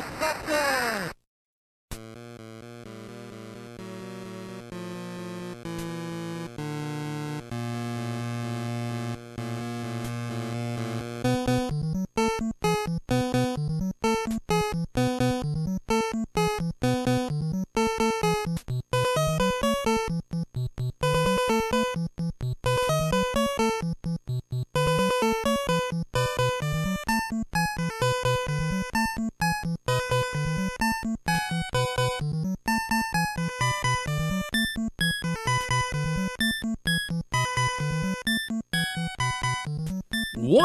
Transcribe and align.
Ghostbusters! 0.00 0.89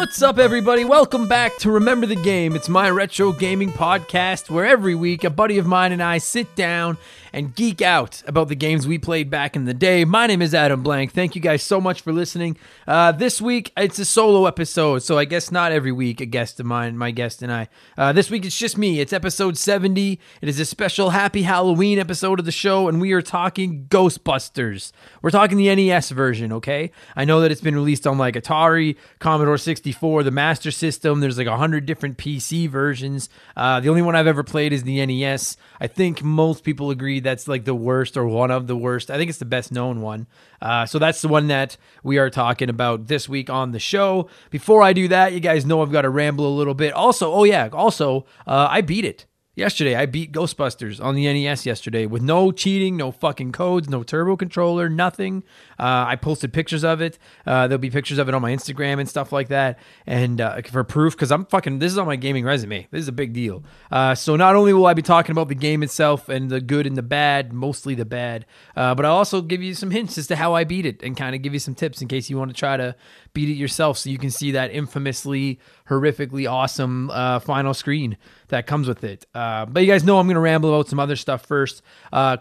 What's 0.05 0.22
up, 0.22 0.38
everybody? 0.38 0.86
Welcome 0.86 1.27
back 1.27 1.58
to 1.58 1.72
Remember 1.72 2.05
the 2.05 2.16
Game. 2.16 2.55
It's 2.55 2.70
my 2.70 2.91
retro 2.91 3.32
gaming 3.32 3.72
podcast 3.72 4.52
where 4.52 4.64
every 4.64 4.94
week 4.94 5.23
a 5.23 5.31
buddy 5.31 5.58
of 5.58 5.66
mine 5.66 5.91
and 5.91 6.02
I 6.02 6.20
sit 6.20 6.55
down 6.55 7.00
and 7.35 7.53
geek 7.53 7.81
out 7.81 8.23
about 8.27 8.48
the 8.48 8.55
games 8.55 8.88
we 8.88 8.98
played 8.98 9.30
back 9.30 9.57
in 9.57 9.66
the 9.66 9.73
day. 9.73 10.05
My 10.05 10.25
name 10.25 10.41
is 10.41 10.55
Adam 10.55 10.81
Blank. 10.81 11.12
Thank 11.12 11.35
you 11.35 11.41
guys 11.41 11.61
so 11.61 11.81
much 11.81 11.99
for 11.99 12.13
listening. 12.13 12.55
Uh, 12.88 13.11
this 13.11 13.41
week 13.41 13.73
it's 13.75 13.99
a 13.99 14.05
solo 14.05 14.45
episode, 14.45 14.99
so 14.99 15.17
I 15.17 15.25
guess 15.25 15.52
not 15.52 15.73
every 15.73 15.91
week 15.91 16.21
a 16.21 16.25
guest 16.25 16.61
of 16.61 16.66
mine, 16.66 16.98
my 16.98 17.11
guest 17.11 17.41
and 17.41 17.52
I. 17.52 17.67
Uh, 17.98 18.13
this 18.13 18.31
week 18.31 18.45
it's 18.45 18.58
just 18.58 18.77
me. 18.77 19.02
It's 19.02 19.11
episode 19.11 19.58
70. 19.58 20.17
It 20.41 20.48
is 20.48 20.61
a 20.61 20.66
special 20.66 21.09
Happy 21.09 21.41
Halloween 21.41 21.99
episode 21.99 22.39
of 22.39 22.45
the 22.45 22.53
show, 22.53 22.88
and 22.88 23.02
we 23.02 23.11
are 23.11 23.22
talking 23.22 23.88
Ghostbusters. 23.89 24.94
We're 25.22 25.30
talking 25.30 25.58
the 25.58 25.75
NES 25.75 26.11
version, 26.11 26.53
okay? 26.53 26.91
I 27.17 27.25
know 27.25 27.41
that 27.41 27.52
it's 27.52 27.59
been 27.59 27.75
released 27.75 28.08
on 28.08 28.17
like 28.17 28.36
Atari, 28.36 28.95
Commodore 29.19 29.58
64, 29.58 30.23
the 30.23 30.31
Master 30.31 30.72
System. 30.72 31.19
There's 31.19 31.38
like 31.38 31.47
a 31.47 31.58
hundred 31.58 31.86
different 31.86 32.17
PC 32.17 32.69
versions. 32.69 33.28
Uh, 33.58 33.81
the 33.81 33.89
only 33.89 34.02
one 34.02 34.16
I've 34.16 34.25
ever 34.25 34.44
played 34.44 34.72
is 34.72 34.83
the 34.83 35.06
NES. 35.06 35.58
I 35.81 35.88
think 35.88 36.23
most 36.23 36.63
people 36.63 36.91
agree 36.91 37.25
that's 37.26 37.48
like 37.48 37.66
the 37.66 37.76
worst 37.76 38.16
or 38.18 38.26
one 38.26 38.52
of 38.52 38.68
the 38.68 38.76
worst. 38.78 39.12
I 39.12 39.18
think 39.18 39.30
it's 39.30 39.40
the 39.40 39.45
best 39.45 39.72
known 39.72 40.02
one. 40.02 40.28
Uh, 40.62 40.86
so 40.86 41.00
that's 41.00 41.22
the 41.22 41.28
one 41.28 41.48
that 41.48 41.78
we 42.04 42.18
are 42.18 42.30
talking 42.30 42.70
about 42.70 43.08
this 43.08 43.28
week 43.28 43.50
on 43.50 43.72
the 43.72 43.80
show. 43.80 44.30
Before 44.50 44.81
I 44.81 44.94
do 44.94 45.08
that, 45.09 45.34
you 45.34 45.40
guys 45.40 45.66
know 45.66 45.81
I've 45.81 45.92
got 45.92 46.03
to 46.03 46.09
ramble 46.09 46.48
a 46.48 46.56
little 46.56 46.73
bit. 46.73 46.94
Also, 46.94 47.34
oh 47.34 47.44
yeah, 47.44 47.70
also 47.72 48.26
uh, 48.48 48.68
I 48.70 48.81
beat 48.81 49.06
it 49.06 49.26
yesterday. 49.56 49.95
I 49.95 50.06
beat 50.06 50.31
Ghostbusters 50.31 51.03
on 51.03 51.16
the 51.16 51.25
NES 51.25 51.66
yesterday 51.66 52.06
with 52.06 52.22
no 52.22 52.52
cheating, 52.52 52.98
no 52.98 53.11
fucking 53.11 53.52
codes, 53.52 53.89
no 53.89 54.03
turbo 54.03 54.36
controller, 54.36 54.89
nothing. 54.89 55.44
Uh, 55.80 56.06
I 56.08 56.16
posted 56.16 56.53
pictures 56.53 56.84
of 56.84 57.02
it. 57.02 57.17
Uh, 57.45 57.67
there'll 57.67 57.80
be 57.80 57.89
pictures 57.89 58.17
of 58.17 58.28
it 58.28 58.36
on 58.36 58.42
my 58.42 58.52
Instagram 58.52 59.00
and 59.00 59.09
stuff 59.09 59.31
like 59.31 59.47
that, 59.47 59.80
and 60.06 60.39
uh, 60.39 60.62
for 60.64 60.84
proof, 60.84 61.16
because 61.16 61.31
I'm 61.31 61.45
fucking. 61.45 61.80
This 61.80 61.92
is 61.92 61.97
on 61.97 62.06
my 62.06 62.16
gaming 62.16 62.44
resume. 62.44 62.88
This 62.92 63.02
is 63.02 63.08
a 63.08 63.14
big 63.14 63.34
deal. 63.34 63.64
Uh, 63.92 64.16
so 64.16 64.36
not 64.36 64.56
only 64.56 64.73
will 64.73 64.86
I 64.86 64.94
be 64.94 65.02
talking 65.02 65.31
about 65.31 65.47
the 65.47 65.56
game 65.56 65.84
itself 65.84 66.30
and 66.30 66.50
the 66.50 66.62
good 66.62 66.86
and 66.86 66.95
the 66.95 67.03
bad, 67.03 67.53
mostly 67.53 67.95
the 67.95 68.06
bad, 68.06 68.45
uh, 68.75 68.94
but 68.95 69.06
I'll 69.06 69.16
also 69.16 69.42
give 69.42 69.62
you 69.62 69.73
some 69.73 69.92
hints 69.92 70.17
as 70.17 70.28
to 70.28 70.36
how 70.36 70.53
I 70.53 70.64
beat 70.64 70.86
it 70.86 71.02
and 71.02 71.16
kind 71.16 71.36
of 71.36 71.42
give 71.42 71.53
you 71.53 71.59
some 71.59 71.75
tips 71.75 72.02
in 72.02 72.08
case 72.08 72.30
you 72.30 72.38
want 72.38 72.52
to 72.52 72.58
try 72.58 72.78
to 72.78 72.95
beat 73.34 73.50
it 73.50 73.53
yourself, 73.53 73.97
so 73.97 74.09
you 74.09 74.17
can 74.17 74.31
see 74.31 74.52
that 74.52 74.72
infamously, 74.72 75.59
horrifically 75.89 76.50
awesome 76.50 77.09
uh, 77.11 77.39
final 77.39 77.73
screen 77.73 78.17
that 78.50 78.67
comes 78.67 78.88
with 78.88 79.03
it. 79.03 79.25
but 79.33 79.78
you 79.78 79.88
guys 79.88 80.03
know 80.03 80.19
I'm 80.19 80.28
going 80.28 80.36
to 80.36 80.39
ramble 80.39 80.73
about 80.73 80.88
some 80.88 81.00
other 81.00 81.16
stuff 81.16 81.45
first. 81.45 81.81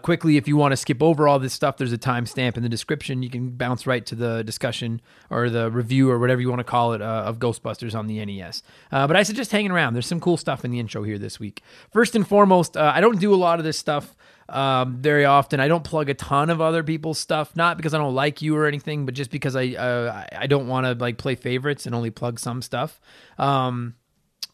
quickly, 0.03 0.37
if 0.37 0.47
you 0.47 0.55
want 0.57 0.71
to 0.71 0.77
skip 0.77 1.01
over 1.01 1.27
all 1.27 1.39
this 1.39 1.53
stuff, 1.53 1.77
there's 1.77 1.93
a 1.93 1.97
timestamp 1.97 2.57
in 2.57 2.63
the 2.63 2.69
description 2.69 3.23
you 3.23 3.29
can 3.29 3.49
bounce 3.49 3.87
right 3.87 4.05
to 4.05 4.15
the 4.15 4.43
discussion 4.43 5.01
or 5.29 5.49
the 5.49 5.71
review 5.71 6.09
or 6.09 6.19
whatever 6.19 6.41
you 6.41 6.49
want 6.49 6.59
to 6.59 6.63
call 6.63 6.93
it 6.93 7.01
uh, 7.01 7.23
of 7.25 7.39
Ghostbusters 7.39 7.95
on 7.95 8.07
the 8.07 8.23
NES. 8.23 8.63
Uh, 8.91 9.07
but 9.07 9.15
I 9.15 9.23
suggest 9.23 9.51
hanging 9.51 9.71
around. 9.71 9.93
There's 9.93 10.07
some 10.07 10.19
cool 10.19 10.37
stuff 10.37 10.63
in 10.63 10.71
the 10.71 10.79
intro 10.79 11.03
here 11.03 11.17
this 11.17 11.39
week. 11.39 11.61
First 11.91 12.15
and 12.15 12.27
foremost, 12.27 12.77
uh, 12.77 12.91
I 12.93 13.01
don't 13.01 13.19
do 13.19 13.33
a 13.33 13.35
lot 13.35 13.59
of 13.59 13.65
this 13.65 13.77
stuff 13.77 14.15
um, 14.49 14.97
very 14.97 15.25
often. 15.25 15.59
I 15.59 15.67
don't 15.67 15.83
plug 15.83 16.09
a 16.09 16.13
ton 16.13 16.49
of 16.49 16.61
other 16.61 16.83
people's 16.83 17.19
stuff, 17.19 17.55
not 17.55 17.77
because 17.77 17.93
I 17.93 17.97
don't 17.97 18.15
like 18.15 18.41
you 18.41 18.55
or 18.55 18.67
anything, 18.67 19.05
but 19.05 19.15
just 19.15 19.31
because 19.31 19.55
I 19.55 19.69
uh, 19.69 20.25
I 20.33 20.47
don't 20.47 20.67
want 20.67 20.85
to 20.85 20.93
like 20.93 21.17
play 21.17 21.35
favorites 21.35 21.85
and 21.85 21.95
only 21.95 22.11
plug 22.11 22.39
some 22.39 22.61
stuff. 22.61 22.99
Um, 23.37 23.95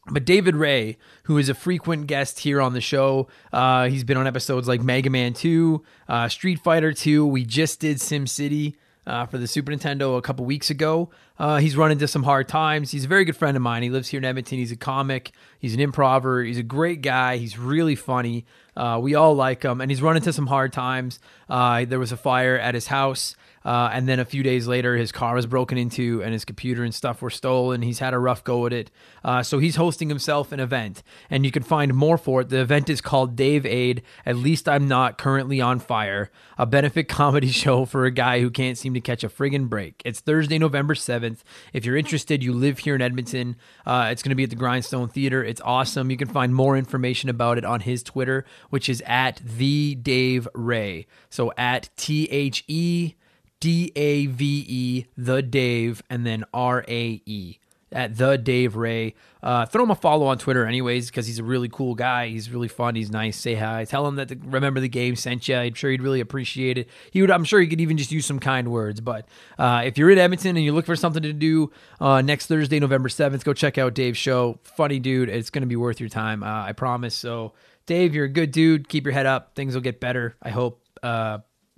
but 0.09 0.25
David 0.25 0.56
Rae, 0.56 0.97
who 1.24 1.38
is 1.38 1.47
a 1.47 1.53
frequent 1.53 2.07
guest 2.07 2.40
here 2.40 2.59
on 2.59 2.74
the 2.74 2.81
show, 2.81 3.28
uh, 3.53 3.88
he's 3.88 4.03
been 4.03 4.18
on 4.18 4.25
episodes 4.25 4.68
like 4.68 4.81
Mega 4.81 5.12
Man 5.12 5.34
2, 5.34 5.84
uh, 6.08 6.28
Street 6.28 6.59
Fighter 6.59 6.91
2. 6.91 7.25
We 7.25 7.46
just 7.46 7.79
did 7.79 8.02
Sim 8.02 8.25
City 8.25 8.78
uh, 9.06 9.25
for 9.28 9.38
the 9.38 9.47
Super 9.47 9.72
Nintendo 9.72 10.18
a 10.18 10.22
couple 10.22 10.46
weeks 10.46 10.69
ago. 10.69 11.12
Uh, 11.38 11.58
he's 11.58 11.75
run 11.78 11.91
into 11.91 12.08
some 12.08 12.23
hard 12.23 12.47
times. 12.47 12.91
He's 12.91 13.06
a 13.06 13.08
very 13.08 13.25
good 13.25 13.38
friend 13.38 13.56
of 13.56 13.63
mine. 13.63 13.84
He 13.84 13.90
lives 13.90 14.08
here 14.08 14.19
in 14.19 14.25
Edmonton. 14.25 14.58
He's 14.58 14.72
a 14.72 14.75
comic. 14.75 15.31
He's 15.59 15.73
an 15.73 15.79
improver. 15.79 16.44
He's 16.44 16.58
a 16.58 16.63
great 16.63 17.02
guy. 17.02 17.38
He's 17.38 17.58
really 17.58 17.96
funny. 17.96 18.46
Uh, 18.76 19.00
we 19.02 19.16
all 19.16 19.36
like 19.36 19.64
him, 19.64 19.82
and 19.82 19.92
he's 19.92 20.02
run 20.02 20.16
into 20.16 20.32
some 20.32 20.48
hard 20.48 20.72
times. 20.72 21.20
Uh, 21.50 21.86
there 21.86 22.00
was 22.00 22.12
a 22.12 22.18
fire 22.18 22.58
at 22.58 22.74
his 22.74 22.88
house. 22.88 23.36
Uh, 23.63 23.89
and 23.94 24.07
then 24.07 24.19
a 24.19 24.25
few 24.25 24.44
days 24.44 24.67
later, 24.67 24.95
his 24.97 25.11
car 25.11 25.35
was 25.35 25.45
broken 25.45 25.77
into 25.77 26.22
and 26.23 26.33
his 26.33 26.45
computer 26.45 26.83
and 26.83 26.94
stuff 26.94 27.22
were 27.22 27.29
stolen. 27.29 27.81
He's 27.81 27.99
had 27.99 28.13
a 28.13 28.19
rough 28.19 28.44
go 28.44 28.66
at 28.66 28.73
it. 28.73 28.91
Uh, 29.23 29.44
so 29.44 29.59
he's 29.59 29.75
hosting 29.75 30.09
himself 30.09 30.51
an 30.51 30.59
event, 30.59 31.03
and 31.29 31.45
you 31.45 31.51
can 31.51 31.63
find 31.63 31.94
more 31.94 32.17
for 32.17 32.41
it. 32.41 32.49
The 32.49 32.59
event 32.59 32.89
is 32.89 33.01
called 33.01 33.35
Dave 33.35 33.66
Aid. 33.66 34.01
At 34.25 34.38
least 34.38 34.67
I'm 34.67 34.88
not 34.88 35.17
currently 35.17 35.61
on 35.61 35.79
fire, 35.79 36.31
a 36.57 36.66
benefit 36.66 37.03
comedy 37.07 37.51
show 37.51 37.85
for 37.85 38.05
a 38.05 38.11
guy 38.11 38.41
who 38.41 38.49
can't 38.49 38.77
seem 38.77 38.94
to 38.94 39.01
catch 39.01 39.23
a 39.23 39.29
friggin' 39.29 39.69
break. 39.69 40.01
It's 40.03 40.19
Thursday, 40.19 40.57
November 40.57 40.95
7th. 40.95 41.39
If 41.73 41.85
you're 41.85 41.97
interested, 41.97 42.43
you 42.43 42.53
live 42.53 42.79
here 42.79 42.95
in 42.95 43.01
Edmonton. 43.01 43.55
Uh, 43.85 44.09
it's 44.11 44.23
going 44.23 44.31
to 44.31 44.35
be 44.35 44.43
at 44.43 44.49
the 44.49 44.55
Grindstone 44.55 45.09
Theater. 45.09 45.43
It's 45.43 45.61
awesome. 45.61 46.09
You 46.09 46.17
can 46.17 46.28
find 46.28 46.55
more 46.55 46.75
information 46.75 47.29
about 47.29 47.57
it 47.57 47.66
on 47.66 47.81
his 47.81 48.01
Twitter, 48.01 48.45
which 48.69 48.89
is 48.89 49.03
at 49.05 49.41
the 49.43 49.95
Dave 49.95 50.47
Rae. 50.55 51.05
So 51.29 51.53
at 51.57 51.89
T 51.95 52.28
H 52.31 52.63
E 52.67 53.16
D 53.61 53.94
A 53.95 54.25
V 54.25 54.66
E, 54.67 55.05
the 55.16 55.41
Dave, 55.41 56.03
and 56.09 56.25
then 56.25 56.44
R 56.53 56.83
A 56.89 57.22
E 57.25 57.57
at 57.94 58.17
the 58.17 58.38
Dave 58.38 58.75
Rae. 58.75 59.13
Uh, 59.44 59.66
throw 59.66 59.83
him 59.83 59.91
a 59.91 59.95
follow 59.95 60.27
on 60.27 60.38
Twitter, 60.38 60.66
anyways, 60.66 61.09
because 61.09 61.27
he's 61.27 61.39
a 61.39 61.44
really 61.44 61.67
cool 61.67 61.94
guy. 61.94 62.27
He's 62.27 62.49
really 62.49 62.67
fun. 62.67 62.95
He's 62.95 63.11
nice. 63.11 63.38
Say 63.38 63.55
hi. 63.55 63.85
Tell 63.85 64.07
him 64.07 64.16
that 64.16 64.29
the, 64.29 64.38
remember 64.44 64.79
the 64.79 64.88
game 64.89 65.16
sent 65.16 65.47
you. 65.47 65.55
I'm 65.55 65.73
sure 65.73 65.91
he'd 65.91 66.01
really 66.01 66.22
appreciate 66.22 66.77
it. 66.77 66.89
He 67.11 67.22
would. 67.22 67.29
I'm 67.29 67.44
sure 67.44 67.59
he 67.59 67.67
could 67.67 67.81
even 67.81 67.97
just 67.97 68.11
use 68.11 68.25
some 68.25 68.39
kind 68.39 68.72
words. 68.72 69.01
But 69.01 69.27
uh, 69.59 69.83
if 69.85 69.97
you're 69.97 70.09
in 70.09 70.17
Edmonton 70.17 70.55
and 70.57 70.66
you 70.66 70.73
look 70.73 70.85
for 70.85 70.95
something 70.95 71.23
to 71.23 71.33
do 71.33 71.72
uh, 71.99 72.22
next 72.22 72.47
Thursday, 72.47 72.79
November 72.79 73.09
seventh, 73.09 73.43
go 73.43 73.53
check 73.53 73.78
out 73.78 73.93
Dave's 73.93 74.17
show. 74.17 74.59
Funny 74.63 74.99
dude. 74.99 75.29
It's 75.29 75.49
going 75.49 75.63
to 75.63 75.67
be 75.67 75.75
worth 75.75 75.99
your 75.99 76.09
time. 76.09 76.43
Uh, 76.43 76.66
I 76.66 76.72
promise. 76.72 77.16
So, 77.16 77.53
Dave, 77.85 78.16
you're 78.16 78.25
a 78.25 78.29
good 78.29 78.51
dude. 78.51 78.89
Keep 78.89 79.05
your 79.05 79.13
head 79.13 79.25
up. 79.25 79.53
Things 79.55 79.73
will 79.75 79.81
get 79.81 79.99
better. 79.99 80.35
I 80.41 80.49
hope. 80.49 80.81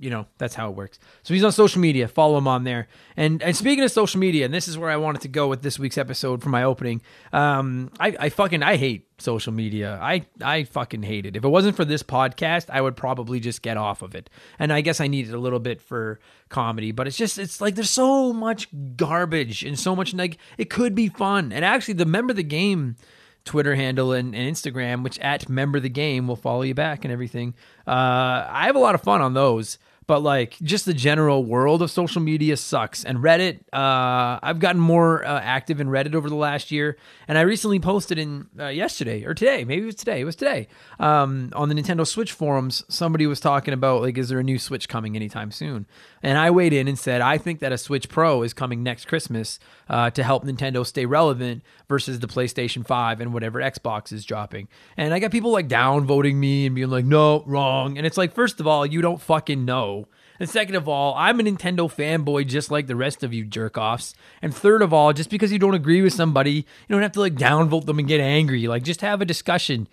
You 0.04 0.10
know 0.10 0.28
that's 0.38 0.54
how 0.54 0.70
it 0.70 0.76
works. 0.76 1.00
So 1.24 1.34
he's 1.34 1.46
on 1.46 1.54
social 1.54 1.80
media. 1.80 2.10
Follow 2.10 2.38
him 2.38 2.48
on 2.48 2.66
there. 2.66 2.90
And 3.16 3.42
and 3.42 3.56
speaking 3.56 3.86
of 3.86 3.92
social 3.92 4.20
media 4.20 4.44
and 4.44 4.54
this 4.54 4.68
is 4.68 4.78
where 4.78 4.90
i 4.90 4.98
wanted 4.98 5.22
to 5.22 5.28
go 5.30 5.48
with 5.48 5.62
this 5.62 5.80
week's 5.80 5.98
episode 5.98 6.44
for 6.44 6.50
my 6.50 6.64
opening 6.64 7.02
um 7.32 7.90
i 8.00 8.16
i 8.20 8.30
fucking 8.30 8.62
i 8.64 8.76
hate 8.76 9.08
social 9.20 9.54
media. 9.54 9.98
I 10.02 10.26
i 10.42 10.66
fucking 10.66 11.04
hate 11.04 11.26
it. 11.26 11.38
If 11.38 11.46
it 11.46 11.50
wasn't 11.50 11.78
for 11.78 11.86
this 11.86 12.04
podcast 12.04 12.70
i 12.70 12.82
would 12.82 12.98
probably 12.98 13.40
just 13.40 13.62
get 13.62 13.78
off 13.78 14.02
of 14.02 14.14
it. 14.14 14.30
And 14.60 14.74
i 14.74 14.82
guess 14.82 15.00
i 15.00 15.08
need 15.08 15.30
it 15.30 15.34
a 15.34 15.40
little 15.40 15.60
bit 15.60 15.82
for 15.82 16.20
comedy 16.50 16.92
but 16.92 17.08
it's 17.08 17.18
just 17.18 17.40
it's 17.40 17.62
like 17.62 17.76
there's 17.76 17.90
so 17.90 18.34
much 18.34 18.68
garbage 18.96 19.64
and 19.64 19.80
so 19.80 19.96
much 19.96 20.14
like 20.14 20.38
it 20.58 20.70
could 20.70 20.96
be 20.96 21.08
fun. 21.08 21.54
And 21.54 21.64
actually 21.64 21.96
the 21.96 22.06
member 22.06 22.34
the 22.34 22.44
game 22.44 22.98
Twitter 23.46 23.76
handle 23.76 24.14
and, 24.14 24.34
and, 24.34 24.56
Instagram, 24.56 25.04
which 25.04 25.20
at 25.20 25.50
member 25.50 25.80
the 25.80 25.90
game 25.90 26.28
will 26.28 26.36
follow 26.36 26.62
you 26.62 26.74
back 26.74 27.04
and 27.04 27.12
everything. 27.12 27.54
Uh, 27.86 28.46
I 28.48 28.64
have 28.68 28.76
a 28.76 28.80
lot 28.80 28.96
of 28.96 29.02
fun 29.02 29.22
on 29.22 29.34
those 29.34 29.78
but 30.08 30.22
like 30.22 30.58
just 30.62 30.86
the 30.86 30.94
general 30.94 31.44
world 31.44 31.82
of 31.82 31.92
social 31.92 32.22
media 32.22 32.58
sucks. 32.58 33.04
And 33.04 33.20
Reddit, 33.20 33.60
uh, 33.74 34.40
I've 34.42 34.60
gotten 34.60 34.82
more 34.82 35.26
uh, 35.26 35.40
active 35.42 35.80
in 35.80 35.88
Reddit 35.88 36.16
over 36.16 36.30
the 36.30 36.36
last 36.36 36.72
year, 36.72 36.98
and 37.28 37.38
I 37.38 37.42
recently 37.42 37.80
posted 37.80 38.18
in 38.18 38.48
uh, 38.60 38.68
yesterday 38.68 39.24
or 39.26 39.34
today, 39.34 39.64
maybe 39.64 39.84
it 39.84 39.86
was 39.86 39.96
today, 39.96 40.22
it 40.22 40.26
was 40.26 40.36
today, 40.36 40.68
um, 41.00 41.52
on 41.56 41.70
the 41.70 41.76
Nintendo 41.76 42.06
Switch 42.06 42.32
forums. 42.32 42.84
Somebody 42.90 43.28
was 43.28 43.40
talking 43.40 43.74
about 43.74 44.02
like, 44.02 44.18
is 44.18 44.30
there 44.30 44.40
a 44.40 44.44
new 44.44 44.60
Switch 44.60 44.90
coming 44.90 45.16
anytime 45.16 45.52
soon? 45.52 45.86
And 46.22 46.38
I 46.38 46.52
weighed 46.52 46.74
in 46.74 46.88
and 46.88 46.98
said, 46.98 47.22
I 47.22 47.38
think 47.38 47.60
that 47.60 47.72
a 47.72 47.78
Switch 47.78 48.10
Pro 48.10 48.44
is 48.44 48.54
coming 48.54 48.84
next 48.84 49.06
Christmas 49.06 49.60
uh, 49.90 50.10
to 50.12 50.24
help 50.24 50.46
Nintendo 50.46 50.86
stay 50.86 51.06
relevant 51.06 51.64
versus 51.90 52.20
the 52.20 52.28
PlayStation 52.28 52.86
5 52.86 53.20
and 53.20 53.34
whatever 53.34 53.60
Xbox 53.60 54.12
is 54.14 54.26
dropping. 54.26 54.68
And 54.96 55.14
I 55.14 55.20
got 55.20 55.32
people 55.32 55.52
like 55.52 55.68
downvoting 55.68 56.36
me 56.36 56.66
and 56.66 56.76
being 56.76 56.90
like, 56.90 57.06
no, 57.06 57.44
wrong. 57.46 57.98
And 57.98 58.08
it's 58.08 58.18
like, 58.18 58.34
first 58.34 58.60
of 58.60 58.68
all, 58.68 58.86
you 58.86 59.02
don't 59.02 59.22
fucking 59.22 59.66
know 59.66 60.03
And 60.40 60.50
second 60.50 60.76
of 60.76 60.88
all, 60.88 61.14
I'm 61.16 61.40
a 61.40 61.44
Nintendo 61.44 61.92
fanboy 61.94 62.48
just 62.48 62.72
like 62.72 62.88
the 62.88 62.96
rest 62.96 63.24
of 63.24 63.34
you 63.34 63.46
jerk 63.46 63.78
offs. 63.78 64.16
And 64.42 64.54
third 64.54 64.82
of 64.82 64.94
all, 64.94 65.14
just 65.14 65.30
because 65.30 65.52
you 65.52 65.60
don't 65.60 65.74
agree 65.74 66.02
with 66.02 66.14
somebody, 66.14 66.52
you 66.52 66.66
don't 66.90 67.02
have 67.02 67.12
to 67.14 67.20
like 67.20 67.36
downvote 67.36 67.86
them 67.86 68.00
and 68.00 68.08
get 68.08 68.20
angry. 68.20 68.68
Like 68.68 68.84
just 68.84 69.02
have 69.02 69.22
a 69.22 69.26
discussion, 69.26 69.88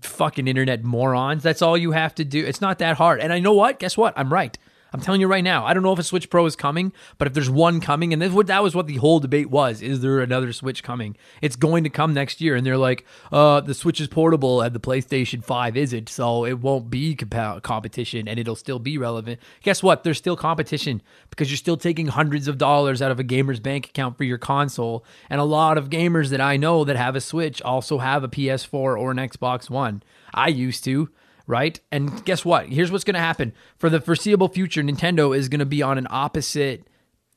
fucking 0.00 0.48
internet 0.48 0.82
morons. 0.84 1.42
That's 1.42 1.62
all 1.62 1.76
you 1.78 1.92
have 1.92 2.14
to 2.16 2.24
do. 2.24 2.44
It's 2.44 2.60
not 2.60 2.78
that 2.78 2.96
hard. 2.96 3.20
And 3.20 3.32
I 3.32 3.38
know 3.38 3.52
what? 3.52 3.78
Guess 3.78 3.96
what? 3.96 4.14
I'm 4.16 4.32
right. 4.32 4.58
I'm 4.94 5.00
telling 5.00 5.20
you 5.20 5.26
right 5.26 5.42
now, 5.42 5.66
I 5.66 5.74
don't 5.74 5.82
know 5.82 5.92
if 5.92 5.98
a 5.98 6.04
Switch 6.04 6.30
Pro 6.30 6.46
is 6.46 6.54
coming, 6.54 6.92
but 7.18 7.26
if 7.26 7.34
there's 7.34 7.50
one 7.50 7.80
coming, 7.80 8.12
and 8.12 8.32
what 8.32 8.46
that 8.46 8.62
was 8.62 8.76
what 8.76 8.86
the 8.86 8.98
whole 8.98 9.18
debate 9.18 9.50
was: 9.50 9.82
is 9.82 10.02
there 10.02 10.20
another 10.20 10.52
Switch 10.52 10.84
coming? 10.84 11.16
It's 11.42 11.56
going 11.56 11.82
to 11.82 11.90
come 11.90 12.14
next 12.14 12.40
year, 12.40 12.54
and 12.54 12.64
they're 12.64 12.78
like, 12.78 13.04
uh, 13.32 13.60
the 13.60 13.74
Switch 13.74 14.00
is 14.00 14.06
portable, 14.06 14.60
and 14.60 14.72
the 14.72 14.78
PlayStation 14.78 15.42
Five 15.42 15.76
isn't, 15.76 16.08
so 16.08 16.44
it 16.44 16.60
won't 16.60 16.90
be 16.90 17.16
comp- 17.16 17.64
competition, 17.64 18.28
and 18.28 18.38
it'll 18.38 18.54
still 18.54 18.78
be 18.78 18.96
relevant. 18.96 19.40
Guess 19.64 19.82
what? 19.82 20.04
There's 20.04 20.18
still 20.18 20.36
competition 20.36 21.02
because 21.28 21.50
you're 21.50 21.56
still 21.56 21.76
taking 21.76 22.06
hundreds 22.06 22.46
of 22.46 22.56
dollars 22.56 23.02
out 23.02 23.10
of 23.10 23.18
a 23.18 23.24
gamer's 23.24 23.58
bank 23.58 23.86
account 23.86 24.16
for 24.16 24.22
your 24.22 24.38
console, 24.38 25.04
and 25.28 25.40
a 25.40 25.44
lot 25.44 25.76
of 25.76 25.90
gamers 25.90 26.28
that 26.28 26.40
I 26.40 26.56
know 26.56 26.84
that 26.84 26.94
have 26.94 27.16
a 27.16 27.20
Switch 27.20 27.60
also 27.62 27.98
have 27.98 28.22
a 28.22 28.28
PS4 28.28 28.72
or 28.72 29.10
an 29.10 29.16
Xbox 29.16 29.68
One. 29.68 30.04
I 30.32 30.46
used 30.46 30.84
to 30.84 31.08
right? 31.46 31.78
And 31.92 32.24
guess 32.24 32.44
what? 32.44 32.68
Here's 32.68 32.90
what's 32.90 33.04
going 33.04 33.14
to 33.14 33.20
happen 33.20 33.52
for 33.76 33.90
the 33.90 34.00
foreseeable 34.00 34.48
future. 34.48 34.82
Nintendo 34.82 35.36
is 35.36 35.48
going 35.48 35.60
to 35.60 35.66
be 35.66 35.82
on 35.82 35.98
an 35.98 36.06
opposite 36.10 36.86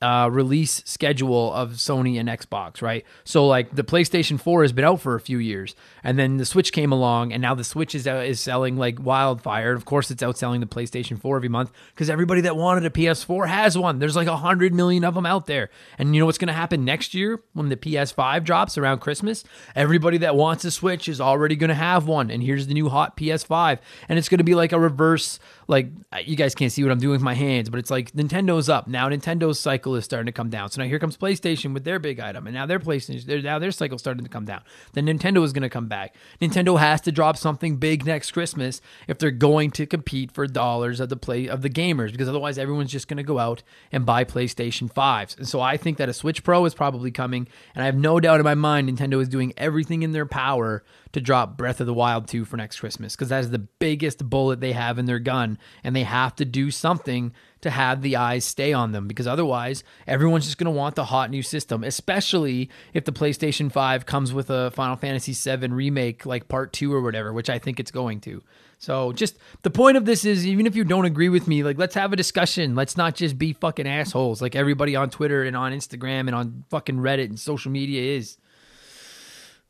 uh, 0.01 0.29
release 0.31 0.83
schedule 0.85 1.51
of 1.53 1.71
Sony 1.71 2.19
and 2.19 2.29
Xbox, 2.29 2.81
right? 2.81 3.03
So 3.23 3.47
like 3.47 3.75
the 3.75 3.83
PlayStation 3.83 4.39
4 4.39 4.61
has 4.61 4.71
been 4.71 4.85
out 4.85 5.01
for 5.01 5.15
a 5.15 5.19
few 5.19 5.39
years, 5.39 5.75
and 6.03 6.19
then 6.19 6.37
the 6.37 6.45
Switch 6.45 6.71
came 6.71 6.91
along, 6.91 7.33
and 7.33 7.41
now 7.41 7.55
the 7.55 7.63
Switch 7.63 7.95
is 7.95 8.07
uh, 8.07 8.23
is 8.25 8.39
selling 8.39 8.77
like 8.77 9.03
wildfire. 9.03 9.73
Of 9.73 9.85
course, 9.85 10.11
it's 10.11 10.21
outselling 10.21 10.59
the 10.59 10.67
PlayStation 10.67 11.19
4 11.19 11.37
every 11.37 11.49
month 11.49 11.71
because 11.93 12.09
everybody 12.09 12.41
that 12.41 12.55
wanted 12.55 12.85
a 12.85 12.91
PS4 12.91 13.47
has 13.47 13.77
one. 13.77 13.97
There's 13.97 14.15
like 14.15 14.27
a 14.27 14.37
hundred 14.37 14.73
million 14.73 15.03
of 15.03 15.15
them 15.15 15.25
out 15.25 15.47
there, 15.47 15.69
and 15.97 16.13
you 16.13 16.19
know 16.19 16.27
what's 16.27 16.37
going 16.37 16.47
to 16.47 16.53
happen 16.53 16.85
next 16.85 17.15
year 17.15 17.41
when 17.53 17.69
the 17.69 17.77
PS5 17.77 18.43
drops 18.43 18.77
around 18.77 18.99
Christmas? 18.99 19.43
Everybody 19.75 20.19
that 20.19 20.35
wants 20.35 20.63
a 20.63 20.71
Switch 20.71 21.09
is 21.09 21.19
already 21.19 21.55
going 21.55 21.69
to 21.69 21.75
have 21.75 22.05
one, 22.05 22.29
and 22.29 22.43
here's 22.43 22.67
the 22.67 22.73
new 22.75 22.89
hot 22.89 23.17
PS5, 23.17 23.79
and 24.09 24.19
it's 24.19 24.29
going 24.29 24.37
to 24.37 24.43
be 24.43 24.55
like 24.55 24.73
a 24.73 24.79
reverse. 24.79 25.39
Like 25.67 25.89
you 26.23 26.35
guys 26.35 26.53
can't 26.53 26.71
see 26.71 26.83
what 26.83 26.91
I'm 26.91 26.99
doing 26.99 27.13
with 27.13 27.21
my 27.21 27.33
hands, 27.33 27.69
but 27.69 27.79
it's 27.79 27.89
like 27.89 28.11
Nintendo's 28.11 28.69
up 28.69 28.87
now. 28.87 29.09
Nintendo's 29.09 29.59
cycle 29.59 29.86
cycle 29.87 29.95
is 29.95 30.05
starting 30.05 30.25
to 30.25 30.31
come 30.31 30.49
down. 30.49 30.69
So 30.69 30.81
now 30.81 30.87
here 30.87 30.99
comes 30.99 31.17
PlayStation 31.17 31.73
with 31.73 31.83
their 31.85 31.99
big 31.99 32.19
item, 32.19 32.45
and 32.45 32.53
now 32.53 32.65
their 32.65 32.79
PlayStation, 32.79 33.43
now 33.43 33.59
their 33.59 33.71
cycle 33.71 33.97
starting 33.97 34.23
to 34.23 34.29
come 34.29 34.45
down. 34.45 34.61
Then 34.93 35.05
Nintendo 35.05 35.43
is 35.43 35.53
going 35.53 35.63
to 35.63 35.69
come 35.69 35.87
back. 35.87 36.15
Nintendo 36.41 36.77
has 36.77 36.99
to 37.01 37.11
drop 37.11 37.37
something 37.37 37.77
big 37.77 38.05
next 38.05 38.31
Christmas 38.31 38.81
if 39.07 39.17
they're 39.17 39.31
going 39.31 39.71
to 39.71 39.85
compete 39.85 40.31
for 40.31 40.45
dollars 40.45 40.99
of 40.99 41.09
the 41.09 41.15
play 41.15 41.47
of 41.47 41.61
the 41.61 41.69
gamers, 41.69 42.11
because 42.11 42.27
otherwise 42.27 42.57
everyone's 42.57 42.91
just 42.91 43.07
going 43.07 43.17
to 43.17 43.23
go 43.23 43.39
out 43.39 43.63
and 43.91 44.05
buy 44.05 44.25
PlayStation 44.25 44.91
fives. 44.91 45.35
And 45.37 45.47
so 45.47 45.61
I 45.61 45.77
think 45.77 45.97
that 45.97 46.09
a 46.09 46.13
Switch 46.13 46.43
Pro 46.43 46.65
is 46.65 46.73
probably 46.73 47.11
coming, 47.11 47.47
and 47.73 47.81
I 47.83 47.85
have 47.85 47.95
no 47.95 48.19
doubt 48.19 48.39
in 48.39 48.43
my 48.43 48.55
mind 48.55 48.89
Nintendo 48.89 49.21
is 49.21 49.29
doing 49.29 49.53
everything 49.55 50.03
in 50.03 50.11
their 50.11 50.25
power 50.25 50.83
to 51.13 51.21
drop 51.21 51.57
Breath 51.57 51.79
of 51.79 51.87
the 51.87 51.93
Wild 51.93 52.27
2 52.27 52.45
for 52.45 52.57
next 52.57 52.79
Christmas 52.79 53.15
because 53.15 53.29
that 53.29 53.39
is 53.39 53.51
the 53.51 53.59
biggest 53.59 54.29
bullet 54.29 54.59
they 54.59 54.73
have 54.73 54.97
in 54.97 55.05
their 55.05 55.19
gun, 55.19 55.57
and 55.83 55.95
they 55.95 56.03
have 56.03 56.35
to 56.37 56.45
do 56.45 56.71
something 56.71 57.33
to 57.61 57.69
have 57.69 58.01
the 58.01 58.15
eyes 58.15 58.45
stay 58.45 58.71
on 58.73 58.91
them 58.91 59.07
because 59.07 59.27
otherwise 59.27 59.83
everyone's 60.05 60.45
just 60.45 60.57
going 60.57 60.71
to 60.71 60.77
want 60.77 60.95
the 60.95 61.05
hot 61.05 61.29
new 61.29 61.41
system, 61.41 61.83
especially 61.83 62.69
if 62.93 63.05
the 63.05 63.11
PlayStation 63.11 63.71
5 63.71 64.05
comes 64.05 64.33
with 64.33 64.49
a 64.49 64.71
Final 64.71 64.95
Fantasy 64.95 65.33
7 65.33 65.73
remake 65.73 66.25
like 66.25 66.47
part 66.47 66.73
2 66.73 66.93
or 66.93 67.01
whatever, 67.01 67.33
which 67.33 67.49
I 67.49 67.59
think 67.59 67.79
it's 67.79 67.91
going 67.91 68.21
to. 68.21 68.43
So 68.79 69.11
just 69.11 69.37
the 69.63 69.71
point 69.71 69.97
of 69.97 70.05
this 70.05 70.23
is 70.23 70.45
even 70.45 70.67
if 70.67 70.75
you 70.75 70.83
don't 70.83 71.05
agree 71.05 71.29
with 71.29 71.47
me, 71.47 71.63
like 71.63 71.77
let's 71.77 71.95
have 71.95 72.13
a 72.13 72.15
discussion. 72.15 72.75
Let's 72.75 72.95
not 72.95 73.15
just 73.15 73.37
be 73.37 73.53
fucking 73.53 73.87
assholes 73.87 74.41
like 74.41 74.55
everybody 74.55 74.95
on 74.95 75.09
Twitter 75.09 75.43
and 75.43 75.55
on 75.55 75.71
Instagram 75.71 76.21
and 76.21 76.35
on 76.35 76.63
fucking 76.69 76.97
Reddit 76.97 77.25
and 77.25 77.39
social 77.39 77.71
media 77.71 78.17
is. 78.17 78.37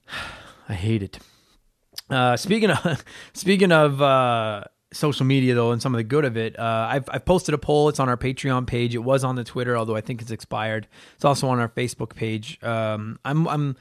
I 0.68 0.74
hate 0.74 1.04
it. 1.04 1.20
Uh, 2.10 2.38
speaking 2.38 2.70
of 2.70 3.04
speaking 3.34 3.72
of 3.72 4.02
uh, 4.02 4.64
social 4.94 5.26
media 5.26 5.56
though 5.56 5.72
and 5.72 5.82
some 5.82 5.94
of 5.94 5.98
the 5.98 6.04
good 6.04 6.26
of 6.26 6.38
it 6.38 6.58
uh, 6.58 6.88
I've, 6.90 7.10
I've 7.10 7.26
posted 7.26 7.54
a 7.54 7.58
poll 7.58 7.90
it's 7.90 8.00
on 8.00 8.08
our 8.08 8.16
patreon 8.16 8.66
page 8.66 8.96
it 8.96 9.00
was 9.00 9.26
on 9.26 9.36
the 9.36 9.44
twitter 9.44 9.76
although 9.76 9.98
i 9.98 10.02
think 10.02 10.22
it's 10.22 10.32
expired 10.32 10.88
it's 11.16 11.26
also 11.26 11.50
on 11.50 11.60
our 11.60 11.68
facebook 11.68 12.16
page 12.16 12.64
um, 12.64 13.20
i'm 13.26 13.48
i'm 13.50 13.76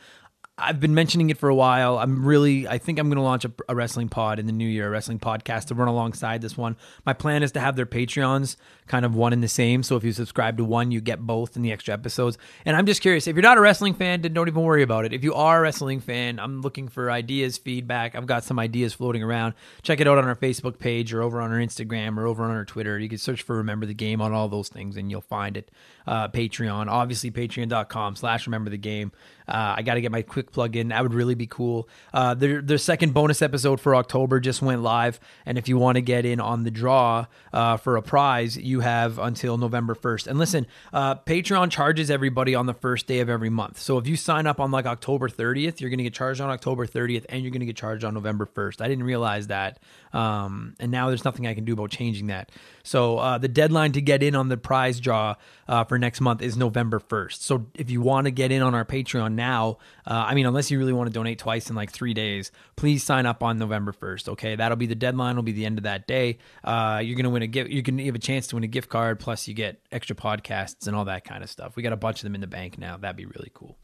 I've 0.58 0.80
been 0.80 0.94
mentioning 0.94 1.28
it 1.28 1.36
for 1.36 1.50
a 1.50 1.54
while. 1.54 1.98
I'm 1.98 2.24
really, 2.24 2.66
I 2.66 2.78
think 2.78 2.98
I'm 2.98 3.08
going 3.08 3.16
to 3.16 3.22
launch 3.22 3.44
a, 3.44 3.52
a, 3.68 3.74
wrestling 3.74 4.08
pod 4.08 4.38
in 4.38 4.46
the 4.46 4.52
new 4.52 4.66
year, 4.66 4.86
a 4.86 4.90
wrestling 4.90 5.18
podcast 5.18 5.66
to 5.66 5.74
run 5.74 5.86
alongside 5.86 6.40
this 6.40 6.56
one. 6.56 6.78
My 7.04 7.12
plan 7.12 7.42
is 7.42 7.52
to 7.52 7.60
have 7.60 7.76
their 7.76 7.84
Patreons 7.84 8.56
kind 8.86 9.04
of 9.04 9.14
one 9.14 9.32
and 9.32 9.42
the 9.42 9.48
same. 9.48 9.82
So 9.82 9.96
if 9.96 10.04
you 10.04 10.12
subscribe 10.12 10.56
to 10.58 10.64
one, 10.64 10.90
you 10.90 11.00
get 11.00 11.20
both 11.20 11.56
in 11.56 11.62
the 11.62 11.72
extra 11.72 11.94
episodes. 11.94 12.38
And 12.64 12.76
I'm 12.76 12.86
just 12.86 13.00
curious 13.00 13.26
if 13.26 13.34
you're 13.34 13.42
not 13.42 13.58
a 13.58 13.60
wrestling 13.60 13.94
fan, 13.94 14.22
then 14.22 14.32
don't 14.32 14.48
even 14.48 14.62
worry 14.62 14.82
about 14.82 15.04
it. 15.04 15.12
If 15.12 15.24
you 15.24 15.34
are 15.34 15.58
a 15.58 15.62
wrestling 15.62 16.00
fan, 16.00 16.38
I'm 16.38 16.60
looking 16.60 16.88
for 16.88 17.10
ideas, 17.10 17.58
feedback. 17.58 18.14
I've 18.14 18.26
got 18.26 18.44
some 18.44 18.58
ideas 18.58 18.94
floating 18.94 19.22
around. 19.22 19.54
Check 19.82 20.00
it 20.00 20.08
out 20.08 20.18
on 20.18 20.24
our 20.24 20.36
Facebook 20.36 20.78
page 20.78 21.12
or 21.12 21.22
over 21.22 21.40
on 21.40 21.52
our 21.52 21.58
Instagram 21.58 22.16
or 22.18 22.26
over 22.26 22.44
on 22.44 22.50
our 22.50 22.64
Twitter. 22.64 22.98
You 22.98 23.08
can 23.08 23.18
search 23.18 23.42
for 23.42 23.56
Remember 23.56 23.86
the 23.86 23.94
Game 23.94 24.20
on 24.20 24.32
all 24.32 24.48
those 24.48 24.68
things 24.68 24.96
and 24.96 25.10
you'll 25.10 25.20
find 25.20 25.56
it. 25.56 25.70
Uh, 26.06 26.28
Patreon, 26.28 26.88
obviously, 26.88 27.30
patreon.com 27.30 28.16
slash 28.16 28.46
remember 28.46 28.70
the 28.70 28.78
game. 28.78 29.10
Uh, 29.48 29.74
I 29.76 29.82
got 29.82 29.94
to 29.94 30.00
get 30.00 30.12
my 30.12 30.22
quick 30.22 30.52
plug 30.52 30.76
in. 30.76 30.88
That 30.88 31.02
would 31.02 31.14
really 31.14 31.34
be 31.34 31.46
cool. 31.46 31.88
Uh, 32.12 32.34
their, 32.34 32.60
their 32.60 32.78
second 32.78 33.14
bonus 33.14 33.42
episode 33.42 33.80
for 33.80 33.94
October 33.94 34.40
just 34.40 34.62
went 34.62 34.82
live. 34.82 35.20
And 35.44 35.58
if 35.58 35.68
you 35.68 35.78
want 35.78 35.96
to 35.96 36.02
get 36.02 36.24
in 36.24 36.40
on 36.40 36.64
the 36.64 36.70
draw 36.70 37.26
uh, 37.52 37.76
for 37.76 37.96
a 37.96 38.02
prize, 38.02 38.56
you 38.56 38.75
have 38.80 39.18
until 39.18 39.58
November 39.58 39.94
1st. 39.94 40.26
And 40.26 40.38
listen, 40.38 40.66
uh, 40.92 41.16
Patreon 41.16 41.70
charges 41.70 42.10
everybody 42.10 42.54
on 42.54 42.66
the 42.66 42.74
first 42.74 43.06
day 43.06 43.20
of 43.20 43.28
every 43.28 43.50
month. 43.50 43.78
So 43.78 43.98
if 43.98 44.06
you 44.06 44.16
sign 44.16 44.46
up 44.46 44.60
on 44.60 44.70
like 44.70 44.86
October 44.86 45.28
30th, 45.28 45.80
you're 45.80 45.90
going 45.90 45.98
to 45.98 46.04
get 46.04 46.14
charged 46.14 46.40
on 46.40 46.50
October 46.50 46.86
30th 46.86 47.26
and 47.28 47.42
you're 47.42 47.50
going 47.50 47.60
to 47.60 47.66
get 47.66 47.76
charged 47.76 48.04
on 48.04 48.14
November 48.14 48.46
1st. 48.46 48.80
I 48.80 48.88
didn't 48.88 49.04
realize 49.04 49.48
that. 49.48 49.78
Um, 50.12 50.74
and 50.80 50.90
now 50.90 51.08
there's 51.08 51.24
nothing 51.24 51.46
I 51.46 51.54
can 51.54 51.64
do 51.64 51.72
about 51.74 51.90
changing 51.90 52.28
that. 52.28 52.50
So 52.82 53.18
uh, 53.18 53.38
the 53.38 53.48
deadline 53.48 53.92
to 53.92 54.00
get 54.00 54.22
in 54.22 54.34
on 54.34 54.48
the 54.48 54.56
prize 54.56 55.00
draw 55.00 55.34
uh, 55.68 55.84
for 55.84 55.98
next 55.98 56.20
month 56.20 56.42
is 56.42 56.56
November 56.56 57.00
1st. 57.00 57.42
So 57.42 57.66
if 57.74 57.90
you 57.90 58.00
want 58.00 58.26
to 58.26 58.30
get 58.30 58.52
in 58.52 58.62
on 58.62 58.74
our 58.74 58.84
Patreon 58.84 59.34
now, 59.34 59.78
uh, 60.06 60.24
I 60.26 60.34
mean, 60.34 60.46
unless 60.46 60.70
you 60.70 60.78
really 60.78 60.92
want 60.92 61.08
to 61.08 61.12
donate 61.12 61.38
twice 61.38 61.68
in 61.68 61.76
like 61.76 61.90
three 61.90 62.14
days, 62.14 62.52
please 62.76 63.02
sign 63.02 63.26
up 63.26 63.42
on 63.42 63.58
November 63.58 63.92
1st. 63.92 64.28
Okay, 64.30 64.56
that'll 64.56 64.76
be 64.76 64.86
the 64.86 64.94
deadline. 64.94 65.36
Will 65.36 65.42
be 65.42 65.52
the 65.52 65.66
end 65.66 65.78
of 65.78 65.84
that 65.84 66.06
day. 66.06 66.38
Uh, 66.62 67.00
you're 67.02 67.16
gonna 67.16 67.30
win 67.30 67.42
a 67.42 67.46
gift. 67.46 67.70
You 67.70 67.82
can 67.82 67.98
have 67.98 68.14
a 68.14 68.18
chance 68.18 68.46
to 68.48 68.56
win 68.56 68.64
a 68.66 68.68
gift 68.68 68.90
card. 68.90 69.18
Plus, 69.18 69.48
you 69.48 69.54
get 69.54 69.80
extra 69.90 70.14
podcasts 70.14 70.86
and 70.86 70.94
all 70.94 71.06
that 71.06 71.24
kind 71.24 71.42
of 71.42 71.48
stuff. 71.50 71.74
We 71.76 71.82
got 71.82 71.92
a 71.94 71.96
bunch 71.96 72.18
of 72.18 72.24
them 72.24 72.34
in 72.34 72.40
the 72.42 72.46
bank 72.46 72.78
now. 72.78 72.98
That'd 72.98 73.16
be 73.16 73.24
really 73.24 73.50
cool. 73.54 73.78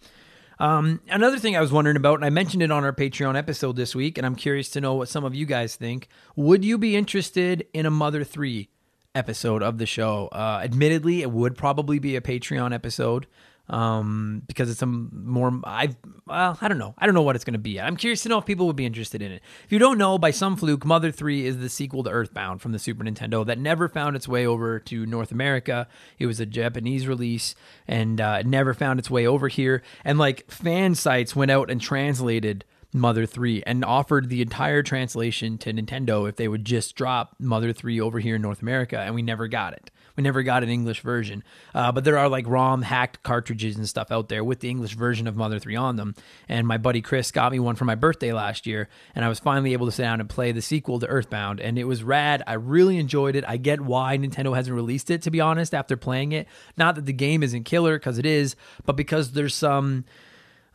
Um, 0.59 1.01
another 1.09 1.39
thing 1.39 1.57
I 1.57 1.61
was 1.61 1.73
wondering 1.73 1.97
about, 1.97 2.17
and 2.17 2.25
I 2.25 2.31
mentioned 2.31 2.63
it 2.63 2.71
on 2.71 2.85
our 2.85 2.93
Patreon 2.93 3.37
episode 3.37 3.75
this 3.77 3.95
week, 3.95 4.19
and 4.19 4.27
I'm 4.27 4.37
curious 4.37 4.69
to 4.71 4.81
know 4.81 4.95
what 4.95 5.09
some 5.09 5.25
of 5.25 5.35
you 5.35 5.47
guys 5.47 5.75
think. 5.75 6.09
Would 6.37 6.65
you 6.65 6.79
be 6.79 6.95
interested 6.95 7.67
in 7.73 7.87
a 7.87 7.91
Mother 7.91 8.23
3 8.23 8.69
episode 9.15 9.63
of 9.63 9.79
the 9.79 9.87
show? 9.87 10.29
Uh, 10.31 10.61
admittedly, 10.63 11.23
it 11.23 11.33
would 11.33 11.57
probably 11.57 11.99
be 11.99 12.15
a 12.15 12.21
Patreon 12.21 12.73
episode 12.75 13.27
um, 13.73 14.43
because 14.47 14.71
it's 14.71 14.83
a 14.83 14.87
more 14.87 15.61
I 15.65 15.97
well 16.27 16.59
I 16.61 16.69
don't 16.69 16.79
know 16.79 16.95
I 16.99 17.07
don't 17.07 17.15
know 17.15 17.23
what 17.23 17.35
it's 17.35 17.45
going 17.45 17.55
to 17.55 17.59
be. 17.59 17.81
I'm 17.81 17.97
curious 17.97 18.23
to 18.23 18.29
know 18.29 18.39
if 18.39 18.45
people 18.45 18.67
would 18.67 18.77
be 18.77 18.85
interested 18.85 19.23
in 19.23 19.33
it. 19.33 19.43
If 19.65 19.73
you 19.73 19.79
don't 19.79 19.99
know, 19.99 20.19
by 20.19 20.31
some 20.31 20.57
fluke, 20.57 20.85
Mother 20.85 21.11
Three 21.11 21.47
is 21.47 21.59
the 21.59 21.71
sequel 21.71 22.05
to 22.05 22.11
Earthbound 22.11 22.61
from 22.61 22.73
the 22.73 22.79
Super 22.79 23.03
Nintendo 23.03 23.45
that 23.47 23.59
never 23.59 23.89
found 23.89 24.15
its 24.15 24.29
way 24.29 24.47
over 24.47 24.79
to 24.79 25.07
North 25.07 25.33
America. 25.33 25.89
It 26.19 26.27
was 26.27 26.39
a 26.39 26.47
Japanese 26.47 27.09
release 27.09 27.55
and 27.89 28.21
uh, 28.21 28.39
it 28.41 28.47
never 28.47 28.75
found 28.75 28.99
its 28.99 29.11
way 29.11 29.27
over 29.27 29.49
here. 29.49 29.83
And 30.05 30.19
like 30.19 30.51
fan 30.51 30.95
sites 30.95 31.35
went 31.35 31.51
out 31.51 31.71
and 31.71 31.81
translated. 31.81 32.65
Mother 32.95 33.25
3 33.25 33.63
and 33.67 33.87
offered 33.87 34.29
the 34.29 34.43
entire 34.43 34.83
translation 34.83 35.57
to 35.57 35.73
Nintendo 35.73 36.29
if 36.29 36.37
they 36.37 36.47
would 36.47 36.67
just 36.67 36.95
drop 36.95 37.35
Mother 37.39 37.73
3 37.73 37.99
over 38.03 38.21
here 38.21 38.37
in 38.37 38.43
North 38.43 38.61
America, 38.61 38.99
and 38.99 39.15
we 39.15 39.23
never 39.23 39.49
got 39.49 39.73
it. 39.73 39.91
We 40.17 40.23
never 40.23 40.43
got 40.43 40.63
an 40.63 40.69
English 40.69 41.01
version. 41.01 41.43
Uh, 41.75 41.93
but 41.93 42.05
there 42.05 42.19
are 42.19 42.29
like 42.29 42.47
ROM 42.47 42.83
hacked 42.83 43.23
cartridges 43.23 43.77
and 43.77 43.89
stuff 43.89 44.11
out 44.11 44.29
there 44.29 44.45
with 44.45 44.61
the 44.61 44.69
English 44.69 44.95
version 44.95 45.27
of 45.27 45.37
Mother 45.37 45.59
3 45.59 45.77
on 45.77 45.97
them. 45.97 46.15
And 46.49 46.67
my 46.67 46.79
buddy 46.79 47.01
Chris 47.01 47.31
got 47.31 47.53
me 47.53 47.59
one 47.59 47.77
for 47.77 47.85
my 47.85 47.95
birthday 47.95 48.33
last 48.33 48.67
year. 48.67 48.89
And 49.15 49.25
I 49.25 49.29
was 49.29 49.39
finally 49.39 49.73
able 49.73 49.87
to 49.87 49.93
sit 49.93 50.03
down 50.03 50.21
and 50.21 50.29
play 50.29 50.53
the 50.53 50.63
sequel 50.63 50.99
to 51.01 51.07
Earthbound. 51.07 51.61
And 51.61 51.79
it 51.79 51.85
was 51.85 52.03
rad. 52.03 52.43
I 52.47 52.55
really 52.55 52.99
enjoyed 52.99 53.37
it. 53.37 53.45
I 53.47 53.57
get 53.57 53.81
why 53.81 54.19
Nintendo 54.19 54.55
hasn't 54.55 54.75
released 54.75 55.11
it, 55.11 55.23
to 55.23 55.31
be 55.31 55.41
honest, 55.41 55.75
after 55.75 55.97
playing 55.97 56.33
it. 56.33 56.47
Not 56.77 56.95
that 56.97 57.07
the 57.07 57.13
game 57.13 57.43
isn't 57.43 57.65
killer, 57.65 57.99
because 57.99 58.19
it 58.19 58.27
is, 58.27 58.57
but 58.85 58.97
because 58.97 59.33
there's 59.33 59.55
some 59.55 60.05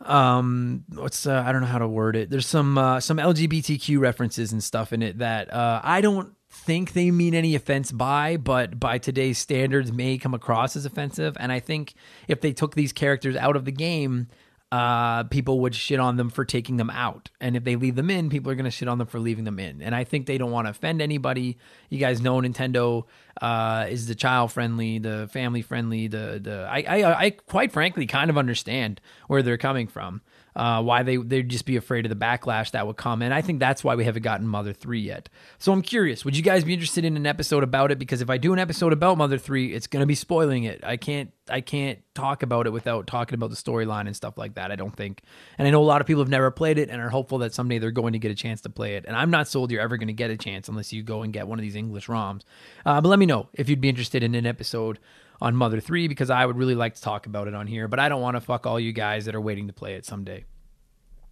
um 0.01 0.83
what's 0.93 1.25
uh, 1.25 1.43
i 1.43 1.51
don't 1.51 1.61
know 1.61 1.67
how 1.67 1.79
to 1.79 1.87
word 1.87 2.15
it 2.15 2.29
there's 2.29 2.45
some 2.45 2.77
uh, 2.77 2.99
some 2.99 3.17
lgbtq 3.17 3.99
references 3.99 4.51
and 4.51 4.63
stuff 4.63 4.93
in 4.93 5.01
it 5.01 5.17
that 5.17 5.51
uh 5.51 5.81
i 5.83 6.01
don't 6.01 6.36
think 6.67 6.91
they 6.91 7.11
mean 7.11 7.33
any 7.33 7.55
offense 7.55 7.93
by, 7.93 8.35
but 8.35 8.77
by 8.77 8.97
today's 8.97 9.37
standards 9.37 9.89
may 9.89 10.17
come 10.17 10.33
across 10.33 10.75
as 10.75 10.85
offensive. 10.85 11.37
And 11.39 11.49
I 11.49 11.61
think 11.61 11.93
if 12.27 12.41
they 12.41 12.51
took 12.51 12.75
these 12.75 12.91
characters 12.91 13.37
out 13.37 13.55
of 13.55 13.63
the 13.63 13.71
game, 13.71 14.27
uh, 14.69 15.23
people 15.23 15.61
would 15.61 15.73
shit 15.73 15.97
on 15.97 16.17
them 16.17 16.29
for 16.29 16.43
taking 16.43 16.75
them 16.75 16.89
out. 16.89 17.29
And 17.39 17.55
if 17.55 17.63
they 17.63 17.77
leave 17.77 17.95
them 17.95 18.09
in, 18.09 18.29
people 18.29 18.51
are 18.51 18.55
going 18.55 18.65
to 18.65 18.71
shit 18.71 18.89
on 18.89 18.97
them 18.97 19.07
for 19.07 19.17
leaving 19.17 19.45
them 19.45 19.59
in. 19.59 19.81
And 19.81 19.95
I 19.95 20.03
think 20.03 20.25
they 20.25 20.37
don't 20.37 20.51
want 20.51 20.67
to 20.67 20.71
offend 20.71 21.01
anybody. 21.01 21.57
You 21.89 21.99
guys 21.99 22.19
know 22.19 22.35
Nintendo 22.41 23.05
uh, 23.41 23.85
is 23.89 24.07
the 24.07 24.15
child 24.15 24.51
friendly, 24.51 24.99
the 24.99 25.29
family 25.31 25.61
friendly, 25.61 26.07
the 26.07 26.41
the 26.43 26.67
I, 26.69 26.83
I 26.85 27.19
I 27.25 27.29
quite 27.29 27.71
frankly 27.71 28.05
kind 28.07 28.29
of 28.29 28.37
understand 28.37 28.99
where 29.27 29.41
they're 29.41 29.57
coming 29.57 29.87
from 29.87 30.21
uh, 30.57 30.81
why 30.81 31.03
they 31.03 31.17
they'd 31.17 31.47
just 31.47 31.65
be 31.65 31.77
afraid 31.77 32.05
of 32.05 32.09
the 32.09 32.15
backlash 32.15 32.71
that 32.71 32.87
would 32.87 32.97
come. 32.97 33.21
And 33.21 33.31
I 33.31 33.41
think 33.41 33.59
that's 33.59 33.83
why 33.83 33.93
we 33.93 34.03
haven't 34.03 34.23
gotten 34.23 34.47
Mother 34.47 34.73
Three 34.73 34.99
yet. 34.99 35.29
So 35.59 35.71
I'm 35.71 35.83
curious, 35.83 36.25
would 36.25 36.35
you 36.35 36.41
guys 36.41 36.63
be 36.63 36.73
interested 36.73 37.05
in 37.05 37.15
an 37.15 37.27
episode 37.27 37.63
about 37.63 37.91
it? 37.91 37.99
Because 37.99 38.21
if 38.21 38.29
I 38.31 38.37
do 38.37 38.53
an 38.53 38.59
episode 38.59 38.91
about 38.91 39.19
Mother 39.19 39.37
Three, 39.37 39.71
it's 39.71 39.85
going 39.85 40.01
to 40.01 40.07
be 40.07 40.15
spoiling 40.15 40.63
it. 40.63 40.83
I 40.83 40.97
can't 40.97 41.31
I 41.47 41.61
can't 41.61 41.99
talk 42.15 42.41
about 42.41 42.65
it 42.65 42.71
without 42.71 43.05
talking 43.05 43.35
about 43.35 43.51
the 43.51 43.55
storyline 43.55 44.07
and 44.07 44.15
stuff 44.15 44.35
like 44.35 44.55
that. 44.55 44.71
I 44.71 44.75
don't 44.75 44.95
think. 44.95 45.21
And 45.59 45.67
I 45.67 45.71
know 45.71 45.81
a 45.81 45.85
lot 45.85 46.01
of 46.01 46.07
people 46.07 46.23
have 46.23 46.29
never 46.29 46.49
played 46.49 46.79
it 46.79 46.89
and 46.89 46.99
are 46.99 47.09
hopeful 47.09 47.37
that 47.39 47.53
someday 47.53 47.77
they're 47.77 47.91
going 47.91 48.13
to 48.13 48.19
get 48.19 48.31
a 48.31 48.35
chance 48.35 48.61
to 48.61 48.69
play 48.71 48.95
it. 48.95 49.05
And 49.07 49.15
I'm 49.15 49.29
not 49.29 49.47
sold 49.47 49.71
you're 49.71 49.81
ever 49.81 49.97
going 49.97 50.07
to 50.07 50.13
get 50.13 50.31
a 50.31 50.37
chance 50.37 50.67
unless 50.67 50.91
you 50.91 51.03
go 51.03 51.21
and 51.21 51.31
get 51.31 51.47
one 51.47 51.59
of 51.59 51.63
these 51.63 51.75
English 51.75 52.07
ROMs. 52.07 52.41
Uh, 52.83 52.99
but 52.99 53.09
let 53.09 53.19
me 53.19 53.27
know 53.27 53.47
if 53.53 53.69
you'd 53.69 53.79
be 53.79 53.89
interested 53.89 54.23
in 54.23 54.33
an 54.33 54.47
episode 54.47 54.97
on 55.41 55.55
Mother 55.55 55.79
3 55.79 56.07
because 56.07 56.29
I 56.29 56.45
would 56.45 56.57
really 56.57 56.75
like 56.75 56.95
to 56.95 57.01
talk 57.01 57.25
about 57.25 57.47
it 57.47 57.53
on 57.53 57.67
here, 57.67 57.87
but 57.87 57.99
I 57.99 58.09
don't 58.09 58.21
want 58.21 58.35
to 58.35 58.41
fuck 58.41 58.65
all 58.65 58.79
you 58.79 58.93
guys 58.93 59.25
that 59.25 59.35
are 59.35 59.41
waiting 59.41 59.67
to 59.67 59.73
play 59.73 59.93
it 59.93 60.05
someday. 60.05 60.45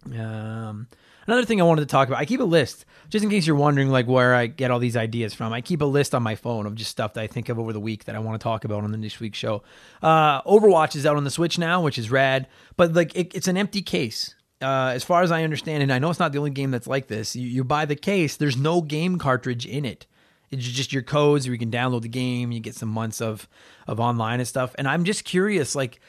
Um, 0.06 0.86
another 1.26 1.44
thing 1.44 1.60
I 1.60 1.64
wanted 1.64 1.82
to 1.82 1.86
talk 1.86 2.08
about, 2.08 2.20
I 2.20 2.24
keep 2.24 2.40
a 2.40 2.44
list 2.44 2.84
just 3.08 3.24
in 3.24 3.30
case 3.30 3.46
you're 3.46 3.56
wondering 3.56 3.88
like 3.88 4.06
where 4.06 4.34
I 4.34 4.46
get 4.46 4.70
all 4.70 4.78
these 4.78 4.96
ideas 4.96 5.34
from. 5.34 5.52
I 5.52 5.60
keep 5.60 5.82
a 5.82 5.86
list 5.86 6.14
on 6.14 6.22
my 6.22 6.34
phone 6.34 6.66
of 6.66 6.74
just 6.74 6.90
stuff 6.90 7.14
that 7.14 7.22
I 7.22 7.26
think 7.26 7.48
of 7.48 7.58
over 7.58 7.72
the 7.72 7.80
week 7.80 8.04
that 8.04 8.14
I 8.14 8.18
want 8.18 8.40
to 8.40 8.42
talk 8.42 8.64
about 8.64 8.84
on 8.84 8.92
the 8.92 8.98
this 8.98 9.20
week's 9.20 9.38
show. 9.38 9.62
Uh, 10.02 10.42
Overwatch 10.42 10.96
is 10.96 11.06
out 11.06 11.16
on 11.16 11.24
the 11.24 11.30
Switch 11.30 11.58
now, 11.58 11.82
which 11.82 11.98
is 11.98 12.10
rad, 12.10 12.46
but 12.76 12.92
like 12.92 13.14
it, 13.16 13.34
it's 13.34 13.48
an 13.48 13.56
empty 13.56 13.82
case. 13.82 14.34
Uh, 14.62 14.92
as 14.94 15.04
far 15.04 15.22
as 15.22 15.30
I 15.30 15.44
understand, 15.44 15.82
and 15.82 15.92
I 15.92 15.98
know 15.98 16.08
it's 16.08 16.18
not 16.18 16.32
the 16.32 16.38
only 16.38 16.50
game 16.50 16.70
that's 16.70 16.86
like 16.86 17.08
this. 17.08 17.36
You, 17.36 17.46
you 17.46 17.62
buy 17.62 17.84
the 17.84 17.94
case, 17.94 18.36
there's 18.36 18.56
no 18.56 18.80
game 18.80 19.18
cartridge 19.18 19.66
in 19.66 19.84
it. 19.84 20.06
It's 20.50 20.64
just 20.64 20.92
your 20.92 21.02
codes 21.02 21.46
where 21.46 21.52
you 21.52 21.58
can 21.58 21.70
download 21.70 22.02
the 22.02 22.08
game. 22.08 22.52
You 22.52 22.60
get 22.60 22.74
some 22.74 22.88
months 22.88 23.20
of 23.20 23.48
of 23.86 24.00
online 24.00 24.40
and 24.40 24.48
stuff. 24.48 24.74
And 24.78 24.88
I'm 24.88 25.04
just 25.04 25.24
curious, 25.24 25.74
like 25.74 26.00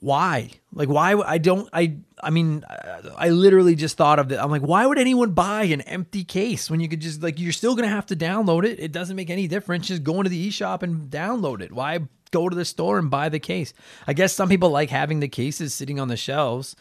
why? 0.00 0.50
Like 0.72 0.88
why 0.88 1.14
i 1.14 1.38
don't 1.38 1.68
i 1.72 1.96
i 2.22 2.28
mean 2.28 2.62
uh, 2.64 3.10
i 3.16 3.30
literally 3.30 3.74
just 3.74 3.96
thought 3.96 4.18
of 4.18 4.30
it 4.30 4.38
i'm 4.38 4.50
like 4.50 4.60
why 4.60 4.84
would 4.84 4.98
anyone 4.98 5.30
buy 5.30 5.62
an 5.64 5.80
empty 5.82 6.22
case 6.22 6.70
when 6.70 6.80
you 6.80 6.88
could 6.88 7.00
just 7.00 7.22
like 7.22 7.40
you're 7.40 7.52
still 7.52 7.74
gonna 7.74 7.88
have 7.88 8.06
to 8.06 8.16
download 8.16 8.64
it. 8.64 8.78
It 8.78 8.92
doesn't 8.92 9.16
make 9.16 9.30
any 9.30 9.48
difference. 9.48 9.88
Just 9.88 10.04
go 10.04 10.16
into 10.18 10.28
the 10.28 10.48
eShop 10.48 10.82
and 10.82 11.10
download 11.10 11.62
it. 11.62 11.72
Why 11.72 12.00
go 12.30 12.48
to 12.48 12.56
the 12.56 12.64
store 12.64 12.98
and 12.98 13.10
buy 13.10 13.28
the 13.30 13.38
case? 13.38 13.72
I 14.06 14.12
guess 14.12 14.34
some 14.34 14.48
people 14.48 14.70
like 14.70 14.90
having 14.90 15.20
the 15.20 15.28
cases 15.28 15.72
sitting 15.72 15.98
on 15.98 16.08
the 16.08 16.16
shelves 16.16 16.76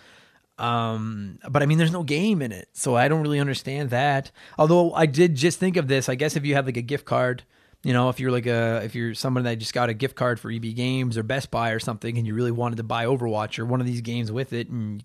um 0.58 1.38
but 1.50 1.62
i 1.62 1.66
mean 1.66 1.78
there's 1.78 1.92
no 1.92 2.04
game 2.04 2.42
in 2.42 2.52
it 2.52 2.70
so 2.72 2.96
i 2.96 3.08
don't 3.08 3.22
really 3.22 3.40
understand 3.40 3.90
that 3.90 4.32
although 4.58 4.94
i 4.94 5.06
did 5.06 5.36
just 5.36 5.60
think 5.60 5.76
of 5.76 5.88
this 5.88 6.08
i 6.08 6.16
guess 6.16 6.36
if 6.36 6.46
you 6.46 6.54
have 6.56 6.66
like 6.66 6.78
a 6.78 6.82
gift 6.82 7.06
card 7.06 7.44
you 7.86 7.94
know, 7.94 8.10
if 8.10 8.20
you're 8.20 8.32
like 8.32 8.48
a 8.48 8.82
if 8.84 8.96
you're 8.96 9.14
someone 9.14 9.44
that 9.44 9.60
just 9.60 9.72
got 9.72 9.90
a 9.90 9.94
gift 9.94 10.16
card 10.16 10.40
for 10.40 10.50
EB 10.50 10.76
Games 10.76 11.20
or 11.20 11.24
Best 11.24 11.52
Buy 11.52 11.70
or 11.70 11.78
something, 11.78 12.18
and 12.18 12.26
you 12.26 12.34
really 12.34 12.52
wanted 12.52 12.78
to 12.78 12.84
buy 12.84 13.06
Overwatch 13.06 13.60
or 13.60 13.66
one 13.66 13.80
of 13.80 13.86
these 13.86 14.02
games 14.02 14.32
with 14.32 14.54
it, 14.54 14.70
and 14.70 15.04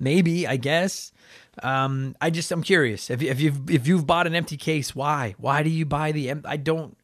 maybe 0.00 0.44
I 0.44 0.56
guess. 0.56 1.12
Um, 1.62 2.16
I 2.20 2.30
just 2.30 2.50
I'm 2.50 2.64
curious 2.64 3.08
if 3.08 3.22
if 3.22 3.40
you've 3.40 3.70
if 3.70 3.86
you've 3.86 4.04
bought 4.04 4.26
an 4.26 4.34
empty 4.34 4.56
case, 4.56 4.96
why 4.96 5.36
why 5.38 5.62
do 5.62 5.70
you 5.70 5.86
buy 5.86 6.10
the? 6.10 6.34
I 6.44 6.56
don't 6.56 6.98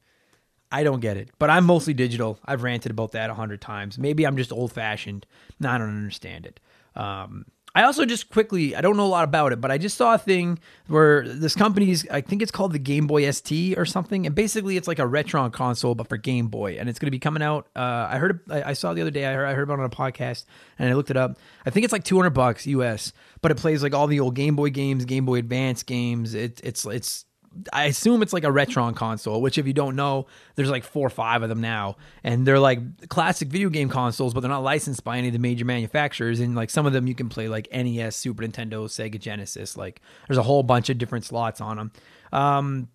I 0.72 0.82
don't 0.82 0.98
get 0.98 1.16
it. 1.16 1.30
But 1.38 1.48
I'm 1.48 1.64
mostly 1.64 1.94
digital. 1.94 2.40
I've 2.44 2.64
ranted 2.64 2.90
about 2.90 3.12
that 3.12 3.30
a 3.30 3.34
hundred 3.34 3.60
times. 3.60 3.96
Maybe 3.96 4.26
I'm 4.26 4.36
just 4.36 4.52
old 4.52 4.72
fashioned. 4.72 5.26
No, 5.60 5.70
I 5.70 5.78
don't 5.78 5.96
understand 5.96 6.44
it. 6.44 6.58
Um, 6.96 7.46
I 7.74 7.82
also 7.82 8.04
just 8.04 8.30
quickly, 8.30 8.76
I 8.76 8.80
don't 8.80 8.96
know 8.96 9.06
a 9.06 9.08
lot 9.08 9.24
about 9.24 9.52
it, 9.52 9.60
but 9.60 9.72
I 9.72 9.78
just 9.78 9.96
saw 9.96 10.14
a 10.14 10.18
thing 10.18 10.60
where 10.86 11.26
this 11.26 11.56
company's, 11.56 12.08
I 12.08 12.20
think 12.20 12.40
it's 12.40 12.52
called 12.52 12.72
the 12.72 12.78
Game 12.78 13.08
Boy 13.08 13.28
ST 13.28 13.76
or 13.76 13.84
something, 13.84 14.26
and 14.26 14.34
basically 14.34 14.76
it's 14.76 14.86
like 14.86 15.00
a 15.00 15.04
Retron 15.04 15.52
console 15.52 15.96
but 15.96 16.08
for 16.08 16.16
Game 16.16 16.46
Boy, 16.46 16.76
and 16.78 16.88
it's 16.88 17.00
going 17.00 17.08
to 17.08 17.10
be 17.10 17.18
coming 17.18 17.42
out. 17.42 17.66
Uh, 17.74 18.06
I 18.10 18.18
heard, 18.18 18.40
I 18.48 18.74
saw 18.74 18.94
the 18.94 19.00
other 19.00 19.10
day, 19.10 19.26
I 19.26 19.32
heard, 19.32 19.46
I 19.46 19.54
heard 19.54 19.64
about 19.64 19.80
it 19.80 19.82
on 19.82 19.86
a 19.86 19.90
podcast, 19.90 20.44
and 20.78 20.88
I 20.88 20.94
looked 20.94 21.10
it 21.10 21.16
up. 21.16 21.36
I 21.66 21.70
think 21.70 21.82
it's 21.82 21.92
like 21.92 22.04
200 22.04 22.30
bucks 22.30 22.64
US, 22.66 23.12
but 23.42 23.50
it 23.50 23.56
plays 23.56 23.82
like 23.82 23.92
all 23.92 24.06
the 24.06 24.20
old 24.20 24.36
Game 24.36 24.54
Boy 24.54 24.70
games, 24.70 25.04
Game 25.04 25.26
Boy 25.26 25.38
Advance 25.38 25.82
games. 25.82 26.34
It, 26.34 26.60
it's 26.62 26.86
it's 26.86 27.24
I 27.72 27.84
assume 27.84 28.22
it's 28.22 28.32
like 28.32 28.44
a 28.44 28.48
Retron 28.48 28.94
console, 28.94 29.40
which 29.40 29.58
if 29.58 29.66
you 29.66 29.72
don't 29.72 29.96
know, 29.96 30.26
there's 30.54 30.70
like 30.70 30.84
four 30.84 31.06
or 31.06 31.10
five 31.10 31.42
of 31.42 31.48
them 31.48 31.60
now, 31.60 31.96
and 32.22 32.46
they're 32.46 32.58
like 32.58 33.08
classic 33.08 33.48
video 33.48 33.68
game 33.68 33.88
consoles, 33.88 34.34
but 34.34 34.40
they're 34.40 34.50
not 34.50 34.62
licensed 34.62 35.04
by 35.04 35.18
any 35.18 35.28
of 35.28 35.32
the 35.32 35.38
major 35.38 35.64
manufacturers. 35.64 36.40
And 36.40 36.54
like 36.54 36.70
some 36.70 36.86
of 36.86 36.92
them, 36.92 37.06
you 37.06 37.14
can 37.14 37.28
play 37.28 37.48
like 37.48 37.68
NES, 37.72 38.16
Super 38.16 38.42
Nintendo, 38.42 38.84
Sega 38.86 39.18
Genesis. 39.18 39.76
Like 39.76 40.00
there's 40.28 40.38
a 40.38 40.42
whole 40.42 40.62
bunch 40.62 40.90
of 40.90 40.98
different 40.98 41.24
slots 41.24 41.60
on 41.60 41.76
them. 41.76 41.92
Um, 42.32 42.88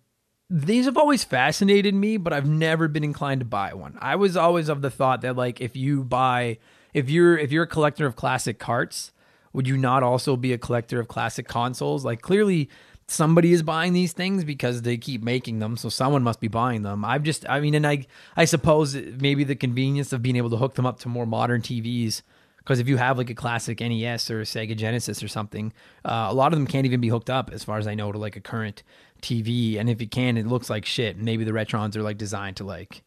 these 0.50 0.86
have 0.86 0.96
always 0.96 1.22
fascinated 1.22 1.94
me, 1.94 2.16
but 2.16 2.32
I've 2.32 2.48
never 2.48 2.88
been 2.88 3.04
inclined 3.04 3.40
to 3.40 3.44
buy 3.44 3.72
one. 3.72 3.96
I 4.00 4.16
was 4.16 4.36
always 4.36 4.68
of 4.68 4.82
the 4.82 4.90
thought 4.90 5.20
that 5.20 5.36
like 5.36 5.60
if 5.60 5.76
you 5.76 6.02
buy, 6.02 6.58
if 6.92 7.08
you're 7.08 7.38
if 7.38 7.52
you're 7.52 7.62
a 7.62 7.68
collector 7.68 8.04
of 8.04 8.16
classic 8.16 8.58
carts, 8.58 9.12
would 9.52 9.68
you 9.68 9.76
not 9.76 10.02
also 10.02 10.36
be 10.36 10.52
a 10.52 10.58
collector 10.58 10.98
of 10.98 11.06
classic 11.06 11.46
consoles? 11.46 12.04
Like 12.04 12.20
clearly 12.20 12.68
somebody 13.10 13.52
is 13.52 13.62
buying 13.62 13.92
these 13.92 14.12
things 14.12 14.44
because 14.44 14.82
they 14.82 14.96
keep 14.96 15.22
making 15.22 15.58
them 15.58 15.76
so 15.76 15.88
someone 15.88 16.22
must 16.22 16.40
be 16.40 16.48
buying 16.48 16.82
them. 16.82 17.04
I've 17.04 17.22
just 17.22 17.48
i 17.48 17.60
mean 17.60 17.74
and 17.74 17.86
i 17.86 18.06
i 18.36 18.44
suppose 18.44 18.94
maybe 18.94 19.44
the 19.44 19.56
convenience 19.56 20.12
of 20.12 20.22
being 20.22 20.36
able 20.36 20.50
to 20.50 20.56
hook 20.56 20.74
them 20.74 20.86
up 20.86 21.00
to 21.00 21.08
more 21.08 21.26
modern 21.26 21.60
tvs 21.62 22.22
because 22.58 22.78
if 22.78 22.88
you 22.88 22.98
have 22.98 23.18
like 23.18 23.30
a 23.30 23.34
classic 23.34 23.80
nes 23.80 24.30
or 24.30 24.40
a 24.40 24.44
sega 24.44 24.76
genesis 24.76 25.22
or 25.22 25.28
something 25.28 25.72
uh, 26.04 26.26
a 26.28 26.34
lot 26.34 26.52
of 26.52 26.58
them 26.58 26.66
can't 26.66 26.86
even 26.86 27.00
be 27.00 27.08
hooked 27.08 27.30
up 27.30 27.50
as 27.52 27.64
far 27.64 27.78
as 27.78 27.86
i 27.86 27.94
know 27.94 28.12
to 28.12 28.18
like 28.18 28.36
a 28.36 28.40
current 28.40 28.82
tv 29.20 29.78
and 29.78 29.88
if 29.88 30.00
you 30.00 30.08
can 30.08 30.36
it 30.36 30.46
looks 30.46 30.70
like 30.70 30.84
shit. 30.84 31.16
Maybe 31.18 31.44
the 31.44 31.52
retrons 31.52 31.96
are 31.96 32.02
like 32.02 32.18
designed 32.18 32.56
to 32.56 32.64
like 32.64 33.02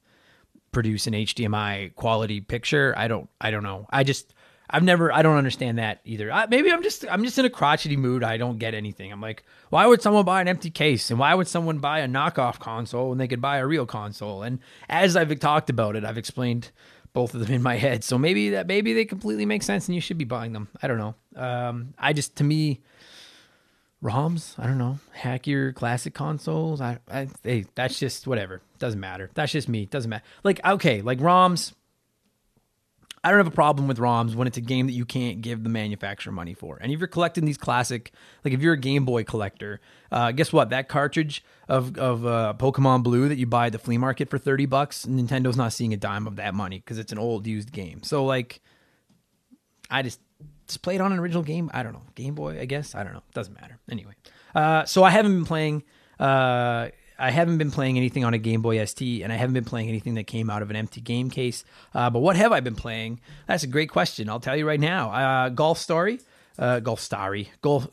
produce 0.72 1.08
an 1.08 1.14
hdmi 1.14 1.96
quality 1.96 2.42
picture. 2.42 2.94
I 2.98 3.08
don't 3.08 3.30
i 3.42 3.52
don't 3.52 3.64
know. 3.64 3.88
I 3.90 4.04
just 4.04 4.34
I've 4.74 4.84
never, 4.84 5.14
I 5.14 5.22
don't 5.22 5.38
understand 5.38 5.78
that 5.78 6.02
either. 6.04 6.32
I, 6.32 6.48
maybe 6.48 6.72
I'm 6.72 6.82
just, 6.82 7.06
I'm 7.08 7.24
just 7.24 7.38
in 7.38 7.46
a 7.46 7.50
crotchety 7.50 7.96
mood. 7.96 8.24
I 8.24 8.38
don't 8.38 8.58
get 8.58 8.74
anything. 8.74 9.12
I'm 9.12 9.22
like, 9.22 9.44
why 9.70 9.86
would 9.86 10.02
someone 10.02 10.26
buy 10.26 10.42
an 10.42 10.48
empty 10.48 10.72
case, 10.72 11.12
and 11.12 11.20
why 11.20 11.36
would 11.36 11.48
someone 11.48 11.78
buy 11.78 12.00
a 12.00 12.08
knockoff 12.08 12.58
console 12.58 13.10
when 13.10 13.20
they 13.20 13.28
could 13.28 13.40
buy 13.40 13.58
a 13.58 13.68
real 13.68 13.86
console? 13.86 14.42
And 14.42 14.58
as 14.90 15.16
I've 15.16 15.40
talked 15.40 15.70
about 15.70 15.96
it, 15.96 16.04
I've 16.04 16.18
explained 16.18 16.72
both 17.14 17.36
of 17.36 17.42
them 17.42 17.54
in 17.54 17.62
my 17.62 17.76
head. 17.76 18.04
So 18.04 18.18
maybe 18.18 18.50
that, 18.50 18.66
maybe 18.66 18.94
they 18.94 19.06
completely 19.06 19.46
make 19.46 19.62
sense, 19.62 19.88
and 19.88 19.94
you 19.94 20.02
should 20.02 20.18
be 20.18 20.26
buying 20.26 20.54
them. 20.54 20.68
I 20.82 20.88
don't 20.88 20.98
know. 20.98 21.16
Um, 21.36 21.94
I 22.00 22.12
just, 22.12 22.36
to 22.38 22.44
me, 22.44 22.82
ROMs, 24.04 24.58
I 24.58 24.66
don't 24.66 24.80
know, 24.80 24.98
hack 25.12 25.46
your 25.46 25.72
classic 25.72 26.16
consoles. 26.16 26.82
I, 26.82 26.98
I, 27.12 27.28
hey, 27.44 27.66
that's 27.76 28.00
just 28.00 28.26
whatever. 28.26 28.64
Doesn't 28.80 29.00
matter. 29.00 29.30
That's 29.36 29.52
just 29.52 29.70
me. 29.70 29.86
Doesn't 29.86 30.10
matter. 30.10 30.26
Like, 30.44 30.66
okay, 30.66 31.04
like 31.04 31.20
ROMs 31.20 31.74
I 33.24 33.30
don't 33.30 33.40
have 33.40 33.48
a 33.48 33.52
problem 33.52 33.88
with 33.88 34.00
ROMs 34.00 34.36
when 34.36 34.48
it's 34.48 34.58
a 34.58 34.62
game 34.62 34.86
that 34.88 34.94
you 34.94 35.06
can't 35.06 35.42
give 35.42 35.64
the 35.64 35.70
manufacturer 35.70 36.34
money 36.34 36.54
for. 36.54 36.78
And 36.82 36.92
if 36.92 37.00
you're 37.00 37.08
collecting 37.08 37.46
these 37.46 37.58
classic, 37.58 38.12
like 38.44 38.54
if 38.54 38.62
you're 38.62 38.74
a 38.74 38.78
Game 38.78 39.06
Boy 39.06 39.24
collector, 39.24 39.80
uh, 40.12 40.34
guess 40.34 40.52
what? 40.52 40.72
That 40.72 40.90
cartridge 40.90 41.44
of 41.70 41.98
of 41.98 42.26
uh, 42.26 42.54
Pokemon 42.58 43.04
Blue 43.04 43.30
that 43.30 43.38
you 43.38 43.46
buy 43.46 43.68
at 43.68 43.72
the 43.72 43.80
flea 43.80 43.98
market 43.98 44.30
for 44.30 44.38
thirty 44.38 44.66
bucks, 44.66 45.06
Nintendo's 45.06 45.56
not 45.56 45.72
seeing 45.72 45.94
a 45.94 45.98
dime 45.98 46.28
of 46.28 46.36
that 46.36 46.54
money 46.54 46.80
because 46.80 46.98
it's 46.98 47.14
an 47.14 47.18
old 47.18 47.48
used 47.48 47.72
game. 47.72 48.04
So 48.04 48.26
like, 48.26 48.62
I 49.90 50.02
just 50.02 50.20
just 50.68 50.82
play 50.82 50.96
it 50.96 51.02
on 51.02 51.14
an 51.14 51.20
original 51.20 51.44
game. 51.44 51.72
I 51.74 51.82
don't 51.82 51.94
know, 51.94 52.04
Game 52.16 52.36
Boy, 52.36 52.60
I 52.60 52.66
guess. 52.66 52.94
I 52.94 53.04
don't 53.04 53.14
know. 53.14 53.24
Doesn't 53.34 53.54
matter. 53.54 53.80
Anyway, 53.90 54.14
uh, 54.54 54.84
so 54.84 55.02
I 55.04 55.12
haven't 55.12 55.34
been 55.34 55.46
playing. 55.46 55.84
Uh, 56.20 56.90
I 57.18 57.32
haven't 57.32 57.58
been 57.58 57.72
playing 57.72 57.98
anything 57.98 58.24
on 58.26 58.34
a 58.34 58.38
Game 58.38 58.62
Boy 58.62 58.84
ST, 58.84 59.22
and 59.22 59.32
I 59.32 59.36
haven't 59.36 59.54
been 59.54 59.66
playing 59.66 59.90
anything 59.90 60.16
that 60.16 60.26
came 60.26 60.50
out 60.50 60.62
of 60.62 60.70
an 60.70 60.76
empty 60.76 61.02
game 61.02 61.30
case. 61.30 61.64
Uh, 61.94 62.10
but 62.10 62.20
what 62.20 62.36
have 62.36 62.52
I 62.52 62.60
been 62.60 62.76
playing? 62.76 63.20
That's 63.48 63.64
a 63.64 63.68
great 63.68 63.90
question. 63.90 64.30
I'll 64.30 64.40
tell 64.40 64.56
you 64.56 64.68
right 64.68 64.80
now. 64.80 65.12
Uh, 65.12 65.50
Golf 65.50 65.78
Story, 65.78 66.20
uh, 66.58 66.80
Golf 66.80 67.00
Story, 67.00 67.52
Golf 67.62 67.88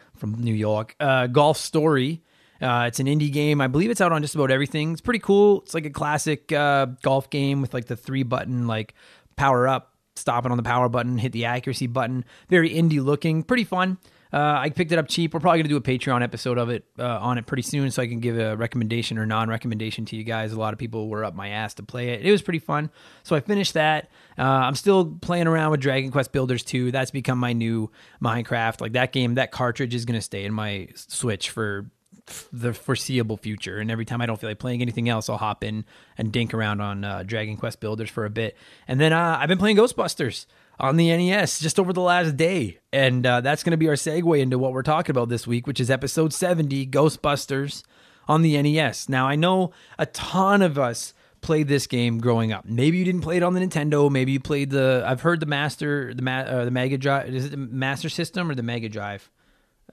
from 0.16 0.34
New 0.34 0.54
York. 0.54 0.94
Uh, 1.00 1.26
Golf 1.26 1.56
Story. 1.56 2.22
Uh, 2.60 2.84
it's 2.88 3.00
an 3.00 3.06
indie 3.06 3.32
game. 3.32 3.60
I 3.60 3.66
believe 3.66 3.90
it's 3.90 4.00
out 4.00 4.12
on 4.12 4.22
just 4.22 4.34
about 4.34 4.50
everything. 4.50 4.92
It's 4.92 5.00
pretty 5.00 5.18
cool. 5.18 5.60
It's 5.62 5.74
like 5.74 5.84
a 5.84 5.90
classic 5.90 6.52
uh, 6.52 6.86
golf 7.02 7.28
game 7.28 7.60
with 7.60 7.74
like 7.74 7.86
the 7.86 7.96
three 7.96 8.22
button 8.22 8.66
like 8.66 8.94
power 9.36 9.68
up, 9.68 9.92
stop 10.14 10.46
it 10.46 10.50
on 10.50 10.56
the 10.56 10.62
power 10.62 10.88
button, 10.88 11.18
hit 11.18 11.32
the 11.32 11.44
accuracy 11.44 11.86
button. 11.86 12.24
Very 12.48 12.70
indie 12.70 13.04
looking, 13.04 13.42
pretty 13.42 13.64
fun. 13.64 13.98
Uh, 14.32 14.58
I 14.58 14.70
picked 14.70 14.92
it 14.92 14.98
up 14.98 15.08
cheap. 15.08 15.34
We're 15.34 15.40
probably 15.40 15.60
gonna 15.60 15.68
do 15.68 15.76
a 15.76 15.80
Patreon 15.80 16.22
episode 16.22 16.58
of 16.58 16.68
it 16.68 16.84
uh, 16.98 17.18
on 17.20 17.38
it 17.38 17.46
pretty 17.46 17.62
soon, 17.62 17.90
so 17.90 18.02
I 18.02 18.06
can 18.06 18.20
give 18.20 18.38
a 18.38 18.56
recommendation 18.56 19.18
or 19.18 19.26
non-recommendation 19.26 20.04
to 20.06 20.16
you 20.16 20.24
guys. 20.24 20.52
A 20.52 20.58
lot 20.58 20.72
of 20.72 20.78
people 20.78 21.08
were 21.08 21.24
up 21.24 21.34
my 21.34 21.48
ass 21.48 21.74
to 21.74 21.82
play 21.82 22.10
it. 22.10 22.24
It 22.24 22.30
was 22.30 22.42
pretty 22.42 22.58
fun, 22.58 22.90
so 23.22 23.36
I 23.36 23.40
finished 23.40 23.74
that. 23.74 24.10
Uh, 24.38 24.42
I'm 24.42 24.74
still 24.74 25.06
playing 25.06 25.46
around 25.46 25.70
with 25.70 25.80
Dragon 25.80 26.10
Quest 26.10 26.32
Builders 26.32 26.62
2. 26.64 26.90
That's 26.92 27.10
become 27.10 27.38
my 27.38 27.52
new 27.52 27.90
Minecraft. 28.22 28.80
Like 28.80 28.92
that 28.92 29.12
game, 29.12 29.36
that 29.36 29.50
cartridge 29.50 29.94
is 29.94 30.04
gonna 30.04 30.20
stay 30.20 30.44
in 30.44 30.52
my 30.52 30.88
Switch 30.94 31.50
for 31.50 31.90
the 32.52 32.74
foreseeable 32.74 33.36
future. 33.36 33.78
And 33.78 33.90
every 33.90 34.04
time 34.04 34.20
I 34.20 34.26
don't 34.26 34.40
feel 34.40 34.50
like 34.50 34.58
playing 34.58 34.82
anything 34.82 35.08
else, 35.08 35.28
I'll 35.28 35.36
hop 35.36 35.62
in 35.62 35.84
and 36.18 36.32
dink 36.32 36.54
around 36.54 36.80
on 36.80 37.04
uh, 37.04 37.22
Dragon 37.24 37.56
Quest 37.56 37.80
Builders 37.80 38.10
for 38.10 38.24
a 38.24 38.30
bit. 38.30 38.56
And 38.88 39.00
then 39.00 39.12
uh, 39.12 39.36
I've 39.38 39.48
been 39.48 39.58
playing 39.58 39.76
Ghostbusters. 39.76 40.46
On 40.78 40.96
the 40.96 41.08
NES 41.08 41.60
just 41.60 41.78
over 41.78 41.92
the 41.92 42.00
last 42.00 42.36
day. 42.36 42.78
And 42.92 43.26
uh, 43.26 43.40
that's 43.40 43.62
going 43.62 43.72
to 43.72 43.76
be 43.76 43.88
our 43.88 43.94
segue 43.94 44.38
into 44.40 44.58
what 44.58 44.72
we're 44.72 44.82
talking 44.82 45.12
about 45.12 45.28
this 45.28 45.46
week, 45.46 45.66
which 45.66 45.80
is 45.80 45.90
episode 45.90 46.32
70 46.32 46.86
Ghostbusters 46.88 47.82
on 48.28 48.42
the 48.42 48.60
NES. 48.60 49.08
Now, 49.08 49.26
I 49.26 49.36
know 49.36 49.72
a 49.98 50.06
ton 50.06 50.62
of 50.62 50.78
us 50.78 51.14
played 51.40 51.68
this 51.68 51.86
game 51.86 52.18
growing 52.18 52.52
up. 52.52 52.64
Maybe 52.64 52.98
you 52.98 53.04
didn't 53.04 53.20
play 53.22 53.36
it 53.36 53.42
on 53.42 53.54
the 53.54 53.60
Nintendo. 53.60 54.10
Maybe 54.10 54.32
you 54.32 54.40
played 54.40 54.70
the. 54.70 55.04
I've 55.06 55.20
heard 55.20 55.40
the 55.40 55.46
Master, 55.46 56.12
the 56.12 56.22
Ma, 56.22 56.40
uh, 56.40 56.64
the 56.64 56.70
Mega 56.70 56.98
Drive. 56.98 57.32
Is 57.32 57.46
it 57.46 57.50
the 57.50 57.56
Master 57.56 58.08
System 58.08 58.50
or 58.50 58.54
the 58.54 58.62
Mega 58.62 58.88
Drive? 58.88 59.30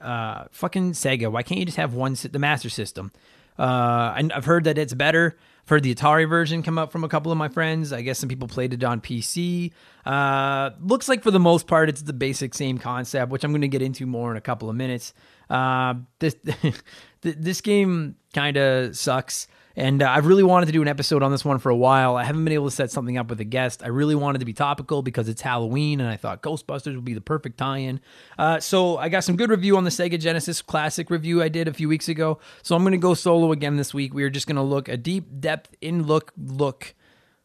Uh, 0.01 0.45
fucking 0.51 0.93
Sega. 0.93 1.31
Why 1.31 1.43
can't 1.43 1.59
you 1.59 1.65
just 1.65 1.77
have 1.77 1.93
one? 1.93 2.15
The 2.15 2.39
Master 2.39 2.69
System. 2.69 3.11
Uh, 3.57 4.13
and 4.17 4.33
I've 4.33 4.45
heard 4.45 4.63
that 4.63 4.77
it's 4.77 4.93
better. 4.93 5.37
I've 5.63 5.69
heard 5.69 5.83
the 5.83 5.95
Atari 5.95 6.27
version 6.27 6.61
come 6.61 6.77
up 6.77 6.91
from 6.91 7.05
a 7.05 7.07
couple 7.07 7.31
of 7.31 7.37
my 7.37 7.47
friends. 7.47 7.93
I 7.93 8.01
guess 8.01 8.19
some 8.19 8.27
people 8.27 8.49
played 8.49 8.73
it 8.73 8.83
on 8.83 8.99
PC. 8.99 9.71
Uh, 10.05 10.71
looks 10.81 11.07
like 11.07 11.23
for 11.23 11.31
the 11.31 11.39
most 11.39 11.67
part, 11.67 11.87
it's 11.87 12.01
the 12.01 12.11
basic 12.11 12.53
same 12.53 12.77
concept, 12.77 13.31
which 13.31 13.45
I'm 13.45 13.51
going 13.51 13.61
to 13.61 13.69
get 13.69 13.81
into 13.81 14.05
more 14.05 14.29
in 14.31 14.35
a 14.37 14.41
couple 14.41 14.69
of 14.69 14.75
minutes. 14.75 15.13
Uh, 15.49 15.95
this 16.19 16.35
this 17.21 17.61
game 17.61 18.15
kind 18.33 18.57
of 18.57 18.97
sucks. 18.97 19.47
And 19.75 20.03
uh, 20.03 20.09
I've 20.09 20.27
really 20.27 20.43
wanted 20.43 20.67
to 20.67 20.71
do 20.71 20.81
an 20.83 20.87
episode 20.87 21.23
on 21.23 21.31
this 21.31 21.43
one 21.43 21.57
for 21.57 21.69
a 21.69 21.75
while. 21.75 22.15
I 22.15 22.23
haven't 22.23 22.43
been 22.43 22.53
able 22.53 22.69
to 22.69 22.75
set 22.75 22.91
something 22.91 23.17
up 23.17 23.29
with 23.29 23.39
a 23.39 23.45
guest. 23.45 23.81
I 23.83 23.87
really 23.87 24.13
wanted 24.13 24.39
to 24.39 24.45
be 24.45 24.53
topical 24.53 25.01
because 25.01 25.27
it's 25.27 25.41
Halloween, 25.41 25.99
and 25.99 26.09
I 26.09 26.15
thought 26.15 26.43
Ghostbusters 26.43 26.93
would 26.93 27.05
be 27.05 27.15
the 27.15 27.21
perfect 27.21 27.57
tie-in. 27.57 27.99
Uh, 28.37 28.59
so 28.59 28.97
I 28.97 29.09
got 29.09 29.23
some 29.23 29.35
good 29.35 29.49
review 29.49 29.75
on 29.77 29.83
the 29.83 29.89
Sega 29.89 30.19
Genesis 30.19 30.61
Classic 30.61 31.09
review 31.09 31.41
I 31.41 31.49
did 31.49 31.67
a 31.67 31.73
few 31.73 31.89
weeks 31.89 32.07
ago. 32.07 32.39
So 32.61 32.75
I'm 32.75 32.83
going 32.83 32.91
to 32.91 32.97
go 32.97 33.15
solo 33.15 33.51
again 33.51 33.77
this 33.77 33.93
week. 33.93 34.13
We 34.13 34.23
are 34.23 34.29
just 34.29 34.45
going 34.45 34.57
to 34.57 34.61
look 34.61 34.87
a 34.87 34.97
deep 34.97 35.39
depth 35.39 35.75
in 35.81 36.03
look 36.03 36.31
look. 36.37 36.93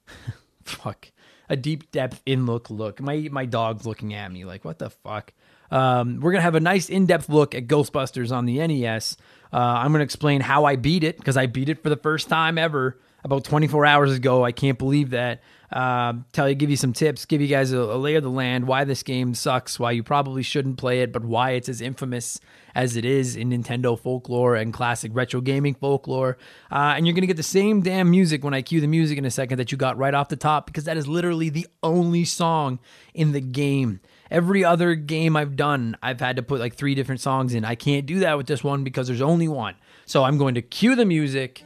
fuck, 0.65 1.11
a 1.49 1.57
deep 1.57 1.91
depth 1.91 2.21
in 2.27 2.45
look 2.45 2.69
look. 2.69 3.01
My 3.01 3.29
my 3.31 3.47
dog's 3.47 3.87
looking 3.87 4.13
at 4.13 4.31
me 4.31 4.45
like 4.45 4.65
what 4.65 4.79
the 4.79 4.91
fuck. 4.91 5.33
Um, 5.71 6.21
we're 6.21 6.33
gonna 6.33 6.43
have 6.43 6.55
a 6.55 6.61
nice 6.61 6.89
in 6.89 7.07
depth 7.07 7.29
look 7.29 7.55
at 7.55 7.67
Ghostbusters 7.67 8.33
on 8.33 8.47
the 8.47 8.67
NES. 8.67 9.17
Uh, 9.52 9.57
I'm 9.57 9.93
going 9.93 10.00
to 10.00 10.05
explain 10.05 10.40
how 10.40 10.64
I 10.64 10.76
beat 10.76 11.05
it 11.05 11.17
because 11.17 11.37
I 11.37 11.47
beat 11.47 11.69
it 11.69 11.83
for 11.83 11.88
the 11.88 11.97
first 11.97 12.28
time 12.28 12.59
ever 12.59 12.99
about 13.25 13.45
24 13.45 13.87
hours 13.87 14.14
ago. 14.14 14.45
I 14.45 14.52
can't 14.52 14.78
believe 14.78 15.11
that. 15.11 15.43
Uh, 15.71 16.14
tell 16.33 16.49
you, 16.49 16.55
give 16.55 16.71
you 16.71 16.76
some 16.76 16.95
tips, 16.95 17.26
give 17.26 17.43
you 17.43 17.47
guys 17.47 17.73
a, 17.73 17.78
a 17.78 17.99
lay 17.99 18.14
of 18.14 18.23
the 18.23 18.31
land, 18.31 18.67
why 18.67 18.85
this 18.85 19.02
game 19.02 19.35
sucks, 19.35 19.78
why 19.78 19.90
you 19.90 20.02
probably 20.02 20.43
shouldn't 20.43 20.78
play 20.78 21.02
it, 21.02 21.12
but 21.12 21.23
why 21.23 21.50
it's 21.50 21.69
as 21.69 21.83
infamous 21.83 22.40
as 22.75 22.97
it 22.97 23.05
is 23.05 23.37
in 23.37 23.50
Nintendo 23.50 23.99
folklore 23.99 24.55
and 24.55 24.73
classic 24.73 25.11
retro 25.14 25.43
gaming 25.43 25.75
folklore. 25.75 26.38
Uh, 26.73 26.95
and 26.97 27.07
you're 27.07 27.12
going 27.12 27.23
to 27.23 27.26
get 27.26 27.37
the 27.37 27.43
same 27.43 27.83
damn 27.83 28.11
music 28.11 28.43
when 28.43 28.55
I 28.55 28.62
cue 28.62 28.81
the 28.81 28.87
music 28.87 29.19
in 29.19 29.26
a 29.26 29.31
second 29.31 29.59
that 29.59 29.71
you 29.71 29.76
got 29.76 29.99
right 29.99 30.14
off 30.14 30.28
the 30.28 30.37
top 30.37 30.64
because 30.64 30.85
that 30.85 30.97
is 30.97 31.07
literally 31.07 31.50
the 31.50 31.67
only 31.83 32.25
song 32.25 32.78
in 33.12 33.33
the 33.33 33.40
game. 33.40 34.00
Every 34.31 34.65
other 34.65 34.95
game 34.95 35.37
I've 35.37 35.57
done, 35.57 35.97
I've 36.03 36.21
had 36.21 36.37
to 36.37 36.43
put 36.43 36.61
like 36.61 36.75
three 36.75 36.95
different 36.95 37.21
songs 37.21 37.55
in. 37.55 37.65
I 37.65 37.75
can't 37.75 38.07
do 38.07 38.21
that 38.21 38.37
with 38.37 38.47
this 38.47 38.63
one 38.63 38.85
because 38.85 39.07
there's 39.07 39.23
only 39.23 39.49
one. 39.49 39.75
So 40.05 40.25
I'm 40.25 40.39
going 40.39 40.55
to 40.55 40.63
cue 40.63 40.95
the 40.95 41.05
music. 41.05 41.63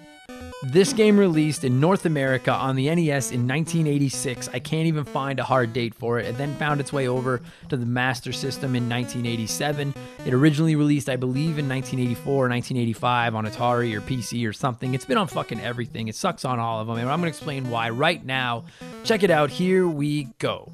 This 0.65 0.93
game 0.93 1.19
released 1.19 1.65
in 1.65 1.81
North 1.81 2.07
America 2.07 2.53
on 2.53 2.77
the 2.77 2.85
NES 2.85 3.33
in 3.33 3.49
1986. 3.49 4.49
I 4.49 4.61
can't 4.61 4.87
even 4.87 5.05
find 5.05 5.41
a 5.41 5.43
hard 5.43 5.73
date 5.73 5.93
for 5.93 6.21
it. 6.21 6.27
It 6.27 6.39
then 6.39 6.55
found 6.55 6.81
its 6.81 6.93
way 6.93 7.09
over 7.09 7.43
to 7.69 7.77
the 7.77 7.85
Master 7.85 8.31
System 8.31 8.77
in 8.77 8.89
1987. 8.89 9.93
It 10.25 10.33
originally 10.33 10.77
released, 10.77 11.09
I 11.09 11.17
believe, 11.17 11.59
in 11.59 11.69
1984 11.69 12.33
or 12.33 12.49
1985 12.49 13.35
on 13.35 13.47
Atari 13.47 13.93
or 13.93 14.01
PC 14.03 14.49
or 14.49 14.53
something. 14.53 14.95
It's 14.95 15.05
been 15.05 15.19
on 15.19 15.27
fucking 15.27 15.61
everything. 15.61 16.07
It 16.07 16.15
sucks 16.15 16.45
on 16.45 16.61
all 16.61 16.81
of 16.81 16.87
them. 16.87 16.97
And 16.99 17.11
I'm 17.11 17.19
going 17.19 17.33
to 17.33 17.37
explain 17.37 17.69
why 17.69 17.91
right 17.91 18.25
now. 18.25 18.65
Check 19.03 19.25
it 19.25 19.33
out. 19.33 19.51
Here 19.51 19.89
we 19.89 20.29
go. 20.39 20.73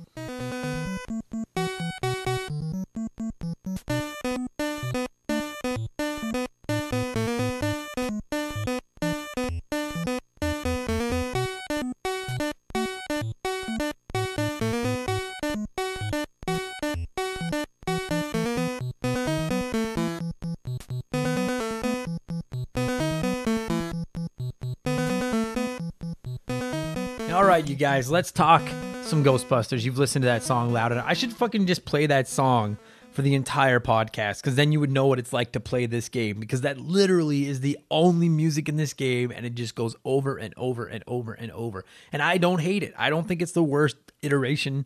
Guys, 27.78 28.10
let's 28.10 28.32
talk 28.32 28.62
some 29.04 29.22
Ghostbusters. 29.22 29.84
You've 29.84 29.98
listened 29.98 30.24
to 30.24 30.26
that 30.26 30.42
song 30.42 30.72
loud 30.72 30.90
enough. 30.90 31.04
I 31.06 31.14
should 31.14 31.32
fucking 31.32 31.66
just 31.66 31.84
play 31.84 32.06
that 32.06 32.26
song 32.26 32.76
for 33.12 33.22
the 33.22 33.36
entire 33.36 33.78
podcast 33.78 34.42
because 34.42 34.56
then 34.56 34.72
you 34.72 34.80
would 34.80 34.90
know 34.90 35.06
what 35.06 35.20
it's 35.20 35.32
like 35.32 35.52
to 35.52 35.60
play 35.60 35.86
this 35.86 36.08
game 36.08 36.40
because 36.40 36.62
that 36.62 36.78
literally 36.78 37.46
is 37.46 37.60
the 37.60 37.78
only 37.88 38.28
music 38.28 38.68
in 38.68 38.76
this 38.76 38.94
game 38.94 39.30
and 39.30 39.46
it 39.46 39.54
just 39.54 39.76
goes 39.76 39.94
over 40.04 40.36
and 40.36 40.52
over 40.56 40.86
and 40.86 41.04
over 41.06 41.32
and 41.32 41.52
over. 41.52 41.84
And 42.12 42.20
I 42.20 42.36
don't 42.36 42.60
hate 42.60 42.82
it. 42.82 42.94
I 42.98 43.10
don't 43.10 43.28
think 43.28 43.40
it's 43.40 43.52
the 43.52 43.62
worst 43.62 43.96
iteration. 44.22 44.84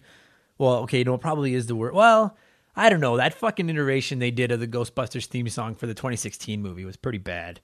Well, 0.59 0.75
okay, 0.81 1.03
no, 1.03 1.15
it 1.15 1.23
probably 1.23 1.55
is 1.55 1.69
the 1.69 1.75
worst. 1.75 1.95
Well, 1.95 2.37
I 2.77 2.91
don't 2.91 3.01
know. 3.01 3.17
That 3.17 3.33
fucking 3.33 3.71
iteration 3.71 4.19
they 4.19 4.31
did 4.31 4.53
of 4.53 4.61
the 4.61 4.69
Ghostbusters 4.69 5.25
theme 5.25 5.49
song 5.49 5.75
for 5.75 5.87
the 5.87 5.95
2016 5.95 6.61
movie 6.61 6.85
was 6.85 6.97
pretty 6.97 7.19
bad. 7.19 7.61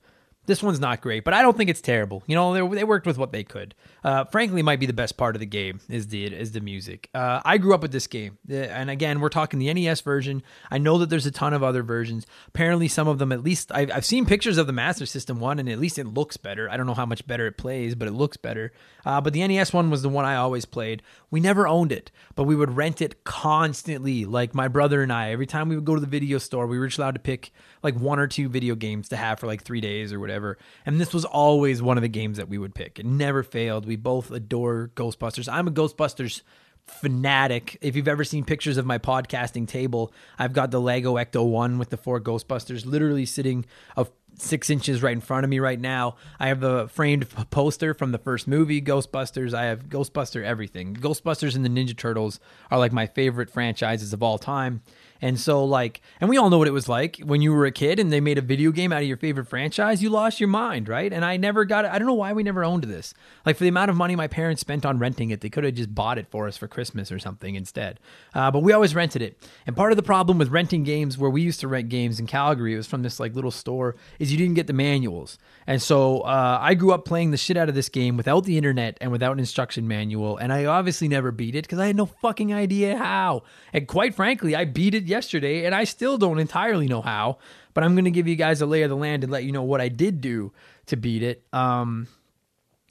This 0.49 0.63
one's 0.63 0.81
not 0.81 1.03
great, 1.03 1.25
but 1.25 1.35
I 1.35 1.43
don't 1.43 1.55
think 1.59 1.69
it's 1.69 1.83
terrible. 1.83 2.23
You 2.27 2.35
know, 2.35 2.55
they, 2.55 2.77
they 2.77 2.85
worked 2.85 3.07
with 3.07 3.19
what 3.19 3.33
they 3.33 3.45
could. 3.45 3.75
Uh, 4.03 4.25
frankly, 4.25 4.63
might 4.63 4.81
be 4.81 4.87
the 4.87 4.95
best 4.95 5.19
part 5.19 5.37
of 5.37 5.41
the 5.41 5.47
game 5.47 5.81
is 5.91 6.09
the 6.09 6.25
is 6.25 6.53
the 6.53 6.63
music. 6.63 7.11
Uh, 7.13 7.43
I 7.45 7.59
grew 7.59 7.75
up 7.75 7.83
with 7.83 7.93
this 7.93 8.07
game, 8.07 8.39
uh, 8.51 8.55
and 8.55 8.89
again, 8.89 9.21
we're 9.21 9.29
talking 9.29 9.59
the 9.59 9.71
NES 9.75 10.01
version. 10.01 10.43
I 10.71 10.79
know 10.79 10.97
that 10.99 11.11
there's 11.11 11.27
a 11.27 11.31
ton 11.31 11.53
of 11.53 11.63
other 11.63 11.83
versions. 11.83 12.27
Apparently, 12.47 12.89
some 12.89 13.09
of 13.09 13.19
them, 13.19 13.31
at 13.31 13.43
least, 13.43 13.71
I've, 13.73 13.91
I've 13.93 14.07
seen 14.07 14.25
pictures 14.25 14.57
of 14.57 14.67
the 14.67 14.73
Master 14.73 15.05
System 15.05 15.39
one, 15.39 15.59
and 15.59 15.69
at 15.69 15.79
least 15.79 15.99
it 15.99 16.07
looks 16.07 16.39
better. 16.39 16.71
I 16.71 16.79
don't 16.79 16.87
know 16.87 16.95
how 16.95 17.05
much 17.05 17.27
better 17.27 17.47
it 17.47 17.59
plays, 17.59 17.95
but 17.95 18.09
it 18.09 18.13
looks 18.13 18.39
better. 18.39 18.73
Uh, 19.05 19.21
but 19.21 19.35
the 19.35 19.47
NES 19.47 19.75
one 19.75 19.91
was 19.91 20.01
the 20.01 20.09
one 20.09 20.25
I 20.25 20.37
always 20.37 20.65
played. 20.65 21.03
We 21.31 21.41
never 21.41 21.69
owned 21.69 21.93
it, 21.93 22.11
but 22.35 22.45
we 22.45 22.57
would 22.57 22.75
rent 22.75 23.03
it 23.03 23.23
constantly. 23.25 24.25
Like 24.25 24.55
my 24.55 24.69
brother 24.69 25.03
and 25.03 25.13
I, 25.13 25.31
every 25.31 25.47
time 25.47 25.69
we 25.69 25.75
would 25.75 25.85
go 25.85 25.95
to 25.95 26.01
the 26.01 26.07
video 26.07 26.39
store, 26.39 26.67
we 26.67 26.79
were 26.79 26.87
just 26.87 26.99
allowed 26.99 27.17
to 27.17 27.21
pick 27.21 27.53
like 27.83 27.97
one 27.97 28.19
or 28.19 28.27
two 28.27 28.49
video 28.49 28.75
games 28.75 29.09
to 29.11 29.17
have 29.17 29.39
for 29.39 29.47
like 29.47 29.63
three 29.63 29.81
days 29.81 30.13
or 30.13 30.21
whatever. 30.21 30.59
And 30.87 31.01
this 31.01 31.13
was 31.13 31.25
always 31.25 31.83
one 31.83 31.99
of 31.99 32.03
the 32.03 32.09
games 32.09 32.37
that 32.39 32.49
we 32.49 32.59
would 32.59 32.75
pick. 32.75 32.99
It 32.99 33.07
never 33.07 33.43
failed. 33.43 33.87
We 33.87 33.97
both 33.97 34.31
adore 34.31 34.91
Ghostbusters. 34.95 35.53
I'm 35.53 35.69
a 35.69 35.73
Ghostbusters 35.73 36.43
fanatic. 36.89 37.79
If 37.81 37.97
you've 37.97 38.09
ever 38.09 38.25
seen 38.25 38.45
pictures 38.45 38.77
of 38.77 38.87
my 38.87 38.99
podcasting 38.99 39.69
table, 39.69 40.13
I've 40.39 40.53
got 40.53 40.71
the 40.71 40.81
Lego 40.81 41.15
Ecto 41.15 41.47
1 41.47 41.79
with 41.79 41.91
the 41.91 41.97
four 41.97 42.21
Ghostbusters 42.21 42.87
literally 42.87 43.27
sitting 43.27 43.67
a 43.97 44.07
six 44.37 44.71
inches 44.71 45.03
right 45.03 45.13
in 45.13 45.21
front 45.21 45.45
of 45.45 45.51
me 45.51 45.59
right 45.59 45.81
now. 45.81 46.17
I 46.39 46.49
have 46.49 46.61
the 46.61 46.89
framed 46.89 47.29
poster 47.51 47.95
from 47.95 48.13
the 48.13 48.19
first 48.19 48.47
movie, 48.47 48.81
Ghostbusters. 48.81 49.55
I 49.55 49.65
have 49.65 49.89
Ghostbuster 49.89 50.45
everything. 50.45 50.95
Ghostbusters 50.95 51.57
and 51.57 51.65
the 51.65 51.69
Ninja 51.69 51.97
Turtles 51.97 52.41
are 52.71 52.79
like 52.79 52.93
my 52.93 53.07
favorite 53.07 53.51
franchises 53.51 54.13
of 54.13 54.23
all 54.23 54.39
time. 54.39 54.83
And 55.21 55.39
so, 55.39 55.65
like, 55.65 56.01
and 56.21 56.31
we 56.31 56.37
all 56.37 56.49
know 56.49 56.59
what 56.59 56.69
it 56.69 56.73
was 56.73 56.89
like 56.89 57.19
when 57.25 57.43
you 57.43 57.53
were 57.53 57.67
a 57.67 57.73
kid 57.73 57.99
and 57.99 58.13
they 58.13 58.21
made 58.21 58.39
a 58.39 58.43
video 58.43 58.71
game 58.71 58.93
out 58.93 59.03
of 59.03 59.09
your 59.09 59.17
favorite 59.17 59.49
franchise, 59.49 60.01
you 60.03 60.11
lost 60.11 60.39
your 60.39 60.49
mind, 60.49 60.89
right? 60.89 61.13
And 61.13 61.25
I 61.25 61.37
never 61.37 61.65
got 61.65 61.85
it. 61.85 61.91
I 61.91 61.99
don't 61.99 62.07
know 62.07 62.15
why 62.15 62.33
we 62.33 62.45
never 62.45 62.65
owned 62.65 62.85
this. 62.85 63.15
Like, 63.45 63.57
for 63.57 63.65
the 63.65 63.69
amount 63.69 63.91
of 63.91 63.97
money 63.97 64.15
my 64.15 64.29
parents 64.29 64.61
spent 64.61 64.87
on 64.87 64.99
renting 65.01 65.31
it, 65.31 65.41
they 65.41 65.51
could 65.51 65.65
have 65.65 65.75
just 65.75 65.93
bought 65.93 66.19
it 66.19 66.29
for 66.31 66.47
us 66.47 66.57
for 66.57 66.69
Christmas 66.69 67.11
or 67.11 67.19
something 67.19 67.57
instead. 67.57 67.99
Uh, 68.33 68.51
but 68.53 68.61
we 68.61 68.73
always 68.73 68.95
rented 68.95 69.23
it. 69.23 69.43
And 69.67 69.75
part 69.75 69.91
of 69.91 69.97
the 69.97 70.03
problem 70.05 70.39
with 70.39 70.51
renting 70.51 70.85
games 70.85 71.19
where 71.19 71.31
we 71.31 71.43
used 71.43 71.61
to 71.61 71.69
rent 71.69 71.89
games 71.89 72.21
in 72.21 72.29
Calgary, 72.29 72.75
it 72.75 72.77
was 72.77 72.87
from 72.87 73.03
this 73.03 73.19
like 73.19 73.35
little 73.35 73.51
store, 73.51 73.97
is 74.19 74.33
you 74.33 74.39
didn't 74.39 74.55
get 74.55 74.67
the 74.67 74.73
manuals. 74.73 75.39
And 75.67 75.81
so 75.81 76.21
uh, 76.21 76.59
I 76.61 76.75
grew 76.75 76.93
up 76.93 77.05
playing 77.05 77.31
the 77.31 77.37
shit 77.37 77.57
out 77.57 77.69
of 77.69 77.75
this 77.75 77.89
game 77.89 78.17
without 78.17 78.45
the 78.45 78.57
internet 78.57 78.97
and 79.01 79.13
without 79.13 79.33
an 79.33 79.39
instruction 79.39 79.87
manual. 79.87 80.37
And 80.37 80.53
I 80.53 80.65
obviously 80.65 81.09
never 81.09 81.31
beat 81.31 81.55
it 81.55 81.65
because 81.65 81.79
I 81.79 81.87
had 81.87 81.97
no 81.97 82.07
fucking 82.07 82.53
idea 82.53 82.97
how. 82.97 83.43
And 83.73 83.87
quite 83.87 84.15
frankly, 84.15 84.57
I 84.57 84.65
beat 84.65 84.95
it 84.95 85.05
yesterday, 85.05 85.65
and 85.65 85.75
I 85.75 85.85
still 85.85 86.19
don't 86.19 86.39
entirely 86.39 86.89
know 86.89 87.03
how. 87.03 87.39
But 87.75 87.85
I'm 87.85 87.95
going 87.95 88.07
to 88.07 88.11
give 88.11 88.27
you 88.27 88.35
guys 88.35 88.61
a 88.61 88.67
lay 88.67 88.83
of 88.83 88.91
the 88.91 88.97
land 88.97 89.23
and 89.23 89.33
let 89.33 89.45
you 89.45 89.53
know 89.53 89.63
what 89.63 89.81
I 89.81 89.89
did 89.89 90.21
do 90.21 90.53
to 90.87 90.97
beat 90.97 91.23
it. 91.23 91.45
Um, 91.53 92.09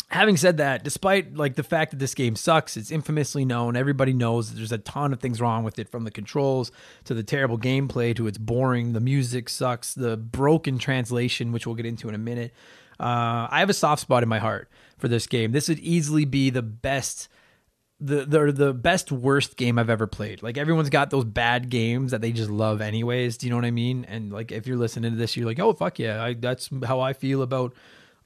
having 0.09 0.37
said 0.37 0.57
that, 0.57 0.83
despite 0.83 1.35
like 1.35 1.55
the 1.55 1.63
fact 1.63 1.91
that 1.91 1.97
this 1.97 2.15
game 2.15 2.35
sucks, 2.35 2.77
it's 2.77 2.91
infamously 2.91 3.45
known. 3.45 3.75
Everybody 3.75 4.13
knows 4.13 4.49
that 4.49 4.57
there's 4.57 4.71
a 4.71 4.77
ton 4.77 5.13
of 5.13 5.19
things 5.19 5.41
wrong 5.41 5.63
with 5.63 5.79
it, 5.79 5.89
from 5.89 6.03
the 6.03 6.11
controls 6.11 6.71
to 7.05 7.13
the 7.13 7.23
terrible 7.23 7.57
gameplay 7.57 8.15
to 8.15 8.27
its 8.27 8.37
boring. 8.37 8.93
The 8.93 8.99
music 8.99 9.49
sucks. 9.49 9.93
The 9.93 10.17
broken 10.17 10.77
translation, 10.77 11.51
which 11.51 11.67
we'll 11.67 11.75
get 11.75 11.85
into 11.85 12.09
in 12.09 12.15
a 12.15 12.19
minute. 12.19 12.53
Uh, 12.99 13.47
I 13.49 13.59
have 13.59 13.69
a 13.69 13.73
soft 13.73 14.01
spot 14.01 14.23
in 14.23 14.29
my 14.29 14.39
heart 14.39 14.69
for 14.97 15.07
this 15.07 15.27
game. 15.27 15.51
This 15.51 15.69
would 15.69 15.79
easily 15.79 16.25
be 16.25 16.49
the 16.49 16.63
best 16.63 17.29
the 17.99 18.25
the 18.25 18.51
the 18.51 18.73
best 18.73 19.11
worst 19.11 19.57
game 19.57 19.79
I've 19.79 19.89
ever 19.89 20.07
played. 20.07 20.43
Like 20.43 20.57
everyone's 20.57 20.89
got 20.89 21.09
those 21.09 21.25
bad 21.25 21.69
games 21.69 22.11
that 22.11 22.21
they 22.21 22.31
just 22.31 22.49
love 22.49 22.79
anyways. 22.79 23.37
Do 23.37 23.47
you 23.47 23.49
know 23.49 23.57
what 23.57 23.65
I 23.65 23.71
mean? 23.71 24.05
And 24.05 24.31
like 24.31 24.51
if 24.51 24.67
you're 24.67 24.77
listening 24.77 25.11
to 25.11 25.17
this, 25.17 25.35
you're 25.35 25.47
like, 25.47 25.59
oh 25.59 25.73
fuck 25.73 25.97
yeah, 25.99 26.23
I, 26.23 26.33
that's 26.33 26.69
how 26.85 26.99
I 26.99 27.13
feel 27.13 27.41
about 27.41 27.73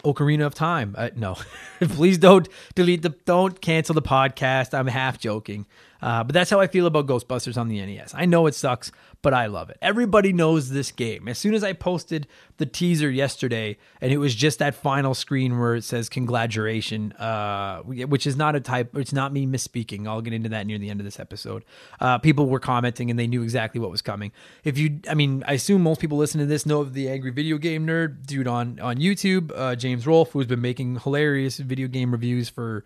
Ocarina 0.04 0.46
of 0.46 0.54
Time. 0.54 0.96
Uh, 0.98 1.10
no, 1.16 1.38
please 1.80 2.18
don't 2.18 2.48
delete 2.76 3.02
the 3.02 3.10
don't 3.26 3.62
cancel 3.62 3.94
the 3.94 4.02
podcast. 4.02 4.78
I'm 4.78 4.88
half 4.88 5.20
joking. 5.20 5.66
Uh, 6.02 6.24
but 6.24 6.34
that's 6.34 6.50
how 6.50 6.60
I 6.60 6.68
feel 6.68 6.86
about 6.86 7.08
Ghostbusters 7.08 7.58
on 7.58 7.68
the 7.68 7.80
NES. 7.86 8.14
I 8.16 8.26
know 8.26 8.48
it 8.48 8.56
sucks, 8.56 8.92
but 9.22 9.34
I 9.34 9.46
love 9.46 9.70
it. 9.70 9.78
Everybody 9.82 10.34
knows 10.34 10.70
this 10.70 10.92
game. 10.92 11.28
As 11.28 11.38
soon 11.38 11.54
as 11.54 11.64
I 11.64 11.74
posted 11.74 12.28
the 12.58 12.66
teaser 12.66 13.10
yesterday, 13.10 13.78
and 14.00 14.12
it 14.12 14.18
was 14.18 14.34
just 14.34 14.60
that 14.60 14.74
final 14.74 15.14
screen 15.14 15.60
where 15.60 15.76
it 15.76 15.84
says 15.84 16.10
"Congratulation," 16.10 17.12
uh, 17.14 17.82
which 17.82 18.26
is 18.26 18.36
not 18.36 18.56
a 18.56 18.60
type. 18.60 18.96
It's 18.96 19.14
not 19.14 19.32
me 19.32 19.46
misspeaking. 19.46 20.08
I'll 20.08 20.22
get 20.22 20.34
into 20.34 20.50
that 20.50 20.66
near 20.66 20.78
the 20.78 20.90
end 20.90 21.00
of 21.00 21.06
this 21.06 21.20
episode. 21.20 21.64
Uh, 22.00 22.18
people 22.18 22.48
were 22.48 22.60
commenting, 22.60 23.10
and 23.10 23.20
they 23.20 23.28
knew 23.28 23.44
exactly 23.44 23.80
what 23.80 23.92
was 23.92 24.02
coming. 24.02 24.32
If 24.64 24.78
you, 24.78 25.00
I 25.10 25.14
mean, 25.14 25.44
I 25.48 25.54
assume 25.54 25.84
most 25.84 26.02
people 26.02 26.18
listening 26.18 26.48
to 26.48 26.50
this 26.50 26.66
know 26.66 26.82
of 26.82 26.94
the 26.94 27.10
angry 27.10 27.32
video 27.32 27.58
game 27.58 27.86
nerd 27.86 28.26
dude 28.26 28.48
on 28.48 28.80
on 28.80 28.98
YouTube, 28.98 29.52
uh, 29.56 29.76
James 29.76 30.08
Rolfe, 30.08 30.32
who's 30.32 30.48
been 30.48 30.62
making 30.62 31.00
hilarious 31.00 31.58
video 31.58 31.88
game 31.88 32.12
reviews 32.12 32.50
for 32.50 32.86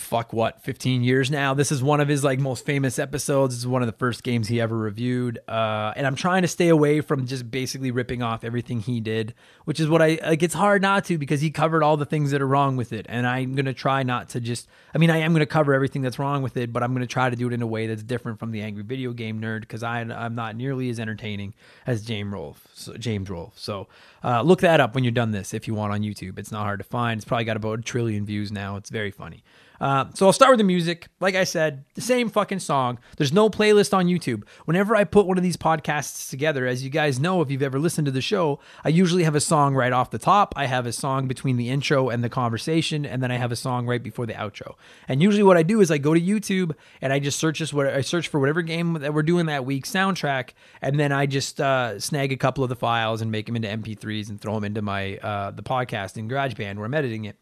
fuck 0.00 0.32
what 0.32 0.62
15 0.62 1.04
years 1.04 1.30
now? 1.30 1.54
This 1.54 1.70
is 1.70 1.82
one 1.82 2.00
of 2.00 2.08
his 2.08 2.24
like 2.24 2.38
most 2.38 2.64
famous 2.64 2.98
episodes. 2.98 3.54
This 3.54 3.60
is 3.60 3.68
one 3.68 3.82
of 3.82 3.86
the 3.86 3.96
first 3.96 4.22
games 4.22 4.48
he 4.48 4.60
ever 4.60 4.76
reviewed. 4.76 5.38
Uh, 5.46 5.92
and 5.96 6.06
i'm 6.06 6.16
trying 6.16 6.42
to 6.42 6.48
stay 6.48 6.68
away 6.68 7.00
from 7.00 7.26
just 7.26 7.50
basically 7.50 7.90
ripping 7.90 8.22
off 8.22 8.44
everything 8.44 8.80
he 8.80 9.00
did 9.00 9.34
which 9.64 9.78
is 9.78 9.88
what 9.88 10.00
i 10.00 10.18
like 10.24 10.42
it's 10.42 10.54
hard 10.54 10.80
not 10.80 11.04
to 11.04 11.18
because 11.18 11.40
he 11.40 11.50
covered 11.50 11.82
all 11.82 11.96
the 11.96 12.06
things 12.06 12.30
that 12.30 12.40
are 12.40 12.46
wrong 12.46 12.76
with 12.76 12.92
it. 12.92 13.06
And 13.08 13.26
i'm 13.26 13.54
going 13.54 13.66
to 13.66 13.74
try 13.74 14.02
not 14.02 14.30
to 14.30 14.40
just 14.40 14.68
i 14.94 14.98
mean 14.98 15.10
i 15.10 15.18
am 15.18 15.32
going 15.32 15.40
to 15.40 15.46
cover 15.46 15.74
everything 15.74 16.02
that's 16.02 16.18
wrong 16.18 16.42
with 16.42 16.56
it 16.56 16.72
but 16.72 16.82
i'm 16.82 16.92
going 16.92 17.06
to 17.06 17.12
try 17.12 17.28
to 17.28 17.36
do 17.36 17.46
it 17.48 17.52
in 17.52 17.62
a 17.62 17.66
way 17.66 17.86
that's 17.86 18.02
different 18.02 18.38
from 18.38 18.50
the 18.50 18.62
angry 18.62 18.82
video 18.82 19.12
game 19.12 19.40
nerd 19.40 19.60
because 19.60 19.82
i'm 19.82 20.34
not 20.34 20.56
nearly 20.56 20.88
as 20.88 20.98
entertaining 20.98 21.54
as 21.86 22.02
james 22.02 22.32
rolfe 22.32 22.66
so, 22.72 22.94
james 22.94 23.28
rolfe. 23.28 23.58
So 23.58 23.88
uh, 24.24 24.42
look 24.42 24.60
that 24.60 24.80
up 24.80 24.94
when 24.94 25.04
you're 25.04 25.10
done 25.10 25.32
this 25.32 25.52
if 25.52 25.68
you 25.68 25.74
want 25.74 25.92
on 25.92 26.00
youtube. 26.00 26.38
It's 26.38 26.52
not 26.52 26.64
hard 26.64 26.80
to 26.80 26.84
find. 26.84 27.18
It's 27.18 27.24
probably 27.24 27.44
got 27.44 27.56
about 27.56 27.80
a 27.80 27.82
trillion 27.82 28.24
views 28.24 28.50
now. 28.50 28.76
It's 28.76 28.90
very 28.90 29.10
funny 29.10 29.42
uh, 29.80 30.06
so 30.12 30.26
I'll 30.26 30.32
start 30.32 30.50
with 30.50 30.58
the 30.58 30.64
music. 30.64 31.08
Like 31.20 31.34
I 31.34 31.44
said, 31.44 31.84
the 31.94 32.02
same 32.02 32.28
fucking 32.28 32.58
song. 32.58 32.98
There's 33.16 33.32
no 33.32 33.48
playlist 33.48 33.94
on 33.96 34.06
YouTube. 34.06 34.42
Whenever 34.66 34.94
I 34.94 35.04
put 35.04 35.26
one 35.26 35.38
of 35.38 35.42
these 35.42 35.56
podcasts 35.56 36.28
together, 36.28 36.66
as 36.66 36.84
you 36.84 36.90
guys 36.90 37.18
know, 37.18 37.40
if 37.40 37.50
you've 37.50 37.62
ever 37.62 37.78
listened 37.78 38.04
to 38.04 38.10
the 38.10 38.20
show, 38.20 38.60
I 38.84 38.90
usually 38.90 39.24
have 39.24 39.34
a 39.34 39.40
song 39.40 39.74
right 39.74 39.92
off 39.92 40.10
the 40.10 40.18
top. 40.18 40.52
I 40.54 40.66
have 40.66 40.84
a 40.84 40.92
song 40.92 41.28
between 41.28 41.56
the 41.56 41.70
intro 41.70 42.10
and 42.10 42.22
the 42.22 42.28
conversation, 42.28 43.06
and 43.06 43.22
then 43.22 43.30
I 43.30 43.38
have 43.38 43.52
a 43.52 43.56
song 43.56 43.86
right 43.86 44.02
before 44.02 44.26
the 44.26 44.34
outro. 44.34 44.74
And 45.08 45.22
usually, 45.22 45.42
what 45.42 45.56
I 45.56 45.62
do 45.62 45.80
is 45.80 45.90
I 45.90 45.96
go 45.98 46.12
to 46.12 46.20
YouTube 46.20 46.74
and 47.00 47.12
I 47.12 47.18
just 47.18 47.38
search 47.38 47.60
this. 47.60 47.72
What 47.72 47.86
I 47.86 48.02
search 48.02 48.28
for 48.28 48.38
whatever 48.38 48.60
game 48.60 48.94
that 48.94 49.14
we're 49.14 49.22
doing 49.22 49.46
that 49.46 49.64
week 49.64 49.86
soundtrack, 49.86 50.50
and 50.82 51.00
then 51.00 51.10
I 51.10 51.24
just 51.24 51.58
uh, 51.58 51.98
snag 51.98 52.32
a 52.32 52.36
couple 52.36 52.62
of 52.62 52.68
the 52.68 52.76
files 52.76 53.22
and 53.22 53.30
make 53.30 53.46
them 53.46 53.56
into 53.56 53.68
MP3s 53.68 54.28
and 54.28 54.38
throw 54.38 54.54
them 54.54 54.64
into 54.64 54.82
my 54.82 55.16
uh, 55.18 55.52
the 55.52 55.62
podcast 55.62 56.18
in 56.18 56.28
GarageBand 56.28 56.76
where 56.76 56.84
I'm 56.84 56.94
editing 56.94 57.24
it. 57.24 57.36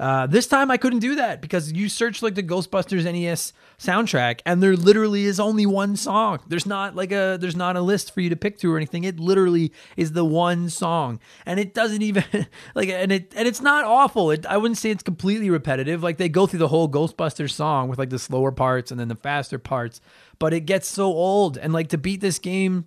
Uh, 0.00 0.26
this 0.26 0.46
time 0.46 0.70
I 0.70 0.76
couldn't 0.76 1.00
do 1.00 1.14
that 1.16 1.40
because 1.40 1.72
you 1.72 1.88
search 1.88 2.22
like 2.22 2.34
the 2.34 2.42
Ghostbusters 2.42 3.04
NES 3.04 3.52
soundtrack 3.78 4.40
and 4.46 4.62
there 4.62 4.76
literally 4.76 5.24
is 5.24 5.38
only 5.38 5.66
one 5.66 5.96
song. 5.96 6.40
There's 6.46 6.66
not 6.66 6.96
like 6.96 7.12
a 7.12 7.36
there's 7.40 7.56
not 7.56 7.76
a 7.76 7.80
list 7.80 8.12
for 8.14 8.20
you 8.20 8.30
to 8.30 8.36
pick 8.36 8.58
through 8.58 8.74
or 8.74 8.76
anything. 8.76 9.04
It 9.04 9.20
literally 9.20 9.72
is 9.96 10.12
the 10.12 10.24
one 10.24 10.70
song, 10.70 11.20
and 11.46 11.60
it 11.60 11.74
doesn't 11.74 12.02
even 12.02 12.24
like 12.74 12.88
and 12.88 13.12
it 13.12 13.32
and 13.36 13.46
it's 13.46 13.60
not 13.60 13.84
awful. 13.84 14.30
It, 14.30 14.46
I 14.46 14.56
wouldn't 14.56 14.78
say 14.78 14.90
it's 14.90 15.02
completely 15.02 15.50
repetitive. 15.50 16.02
Like 16.02 16.16
they 16.16 16.28
go 16.28 16.46
through 16.46 16.60
the 16.60 16.68
whole 16.68 16.88
Ghostbusters 16.88 17.52
song 17.52 17.88
with 17.88 17.98
like 17.98 18.10
the 18.10 18.18
slower 18.18 18.52
parts 18.52 18.90
and 18.90 18.98
then 18.98 19.08
the 19.08 19.16
faster 19.16 19.58
parts, 19.58 20.00
but 20.38 20.52
it 20.52 20.60
gets 20.60 20.88
so 20.88 21.04
old 21.04 21.58
and 21.58 21.72
like 21.72 21.88
to 21.90 21.98
beat 21.98 22.20
this 22.20 22.38
game 22.38 22.86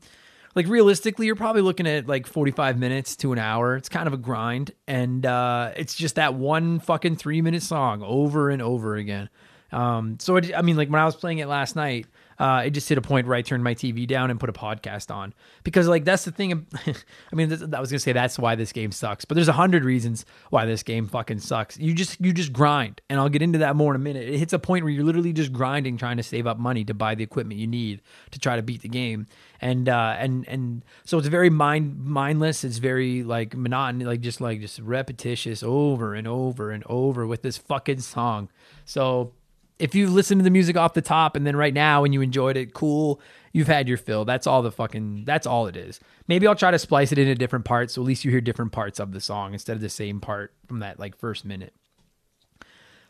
like 0.55 0.67
realistically, 0.67 1.25
you're 1.25 1.35
probably 1.35 1.61
looking 1.61 1.85
at 1.85 2.07
like 2.07 2.25
45 2.25 2.79
minutes 2.79 3.15
to 3.17 3.33
an 3.33 3.39
hour. 3.39 3.75
It's 3.75 3.89
kind 3.89 4.07
of 4.07 4.13
a 4.13 4.17
grind. 4.17 4.71
And 4.87 5.25
uh, 5.25 5.71
it's 5.75 5.95
just 5.95 6.15
that 6.15 6.33
one 6.33 6.79
fucking 6.79 7.17
three 7.17 7.41
minute 7.41 7.61
song 7.61 8.01
over 8.01 8.49
and 8.49 8.61
over 8.61 8.95
again. 8.95 9.29
Um, 9.71 10.17
so, 10.19 10.37
it, 10.37 10.55
I 10.55 10.61
mean, 10.61 10.77
like 10.77 10.89
when 10.89 11.01
I 11.01 11.05
was 11.05 11.15
playing 11.15 11.39
it 11.39 11.47
last 11.47 11.75
night, 11.75 12.07
uh, 12.37 12.63
it 12.65 12.71
just 12.71 12.89
hit 12.89 12.97
a 12.97 13.01
point 13.01 13.27
where 13.27 13.35
I 13.37 13.41
turned 13.41 13.63
my 13.63 13.73
TV 13.73 14.05
down 14.05 14.29
and 14.29 14.39
put 14.39 14.49
a 14.49 14.53
podcast 14.53 15.13
on 15.13 15.33
because 15.63 15.87
like 15.87 16.03
that's 16.03 16.25
the 16.25 16.31
thing. 16.31 16.67
I 16.85 17.35
mean, 17.35 17.51
I 17.51 17.79
was 17.79 17.91
gonna 17.91 17.99
say 17.99 18.11
that's 18.11 18.37
why 18.37 18.55
this 18.55 18.71
game 18.73 18.91
sucks, 18.91 19.25
but 19.25 19.35
there's 19.35 19.47
a 19.47 19.53
hundred 19.53 19.85
reasons 19.85 20.25
why 20.49 20.65
this 20.65 20.83
game 20.83 21.07
fucking 21.07 21.39
sucks. 21.39 21.77
You 21.77 21.93
just 21.93 22.19
you 22.19 22.33
just 22.33 22.51
grind, 22.51 23.01
and 23.09 23.19
I'll 23.19 23.29
get 23.29 23.41
into 23.41 23.59
that 23.59 23.75
more 23.75 23.93
in 23.93 24.01
a 24.01 24.03
minute. 24.03 24.27
It 24.27 24.37
hits 24.37 24.53
a 24.53 24.59
point 24.59 24.83
where 24.83 24.91
you're 24.91 25.05
literally 25.05 25.33
just 25.33 25.53
grinding, 25.53 25.97
trying 25.97 26.17
to 26.17 26.23
save 26.23 26.45
up 26.47 26.57
money 26.59 26.83
to 26.85 26.93
buy 26.93 27.15
the 27.15 27.23
equipment 27.23 27.59
you 27.59 27.67
need 27.67 28.01
to 28.31 28.39
try 28.39 28.55
to 28.57 28.63
beat 28.63 28.81
the 28.81 28.89
game, 28.89 29.27
and 29.61 29.87
uh, 29.87 30.15
and 30.17 30.45
and 30.47 30.83
so 31.05 31.17
it's 31.17 31.27
very 31.27 31.49
mind 31.49 32.03
mindless. 32.03 32.63
It's 32.63 32.79
very 32.79 33.23
like 33.23 33.55
monotonous, 33.55 34.07
like 34.07 34.21
just 34.21 34.41
like 34.41 34.59
just 34.59 34.79
repetitious 34.79 35.63
over 35.63 36.13
and 36.13 36.27
over 36.27 36.71
and 36.71 36.83
over 36.87 37.25
with 37.25 37.43
this 37.43 37.57
fucking 37.57 38.01
song. 38.01 38.49
So 38.83 39.31
if 39.79 39.93
you 39.93 40.07
listen 40.07 40.37
to 40.37 40.43
the 40.43 40.49
music 40.49 40.77
off 40.77 40.93
the 40.93 41.01
top 41.01 41.35
and 41.35 41.45
then 41.45 41.55
right 41.55 41.73
now 41.73 42.03
and 42.03 42.13
you 42.13 42.21
enjoyed 42.21 42.57
it, 42.57 42.73
cool. 42.73 43.19
You've 43.51 43.67
had 43.67 43.87
your 43.87 43.97
fill. 43.97 44.25
That's 44.25 44.47
all 44.47 44.61
the 44.61 44.71
fucking. 44.71 45.23
That's 45.25 45.47
all 45.47 45.67
it 45.67 45.77
is. 45.77 45.99
Maybe 46.27 46.47
I'll 46.47 46.55
try 46.55 46.71
to 46.71 46.79
splice 46.79 47.11
it 47.11 47.17
into 47.17 47.35
different 47.35 47.65
parts, 47.65 47.93
so 47.93 48.01
at 48.01 48.05
least 48.05 48.25
you 48.25 48.31
hear 48.31 48.41
different 48.41 48.71
parts 48.71 48.99
of 48.99 49.11
the 49.11 49.21
song 49.21 49.53
instead 49.53 49.75
of 49.75 49.81
the 49.81 49.89
same 49.89 50.19
part 50.19 50.53
from 50.67 50.79
that 50.79 50.99
like 50.99 51.17
first 51.17 51.45
minute. 51.45 51.73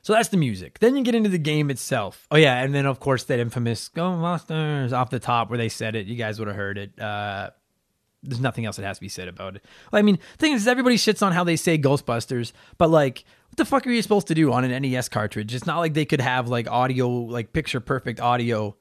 So 0.04 0.14
that's 0.14 0.30
the 0.30 0.38
music. 0.38 0.78
Then 0.80 0.96
you 0.96 1.04
get 1.04 1.16
into 1.16 1.30
the 1.30 1.40
game 1.40 1.72
itself. 1.72 2.28
Oh 2.30 2.36
yeah, 2.36 2.62
and 2.62 2.76
then 2.76 2.86
of 2.86 3.00
course 3.00 3.24
that 3.24 3.40
infamous 3.40 3.88
"Go 3.88 4.16
Monsters" 4.16 4.94
off 4.94 5.10
the 5.10 5.20
top 5.20 5.50
where 5.50 5.58
they 5.58 5.70
said 5.70 5.96
it. 5.96 6.06
You 6.06 6.16
guys 6.16 6.38
would 6.38 6.48
have 6.48 6.58
heard 6.58 6.78
it. 6.78 7.00
Uh, 7.00 7.50
there's 8.22 8.40
nothing 8.40 8.66
else 8.66 8.76
that 8.76 8.86
has 8.86 8.98
to 8.98 9.02
be 9.02 9.10
said 9.10 9.28
about 9.28 9.56
it. 9.56 9.66
I 9.92 10.02
mean, 10.02 10.20
thing 10.38 10.54
is, 10.54 10.68
everybody 10.68 10.98
shits 10.98 11.26
on 11.26 11.32
how 11.32 11.44
they 11.44 11.56
say 11.56 11.78
Ghostbusters, 11.78 12.52
but 12.78 12.90
like 12.90 13.24
what 13.56 13.58
the 13.58 13.64
fuck 13.70 13.88
are 13.88 13.92
you 13.92 14.02
supposed 14.02 14.28
to 14.28 14.36
do 14.36 14.52
on 14.52 14.66
an 14.66 14.82
NES 14.82 15.08
cartridge? 15.08 15.56
It's 15.56 15.66
not 15.66 15.78
like 15.78 15.94
they 15.94 16.04
could 16.04 16.20
have 16.20 16.50
like 16.50 16.70
audio, 16.70 17.08
like 17.08 17.54
picture 17.54 17.80
perfect 17.80 18.20
audio, 18.20 18.76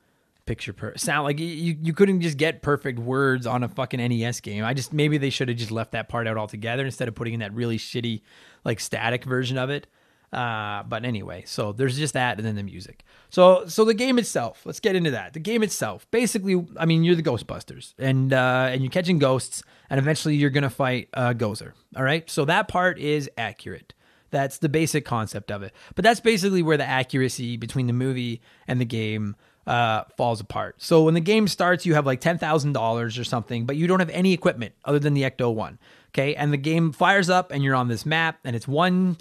picture 0.47 0.73
per 0.73 0.97
sound. 0.97 1.23
Like 1.23 1.39
you, 1.39 1.77
you 1.81 1.93
couldn't 1.93 2.23
just 2.23 2.37
get 2.37 2.61
perfect 2.61 2.99
words 2.99 3.47
on 3.47 3.63
a 3.63 3.69
fucking 3.69 4.01
NES 4.01 4.41
game. 4.41 4.65
I 4.65 4.75
just 4.75 4.93
maybe 4.93 5.17
they 5.17 5.31
should 5.31 5.49
have 5.49 5.59
just 5.59 5.71
left 5.71 5.93
that 5.93 6.09
part 6.09 6.27
out 6.27 6.37
altogether 6.37 6.85
instead 6.85 7.07
of 7.07 7.15
putting 7.15 7.35
in 7.35 7.41
that 7.41 7.55
really 7.55 7.79
shitty, 7.79 8.23
like 8.65 8.81
static 8.81 9.23
version 9.23 9.59
of 9.59 9.71
it. 9.71 9.87
Uh, 10.33 10.83
but 10.83 11.05
anyway, 11.05 11.45
so 11.47 11.71
there's 11.71 11.97
just 11.97 12.15
that, 12.15 12.39
and 12.39 12.45
then 12.45 12.57
the 12.57 12.65
music. 12.65 13.05
So, 13.31 13.67
so 13.69 13.85
the 13.85 13.95
game 13.95 14.19
itself. 14.19 14.67
Let's 14.67 14.81
get 14.81 14.97
into 14.97 15.13
that. 15.13 15.35
The 15.35 15.39
game 15.39 15.63
itself, 15.63 16.11
basically, 16.11 16.67
I 16.77 16.85
mean, 16.85 17.05
you're 17.05 17.15
the 17.15 17.23
Ghostbusters, 17.23 17.95
and 17.97 18.33
uh, 18.33 18.71
and 18.73 18.83
you're 18.83 18.91
catching 18.91 19.21
ghosts, 19.21 19.63
and 19.89 20.01
eventually 20.01 20.35
you're 20.35 20.51
gonna 20.51 20.69
fight 20.69 21.11
uh, 21.15 21.33
Gozer. 21.33 21.75
All 21.95 22.03
right, 22.03 22.29
so 22.29 22.45
that 22.47 22.67
part 22.67 22.99
is 22.99 23.31
accurate. 23.39 23.95
That's 24.35 24.59
the 24.59 24.68
basic 24.68 25.05
concept 25.05 25.53
of 25.53 25.62
it. 25.62 25.73
But 25.94 26.03
that's 26.03 26.18
basically 26.18 26.61
where 26.61 26.77
the 26.77 26.85
accuracy 26.85 27.57
between 27.57 27.87
the 27.87 27.92
movie 27.92 28.42
and 28.66 28.81
the 28.81 28.85
game 28.85 29.37
uh, 29.64 30.03
falls 30.16 30.40
apart. 30.40 30.83
So 30.83 31.05
when 31.05 31.14
the 31.14 31.20
game 31.20 31.47
starts, 31.47 31.87
you 31.87 31.94
have 31.94 32.05
like 32.05 32.20
$10,000 32.20 33.20
or 33.20 33.25
something, 33.25 33.64
but 33.64 33.77
you 33.77 33.87
don't 33.87 34.01
have 34.01 34.11
any 34.11 34.33
equipment 34.33 34.75
other 34.85 34.99
than 34.99 35.14
the 35.14 35.23
Ecto 35.23 35.55
1. 35.55 35.79
Okay. 36.09 36.35
And 36.35 36.53
the 36.53 36.57
game 36.57 36.90
fires 36.90 37.31
up 37.31 37.53
and 37.53 37.62
you're 37.62 37.77
on 37.77 37.87
this 37.87 38.05
map 38.05 38.40
and 38.42 38.57
it's 38.57 38.66
one 38.66 39.18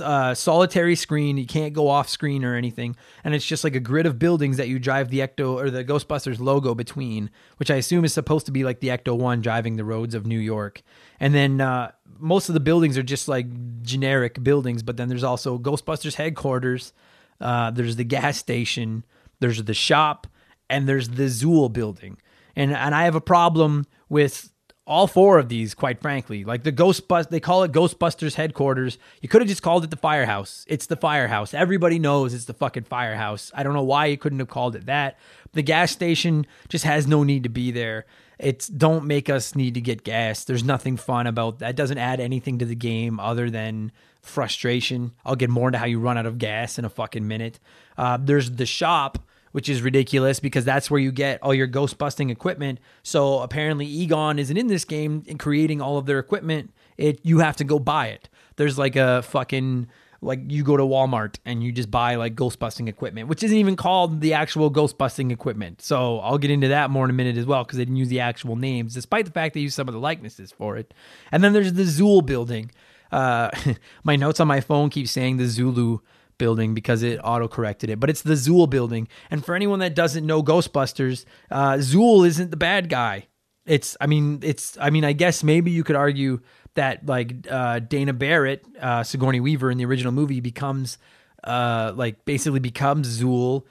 uh, 0.00 0.34
solitary 0.34 0.96
screen. 0.96 1.38
You 1.38 1.46
can't 1.46 1.72
go 1.72 1.88
off 1.88 2.08
screen 2.08 2.44
or 2.44 2.56
anything. 2.56 2.96
And 3.22 3.36
it's 3.36 3.46
just 3.46 3.62
like 3.62 3.76
a 3.76 3.80
grid 3.80 4.04
of 4.04 4.18
buildings 4.18 4.56
that 4.56 4.66
you 4.66 4.80
drive 4.80 5.10
the 5.10 5.20
Ecto 5.20 5.54
or 5.54 5.70
the 5.70 5.84
Ghostbusters 5.84 6.40
logo 6.40 6.74
between, 6.74 7.30
which 7.58 7.70
I 7.70 7.76
assume 7.76 8.04
is 8.04 8.12
supposed 8.12 8.46
to 8.46 8.52
be 8.52 8.64
like 8.64 8.80
the 8.80 8.88
Ecto 8.88 9.16
1 9.16 9.42
driving 9.42 9.76
the 9.76 9.84
roads 9.84 10.16
of 10.16 10.26
New 10.26 10.40
York. 10.40 10.82
And 11.20 11.32
then 11.32 11.60
uh, 11.60 11.92
most 12.18 12.48
of 12.48 12.54
the 12.54 12.60
buildings 12.60 12.98
are 12.98 13.02
just 13.02 13.28
like 13.28 13.46
generic 13.82 14.42
buildings, 14.42 14.82
but 14.82 14.96
then 14.96 15.08
there's 15.08 15.24
also 15.24 15.58
Ghostbusters 15.58 16.14
headquarters. 16.14 16.92
Uh, 17.40 17.70
there's 17.70 17.96
the 17.96 18.04
gas 18.04 18.38
station. 18.38 19.04
There's 19.40 19.62
the 19.62 19.74
shop. 19.74 20.26
And 20.68 20.88
there's 20.88 21.10
the 21.10 21.24
Zuul 21.24 21.72
building. 21.72 22.18
And, 22.56 22.72
and 22.72 22.94
I 22.94 23.04
have 23.04 23.14
a 23.14 23.20
problem 23.20 23.86
with 24.08 24.50
all 24.86 25.06
four 25.06 25.38
of 25.38 25.48
these, 25.48 25.74
quite 25.74 26.00
frankly. 26.00 26.44
Like 26.44 26.62
the 26.62 26.72
Ghostbust, 26.72 27.28
they 27.30 27.40
call 27.40 27.64
it 27.64 27.72
Ghostbusters 27.72 28.34
headquarters. 28.34 28.98
You 29.20 29.28
could 29.28 29.42
have 29.42 29.48
just 29.48 29.62
called 29.62 29.84
it 29.84 29.90
the 29.90 29.96
firehouse. 29.96 30.64
It's 30.68 30.86
the 30.86 30.96
firehouse. 30.96 31.54
Everybody 31.54 31.98
knows 31.98 32.32
it's 32.32 32.44
the 32.44 32.54
fucking 32.54 32.84
firehouse. 32.84 33.50
I 33.54 33.62
don't 33.62 33.74
know 33.74 33.82
why 33.82 34.06
you 34.06 34.16
couldn't 34.16 34.38
have 34.38 34.48
called 34.48 34.76
it 34.76 34.86
that. 34.86 35.18
The 35.52 35.62
gas 35.62 35.90
station 35.90 36.46
just 36.68 36.84
has 36.84 37.06
no 37.06 37.24
need 37.24 37.42
to 37.42 37.48
be 37.48 37.72
there. 37.72 38.06
It's 38.38 38.68
don't 38.68 39.06
make 39.06 39.30
us 39.30 39.54
need 39.54 39.74
to 39.74 39.80
get 39.80 40.04
gas. 40.04 40.44
There's 40.44 40.64
nothing 40.64 40.96
fun 40.96 41.26
about 41.26 41.60
that. 41.60 41.76
Doesn't 41.76 41.98
add 41.98 42.20
anything 42.20 42.58
to 42.58 42.64
the 42.64 42.74
game 42.74 43.18
other 43.18 43.48
than 43.50 43.92
frustration. 44.20 45.12
I'll 45.24 45.36
get 45.36 45.50
more 45.50 45.68
into 45.68 45.78
how 45.78 45.86
you 45.86 46.00
run 46.00 46.18
out 46.18 46.26
of 46.26 46.38
gas 46.38 46.78
in 46.78 46.84
a 46.84 46.90
fucking 46.90 47.26
minute. 47.26 47.58
Uh, 47.96 48.18
there's 48.20 48.50
the 48.50 48.66
shop 48.66 49.18
which 49.56 49.70
is 49.70 49.80
ridiculous 49.80 50.38
because 50.38 50.66
that's 50.66 50.90
where 50.90 51.00
you 51.00 51.10
get 51.10 51.42
all 51.42 51.54
your 51.54 51.66
ghost 51.66 51.96
busting 51.96 52.28
equipment. 52.28 52.78
So 53.02 53.38
apparently 53.38 53.86
Egon 53.86 54.38
isn't 54.38 54.56
in 54.56 54.66
this 54.66 54.84
game 54.84 55.24
and 55.26 55.38
creating 55.38 55.80
all 55.80 55.96
of 55.96 56.04
their 56.04 56.18
equipment. 56.18 56.74
It 56.98 57.20
you 57.22 57.38
have 57.38 57.56
to 57.56 57.64
go 57.64 57.78
buy 57.78 58.08
it. 58.08 58.28
There's 58.56 58.76
like 58.76 58.96
a 58.96 59.22
fucking 59.22 59.88
like 60.20 60.40
you 60.48 60.62
go 60.64 60.76
to 60.76 60.82
Walmart 60.82 61.38
and 61.44 61.62
you 61.62 61.72
just 61.72 61.90
buy 61.90 62.14
like 62.16 62.34
ghost 62.34 62.58
busting 62.58 62.88
equipment, 62.88 63.28
which 63.28 63.42
isn't 63.42 63.56
even 63.56 63.76
called 63.76 64.20
the 64.20 64.32
actual 64.32 64.70
ghost 64.70 64.98
busting 64.98 65.30
equipment. 65.30 65.82
So 65.82 66.18
I'll 66.20 66.38
get 66.38 66.50
into 66.50 66.68
that 66.68 66.90
more 66.90 67.04
in 67.04 67.10
a 67.10 67.14
minute 67.14 67.36
as 67.36 67.46
well 67.46 67.64
because 67.64 67.78
they 67.78 67.84
didn't 67.84 67.96
use 67.96 68.08
the 68.08 68.20
actual 68.20 68.56
names, 68.56 68.94
despite 68.94 69.24
the 69.24 69.30
fact 69.30 69.54
they 69.54 69.60
used 69.60 69.74
some 69.74 69.88
of 69.88 69.94
the 69.94 70.00
likenesses 70.00 70.52
for 70.52 70.76
it. 70.76 70.94
And 71.30 71.44
then 71.44 71.52
there's 71.52 71.72
the 71.72 71.84
Zuul 71.84 72.24
building. 72.24 72.70
Uh, 73.12 73.50
my 74.04 74.16
notes 74.16 74.40
on 74.40 74.48
my 74.48 74.60
phone 74.60 74.90
keep 74.90 75.08
saying 75.08 75.36
the 75.36 75.46
Zulu 75.46 75.98
building 76.38 76.74
because 76.74 77.02
it 77.02 77.18
auto 77.22 77.48
corrected 77.48 77.90
it, 77.90 78.00
but 78.00 78.10
it's 78.10 78.22
the 78.22 78.34
Zuul 78.34 78.68
building. 78.68 79.08
And 79.30 79.44
for 79.44 79.54
anyone 79.54 79.78
that 79.80 79.94
doesn't 79.94 80.26
know 80.26 80.42
Ghostbusters, 80.42 81.24
uh, 81.50 81.74
Zuul 81.74 82.26
isn't 82.26 82.50
the 82.50 82.56
bad 82.56 82.88
guy. 82.88 83.28
It's, 83.64 83.96
I 84.00 84.06
mean, 84.06 84.40
it's, 84.42 84.78
I 84.80 84.90
mean, 84.90 85.04
I 85.04 85.12
guess 85.12 85.42
maybe 85.42 85.70
you 85.70 85.82
could 85.82 85.96
argue 85.96 86.40
that 86.76 87.04
like 87.06 87.34
uh, 87.50 87.80
Dana 87.80 88.12
Barrett, 88.12 88.64
uh, 88.80 89.02
Sigourney 89.02 89.40
Weaver 89.40 89.70
in 89.70 89.78
the 89.78 89.84
original 89.84 90.12
movie 90.12 90.40
becomes, 90.40 90.98
uh, 91.44 91.92
like 91.94 92.24
basically 92.24 92.60
becomes 92.60 93.20
Zuul 93.20 93.64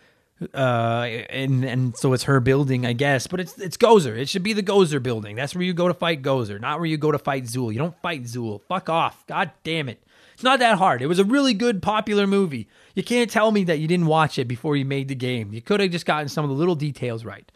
uh 0.54 1.08
and 1.30 1.64
and 1.64 1.98
so 1.98 2.12
it's 2.12 2.24
her 2.24 2.40
building 2.40 2.86
i 2.86 2.94
guess. 2.94 3.26
But 3.28 3.40
it's 3.40 3.58
it's 3.58 3.78
gozer. 3.78 4.18
It 4.18 4.28
should 4.28 4.44
be 4.44 4.54
the 4.54 4.64
gozer 4.64 5.02
building. 5.02 5.36
That's 5.36 5.56
where 5.56 5.64
you 5.64 5.74
go 5.74 5.88
to 5.88 5.94
fight 5.94 6.22
gozer 6.22 6.60
not 6.60 6.80
where 6.80 6.88
you 6.88 6.98
go 6.98 7.12
to 7.12 7.20
fight 7.20 7.46
zuul 7.46 7.72
you 7.72 7.80
don't 7.80 8.00
fight 8.02 8.24
zuul 8.24 8.62
fuck 8.68 8.90
off. 8.90 9.26
God 9.28 9.52
damn 9.64 9.88
it. 9.88 10.04
It's 10.34 10.44
not 10.44 10.60
that 10.60 10.78
hard. 10.78 11.02
It 11.02 11.08
was 11.08 11.20
a 11.20 11.24
really 11.24 11.54
good 11.54 11.82
popular 11.82 12.28
movie. 12.28 12.68
You 12.94 13.04
can't 13.04 13.32
tell 13.32 13.52
me 13.52 13.64
that 13.64 13.80
you 13.80 13.88
didn't 13.88 14.08
watch 14.08 14.38
it 14.38 14.50
before 14.50 14.76
you 14.76 14.84
made 14.84 15.08
the 15.08 15.16
game. 15.16 15.54
You 15.54 15.62
could 15.62 15.80
have 15.80 15.92
just 15.92 16.06
gotten 16.06 16.28
some 16.28 16.44
of 16.44 16.50
the 16.50 16.58
little 16.58 16.76
details 16.76 17.24
right 17.24 17.50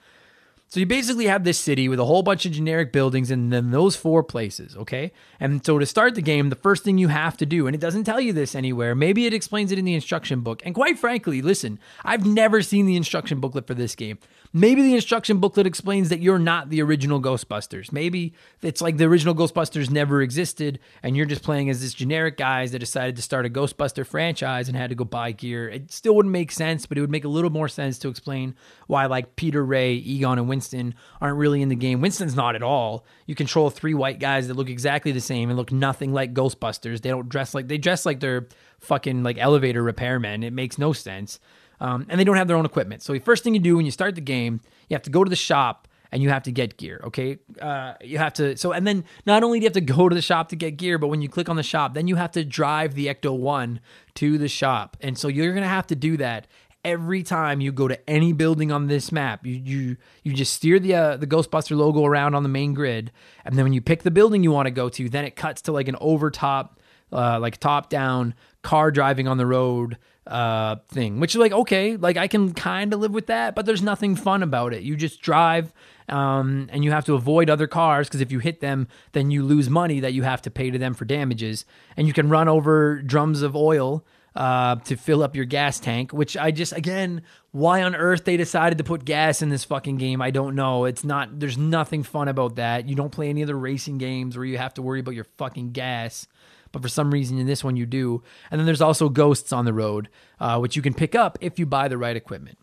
so 0.69 0.79
you 0.79 0.85
basically 0.85 1.25
have 1.25 1.43
this 1.43 1.59
city 1.59 1.89
with 1.89 1.99
a 1.99 2.05
whole 2.05 2.21
bunch 2.21 2.45
of 2.45 2.51
generic 2.51 2.93
buildings 2.93 3.31
and 3.31 3.51
then 3.51 3.71
those 3.71 3.95
four 3.95 4.23
places, 4.23 4.77
okay? 4.77 5.11
And 5.39 5.65
so 5.65 5.79
to 5.79 5.85
start 5.87 6.13
the 6.13 6.21
game, 6.21 6.49
the 6.49 6.55
first 6.55 6.83
thing 6.83 6.99
you 6.99 7.07
have 7.07 7.35
to 7.37 7.45
do, 7.47 7.65
and 7.65 7.75
it 7.75 7.81
doesn't 7.81 8.03
tell 8.03 8.21
you 8.21 8.33
this 8.33 8.53
anywhere, 8.53 8.93
maybe 8.93 9.25
it 9.25 9.33
explains 9.33 9.71
it 9.71 9.79
in 9.79 9.85
the 9.85 9.95
instruction 9.95 10.41
book. 10.41 10.61
And 10.63 10.75
quite 10.75 10.99
frankly, 10.99 11.41
listen, 11.41 11.79
I've 12.05 12.23
never 12.23 12.61
seen 12.61 12.85
the 12.85 12.95
instruction 12.95 13.39
booklet 13.39 13.65
for 13.65 13.73
this 13.73 13.95
game. 13.95 14.19
Maybe 14.51 14.81
the 14.81 14.95
instruction 14.95 15.37
booklet 15.37 15.67
explains 15.67 16.09
that 16.09 16.21
you're 16.21 16.39
not 16.39 16.71
the 16.71 16.81
original 16.81 17.21
Ghostbusters. 17.21 17.91
Maybe 17.91 18.33
it's 18.63 18.81
like 18.81 18.97
the 18.97 19.05
original 19.05 19.35
Ghostbusters 19.35 19.91
never 19.91 20.23
existed 20.23 20.79
and 21.03 21.15
you're 21.15 21.27
just 21.27 21.43
playing 21.43 21.69
as 21.69 21.81
this 21.81 21.93
generic 21.93 22.35
guys 22.35 22.71
that 22.71 22.79
decided 22.79 23.15
to 23.17 23.21
start 23.21 23.45
a 23.45 23.49
Ghostbuster 23.49 24.03
franchise 24.03 24.67
and 24.67 24.75
had 24.75 24.89
to 24.89 24.95
go 24.95 25.05
buy 25.05 25.33
gear. 25.33 25.69
It 25.69 25.91
still 25.91 26.15
wouldn't 26.15 26.33
make 26.33 26.51
sense, 26.51 26.87
but 26.87 26.97
it 26.97 27.01
would 27.01 27.11
make 27.11 27.25
a 27.25 27.29
little 27.29 27.51
more 27.51 27.67
sense 27.67 27.99
to 27.99 28.09
explain 28.09 28.55
why 28.87 29.05
like 29.05 29.35
Peter 29.35 29.63
Ray, 29.63 29.93
Egon, 29.93 30.39
and 30.39 30.49
Winston 30.49 30.95
aren't 31.21 31.37
really 31.37 31.61
in 31.61 31.69
the 31.69 31.75
game. 31.75 32.01
Winston's 32.01 32.35
not 32.35 32.55
at 32.55 32.63
all. 32.63 33.05
You 33.27 33.35
control 33.35 33.69
three 33.69 33.93
white 33.93 34.19
guys 34.19 34.47
that 34.47 34.55
look 34.55 34.69
exactly 34.69 35.11
the 35.11 35.21
same 35.21 35.51
and 35.51 35.57
look 35.57 35.71
nothing 35.71 36.11
like 36.11 36.33
Ghostbusters. 36.33 37.01
They 37.01 37.09
don't 37.09 37.29
dress 37.29 37.53
like 37.53 37.67
they 37.67 37.77
dress 37.77 38.03
like 38.03 38.19
they're 38.19 38.47
fucking 38.79 39.21
like 39.21 39.37
elevator 39.37 39.83
repairmen. 39.83 40.43
It 40.43 40.53
makes 40.53 40.79
no 40.79 40.91
sense. 40.91 41.39
Um, 41.81 42.05
and 42.09 42.19
they 42.19 42.23
don't 42.23 42.35
have 42.35 42.47
their 42.47 42.57
own 42.57 42.65
equipment. 42.65 43.01
So 43.01 43.13
the 43.13 43.19
first 43.19 43.43
thing 43.43 43.53
you 43.53 43.59
do 43.59 43.77
when 43.77 43.85
you 43.85 43.91
start 43.91 44.15
the 44.15 44.21
game, 44.21 44.61
you 44.89 44.95
have 44.95 45.03
to 45.03 45.09
go 45.09 45.23
to 45.23 45.29
the 45.29 45.35
shop 45.35 45.87
and 46.11 46.23
you 46.23 46.29
have 46.29 46.43
to 46.43 46.51
get 46.51 46.77
gear. 46.77 47.01
Okay, 47.05 47.37
uh, 47.61 47.93
you 48.01 48.17
have 48.17 48.33
to. 48.33 48.57
So 48.57 48.71
and 48.71 48.85
then 48.85 49.05
not 49.25 49.43
only 49.43 49.59
do 49.59 49.63
you 49.63 49.67
have 49.67 49.73
to 49.73 49.81
go 49.81 50.09
to 50.09 50.15
the 50.15 50.21
shop 50.21 50.49
to 50.49 50.55
get 50.55 50.71
gear, 50.77 50.97
but 50.97 51.07
when 51.07 51.21
you 51.21 51.29
click 51.29 51.49
on 51.49 51.55
the 51.55 51.63
shop, 51.63 51.93
then 51.93 52.07
you 52.07 52.15
have 52.15 52.31
to 52.31 52.43
drive 52.43 52.95
the 52.95 53.07
Ecto 53.07 53.37
One 53.37 53.79
to 54.15 54.37
the 54.37 54.47
shop, 54.47 54.97
and 55.01 55.17
so 55.17 55.27
you're 55.27 55.53
gonna 55.53 55.67
have 55.67 55.87
to 55.87 55.95
do 55.95 56.17
that 56.17 56.47
every 56.85 57.23
time 57.23 57.59
you 57.59 57.71
go 57.71 57.87
to 57.87 58.09
any 58.09 58.31
building 58.33 58.71
on 58.71 58.87
this 58.87 59.11
map. 59.11 59.45
You 59.45 59.53
you 59.53 59.97
you 60.23 60.33
just 60.33 60.53
steer 60.53 60.79
the 60.79 60.95
uh, 60.95 61.17
the 61.17 61.27
Ghostbuster 61.27 61.77
logo 61.77 62.05
around 62.05 62.35
on 62.35 62.43
the 62.43 62.49
main 62.49 62.73
grid, 62.73 63.11
and 63.45 63.55
then 63.55 63.65
when 63.65 63.73
you 63.73 63.81
pick 63.81 64.03
the 64.03 64.11
building 64.11 64.43
you 64.43 64.51
want 64.51 64.65
to 64.65 64.71
go 64.71 64.89
to, 64.89 65.09
then 65.09 65.25
it 65.25 65.35
cuts 65.35 65.61
to 65.63 65.71
like 65.71 65.87
an 65.87 65.95
overtop, 66.01 66.79
uh, 67.11 67.39
like 67.39 67.57
top 67.57 67.89
down 67.89 68.33
car 68.61 68.91
driving 68.91 69.27
on 69.27 69.37
the 69.37 69.45
road 69.45 69.97
uh 70.27 70.75
thing 70.89 71.19
which 71.19 71.33
is 71.33 71.39
like 71.39 71.51
okay 71.51 71.97
like 71.97 72.15
i 72.17 72.27
can 72.27 72.53
kind 72.53 72.93
of 72.93 72.99
live 72.99 73.11
with 73.11 73.27
that 73.27 73.55
but 73.55 73.65
there's 73.65 73.81
nothing 73.81 74.15
fun 74.15 74.43
about 74.43 74.73
it. 74.73 74.83
You 74.83 74.95
just 74.95 75.21
drive 75.21 75.73
um 76.07 76.67
and 76.71 76.83
you 76.83 76.91
have 76.91 77.05
to 77.05 77.15
avoid 77.15 77.49
other 77.49 77.67
cars 77.67 78.07
because 78.07 78.21
if 78.21 78.31
you 78.31 78.39
hit 78.39 78.59
them 78.59 78.87
then 79.13 79.31
you 79.31 79.43
lose 79.43 79.69
money 79.69 79.99
that 80.01 80.13
you 80.13 80.23
have 80.23 80.41
to 80.43 80.51
pay 80.51 80.69
to 80.69 80.77
them 80.77 80.93
for 80.93 81.05
damages. 81.05 81.65
And 81.97 82.05
you 82.05 82.13
can 82.13 82.29
run 82.29 82.47
over 82.47 83.01
drums 83.01 83.41
of 83.41 83.55
oil 83.55 84.05
uh 84.35 84.75
to 84.75 84.95
fill 84.95 85.23
up 85.23 85.35
your 85.35 85.45
gas 85.45 85.79
tank 85.79 86.11
which 86.13 86.37
i 86.37 86.51
just 86.51 86.73
again 86.73 87.23
why 87.51 87.81
on 87.81 87.95
earth 87.95 88.25
they 88.25 88.37
decided 88.37 88.77
to 88.77 88.83
put 88.83 89.03
gas 89.03 89.41
in 89.41 89.49
this 89.49 89.63
fucking 89.63 89.97
game 89.97 90.21
i 90.21 90.29
don't 90.29 90.53
know. 90.53 90.85
It's 90.85 91.03
not 91.03 91.39
there's 91.39 91.57
nothing 91.57 92.03
fun 92.03 92.27
about 92.27 92.57
that. 92.57 92.87
You 92.87 92.93
don't 92.93 93.11
play 93.11 93.29
any 93.29 93.41
other 93.41 93.57
racing 93.57 93.97
games 93.97 94.37
where 94.37 94.45
you 94.45 94.59
have 94.59 94.75
to 94.75 94.83
worry 94.83 94.99
about 94.99 95.15
your 95.15 95.25
fucking 95.37 95.71
gas 95.71 96.27
but 96.71 96.81
for 96.81 96.89
some 96.89 97.11
reason 97.11 97.37
in 97.37 97.47
this 97.47 97.63
one 97.63 97.75
you 97.75 97.85
do. 97.85 98.23
And 98.51 98.59
then 98.59 98.65
there's 98.65 98.81
also 98.81 99.09
ghosts 99.09 99.51
on 99.51 99.65
the 99.65 99.73
road, 99.73 100.09
uh, 100.39 100.59
which 100.59 100.75
you 100.75 100.81
can 100.81 100.93
pick 100.93 101.15
up 101.15 101.37
if 101.41 101.59
you 101.59 101.65
buy 101.65 101.87
the 101.87 101.97
right 101.97 102.15
equipment. 102.15 102.57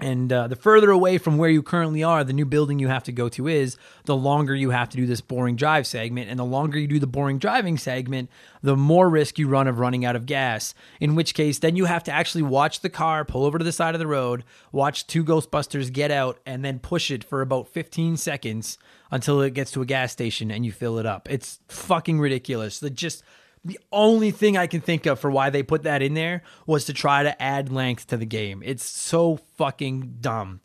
And 0.00 0.32
uh, 0.32 0.46
the 0.46 0.54
further 0.54 0.90
away 0.90 1.18
from 1.18 1.38
where 1.38 1.50
you 1.50 1.62
currently 1.62 2.04
are, 2.04 2.22
the 2.22 2.32
new 2.32 2.44
building 2.44 2.78
you 2.78 2.86
have 2.86 3.02
to 3.04 3.12
go 3.12 3.28
to 3.30 3.48
is, 3.48 3.76
the 4.04 4.14
longer 4.16 4.54
you 4.54 4.70
have 4.70 4.88
to 4.90 4.96
do 4.96 5.06
this 5.06 5.20
boring 5.20 5.56
drive 5.56 5.88
segment. 5.88 6.30
And 6.30 6.38
the 6.38 6.44
longer 6.44 6.78
you 6.78 6.86
do 6.86 7.00
the 7.00 7.06
boring 7.08 7.38
driving 7.38 7.76
segment, 7.76 8.30
the 8.62 8.76
more 8.76 9.10
risk 9.10 9.38
you 9.38 9.48
run 9.48 9.66
of 9.66 9.80
running 9.80 10.04
out 10.04 10.14
of 10.14 10.26
gas. 10.26 10.72
In 11.00 11.16
which 11.16 11.34
case, 11.34 11.58
then 11.58 11.74
you 11.74 11.86
have 11.86 12.04
to 12.04 12.12
actually 12.12 12.42
watch 12.42 12.80
the 12.80 12.88
car 12.88 13.24
pull 13.24 13.44
over 13.44 13.58
to 13.58 13.64
the 13.64 13.72
side 13.72 13.94
of 13.94 13.98
the 13.98 14.06
road, 14.06 14.44
watch 14.70 15.06
two 15.06 15.24
Ghostbusters 15.24 15.92
get 15.92 16.12
out, 16.12 16.38
and 16.46 16.64
then 16.64 16.78
push 16.78 17.10
it 17.10 17.24
for 17.24 17.42
about 17.42 17.66
15 17.68 18.16
seconds 18.16 18.78
until 19.10 19.40
it 19.40 19.54
gets 19.54 19.72
to 19.72 19.82
a 19.82 19.86
gas 19.86 20.12
station 20.12 20.50
and 20.50 20.64
you 20.64 20.70
fill 20.70 20.98
it 20.98 21.06
up. 21.06 21.28
It's 21.28 21.58
fucking 21.68 22.20
ridiculous. 22.20 22.78
The 22.78 22.90
just 22.90 23.24
the 23.68 23.78
only 23.92 24.30
thing 24.30 24.56
I 24.56 24.66
can 24.66 24.80
think 24.80 25.06
of 25.06 25.20
for 25.20 25.30
why 25.30 25.50
they 25.50 25.62
put 25.62 25.84
that 25.84 26.02
in 26.02 26.14
there 26.14 26.42
was 26.66 26.86
to 26.86 26.92
try 26.92 27.22
to 27.22 27.40
add 27.40 27.70
length 27.70 28.08
to 28.08 28.16
the 28.16 28.26
game. 28.26 28.62
It's 28.64 28.84
so 28.84 29.38
fucking 29.56 30.16
dumb. 30.20 30.60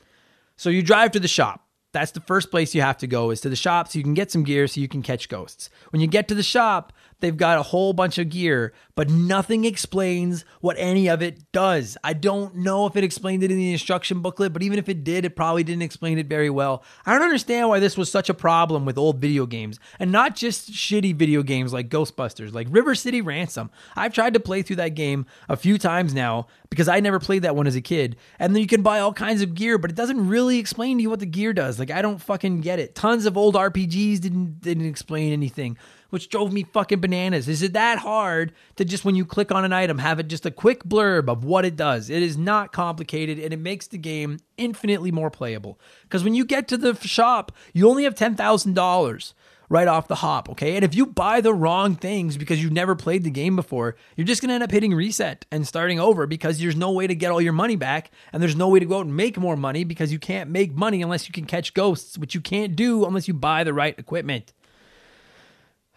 So 0.56 0.70
you 0.70 0.82
drive 0.82 1.12
to 1.12 1.20
the 1.20 1.28
shop. 1.28 1.68
That's 1.92 2.12
the 2.12 2.22
first 2.22 2.50
place 2.50 2.74
you 2.74 2.82
have 2.82 2.98
to 3.00 3.08
go 3.08 3.30
is 3.30 3.42
to 3.42 3.50
the 3.50 3.56
shop 3.56 3.88
so 3.88 4.00
you 4.00 4.04
can 4.04 4.16
get 4.16 4.32
some 4.32 4.44
gear 4.44 4.66
so 4.68 4.82
you 4.82 4.88
can 4.88 5.04
catch 5.04 5.30
ghosts. 5.30 5.70
When 5.92 6.02
you 6.02 6.08
get 6.08 6.28
to 6.30 6.36
the 6.36 6.42
shop, 6.42 6.92
They've 7.24 7.38
got 7.38 7.58
a 7.58 7.64
whole 7.64 7.94
bunch 7.94 8.18
of 8.18 8.28
gear, 8.28 8.74
but 8.96 9.10
nothing 9.10 9.64
explains 9.64 10.44
what 10.60 10.76
any 10.78 11.08
of 11.08 11.22
it 11.22 11.54
does. 11.54 11.98
I 12.04 12.12
don't 12.12 12.58
know 12.58 12.86
if 12.86 12.98
it 12.98 13.04
explained 13.06 13.44
it 13.44 13.50
in 13.52 13.56
the 13.56 13.72
instruction 13.72 14.20
booklet, 14.20 14.52
but 14.52 14.62
even 14.62 14.78
if 14.78 14.90
it 14.90 15.06
did, 15.06 15.24
it 15.24 15.34
probably 15.34 15.64
didn't 15.64 15.84
explain 15.84 16.18
it 16.18 16.28
very 16.28 16.50
well. 16.50 16.84
I 17.06 17.14
don't 17.14 17.22
understand 17.22 17.70
why 17.70 17.80
this 17.80 17.96
was 17.96 18.12
such 18.12 18.28
a 18.28 18.34
problem 18.34 18.84
with 18.84 18.98
old 18.98 19.22
video 19.22 19.46
games, 19.46 19.80
and 20.00 20.12
not 20.12 20.36
just 20.36 20.74
shitty 20.74 21.16
video 21.16 21.44
games 21.44 21.72
like 21.72 21.88
Ghostbusters, 21.88 22.54
like 22.54 22.68
River 22.70 22.94
City 22.94 23.22
Ransom. 23.22 23.72
I've 23.96 24.14
tried 24.14 24.34
to 24.34 24.42
play 24.42 24.62
through 24.62 24.76
that 24.76 24.90
game 24.90 25.26
a 25.48 25.56
few 25.56 25.78
times 25.78 26.14
now 26.14 26.48
because 26.74 26.88
I 26.88 27.00
never 27.00 27.20
played 27.20 27.44
that 27.44 27.56
one 27.56 27.68
as 27.68 27.76
a 27.76 27.82
kid. 27.82 28.16
And 28.40 28.56
then 28.56 28.62
you 28.62 28.68
can 28.68 28.82
buy 28.82 29.00
all 29.00 29.14
kinds 29.14 29.44
of 29.44 29.54
gear, 29.54 29.78
but 29.78 29.92
it 29.92 29.96
doesn't 29.96 30.28
really 30.28 30.58
explain 30.58 30.98
to 30.98 31.04
you 31.04 31.10
what 31.12 31.20
the 31.20 31.28
gear 31.28 31.54
does. 31.54 31.78
Like 31.78 31.92
I 31.92 32.02
don't 32.02 32.20
fucking 32.20 32.62
get 32.62 32.80
it. 32.80 32.96
Tons 32.96 33.28
of 33.28 33.38
old 33.38 33.54
RPGs 33.54 34.20
didn't 34.20 34.62
didn't 34.62 34.88
explain 34.88 35.32
anything 35.32 35.78
which 36.14 36.30
drove 36.30 36.54
me 36.54 36.62
fucking 36.62 37.00
bananas. 37.00 37.50
Is 37.50 37.64
it 37.64 37.74
that 37.74 37.98
hard 37.98 38.54
to 38.76 38.86
just 38.86 39.04
when 39.04 39.16
you 39.16 39.26
click 39.26 39.52
on 39.52 39.66
an 39.66 39.74
item 39.74 39.98
have 39.98 40.20
it 40.20 40.28
just 40.28 40.46
a 40.46 40.52
quick 40.52 40.84
blurb 40.84 41.28
of 41.28 41.44
what 41.44 41.66
it 41.66 41.76
does? 41.76 42.12
It 42.12 42.22
is 42.22 42.38
not 42.38 42.72
complicated 42.72 43.40
and 43.40 43.52
it 43.52 43.58
makes 43.58 43.88
the 43.88 43.98
game 43.98 44.38
infinitely 44.56 45.12
more 45.12 45.32
playable. 45.32 45.80
Because 46.04 46.24
when 46.24 46.36
you 46.36 46.46
get 46.46 46.68
to 46.68 46.78
the 46.78 46.96
shop, 47.00 47.52
you 47.74 47.90
only 47.90 48.04
have 48.04 48.14
$10,000 48.14 49.34
right 49.74 49.88
off 49.88 50.08
the 50.08 50.16
hop, 50.16 50.50
okay? 50.50 50.76
And 50.76 50.86
if 50.86 50.94
you 50.94 51.08
buy 51.08 51.42
the 51.42 51.52
wrong 51.52 51.96
things 51.96 52.38
because 52.38 52.62
you've 52.62 52.72
never 52.72 52.96
played 52.96 53.24
the 53.24 53.32
game 53.32 53.56
before, 53.56 53.96
you're 54.16 54.28
just 54.28 54.40
gonna 54.40 54.54
end 54.54 54.62
up 54.62 54.70
hitting 54.70 54.94
reset 54.94 55.48
and 55.52 55.68
starting 55.68 56.00
over 56.00 56.28
because 56.28 56.60
there's 56.60 56.76
no 56.76 56.92
way 56.92 57.08
to 57.08 57.16
get 57.16 57.32
all 57.32 57.42
your 57.42 57.54
money 57.54 57.76
back 57.76 58.12
and 58.32 58.42
there's 58.42 58.56
no 58.56 58.70
way 58.70 58.78
to 58.78 58.86
go 58.86 59.00
out 59.00 59.08
and 59.08 59.18
make 59.18 59.36
more 59.36 59.58
money 59.58 59.84
because 59.84 60.12
you 60.12 60.20
can't 60.20 60.52
make 60.52 60.76
money 60.76 61.02
unless 61.02 61.28
you 61.28 61.34
can 61.34 61.46
catch 61.46 61.74
ghosts, 61.74 62.20
which 62.20 62.36
you 62.36 62.40
can't 62.40 62.76
do 62.76 63.04
unless 63.04 63.28
you 63.28 63.34
buy 63.34 63.64
the 63.64 63.74
right 63.74 63.98
equipment. 63.98 64.54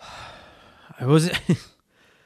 I 0.98 1.04
was 1.04 1.30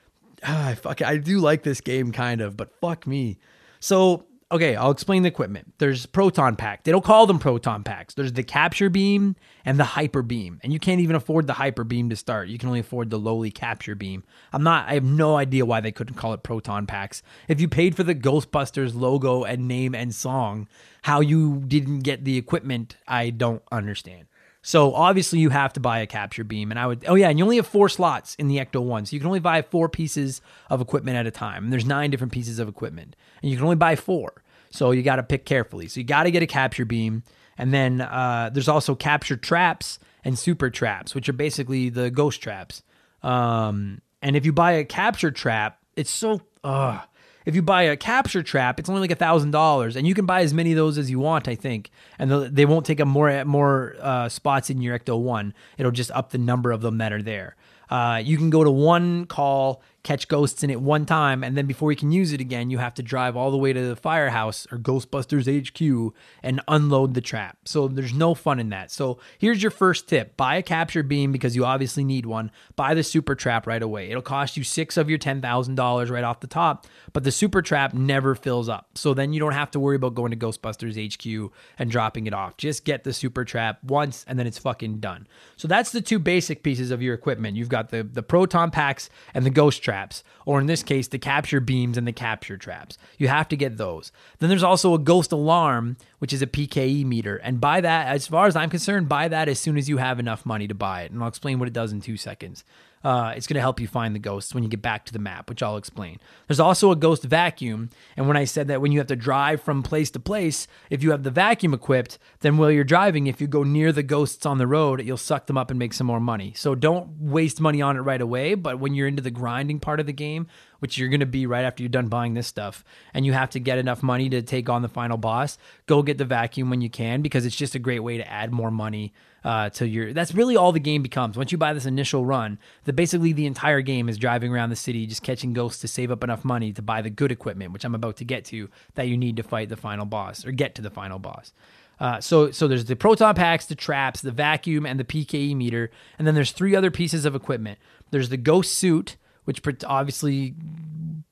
ah, 0.44 0.76
fuck 0.80 1.02
I 1.02 1.16
do 1.16 1.40
like 1.40 1.64
this 1.64 1.80
game 1.80 2.12
kind 2.12 2.40
of, 2.40 2.56
but 2.56 2.78
fuck 2.80 3.08
me. 3.08 3.38
So, 3.80 4.24
okay, 4.52 4.74
I'll 4.74 4.90
explain 4.90 5.22
the 5.22 5.28
equipment. 5.28 5.74
There's 5.78 6.06
proton 6.06 6.56
pack. 6.56 6.84
They 6.84 6.92
don't 6.92 7.04
call 7.04 7.26
them 7.26 7.38
proton 7.38 7.84
packs. 7.84 8.14
There's 8.14 8.32
the 8.32 8.42
capture 8.42 8.90
beam 8.90 9.36
and 9.64 9.78
the 9.78 9.84
hyper 9.84 10.22
beam. 10.22 10.60
And 10.62 10.72
you 10.72 10.78
can't 10.78 11.00
even 11.00 11.16
afford 11.16 11.46
the 11.46 11.54
hyper 11.54 11.84
beam 11.84 12.10
to 12.10 12.16
start. 12.16 12.48
You 12.48 12.58
can 12.58 12.68
only 12.68 12.80
afford 12.80 13.10
the 13.10 13.18
lowly 13.18 13.50
capture 13.50 13.94
beam. 13.94 14.24
I'm 14.52 14.62
not 14.62 14.88
I 14.88 14.94
have 14.94 15.04
no 15.04 15.36
idea 15.36 15.64
why 15.64 15.80
they 15.80 15.92
couldn't 15.92 16.16
call 16.16 16.32
it 16.32 16.42
proton 16.42 16.86
packs. 16.86 17.22
If 17.48 17.60
you 17.60 17.68
paid 17.68 17.94
for 17.94 18.02
the 18.02 18.14
Ghostbusters 18.14 18.94
logo 18.94 19.44
and 19.44 19.68
name 19.68 19.94
and 19.94 20.14
song, 20.14 20.68
how 21.02 21.20
you 21.20 21.62
didn't 21.66 22.00
get 22.00 22.24
the 22.24 22.36
equipment, 22.36 22.96
I 23.06 23.30
don't 23.30 23.62
understand. 23.70 24.26
So 24.62 24.92
obviously 24.94 25.38
you 25.38 25.48
have 25.50 25.72
to 25.74 25.80
buy 25.80 26.00
a 26.00 26.06
capture 26.06 26.44
beam. 26.44 26.70
And 26.70 26.78
I 26.78 26.86
would, 26.86 27.04
oh 27.08 27.14
yeah, 27.14 27.30
and 27.30 27.38
you 27.38 27.44
only 27.44 27.56
have 27.56 27.66
four 27.66 27.88
slots 27.88 28.34
in 28.34 28.48
the 28.48 28.58
Ecto 28.58 28.82
1. 28.82 29.06
So 29.06 29.16
you 29.16 29.20
can 29.20 29.26
only 29.26 29.40
buy 29.40 29.62
four 29.62 29.88
pieces 29.88 30.42
of 30.68 30.80
equipment 30.80 31.16
at 31.16 31.26
a 31.26 31.30
time. 31.30 31.64
And 31.64 31.72
there's 31.72 31.86
nine 31.86 32.10
different 32.10 32.32
pieces 32.32 32.58
of 32.58 32.68
equipment. 32.68 33.16
And 33.42 33.50
you 33.50 33.56
can 33.56 33.64
only 33.64 33.76
buy 33.76 33.96
four. 33.96 34.42
So 34.70 34.90
you 34.90 35.02
got 35.02 35.16
to 35.16 35.22
pick 35.22 35.46
carefully. 35.46 35.88
So 35.88 36.00
you 36.00 36.04
got 36.04 36.24
to 36.24 36.30
get 36.30 36.42
a 36.42 36.46
capture 36.46 36.84
beam. 36.84 37.22
And 37.56 37.72
then 37.72 38.00
uh, 38.00 38.50
there's 38.52 38.68
also 38.68 38.94
capture 38.94 39.36
traps 39.36 39.98
and 40.24 40.38
super 40.38 40.70
traps, 40.70 41.14
which 41.14 41.28
are 41.28 41.34
basically 41.34 41.88
the 41.88 42.10
ghost 42.10 42.42
traps. 42.42 42.82
Um, 43.22 44.00
and 44.22 44.36
if 44.36 44.44
you 44.44 44.52
buy 44.52 44.72
a 44.72 44.84
capture 44.84 45.30
trap, 45.30 45.78
it's 45.96 46.10
so, 46.10 46.42
uh, 46.62 47.00
if 47.46 47.54
you 47.54 47.62
buy 47.62 47.82
a 47.82 47.96
capture 47.96 48.42
trap, 48.42 48.78
it's 48.78 48.88
only 48.88 49.00
like 49.00 49.10
a 49.10 49.16
thousand 49.16 49.50
dollars, 49.50 49.96
and 49.96 50.06
you 50.06 50.14
can 50.14 50.26
buy 50.26 50.42
as 50.42 50.52
many 50.52 50.72
of 50.72 50.76
those 50.76 50.98
as 50.98 51.10
you 51.10 51.18
want, 51.18 51.48
I 51.48 51.54
think, 51.54 51.90
and 52.18 52.30
they 52.30 52.66
won't 52.66 52.86
take 52.86 53.00
up 53.00 53.08
more 53.08 53.44
more 53.44 53.96
uh, 54.00 54.28
spots 54.28 54.70
in 54.70 54.80
your 54.80 54.98
Ecto 54.98 55.18
One. 55.18 55.54
It'll 55.78 55.92
just 55.92 56.10
up 56.12 56.30
the 56.30 56.38
number 56.38 56.72
of 56.72 56.80
them 56.82 56.98
that 56.98 57.12
are 57.12 57.22
there. 57.22 57.56
Uh, 57.88 58.22
you 58.24 58.36
can 58.36 58.50
go 58.50 58.62
to 58.62 58.70
one 58.70 59.24
call, 59.26 59.82
catch 60.02 60.28
ghosts 60.28 60.62
in 60.62 60.70
it 60.70 60.80
one 60.80 61.04
time, 61.04 61.44
and 61.44 61.56
then 61.56 61.66
before 61.66 61.92
you 61.92 61.96
can 61.96 62.10
use 62.10 62.32
it 62.32 62.40
again, 62.40 62.70
you 62.70 62.78
have 62.78 62.94
to 62.94 63.02
drive 63.02 63.36
all 63.36 63.50
the 63.50 63.58
way 63.58 63.72
to 63.72 63.88
the 63.88 63.96
firehouse 63.96 64.66
or 64.72 64.78
Ghostbusters 64.78 65.46
HQ 65.46 66.14
and 66.42 66.60
unload 66.68 67.14
the 67.14 67.20
trap. 67.20 67.58
So 67.64 67.86
there's 67.86 68.14
no 68.14 68.34
fun 68.34 68.58
in 68.58 68.70
that. 68.70 68.90
So 68.90 69.18
here's 69.38 69.62
your 69.62 69.70
first 69.70 70.08
tip 70.08 70.36
buy 70.36 70.56
a 70.56 70.62
capture 70.62 71.02
beam 71.02 71.32
because 71.32 71.54
you 71.54 71.64
obviously 71.64 72.04
need 72.04 72.24
one. 72.24 72.50
Buy 72.76 72.94
the 72.94 73.02
super 73.02 73.34
trap 73.34 73.66
right 73.66 73.82
away. 73.82 74.10
It'll 74.10 74.22
cost 74.22 74.56
you 74.56 74.64
six 74.64 74.96
of 74.96 75.10
your 75.10 75.18
$10,000 75.18 76.10
right 76.10 76.24
off 76.24 76.40
the 76.40 76.46
top, 76.46 76.86
but 77.12 77.24
the 77.24 77.32
super 77.32 77.60
trap 77.60 77.92
never 77.92 78.34
fills 78.34 78.68
up. 78.68 78.96
So 78.96 79.12
then 79.12 79.32
you 79.32 79.40
don't 79.40 79.52
have 79.52 79.70
to 79.72 79.80
worry 79.80 79.96
about 79.96 80.14
going 80.14 80.30
to 80.30 80.36
Ghostbusters 80.36 80.96
HQ 80.96 81.52
and 81.78 81.90
dropping 81.90 82.26
it 82.26 82.32
off. 82.32 82.56
Just 82.56 82.84
get 82.84 83.04
the 83.04 83.12
super 83.12 83.44
trap 83.44 83.82
once 83.84 84.24
and 84.26 84.38
then 84.38 84.46
it's 84.46 84.58
fucking 84.58 85.00
done. 85.00 85.26
So 85.56 85.68
that's 85.68 85.92
the 85.92 86.00
two 86.00 86.18
basic 86.18 86.62
pieces 86.62 86.90
of 86.90 87.02
your 87.02 87.14
equipment. 87.14 87.56
You've 87.56 87.68
got 87.68 87.90
the, 87.90 88.02
the 88.02 88.22
proton 88.22 88.70
packs 88.70 89.10
and 89.34 89.44
the 89.44 89.50
ghost 89.50 89.82
traps, 89.90 90.22
or 90.46 90.60
in 90.60 90.66
this 90.66 90.82
case, 90.82 91.08
the 91.08 91.18
capture 91.18 91.60
beams 91.60 91.98
and 91.98 92.06
the 92.06 92.12
capture 92.12 92.56
traps. 92.56 92.96
You 93.18 93.28
have 93.28 93.48
to 93.48 93.56
get 93.56 93.76
those. 93.76 94.12
Then 94.38 94.48
there's 94.48 94.62
also 94.62 94.94
a 94.94 94.98
ghost 94.98 95.32
alarm, 95.32 95.96
which 96.18 96.32
is 96.32 96.42
a 96.42 96.46
PKE 96.46 97.04
meter. 97.04 97.36
And 97.36 97.60
buy 97.60 97.80
that, 97.80 98.06
as 98.06 98.26
far 98.26 98.46
as 98.46 98.54
I'm 98.54 98.70
concerned, 98.70 99.08
buy 99.08 99.26
that 99.28 99.48
as 99.48 99.58
soon 99.58 99.76
as 99.76 99.88
you 99.88 99.96
have 99.96 100.20
enough 100.20 100.46
money 100.46 100.68
to 100.68 100.74
buy 100.74 101.02
it. 101.02 101.10
And 101.10 101.20
I'll 101.22 101.28
explain 101.28 101.58
what 101.58 101.68
it 101.68 101.74
does 101.74 101.92
in 101.92 102.00
two 102.00 102.16
seconds. 102.16 102.64
Uh, 103.02 103.32
it's 103.34 103.46
going 103.46 103.54
to 103.54 103.60
help 103.60 103.80
you 103.80 103.86
find 103.86 104.14
the 104.14 104.18
ghosts 104.18 104.54
when 104.54 104.62
you 104.62 104.68
get 104.68 104.82
back 104.82 105.06
to 105.06 105.12
the 105.12 105.18
map, 105.18 105.48
which 105.48 105.62
I'll 105.62 105.78
explain. 105.78 106.18
There's 106.46 106.60
also 106.60 106.90
a 106.90 106.96
ghost 106.96 107.22
vacuum. 107.22 107.88
And 108.14 108.28
when 108.28 108.36
I 108.36 108.44
said 108.44 108.68
that 108.68 108.82
when 108.82 108.92
you 108.92 108.98
have 108.98 109.08
to 109.08 109.16
drive 109.16 109.62
from 109.62 109.82
place 109.82 110.10
to 110.10 110.20
place, 110.20 110.66
if 110.90 111.02
you 111.02 111.10
have 111.12 111.22
the 111.22 111.30
vacuum 111.30 111.72
equipped, 111.72 112.18
then 112.40 112.58
while 112.58 112.70
you're 112.70 112.84
driving, 112.84 113.26
if 113.26 113.40
you 113.40 113.46
go 113.46 113.62
near 113.62 113.90
the 113.90 114.02
ghosts 114.02 114.44
on 114.44 114.58
the 114.58 114.66
road, 114.66 115.02
you'll 115.02 115.16
suck 115.16 115.46
them 115.46 115.56
up 115.56 115.70
and 115.70 115.78
make 115.78 115.94
some 115.94 116.06
more 116.06 116.20
money. 116.20 116.52
So 116.54 116.74
don't 116.74 117.08
waste 117.18 117.58
money 117.58 117.80
on 117.80 117.96
it 117.96 118.00
right 118.00 118.20
away. 118.20 118.54
But 118.54 118.80
when 118.80 118.92
you're 118.92 119.08
into 119.08 119.22
the 119.22 119.30
grinding 119.30 119.80
part 119.80 120.00
of 120.00 120.06
the 120.06 120.12
game, 120.12 120.46
which 120.80 120.98
you're 120.98 121.08
going 121.08 121.20
to 121.20 121.26
be 121.26 121.46
right 121.46 121.64
after 121.64 121.82
you're 121.82 121.88
done 121.88 122.08
buying 122.08 122.34
this 122.34 122.46
stuff, 122.46 122.84
and 123.14 123.24
you 123.24 123.32
have 123.32 123.50
to 123.50 123.60
get 123.60 123.78
enough 123.78 124.02
money 124.02 124.28
to 124.28 124.42
take 124.42 124.68
on 124.68 124.82
the 124.82 124.88
final 124.88 125.16
boss, 125.16 125.56
go 125.86 126.02
get 126.02 126.18
the 126.18 126.24
vacuum 126.26 126.68
when 126.68 126.82
you 126.82 126.90
can 126.90 127.22
because 127.22 127.46
it's 127.46 127.56
just 127.56 127.74
a 127.74 127.78
great 127.78 128.00
way 128.00 128.18
to 128.18 128.30
add 128.30 128.52
more 128.52 128.70
money 128.70 129.14
uh, 129.44 129.70
to 129.70 129.86
your. 129.86 130.12
That's 130.12 130.34
really 130.34 130.56
all 130.56 130.72
the 130.72 130.80
game 130.80 131.02
becomes. 131.02 131.36
Once 131.36 131.52
you 131.52 131.58
buy 131.58 131.72
this 131.72 131.86
initial 131.86 132.24
run, 132.24 132.58
that 132.84 132.94
basically 132.94 133.32
the 133.32 133.46
entire 133.46 133.80
game 133.80 134.08
is 134.08 134.18
driving 134.18 134.52
around 134.52 134.70
the 134.70 134.76
city, 134.76 135.06
just 135.06 135.22
catching 135.22 135.52
ghosts 135.52 135.80
to 135.80 135.88
save 135.88 136.10
up 136.10 136.24
enough 136.24 136.44
money 136.44 136.72
to 136.72 136.82
buy 136.82 137.02
the 137.02 137.10
good 137.10 137.32
equipment, 137.32 137.72
which 137.72 137.84
I'm 137.84 137.94
about 137.94 138.16
to 138.16 138.24
get 138.24 138.44
to, 138.46 138.68
that 138.94 139.08
you 139.08 139.16
need 139.16 139.36
to 139.36 139.42
fight 139.42 139.68
the 139.68 139.76
final 139.76 140.06
boss 140.06 140.44
or 140.44 140.52
get 140.52 140.74
to 140.76 140.82
the 140.82 140.90
final 140.90 141.18
boss. 141.18 141.52
Uh, 142.00 142.18
so 142.18 142.50
so 142.50 142.66
there's 142.66 142.86
the 142.86 142.96
proton 142.96 143.34
packs, 143.34 143.66
the 143.66 143.74
traps, 143.74 144.22
the 144.22 144.30
vacuum, 144.30 144.86
and 144.86 144.98
the 144.98 145.04
PKE 145.04 145.54
meter, 145.54 145.90
and 146.18 146.26
then 146.26 146.34
there's 146.34 146.52
three 146.52 146.74
other 146.74 146.90
pieces 146.90 147.26
of 147.26 147.34
equipment. 147.34 147.78
There's 148.10 148.30
the 148.30 148.38
ghost 148.38 148.72
suit, 148.72 149.16
which 149.44 149.60
obviously, 149.84 150.54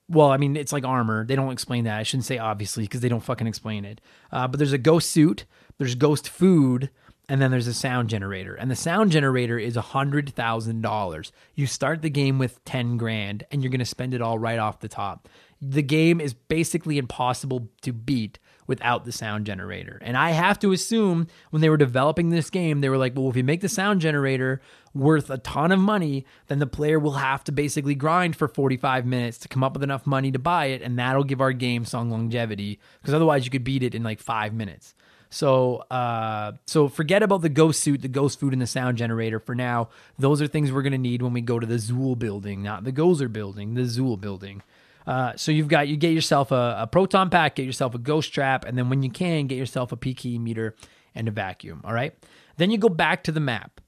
well, 0.08 0.30
I 0.30 0.36
mean 0.36 0.56
it's 0.56 0.72
like 0.72 0.84
armor. 0.84 1.24
They 1.24 1.36
don't 1.36 1.52
explain 1.52 1.84
that. 1.84 1.98
I 1.98 2.02
shouldn't 2.02 2.26
say 2.26 2.36
obviously 2.36 2.84
because 2.84 3.00
they 3.00 3.08
don't 3.08 3.24
fucking 3.24 3.46
explain 3.46 3.86
it. 3.86 4.02
Uh, 4.30 4.46
but 4.46 4.58
there's 4.58 4.74
a 4.74 4.78
ghost 4.78 5.10
suit. 5.10 5.46
There's 5.78 5.94
ghost 5.94 6.28
food, 6.28 6.90
and 7.28 7.42
then 7.42 7.50
there's 7.50 7.66
a 7.66 7.74
sound 7.74 8.08
generator. 8.08 8.54
And 8.54 8.70
the 8.70 8.76
sound 8.76 9.12
generator 9.12 9.58
is 9.58 9.76
$100,000. 9.76 11.32
You 11.54 11.66
start 11.66 12.02
the 12.02 12.10
game 12.10 12.38
with 12.38 12.64
10 12.64 12.96
grand 12.96 13.44
and 13.50 13.62
you're 13.62 13.70
going 13.70 13.80
to 13.80 13.84
spend 13.84 14.14
it 14.14 14.22
all 14.22 14.38
right 14.38 14.58
off 14.58 14.80
the 14.80 14.88
top. 14.88 15.28
The 15.60 15.82
game 15.82 16.20
is 16.20 16.32
basically 16.32 16.96
impossible 16.96 17.68
to 17.82 17.92
beat 17.92 18.38
without 18.66 19.04
the 19.04 19.12
sound 19.12 19.44
generator. 19.44 19.98
And 20.02 20.16
I 20.16 20.30
have 20.30 20.58
to 20.60 20.72
assume 20.72 21.26
when 21.50 21.60
they 21.60 21.70
were 21.70 21.76
developing 21.76 22.30
this 22.30 22.50
game, 22.50 22.80
they 22.80 22.88
were 22.88 22.98
like, 22.98 23.14
well, 23.16 23.28
if 23.28 23.36
you 23.36 23.42
make 23.42 23.62
the 23.62 23.68
sound 23.68 24.00
generator 24.00 24.60
worth 24.94 25.30
a 25.30 25.38
ton 25.38 25.72
of 25.72 25.80
money, 25.80 26.24
then 26.46 26.60
the 26.60 26.66
player 26.66 26.98
will 26.98 27.12
have 27.12 27.42
to 27.44 27.52
basically 27.52 27.94
grind 27.94 28.36
for 28.36 28.46
45 28.46 29.04
minutes 29.06 29.38
to 29.38 29.48
come 29.48 29.64
up 29.64 29.72
with 29.72 29.82
enough 29.82 30.06
money 30.06 30.30
to 30.30 30.38
buy 30.38 30.66
it. 30.66 30.82
And 30.82 30.98
that'll 30.98 31.24
give 31.24 31.40
our 31.40 31.52
game 31.52 31.84
some 31.84 32.10
longevity 32.10 32.78
because 33.00 33.14
otherwise 33.14 33.44
you 33.44 33.50
could 33.50 33.64
beat 33.64 33.82
it 33.82 33.94
in 33.94 34.02
like 34.02 34.20
five 34.20 34.54
minutes. 34.54 34.94
So, 35.30 35.76
uh, 35.90 36.52
so 36.66 36.88
forget 36.88 37.22
about 37.22 37.42
the 37.42 37.48
ghost 37.48 37.80
suit, 37.80 38.02
the 38.02 38.08
ghost 38.08 38.40
food, 38.40 38.52
and 38.52 38.62
the 38.62 38.66
sound 38.66 38.96
generator 38.96 39.38
for 39.38 39.54
now. 39.54 39.88
Those 40.18 40.40
are 40.40 40.46
things 40.46 40.72
we're 40.72 40.82
gonna 40.82 40.98
need 40.98 41.22
when 41.22 41.32
we 41.32 41.40
go 41.40 41.58
to 41.58 41.66
the 41.66 41.76
Zuul 41.76 42.18
building, 42.18 42.62
not 42.62 42.84
the 42.84 42.92
Gozer 42.92 43.32
building, 43.32 43.74
the 43.74 43.82
Zuul 43.82 44.20
building. 44.20 44.62
Uh, 45.06 45.32
so 45.36 45.50
you've 45.50 45.68
got 45.68 45.88
you 45.88 45.96
get 45.96 46.12
yourself 46.12 46.52
a, 46.52 46.76
a, 46.80 46.86
proton 46.86 47.30
pack, 47.30 47.54
get 47.54 47.64
yourself 47.64 47.94
a 47.94 47.98
ghost 47.98 48.32
trap, 48.32 48.66
and 48.66 48.76
then 48.76 48.90
when 48.90 49.02
you 49.02 49.10
can, 49.10 49.46
get 49.46 49.56
yourself 49.56 49.90
a 49.90 49.96
PKE 49.96 50.38
meter 50.38 50.76
and 51.14 51.28
a 51.28 51.30
vacuum. 51.30 51.80
All 51.84 51.94
right. 51.94 52.14
Then 52.58 52.70
you 52.70 52.76
go 52.76 52.90
back 52.90 53.24
to 53.24 53.32
the 53.32 53.40
map. 53.40 53.80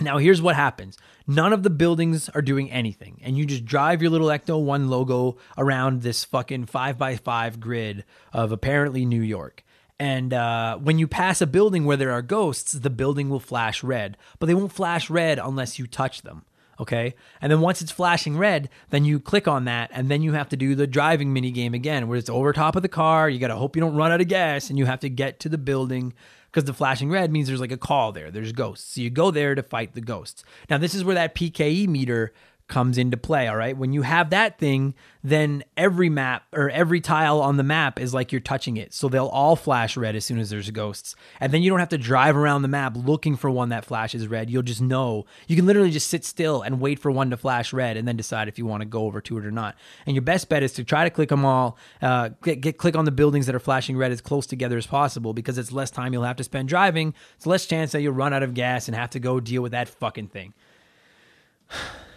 Now, 0.00 0.18
here's 0.18 0.40
what 0.40 0.54
happens 0.54 0.96
none 1.26 1.52
of 1.52 1.62
the 1.62 1.70
buildings 1.70 2.28
are 2.30 2.42
doing 2.42 2.70
anything, 2.70 3.20
and 3.22 3.36
you 3.36 3.46
just 3.46 3.64
drive 3.64 4.02
your 4.02 4.10
little 4.10 4.28
Ecto 4.28 4.62
1 4.62 4.88
logo 4.88 5.38
around 5.56 6.02
this 6.02 6.24
fucking 6.24 6.66
5x5 6.66 7.58
grid 7.58 8.04
of 8.32 8.52
apparently 8.52 9.04
New 9.04 9.22
York. 9.22 9.64
And 10.00 10.32
uh, 10.32 10.78
when 10.78 10.98
you 10.98 11.08
pass 11.08 11.40
a 11.40 11.46
building 11.46 11.84
where 11.84 11.96
there 11.96 12.12
are 12.12 12.22
ghosts, 12.22 12.72
the 12.72 12.90
building 12.90 13.28
will 13.28 13.40
flash 13.40 13.82
red, 13.82 14.16
but 14.38 14.46
they 14.46 14.54
won't 14.54 14.72
flash 14.72 15.10
red 15.10 15.38
unless 15.38 15.78
you 15.78 15.86
touch 15.86 16.22
them. 16.22 16.44
Okay. 16.80 17.14
And 17.40 17.50
then 17.50 17.60
once 17.60 17.82
it's 17.82 17.90
flashing 17.90 18.38
red, 18.38 18.68
then 18.90 19.04
you 19.04 19.18
click 19.18 19.48
on 19.48 19.64
that, 19.64 19.90
and 19.92 20.08
then 20.08 20.22
you 20.22 20.34
have 20.34 20.48
to 20.50 20.56
do 20.56 20.76
the 20.76 20.86
driving 20.86 21.32
mini 21.32 21.50
game 21.50 21.74
again, 21.74 22.06
where 22.06 22.18
it's 22.18 22.30
over 22.30 22.52
top 22.52 22.76
of 22.76 22.82
the 22.82 22.88
car. 22.88 23.28
You 23.28 23.40
got 23.40 23.48
to 23.48 23.56
hope 23.56 23.74
you 23.74 23.80
don't 23.80 23.96
run 23.96 24.12
out 24.12 24.20
of 24.20 24.28
gas, 24.28 24.70
and 24.70 24.78
you 24.78 24.86
have 24.86 25.00
to 25.00 25.08
get 25.08 25.40
to 25.40 25.48
the 25.48 25.58
building 25.58 26.14
because 26.50 26.64
the 26.64 26.72
flashing 26.72 27.10
red 27.10 27.30
means 27.32 27.48
there's 27.48 27.60
like 27.60 27.72
a 27.72 27.76
call 27.76 28.12
there. 28.12 28.30
There's 28.30 28.52
ghosts. 28.52 28.94
So 28.94 29.00
you 29.00 29.10
go 29.10 29.30
there 29.30 29.54
to 29.54 29.62
fight 29.62 29.94
the 29.94 30.00
ghosts. 30.00 30.44
Now, 30.70 30.78
this 30.78 30.94
is 30.94 31.04
where 31.04 31.16
that 31.16 31.34
PKE 31.34 31.88
meter 31.88 32.32
comes 32.68 32.98
into 32.98 33.16
play. 33.16 33.48
All 33.48 33.56
right. 33.56 33.76
When 33.76 33.92
you 33.92 34.02
have 34.02 34.30
that 34.30 34.58
thing, 34.58 34.94
then 35.24 35.64
every 35.76 36.08
map 36.08 36.44
or 36.52 36.70
every 36.70 37.00
tile 37.00 37.40
on 37.40 37.56
the 37.56 37.62
map 37.62 37.98
is 37.98 38.14
like 38.14 38.30
you're 38.30 38.40
touching 38.40 38.76
it. 38.76 38.92
So 38.94 39.08
they'll 39.08 39.26
all 39.26 39.56
flash 39.56 39.96
red 39.96 40.14
as 40.14 40.24
soon 40.24 40.38
as 40.38 40.50
there's 40.50 40.70
ghosts. 40.70 41.16
And 41.40 41.52
then 41.52 41.62
you 41.62 41.70
don't 41.70 41.80
have 41.80 41.88
to 41.88 41.98
drive 41.98 42.36
around 42.36 42.62
the 42.62 42.68
map 42.68 42.96
looking 42.96 43.36
for 43.36 43.50
one 43.50 43.70
that 43.70 43.84
flashes 43.84 44.28
red. 44.28 44.50
You'll 44.50 44.62
just 44.62 44.82
know. 44.82 45.24
You 45.46 45.56
can 45.56 45.66
literally 45.66 45.90
just 45.90 46.08
sit 46.08 46.24
still 46.24 46.62
and 46.62 46.80
wait 46.80 46.98
for 46.98 47.10
one 47.10 47.30
to 47.30 47.36
flash 47.36 47.72
red 47.72 47.96
and 47.96 48.06
then 48.06 48.16
decide 48.16 48.48
if 48.48 48.58
you 48.58 48.66
want 48.66 48.82
to 48.82 48.86
go 48.86 49.04
over 49.06 49.20
to 49.22 49.38
it 49.38 49.46
or 49.46 49.50
not. 49.50 49.74
And 50.06 50.14
your 50.14 50.22
best 50.22 50.48
bet 50.48 50.62
is 50.62 50.72
to 50.74 50.84
try 50.84 51.04
to 51.04 51.10
click 51.10 51.30
them 51.30 51.44
all, 51.44 51.78
uh, 52.02 52.30
get, 52.42 52.60
get 52.60 52.78
click 52.78 52.96
on 52.96 53.06
the 53.06 53.10
buildings 53.10 53.46
that 53.46 53.54
are 53.54 53.60
flashing 53.60 53.96
red 53.96 54.12
as 54.12 54.20
close 54.20 54.46
together 54.46 54.76
as 54.76 54.86
possible 54.86 55.32
because 55.32 55.58
it's 55.58 55.72
less 55.72 55.90
time 55.90 56.12
you'll 56.12 56.22
have 56.22 56.36
to 56.36 56.44
spend 56.44 56.68
driving. 56.68 57.14
It's 57.36 57.46
less 57.46 57.66
chance 57.66 57.92
that 57.92 58.02
you'll 58.02 58.12
run 58.12 58.32
out 58.32 58.42
of 58.42 58.54
gas 58.54 58.88
and 58.88 58.94
have 58.94 59.10
to 59.10 59.20
go 59.20 59.40
deal 59.40 59.62
with 59.62 59.72
that 59.72 59.88
fucking 59.88 60.28
thing. 60.28 60.52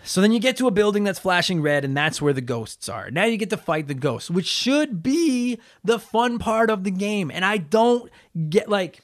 So 0.03 0.21
then 0.21 0.31
you 0.31 0.39
get 0.39 0.57
to 0.57 0.67
a 0.67 0.71
building 0.71 1.03
that's 1.03 1.19
flashing 1.19 1.61
red, 1.61 1.85
and 1.85 1.95
that's 1.95 2.21
where 2.21 2.33
the 2.33 2.41
ghosts 2.41 2.89
are. 2.89 3.11
Now 3.11 3.25
you 3.25 3.37
get 3.37 3.49
to 3.51 3.57
fight 3.57 3.87
the 3.87 3.93
ghosts, 3.93 4.29
which 4.29 4.47
should 4.47 5.03
be 5.03 5.59
the 5.83 5.99
fun 5.99 6.39
part 6.39 6.69
of 6.69 6.83
the 6.83 6.91
game. 6.91 7.31
And 7.31 7.45
I 7.45 7.57
don't 7.57 8.09
get 8.49 8.69
like, 8.69 9.01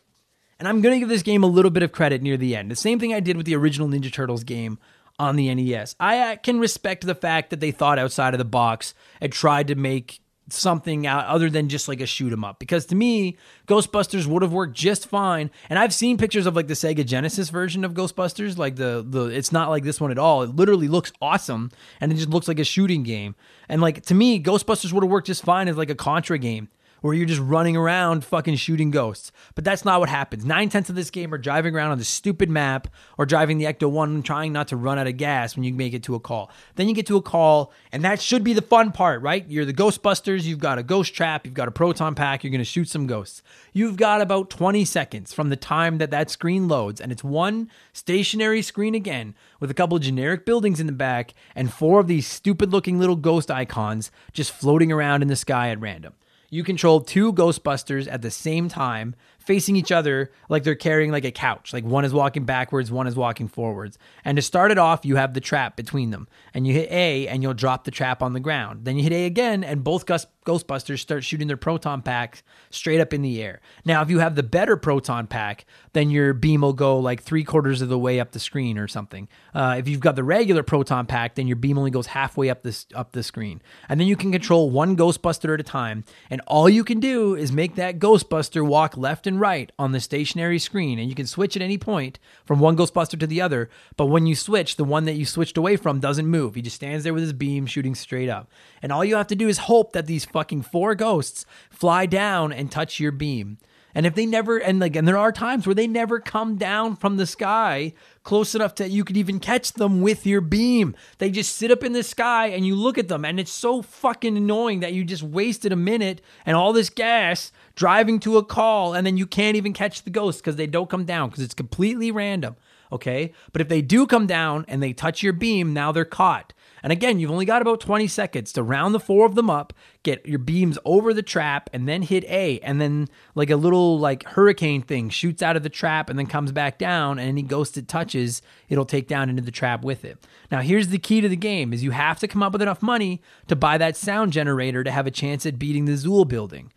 and 0.60 0.68
I'm 0.68 0.82
going 0.82 0.96
to 0.96 1.00
give 1.00 1.10
this 1.10 1.24
game 1.24 1.44
a 1.44 1.48
little 1.48 1.72
bit 1.72 1.84
of 1.84 1.92
credit 1.92 2.22
near 2.22 2.38
the 2.38 2.56
end. 2.56 2.72
The 2.72 2.76
same 2.76 3.00
thing 3.00 3.14
I 3.14 3.20
did 3.20 3.38
with 3.38 3.46
the 3.46 3.56
original 3.56 3.88
Ninja 3.88 4.12
Turtles 4.12 4.44
game 4.44 4.80
on 5.20 5.36
the 5.36 5.54
NES. 5.54 5.96
I 6.00 6.20
uh, 6.20 6.36
can 6.38 6.60
respect 6.60 7.06
the 7.06 7.16
fact 7.16 7.50
that 7.50 7.60
they 7.60 7.72
thought 7.72 8.00
outside 8.00 8.34
of 8.34 8.38
the 8.38 8.46
box 8.46 8.94
and 9.20 9.32
tried 9.32 9.68
to 9.68 9.76
make 9.76 10.20
something 10.50 11.06
out 11.06 11.26
other 11.26 11.50
than 11.50 11.70
just 11.70 11.88
like 11.88 12.02
a 12.02 12.06
shoot 12.06 12.32
'em 12.32 12.44
up. 12.44 12.60
Because 12.60 12.86
to 12.88 12.96
me 12.96 13.38
ghostbusters 13.68 14.26
would 14.26 14.42
have 14.42 14.54
worked 14.54 14.76
just 14.76 15.08
fine. 15.08 15.52
And 15.70 15.78
i've 15.78 15.94
seen 15.94 16.18
pictures 16.18 16.46
of 16.46 16.56
like 16.56 16.68
the 16.68 16.74
sega 16.74 17.06
genesis 17.06 17.50
version 17.50 17.84
of 17.84 17.94
ghostbusters 17.94 18.58
like 18.58 18.76
the 18.76 19.06
the 19.08 19.26
it's 19.26 19.52
not 19.52 19.70
like 19.70 19.84
this 19.84 20.00
one 20.00 20.12
at 20.12 20.18
all. 20.18 20.44
It 20.44 20.56
literally 20.56 20.88
looks 20.88 21.12
awesome 21.22 21.72
and 22.00 22.12
it 22.12 22.16
just 22.16 22.30
looks 22.30 22.48
like 22.48 22.60
a 22.60 22.64
shooting 22.64 23.04
game. 23.04 23.36
And 23.70 23.82
like 23.82 24.04
to 24.06 24.14
me 24.14 24.42
ghostbusters 24.42 24.94
would 24.94 25.04
have 25.04 25.12
worked 25.12 25.28
just 25.28 25.44
fine 25.44 25.68
as 25.68 25.78
like 25.78 25.90
a 25.90 25.96
contra 25.96 26.38
game 26.38 26.70
where 27.02 27.14
you're 27.14 27.26
just 27.26 27.42
running 27.42 27.78
around 27.78 28.26
fucking 28.26 28.56
shooting 28.56 28.92
ghosts. 28.92 29.32
But 29.56 29.64
that's 29.64 29.86
not 29.86 30.00
what 30.00 30.10
happens. 30.10 30.46
Nine 30.46 30.70
tenths 30.70 30.90
of 30.90 30.96
this 30.96 31.10
game 31.10 31.34
are 31.34 31.38
driving 31.38 31.76
around 31.76 31.92
on 31.92 31.98
the 31.98 32.06
stupid 32.06 32.50
map 32.50 32.88
or 33.18 33.26
driving 33.26 33.58
the 33.58 33.66
Ecto 33.66 33.90
1 33.90 34.24
trying 34.24 34.54
not 34.54 34.68
to 34.70 34.76
run 34.76 35.00
out 35.00 35.08
of 35.08 35.18
gas 35.18 35.56
when 35.56 35.64
you 35.64 35.74
make 35.74 35.94
it 35.94 36.04
to 36.04 36.16
a 36.16 36.20
call. 36.20 36.52
Then 36.76 36.90
you 36.90 36.94
get 36.94 37.08
to 37.08 37.18
a 37.18 37.22
call, 37.22 37.72
and 37.92 38.04
that 38.04 38.22
should 38.22 38.44
be 38.44 38.54
the 38.54 38.62
fun 38.62 38.92
part, 38.92 39.22
right? 39.22 39.46
You're 39.48 39.66
the 39.66 39.74
Ghostbusters, 39.74 40.44
you've 40.44 40.60
got 40.60 40.78
a 40.78 40.84
ghost 40.84 41.14
trap, 41.14 41.46
you've 41.46 41.54
got 41.54 41.68
a 41.68 41.72
proton 41.72 42.16
pack, 42.16 42.44
you're 42.44 42.58
to 42.58 42.64
shoot 42.64 42.90
some 42.90 43.08
ghosts. 43.08 43.42
You've 43.74 43.98
got 43.98 44.22
about 44.22 44.50
20 44.50 44.86
seconds 44.86 45.34
from 45.34 45.50
the 45.50 45.56
time 45.56 46.00
that 46.00 46.12
that 46.12 46.30
screen 46.30 46.68
loads, 46.68 47.00
and 47.00 47.12
it's 47.12 47.24
one 47.24 47.70
stationary 47.94 48.62
screen 48.62 48.96
again 48.96 49.36
with 49.60 49.72
a 49.72 49.74
couple 49.74 49.98
of 49.98 50.04
generic 50.04 50.46
buildings 50.46 50.80
in 50.80 50.88
the 50.88 50.94
back 50.94 51.34
and 51.56 51.72
four 51.72 52.00
of 52.00 52.08
these 52.08 52.28
stupid 52.28 52.72
looking 52.72 53.00
little 53.00 53.16
ghost 53.16 53.52
icons 53.52 54.12
just 54.34 54.52
floating 54.52 54.92
around 54.92 55.22
in 55.22 55.28
the 55.28 55.36
sky 55.36 55.70
at 55.70 55.80
random. 55.80 56.14
You 56.50 56.64
control 56.64 57.02
two 57.02 57.34
Ghostbusters 57.34 58.08
at 58.10 58.22
the 58.22 58.32
same 58.32 58.70
time, 58.70 59.16
facing 59.48 59.78
each 59.78 59.94
other 59.94 60.30
like 60.50 60.64
they're 60.64 60.76
carrying 60.76 61.10
like 61.10 61.24
a 61.24 61.32
couch. 61.32 61.72
Like 61.72 61.86
one 61.86 62.04
is 62.04 62.14
walking 62.14 62.44
backwards, 62.44 62.92
one 62.92 63.08
is 63.08 63.16
walking 63.16 63.48
forwards. 63.48 63.98
And 64.26 64.36
to 64.36 64.42
start 64.42 64.72
it 64.72 64.78
off, 64.78 65.06
you 65.06 65.16
have 65.16 65.34
the 65.34 65.40
trap 65.40 65.78
between 65.78 66.10
them. 66.10 66.28
And 66.54 66.68
you 66.68 66.74
hit 66.74 66.92
A 66.92 67.30
and 67.30 67.42
you'll 67.42 67.54
drop 67.54 67.86
the 67.86 67.92
trap 67.92 68.22
on 68.22 68.34
the 68.34 68.42
ground. 68.42 68.84
Then 68.84 68.98
you 68.98 69.04
hit 69.04 69.14
A 69.14 69.26
again 69.26 69.64
and 69.64 69.86
both 69.86 70.06
Ghostbusters 70.06 71.00
start 71.00 71.24
shooting 71.24 71.48
their 71.48 71.56
proton 71.56 72.02
packs 72.02 72.44
straight 72.72 73.00
up 73.00 73.14
in 73.14 73.22
the 73.22 73.42
air. 73.42 73.62
Now, 73.86 74.02
if 74.02 74.10
you 74.10 74.20
have 74.20 74.36
the 74.36 74.44
better 74.44 74.76
proton 74.76 75.28
pack, 75.28 75.66
then 75.94 76.10
your 76.10 76.34
beam 76.34 76.62
will 76.62 76.74
go 76.74 77.00
like 77.00 77.24
three 77.24 77.46
quarters 77.46 77.82
of 77.82 77.88
the 77.88 77.98
way 77.98 78.20
up 78.20 78.34
the 78.34 78.40
screen 78.40 78.78
or 78.78 78.90
something. 78.90 79.30
Uh, 79.56 79.78
if 79.80 79.88
you've 79.88 80.02
got 80.02 80.18
the 80.18 80.24
regular 80.26 80.62
proton 80.62 81.06
pack, 81.06 81.36
then 81.36 81.48
your 81.48 81.56
beam 81.56 81.78
only 81.78 81.92
goes 81.92 82.08
halfway 82.08 82.50
up 82.50 82.64
this 82.64 82.86
up 82.94 83.14
the 83.14 83.24
screen. 83.24 83.62
And 83.88 83.98
then 83.98 84.08
you 84.08 84.18
can 84.18 84.34
control 84.34 84.70
one 84.70 84.98
Ghostbuster 84.98 85.54
at 85.54 85.62
a 85.62 85.64
time. 85.64 86.04
And 86.30 86.42
all 86.48 86.68
you 86.68 86.84
can 86.84 87.00
do 87.00 87.36
is 87.36 87.54
make 87.54 87.76
that 87.76 88.00
Ghostbuster 88.00 88.66
walk 88.66 88.98
left 88.98 89.26
and 89.26 89.37
right 89.40 89.72
on 89.78 89.92
the 89.92 90.00
stationary 90.00 90.60
screen. 90.60 91.00
And 91.00 91.10
you 91.10 91.16
can 91.16 91.28
switch 91.28 91.56
at 91.56 91.62
any 91.62 91.78
point 91.78 92.20
from 92.46 92.60
one 92.60 92.78
Ghostbuster 92.78 93.20
to 93.20 93.28
the 93.28 93.42
other. 93.42 93.70
But 93.96 94.08
when 94.08 94.26
you 94.26 94.36
switch, 94.36 94.76
the 94.76 94.84
one 94.84 95.06
that 95.06 95.16
you 95.16 95.26
switched 95.26 95.58
away 95.58 95.76
from 95.76 96.00
doesn't 96.00 96.28
move. 96.28 96.56
He 96.56 96.62
just 96.62 96.78
stands 96.78 97.04
there 97.04 97.14
with 97.14 97.24
his 97.24 97.34
beam 97.34 97.66
shooting 97.66 97.96
straight 97.96 98.30
up. 98.30 98.50
And 98.82 98.92
all 98.92 99.06
you 99.06 99.16
have 99.16 99.28
to 99.28 99.36
do 99.36 99.48
is 99.48 99.60
hope 99.60 99.94
that 99.94 100.08
these 100.08 100.26
fucking 100.26 100.64
four 100.64 100.96
ghosts 100.96 101.46
fly 101.70 102.06
down 102.06 102.52
and 102.52 102.72
touch 102.72 103.00
your 103.00 103.12
beam. 103.12 103.58
And 103.98 104.06
if 104.06 104.14
they 104.14 104.28
never 104.28 104.58
and 104.58 104.80
like 104.80 104.96
and 104.96 105.08
there 105.08 105.18
are 105.18 105.32
times 105.32 105.66
where 105.66 105.74
they 105.74 105.88
never 105.88 106.20
come 106.20 106.56
down 106.56 106.96
from 106.96 107.18
the 107.18 107.26
sky 107.26 107.94
close 108.22 108.54
enough 108.54 108.76
that 108.76 108.92
you 108.92 109.04
could 109.04 109.18
even 109.18 109.40
catch 109.40 109.74
them 109.74 110.02
with 110.02 110.24
your 110.24 110.40
beam. 110.40 110.96
They 111.18 111.32
just 111.32 111.56
sit 111.56 111.72
up 111.72 111.84
in 111.84 111.94
the 111.94 112.04
sky 112.04 112.50
and 112.50 112.64
you 112.64 112.76
look 112.76 113.00
at 113.00 113.08
them 113.08 113.26
and 113.26 113.40
it's 113.40 113.52
so 113.52 113.82
fucking 113.82 114.38
annoying 114.38 114.82
that 114.82 114.94
you 114.94 115.04
just 115.04 115.24
wasted 115.24 115.72
a 115.72 115.76
minute 115.76 116.22
and 116.46 116.56
all 116.56 116.74
this 116.74 116.92
gas 116.92 117.52
driving 117.78 118.20
to 118.20 118.38
a 118.38 118.44
call 118.44 118.96
and 118.96 119.06
then 119.06 119.16
you 119.18 119.28
can't 119.28 119.56
even 119.56 119.72
catch 119.72 120.04
the 120.04 120.10
ghosts 120.10 120.42
because 120.42 120.58
they 120.58 120.68
don't 120.68 120.90
come 120.90 121.06
down 121.06 121.30
because 121.30 121.44
it's 121.44 121.54
completely 121.54 122.12
random. 122.12 122.58
Okay. 122.92 123.34
But 123.54 123.62
if 123.62 123.70
they 123.70 123.82
do 123.82 124.08
come 124.08 124.28
down 124.28 124.66
and 124.68 124.82
they 124.82 124.94
touch 124.94 125.22
your 125.24 125.34
beam, 125.34 125.74
now 125.74 125.92
they're 125.92 126.06
caught. 126.06 126.54
And 126.84 126.92
again, 126.92 127.20
you've 127.20 127.32
only 127.32 127.46
got 127.46 127.62
about 127.62 127.80
20 127.82 128.08
seconds 128.08 128.54
to 128.54 128.64
round 128.64 128.96
the 128.96 129.00
four 129.00 129.26
of 129.26 129.36
them 129.36 129.50
up, 129.50 129.74
get 130.04 130.26
your 130.26 130.40
beams 130.40 130.78
over 130.86 131.14
the 131.14 131.24
trap, 131.24 131.70
and 131.74 131.88
then 131.88 132.04
hit 132.04 132.24
A. 132.26 132.60
And 132.60 132.80
then, 132.80 133.08
like 133.36 133.50
a 133.50 133.56
little 133.56 134.00
like 134.00 134.24
hurricane 134.24 134.82
thing 134.84 135.10
shoots 135.10 135.42
out 135.42 135.56
of 135.56 135.64
the 135.64 135.70
trap 135.70 136.10
and 136.10 136.18
then 136.18 136.28
comes 136.28 136.52
back 136.52 136.78
down. 136.78 137.20
And 137.20 137.28
any 137.28 137.42
ghost 137.42 137.78
it 137.78 137.88
touches, 137.88 138.42
it'll 138.70 138.86
take 138.86 139.08
down 139.08 139.30
into 139.30 139.42
the 139.42 139.52
trap 139.52 139.84
with 139.84 140.06
it. 140.06 140.26
Now, 140.52 140.62
here's 140.62 140.90
the 140.90 141.00
key 141.00 141.20
to 141.20 141.28
the 141.28 141.36
game: 141.36 141.74
is 141.74 141.84
you 141.84 141.92
have 141.92 142.20
to 142.20 142.28
come 142.28 142.44
up 142.44 142.54
with 142.54 142.62
enough 142.62 142.82
money 142.82 143.22
to 143.48 143.56
buy 143.56 143.78
that 143.80 143.98
sound 143.98 144.32
generator 144.32 144.84
to 144.84 144.92
have 144.92 145.08
a 145.08 145.12
chance 145.12 145.46
at 145.46 145.60
beating 145.60 145.86
the 145.86 145.94
Zuul 145.94 146.28
building. 146.28 146.72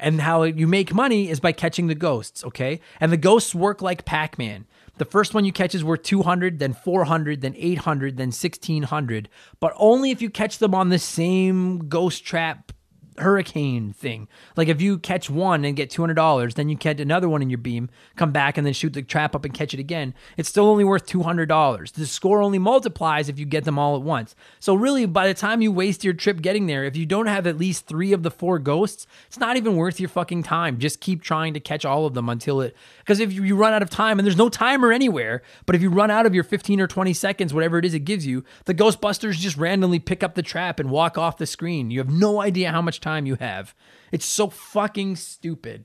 And 0.00 0.22
how 0.22 0.42
you 0.42 0.66
make 0.66 0.94
money 0.94 1.28
is 1.28 1.40
by 1.40 1.52
catching 1.52 1.86
the 1.86 1.94
ghosts, 1.94 2.42
okay? 2.44 2.80
And 3.00 3.12
the 3.12 3.18
ghosts 3.18 3.54
work 3.54 3.82
like 3.82 4.06
Pac 4.06 4.38
Man. 4.38 4.66
The 4.96 5.04
first 5.04 5.34
one 5.34 5.44
you 5.44 5.52
catch 5.52 5.74
is 5.74 5.84
worth 5.84 6.02
200, 6.02 6.58
then 6.58 6.72
400, 6.72 7.42
then 7.42 7.54
800, 7.56 8.16
then 8.16 8.28
1600, 8.28 9.28
but 9.60 9.72
only 9.76 10.10
if 10.10 10.20
you 10.20 10.28
catch 10.28 10.58
them 10.58 10.74
on 10.74 10.88
the 10.88 10.98
same 10.98 11.88
ghost 11.88 12.24
trap 12.24 12.72
hurricane 13.18 13.92
thing. 13.92 14.28
Like 14.56 14.68
if 14.68 14.80
you 14.80 14.98
catch 14.98 15.28
one 15.28 15.64
and 15.64 15.76
get 15.76 15.90
$200, 15.90 16.54
then 16.54 16.68
you 16.68 16.76
catch 16.76 17.00
another 17.00 17.28
one 17.28 17.42
in 17.42 17.50
your 17.50 17.58
beam, 17.58 17.90
come 18.16 18.32
back 18.32 18.56
and 18.56 18.66
then 18.66 18.72
shoot 18.72 18.92
the 18.92 19.02
trap 19.02 19.34
up 19.34 19.44
and 19.44 19.54
catch 19.54 19.74
it 19.74 19.80
again, 19.80 20.14
it's 20.36 20.48
still 20.48 20.66
only 20.66 20.84
worth 20.84 21.06
$200. 21.06 21.92
The 21.92 22.06
score 22.06 22.42
only 22.42 22.58
multiplies 22.58 23.28
if 23.28 23.38
you 23.38 23.44
get 23.44 23.64
them 23.64 23.78
all 23.78 23.96
at 23.96 24.02
once. 24.02 24.34
So 24.58 24.74
really 24.74 25.06
by 25.06 25.26
the 25.26 25.34
time 25.34 25.62
you 25.62 25.72
waste 25.72 26.04
your 26.04 26.14
trip 26.14 26.40
getting 26.40 26.66
there, 26.66 26.84
if 26.84 26.96
you 26.96 27.06
don't 27.06 27.26
have 27.26 27.46
at 27.46 27.58
least 27.58 27.86
3 27.86 28.12
of 28.12 28.22
the 28.22 28.30
4 28.30 28.58
ghosts, 28.58 29.06
it's 29.26 29.38
not 29.38 29.56
even 29.56 29.76
worth 29.76 30.00
your 30.00 30.08
fucking 30.08 30.42
time. 30.42 30.78
Just 30.78 31.00
keep 31.00 31.22
trying 31.22 31.54
to 31.54 31.60
catch 31.60 31.84
all 31.84 32.06
of 32.06 32.14
them 32.14 32.28
until 32.28 32.60
it 32.60 32.76
because 32.98 33.20
if 33.20 33.32
you 33.32 33.56
run 33.56 33.72
out 33.72 33.82
of 33.82 33.90
time 33.90 34.18
and 34.18 34.26
there's 34.26 34.36
no 34.36 34.48
timer 34.48 34.92
anywhere, 34.92 35.42
but 35.66 35.74
if 35.74 35.82
you 35.82 35.90
run 35.90 36.10
out 36.10 36.26
of 36.26 36.34
your 36.34 36.44
15 36.44 36.80
or 36.80 36.86
20 36.86 37.12
seconds, 37.12 37.52
whatever 37.52 37.78
it 37.78 37.84
is 37.84 37.94
it 37.94 38.00
gives 38.00 38.26
you, 38.26 38.44
the 38.66 38.74
Ghostbusters 38.74 39.34
just 39.34 39.56
randomly 39.56 39.98
pick 39.98 40.22
up 40.22 40.34
the 40.34 40.42
trap 40.42 40.78
and 40.78 40.90
walk 40.90 41.18
off 41.18 41.36
the 41.36 41.46
screen. 41.46 41.90
You 41.90 41.98
have 41.98 42.10
no 42.10 42.40
idea 42.40 42.70
how 42.70 42.82
much 42.82 42.99
time 43.00 43.26
you 43.26 43.36
have. 43.36 43.74
It's 44.12 44.26
so 44.26 44.48
fucking 44.48 45.16
stupid. 45.16 45.84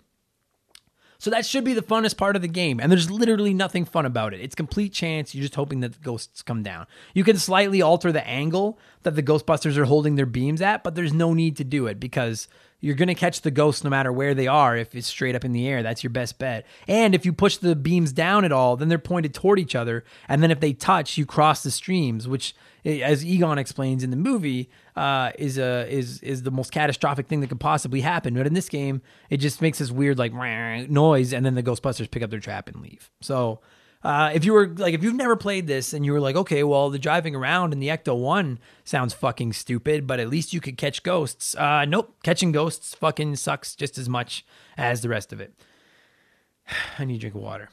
So 1.17 1.31
that 1.31 1.45
should 1.45 1.63
be 1.63 1.73
the 1.73 1.81
funnest 1.81 2.17
part 2.17 2.35
of 2.35 2.41
the 2.41 2.47
game. 2.47 2.79
And 2.79 2.91
there's 2.91 3.09
literally 3.09 3.53
nothing 3.53 3.85
fun 3.85 4.05
about 4.05 4.33
it. 4.33 4.41
It's 4.41 4.53
complete 4.53 4.93
chance. 4.93 5.33
You're 5.33 5.41
just 5.41 5.55
hoping 5.55 5.79
that 5.79 5.93
the 5.93 5.99
ghosts 5.99 6.41
come 6.41 6.61
down. 6.61 6.87
You 7.13 7.23
can 7.23 7.37
slightly 7.37 7.81
alter 7.81 8.11
the 8.11 8.25
angle 8.27 8.77
that 9.03 9.15
the 9.15 9.23
Ghostbusters 9.23 9.77
are 9.77 9.85
holding 9.85 10.15
their 10.15 10.25
beams 10.25 10.61
at, 10.61 10.83
but 10.83 10.95
there's 10.95 11.13
no 11.13 11.33
need 11.33 11.57
to 11.57 11.63
do 11.63 11.87
it 11.87 11.99
because 11.99 12.47
you're 12.79 12.95
going 12.95 13.07
to 13.07 13.15
catch 13.15 13.41
the 13.41 13.49
ghosts 13.49 13.83
no 13.83 13.89
matter 13.89 14.11
where 14.11 14.35
they 14.35 14.45
are 14.45 14.77
if 14.77 14.93
it's 14.93 15.07
straight 15.07 15.35
up 15.35 15.45
in 15.45 15.53
the 15.53 15.67
air. 15.67 15.81
That's 15.81 16.03
your 16.03 16.11
best 16.11 16.37
bet. 16.37 16.65
And 16.87 17.15
if 17.15 17.25
you 17.25 17.33
push 17.33 17.57
the 17.57 17.75
beams 17.75 18.11
down 18.11 18.45
at 18.45 18.51
all, 18.51 18.75
then 18.75 18.89
they're 18.89 18.99
pointed 18.99 19.33
toward 19.33 19.57
each 19.57 19.73
other. 19.73 20.03
And 20.27 20.43
then 20.43 20.51
if 20.51 20.59
they 20.59 20.73
touch, 20.73 21.17
you 21.17 21.25
cross 21.25 21.63
the 21.63 21.71
streams, 21.71 22.27
which, 22.27 22.55
eh, 22.83 22.99
as 22.99 23.25
Egon 23.25 23.57
explains 23.57 24.03
in 24.03 24.11
the 24.11 24.15
movie, 24.15 24.69
uh, 24.95 25.31
is 25.37 25.57
a 25.57 25.87
is 25.91 26.21
is 26.21 26.43
the 26.43 26.51
most 26.51 26.71
catastrophic 26.71 27.27
thing 27.27 27.41
that 27.41 27.47
could 27.47 27.59
possibly 27.59 28.01
happen. 28.01 28.33
But 28.33 28.47
in 28.47 28.53
this 28.53 28.69
game, 28.69 29.01
it 29.29 29.37
just 29.37 29.61
makes 29.61 29.79
this 29.79 29.91
weird 29.91 30.17
like 30.17 30.33
noise, 30.89 31.33
and 31.33 31.45
then 31.45 31.55
the 31.55 31.63
Ghostbusters 31.63 32.09
pick 32.09 32.23
up 32.23 32.29
their 32.29 32.39
trap 32.39 32.69
and 32.69 32.81
leave. 32.81 33.11
So 33.21 33.59
uh, 34.05 34.31
if 34.35 34.45
you 34.45 34.53
were 34.53 34.67
like, 34.67 34.93
if 34.93 35.03
you've 35.03 35.15
never 35.15 35.35
played 35.35 35.65
this 35.65 35.91
and 35.91 36.05
you 36.05 36.13
were 36.13 36.19
like, 36.19 36.35
okay, 36.35 36.63
well, 36.63 36.91
the 36.91 36.99
driving 36.99 37.35
around 37.35 37.73
in 37.73 37.79
the 37.79 37.87
Ecto 37.87 38.15
One 38.15 38.59
sounds 38.83 39.15
fucking 39.15 39.53
stupid, 39.53 40.05
but 40.05 40.19
at 40.19 40.29
least 40.29 40.53
you 40.53 40.61
could 40.61 40.77
catch 40.77 41.01
ghosts. 41.01 41.55
Uh, 41.55 41.85
nope, 41.85 42.15
catching 42.23 42.51
ghosts 42.51 42.93
fucking 42.93 43.35
sucks 43.35 43.75
just 43.75 43.97
as 43.97 44.07
much 44.07 44.45
as 44.77 45.01
the 45.01 45.09
rest 45.09 45.33
of 45.33 45.41
it. 45.41 45.53
I 46.99 47.05
need 47.05 47.15
a 47.15 47.19
drink 47.19 47.35
of 47.35 47.41
water. 47.41 47.69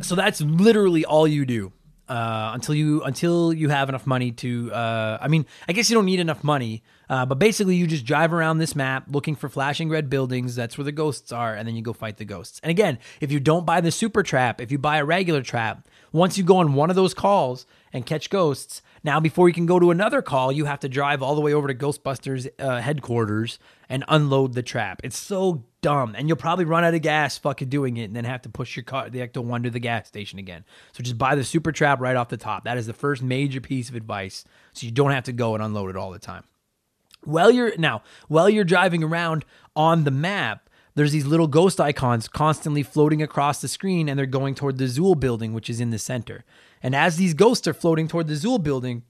So 0.00 0.14
that's 0.14 0.40
literally 0.40 1.04
all 1.04 1.26
you 1.26 1.44
do 1.44 1.72
uh, 2.12 2.50
until 2.52 2.74
you 2.74 3.02
until 3.04 3.54
you 3.54 3.70
have 3.70 3.88
enough 3.88 4.06
money 4.06 4.30
to. 4.32 4.70
Uh, 4.70 5.16
I 5.18 5.28
mean, 5.28 5.46
I 5.66 5.72
guess 5.72 5.88
you 5.88 5.94
don't 5.94 6.04
need 6.04 6.20
enough 6.20 6.44
money, 6.44 6.82
uh, 7.08 7.24
but 7.24 7.38
basically 7.38 7.76
you 7.76 7.86
just 7.86 8.04
drive 8.04 8.34
around 8.34 8.58
this 8.58 8.76
map 8.76 9.06
looking 9.08 9.34
for 9.34 9.48
flashing 9.48 9.88
red 9.88 10.10
buildings. 10.10 10.54
That's 10.54 10.76
where 10.76 10.84
the 10.84 10.92
ghosts 10.92 11.32
are, 11.32 11.54
and 11.54 11.66
then 11.66 11.74
you 11.74 11.80
go 11.80 11.94
fight 11.94 12.18
the 12.18 12.26
ghosts. 12.26 12.60
And 12.62 12.70
again, 12.70 12.98
if 13.22 13.32
you 13.32 13.40
don't 13.40 13.64
buy 13.64 13.80
the 13.80 13.90
super 13.90 14.22
trap, 14.22 14.60
if 14.60 14.70
you 14.70 14.76
buy 14.76 14.98
a 14.98 15.06
regular 15.06 15.40
trap, 15.40 15.88
once 16.12 16.36
you 16.36 16.44
go 16.44 16.58
on 16.58 16.74
one 16.74 16.90
of 16.90 16.96
those 16.96 17.14
calls 17.14 17.64
and 17.94 18.04
catch 18.04 18.28
ghosts, 18.28 18.82
now 19.04 19.20
before 19.20 19.48
you 19.48 19.54
can 19.54 19.66
go 19.66 19.78
to 19.78 19.90
another 19.90 20.22
call, 20.22 20.52
you 20.52 20.64
have 20.64 20.80
to 20.80 20.88
drive 20.88 21.22
all 21.22 21.34
the 21.34 21.40
way 21.40 21.52
over 21.52 21.68
to 21.68 21.74
Ghostbusters 21.74 22.48
uh, 22.58 22.80
headquarters 22.80 23.58
and 23.88 24.04
unload 24.08 24.54
the 24.54 24.62
trap. 24.62 25.00
It's 25.04 25.18
so 25.18 25.64
dumb. 25.80 26.14
And 26.16 26.28
you'll 26.28 26.36
probably 26.36 26.64
run 26.64 26.84
out 26.84 26.94
of 26.94 27.02
gas 27.02 27.36
fucking 27.36 27.68
doing 27.68 27.96
it 27.96 28.04
and 28.04 28.16
then 28.16 28.24
have 28.24 28.42
to 28.42 28.48
push 28.48 28.76
your 28.76 28.84
car, 28.84 29.10
the 29.10 29.18
Ecto 29.18 29.42
1 29.42 29.64
to 29.64 29.70
the 29.70 29.80
gas 29.80 30.08
station 30.08 30.38
again. 30.38 30.64
So 30.92 31.02
just 31.02 31.18
buy 31.18 31.34
the 31.34 31.44
super 31.44 31.72
trap 31.72 32.00
right 32.00 32.16
off 32.16 32.28
the 32.28 32.36
top. 32.36 32.64
That 32.64 32.78
is 32.78 32.86
the 32.86 32.92
first 32.92 33.22
major 33.22 33.60
piece 33.60 33.88
of 33.88 33.96
advice. 33.96 34.44
So 34.72 34.86
you 34.86 34.92
don't 34.92 35.10
have 35.10 35.24
to 35.24 35.32
go 35.32 35.54
and 35.54 35.62
unload 35.62 35.90
it 35.90 35.96
all 35.96 36.12
the 36.12 36.18
time. 36.18 36.44
While 37.24 37.50
you're 37.50 37.76
now, 37.76 38.02
while 38.28 38.48
you're 38.48 38.64
driving 38.64 39.04
around 39.04 39.44
on 39.76 40.04
the 40.04 40.10
map, 40.10 40.68
there's 40.94 41.12
these 41.12 41.26
little 41.26 41.46
ghost 41.46 41.80
icons 41.80 42.28
constantly 42.28 42.82
floating 42.82 43.22
across 43.22 43.60
the 43.60 43.68
screen 43.68 44.08
and 44.08 44.18
they're 44.18 44.26
going 44.26 44.54
toward 44.54 44.78
the 44.78 44.84
Zuul 44.84 45.18
building, 45.18 45.52
which 45.52 45.70
is 45.70 45.80
in 45.80 45.90
the 45.90 45.98
center. 45.98 46.44
And 46.82 46.94
as 46.94 47.16
these 47.16 47.34
ghosts 47.34 47.66
are 47.66 47.74
floating 47.74 48.08
toward 48.08 48.26
the 48.26 48.34
Zuul 48.34 48.62
building, 48.62 49.02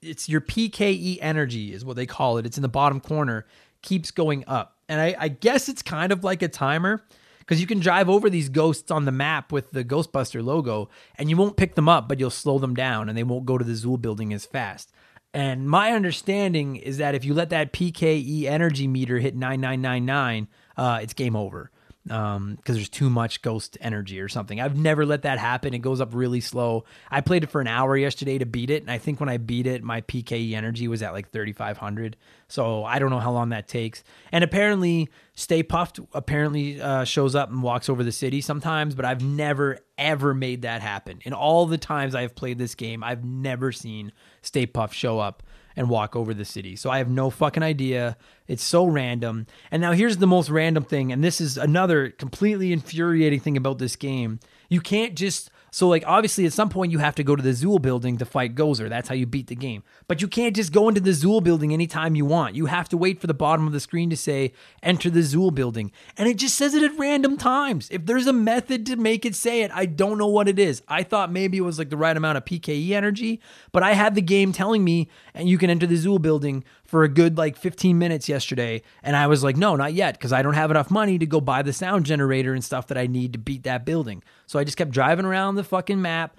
it's 0.00 0.28
your 0.28 0.40
PKE 0.40 1.18
energy, 1.20 1.72
is 1.72 1.84
what 1.84 1.96
they 1.96 2.06
call 2.06 2.38
it. 2.38 2.46
It's 2.46 2.58
in 2.58 2.62
the 2.62 2.68
bottom 2.68 3.00
corner, 3.00 3.46
keeps 3.82 4.10
going 4.10 4.44
up. 4.46 4.78
And 4.88 5.00
I, 5.00 5.14
I 5.18 5.28
guess 5.28 5.68
it's 5.68 5.82
kind 5.82 6.12
of 6.12 6.24
like 6.24 6.42
a 6.42 6.48
timer 6.48 7.04
because 7.38 7.60
you 7.60 7.66
can 7.66 7.80
drive 7.80 8.08
over 8.08 8.28
these 8.28 8.48
ghosts 8.48 8.90
on 8.90 9.04
the 9.04 9.12
map 9.12 9.52
with 9.52 9.70
the 9.70 9.84
Ghostbuster 9.84 10.44
logo 10.44 10.88
and 11.16 11.30
you 11.30 11.36
won't 11.36 11.56
pick 11.56 11.76
them 11.76 11.88
up, 11.88 12.08
but 12.08 12.18
you'll 12.18 12.30
slow 12.30 12.58
them 12.58 12.74
down 12.74 13.08
and 13.08 13.16
they 13.16 13.22
won't 13.22 13.46
go 13.46 13.58
to 13.58 13.64
the 13.64 13.72
Zuul 13.72 14.00
building 14.00 14.32
as 14.32 14.44
fast. 14.44 14.92
And 15.34 15.68
my 15.68 15.92
understanding 15.92 16.76
is 16.76 16.98
that 16.98 17.14
if 17.14 17.24
you 17.24 17.32
let 17.32 17.50
that 17.50 17.72
PKE 17.72 18.44
energy 18.44 18.86
meter 18.86 19.18
hit 19.18 19.34
9999, 19.34 20.48
uh, 20.76 21.00
it's 21.02 21.14
game 21.14 21.36
over 21.36 21.70
because 22.04 22.36
um, 22.36 22.58
there's 22.64 22.88
too 22.88 23.08
much 23.08 23.42
ghost 23.42 23.78
energy 23.80 24.20
or 24.20 24.28
something. 24.28 24.60
I've 24.60 24.76
never 24.76 25.06
let 25.06 25.22
that 25.22 25.38
happen. 25.38 25.72
It 25.72 25.78
goes 25.78 26.00
up 26.00 26.10
really 26.12 26.40
slow. 26.40 26.84
I 27.10 27.20
played 27.20 27.44
it 27.44 27.50
for 27.50 27.60
an 27.60 27.68
hour 27.68 27.96
yesterday 27.96 28.38
to 28.38 28.46
beat 28.46 28.70
it, 28.70 28.82
and 28.82 28.90
I 28.90 28.98
think 28.98 29.20
when 29.20 29.28
I 29.28 29.36
beat 29.36 29.68
it, 29.68 29.84
my 29.84 30.00
PKE 30.00 30.52
energy 30.54 30.88
was 30.88 31.02
at 31.02 31.12
like 31.12 31.30
3,500. 31.30 32.16
So 32.48 32.84
I 32.84 32.98
don't 32.98 33.10
know 33.10 33.20
how 33.20 33.30
long 33.30 33.50
that 33.50 33.68
takes. 33.68 34.02
And 34.32 34.42
apparently, 34.42 35.10
Stay 35.34 35.62
Puft 35.62 36.04
apparently 36.12 36.80
uh, 36.80 37.04
shows 37.04 37.36
up 37.36 37.50
and 37.50 37.62
walks 37.62 37.88
over 37.88 38.02
the 38.02 38.12
city 38.12 38.40
sometimes, 38.40 38.96
but 38.96 39.04
I've 39.04 39.22
never 39.22 39.78
ever 39.96 40.34
made 40.34 40.62
that 40.62 40.82
happen. 40.82 41.20
In 41.22 41.32
all 41.32 41.66
the 41.66 41.78
times 41.78 42.16
I've 42.16 42.34
played 42.34 42.58
this 42.58 42.74
game, 42.74 43.04
I've 43.04 43.24
never 43.24 43.70
seen 43.70 44.10
Stay 44.40 44.66
Puft 44.66 44.92
show 44.92 45.20
up 45.20 45.44
and 45.76 45.88
walk 45.88 46.14
over 46.16 46.34
the 46.34 46.44
city. 46.44 46.76
So 46.76 46.90
I 46.90 46.98
have 46.98 47.08
no 47.08 47.30
fucking 47.30 47.62
idea. 47.62 48.16
It's 48.46 48.62
so 48.62 48.84
random. 48.84 49.46
And 49.70 49.80
now 49.80 49.92
here's 49.92 50.18
the 50.18 50.26
most 50.26 50.50
random 50.50 50.84
thing, 50.84 51.12
and 51.12 51.22
this 51.22 51.40
is 51.40 51.56
another 51.56 52.10
completely 52.10 52.72
infuriating 52.72 53.40
thing 53.40 53.56
about 53.56 53.78
this 53.78 53.96
game. 53.96 54.40
You 54.68 54.80
can't 54.80 55.14
just 55.14 55.50
So 55.72 55.88
like 55.88 56.04
obviously 56.06 56.44
at 56.44 56.52
some 56.52 56.68
point 56.68 56.92
you 56.92 56.98
have 56.98 57.14
to 57.14 57.24
go 57.24 57.34
to 57.34 57.42
the 57.42 57.50
Zuul 57.50 57.80
building 57.80 58.18
to 58.18 58.26
fight 58.26 58.54
Gozer. 58.54 58.90
That's 58.90 59.08
how 59.08 59.14
you 59.14 59.24
beat 59.24 59.46
the 59.46 59.56
game. 59.56 59.82
But 60.06 60.20
you 60.20 60.28
can't 60.28 60.54
just 60.54 60.70
go 60.70 60.86
into 60.86 61.00
the 61.00 61.12
Zuul 61.12 61.42
building 61.42 61.72
anytime 61.72 62.14
you 62.14 62.26
want. 62.26 62.54
You 62.54 62.66
have 62.66 62.90
to 62.90 62.96
wait 62.98 63.20
for 63.20 63.26
the 63.26 63.32
bottom 63.32 63.66
of 63.66 63.72
the 63.72 63.80
screen 63.80 64.10
to 64.10 64.16
say 64.16 64.52
enter 64.82 65.08
the 65.08 65.20
Zuul 65.20 65.52
building. 65.52 65.90
And 66.18 66.28
it 66.28 66.36
just 66.36 66.56
says 66.56 66.74
it 66.74 66.82
at 66.82 66.98
random 66.98 67.38
times. 67.38 67.88
If 67.90 68.04
there's 68.04 68.26
a 68.26 68.34
method 68.34 68.84
to 68.86 68.96
make 68.96 69.24
it 69.24 69.34
say 69.34 69.62
it, 69.62 69.70
I 69.72 69.86
don't 69.86 70.18
know 70.18 70.26
what 70.26 70.46
it 70.46 70.58
is. 70.58 70.82
I 70.88 71.02
thought 71.02 71.32
maybe 71.32 71.56
it 71.56 71.62
was 71.62 71.78
like 71.78 71.88
the 71.88 71.96
right 71.96 72.16
amount 72.16 72.36
of 72.36 72.44
PKE 72.44 72.90
energy, 72.90 73.40
but 73.72 73.82
I 73.82 73.94
had 73.94 74.14
the 74.14 74.20
game 74.20 74.52
telling 74.52 74.84
me 74.84 75.08
and 75.32 75.48
you 75.48 75.56
can 75.56 75.70
enter 75.70 75.86
the 75.86 75.96
Zuul 75.96 76.20
building 76.20 76.64
for 76.92 77.04
a 77.04 77.08
good 77.08 77.38
like 77.38 77.56
15 77.56 77.98
minutes 77.98 78.28
yesterday 78.28 78.82
and 79.02 79.16
I 79.16 79.26
was 79.26 79.42
like, 79.42 79.56
"No, 79.56 79.76
not 79.76 79.94
yet 79.94 80.12
because 80.12 80.30
I 80.30 80.42
don't 80.42 80.52
have 80.52 80.70
enough 80.70 80.90
money 80.90 81.18
to 81.18 81.24
go 81.24 81.40
buy 81.40 81.62
the 81.62 81.72
sound 81.72 82.04
generator 82.04 82.52
and 82.52 82.62
stuff 82.62 82.88
that 82.88 82.98
I 82.98 83.06
need 83.06 83.32
to 83.32 83.38
beat 83.38 83.62
that 83.62 83.86
building." 83.86 84.22
So 84.46 84.58
I 84.58 84.64
just 84.64 84.76
kept 84.76 84.90
driving 84.90 85.24
around 85.24 85.54
the 85.54 85.64
fucking 85.64 86.02
map, 86.02 86.36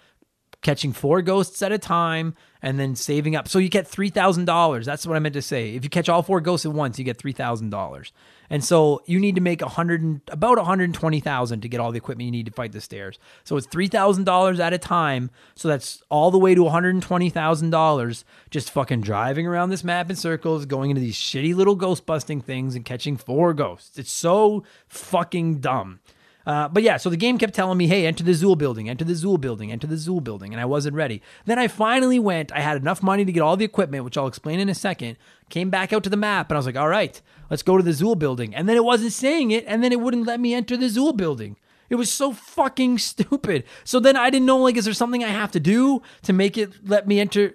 catching 0.61 0.93
four 0.93 1.23
ghosts 1.23 1.63
at 1.63 1.71
a 1.71 1.79
time 1.79 2.35
and 2.61 2.79
then 2.79 2.95
saving 2.95 3.35
up. 3.35 3.47
So 3.47 3.57
you 3.57 3.67
get 3.67 3.87
$3,000. 3.87 4.85
That's 4.85 5.07
what 5.07 5.15
I 5.15 5.19
meant 5.19 5.33
to 5.33 5.41
say. 5.41 5.73
If 5.73 5.83
you 5.83 5.89
catch 5.89 6.07
all 6.07 6.21
four 6.21 6.39
ghosts 6.39 6.67
at 6.67 6.71
once, 6.71 6.99
you 6.99 7.03
get 7.03 7.17
$3,000. 7.17 8.11
And 8.53 8.63
so 8.63 9.01
you 9.07 9.19
need 9.19 9.33
to 9.33 9.41
make 9.41 9.63
a 9.63 9.67
hundred, 9.67 10.21
about 10.27 10.57
120,000 10.57 11.61
to 11.61 11.67
get 11.67 11.79
all 11.79 11.91
the 11.91 11.97
equipment 11.97 12.25
you 12.25 12.31
need 12.31 12.45
to 12.45 12.51
fight 12.51 12.71
the 12.71 12.81
stairs. 12.81 13.17
So 13.43 13.57
it's 13.57 13.65
$3,000 13.65 14.59
at 14.59 14.73
a 14.73 14.77
time. 14.77 15.31
So 15.55 15.67
that's 15.67 16.03
all 16.09 16.29
the 16.29 16.37
way 16.37 16.53
to 16.53 16.61
$120,000 16.61 18.23
just 18.51 18.69
fucking 18.69 19.01
driving 19.01 19.47
around 19.47 19.71
this 19.71 19.83
map 19.83 20.11
in 20.11 20.15
circles, 20.15 20.67
going 20.67 20.91
into 20.91 21.01
these 21.01 21.15
shitty 21.15 21.55
little 21.55 21.73
ghost 21.73 22.05
busting 22.05 22.41
things 22.41 22.75
and 22.75 22.85
catching 22.85 23.17
four 23.17 23.55
ghosts. 23.55 23.97
It's 23.97 24.11
so 24.11 24.63
fucking 24.87 25.59
dumb. 25.59 25.99
Uh, 26.45 26.67
but 26.67 26.83
yeah, 26.83 26.97
so 26.97 27.09
the 27.09 27.17
game 27.17 27.37
kept 27.37 27.53
telling 27.53 27.77
me, 27.77 27.87
hey, 27.87 28.05
enter 28.05 28.23
the 28.23 28.31
Zuul 28.31 28.57
building, 28.57 28.89
enter 28.89 29.05
the 29.05 29.13
Zuul 29.13 29.39
building, 29.39 29.71
enter 29.71 29.87
the 29.87 29.95
Zuul 29.95 30.23
building, 30.23 30.53
and 30.53 30.59
I 30.59 30.65
wasn't 30.65 30.95
ready. 30.95 31.21
Then 31.45 31.57
I 31.57 31.67
finally 31.67 32.19
went, 32.19 32.51
I 32.51 32.59
had 32.59 32.77
enough 32.77 33.01
money 33.01 33.23
to 33.23 33.31
get 33.31 33.41
all 33.41 33.55
the 33.55 33.65
equipment, 33.65 34.03
which 34.03 34.17
I'll 34.17 34.27
explain 34.27 34.59
in 34.59 34.69
a 34.69 34.75
second, 34.75 35.17
came 35.49 35.69
back 35.69 35.93
out 35.93 36.03
to 36.03 36.09
the 36.09 36.17
map, 36.17 36.49
and 36.49 36.57
I 36.57 36.59
was 36.59 36.65
like, 36.65 36.75
all 36.75 36.89
right, 36.89 37.19
let's 37.49 37.63
go 37.63 37.77
to 37.77 37.83
the 37.83 37.91
Zuul 37.91 38.19
building. 38.19 38.53
And 38.53 38.67
then 38.67 38.75
it 38.75 38.83
wasn't 38.83 39.13
saying 39.13 39.51
it, 39.51 39.63
and 39.67 39.83
then 39.83 39.91
it 39.91 40.01
wouldn't 40.01 40.27
let 40.27 40.39
me 40.39 40.53
enter 40.53 40.75
the 40.75 40.87
Zuul 40.87 41.15
building. 41.15 41.57
It 41.89 41.95
was 41.95 42.11
so 42.11 42.33
fucking 42.33 42.97
stupid. 42.97 43.63
So 43.83 43.99
then 43.99 44.17
I 44.17 44.29
didn't 44.29 44.45
know, 44.45 44.57
like, 44.57 44.75
is 44.75 44.85
there 44.85 44.93
something 44.93 45.23
I 45.23 45.29
have 45.29 45.51
to 45.51 45.59
do 45.59 46.01
to 46.23 46.33
make 46.33 46.57
it 46.57 46.87
let 46.89 47.07
me 47.07 47.19
enter? 47.19 47.53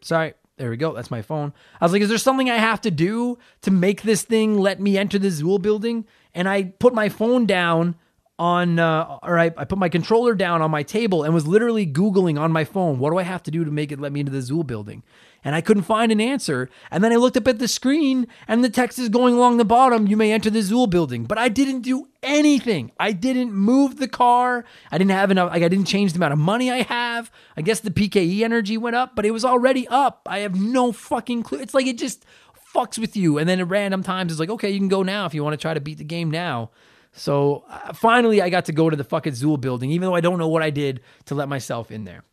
Sorry, 0.00 0.34
there 0.56 0.70
we 0.70 0.76
go. 0.76 0.92
That's 0.92 1.10
my 1.10 1.22
phone. 1.22 1.52
I 1.80 1.84
was 1.84 1.92
like, 1.92 2.02
is 2.02 2.08
there 2.08 2.18
something 2.18 2.50
I 2.50 2.56
have 2.56 2.80
to 2.82 2.90
do 2.90 3.38
to 3.62 3.70
make 3.70 4.02
this 4.02 4.22
thing 4.22 4.58
let 4.58 4.80
me 4.80 4.96
enter 4.96 5.18
the 5.18 5.28
Zuul 5.28 5.60
building? 5.60 6.06
And 6.34 6.48
I 6.48 6.64
put 6.64 6.94
my 6.94 7.08
phone 7.08 7.46
down 7.46 7.96
on 8.42 8.80
uh, 8.80 9.18
or 9.22 9.38
I, 9.38 9.52
I 9.56 9.64
put 9.64 9.78
my 9.78 9.88
controller 9.88 10.34
down 10.34 10.62
on 10.62 10.70
my 10.72 10.82
table 10.82 11.22
and 11.22 11.32
was 11.32 11.46
literally 11.46 11.86
googling 11.86 12.40
on 12.40 12.50
my 12.50 12.64
phone 12.64 12.98
what 12.98 13.10
do 13.10 13.18
i 13.18 13.22
have 13.22 13.44
to 13.44 13.52
do 13.52 13.64
to 13.64 13.70
make 13.70 13.92
it 13.92 14.00
let 14.00 14.10
me 14.10 14.18
into 14.18 14.32
the 14.32 14.38
zuul 14.38 14.66
building? 14.66 15.04
And 15.44 15.54
i 15.54 15.60
couldn't 15.60 15.84
find 15.84 16.10
an 16.10 16.20
answer. 16.20 16.68
And 16.90 17.04
then 17.04 17.12
i 17.12 17.16
looked 17.16 17.36
up 17.36 17.46
at 17.46 17.60
the 17.60 17.68
screen 17.68 18.26
and 18.48 18.64
the 18.64 18.68
text 18.68 18.98
is 18.98 19.08
going 19.08 19.34
along 19.36 19.58
the 19.58 19.64
bottom 19.64 20.08
you 20.08 20.16
may 20.16 20.32
enter 20.32 20.50
the 20.50 20.58
zuul 20.58 20.90
building. 20.90 21.22
But 21.24 21.38
i 21.38 21.48
didn't 21.48 21.82
do 21.82 22.08
anything. 22.20 22.90
I 22.98 23.12
didn't 23.12 23.52
move 23.52 23.98
the 23.98 24.08
car. 24.08 24.64
I 24.90 24.98
didn't 24.98 25.12
have 25.12 25.30
enough 25.30 25.52
like 25.52 25.62
i 25.62 25.68
didn't 25.68 25.86
change 25.86 26.12
the 26.12 26.18
amount 26.18 26.32
of 26.32 26.40
money 26.40 26.68
i 26.68 26.82
have. 26.82 27.30
I 27.56 27.62
guess 27.62 27.78
the 27.78 27.92
pke 27.92 28.42
energy 28.42 28.76
went 28.76 28.96
up 28.96 29.14
but 29.14 29.24
it 29.24 29.30
was 29.30 29.44
already 29.44 29.86
up. 29.86 30.26
I 30.28 30.40
have 30.40 30.60
no 30.60 30.90
fucking 30.90 31.44
clue. 31.44 31.60
It's 31.60 31.74
like 31.74 31.86
it 31.86 31.96
just 31.96 32.26
fucks 32.74 32.98
with 32.98 33.16
you. 33.16 33.38
And 33.38 33.48
then 33.48 33.60
at 33.60 33.68
random 33.68 34.02
times 34.02 34.32
it's 34.32 34.40
like 34.40 34.50
okay 34.50 34.70
you 34.70 34.80
can 34.80 34.88
go 34.88 35.04
now 35.04 35.26
if 35.26 35.32
you 35.32 35.44
want 35.44 35.54
to 35.54 35.62
try 35.62 35.74
to 35.74 35.80
beat 35.80 35.98
the 35.98 36.04
game 36.04 36.28
now 36.28 36.70
so 37.12 37.64
uh, 37.68 37.92
finally, 37.92 38.40
I 38.40 38.50
got 38.50 38.66
to 38.66 38.72
go 38.72 38.88
to 38.90 38.96
the 38.96 39.04
fucking 39.04 39.34
Zuul 39.34 39.60
building, 39.60 39.90
even 39.90 40.06
though 40.06 40.14
I 40.14 40.20
don't 40.20 40.38
know 40.38 40.48
what 40.48 40.62
I 40.62 40.70
did 40.70 41.00
to 41.26 41.34
let 41.34 41.48
myself 41.48 41.90
in 41.90 42.04
there. 42.04 42.24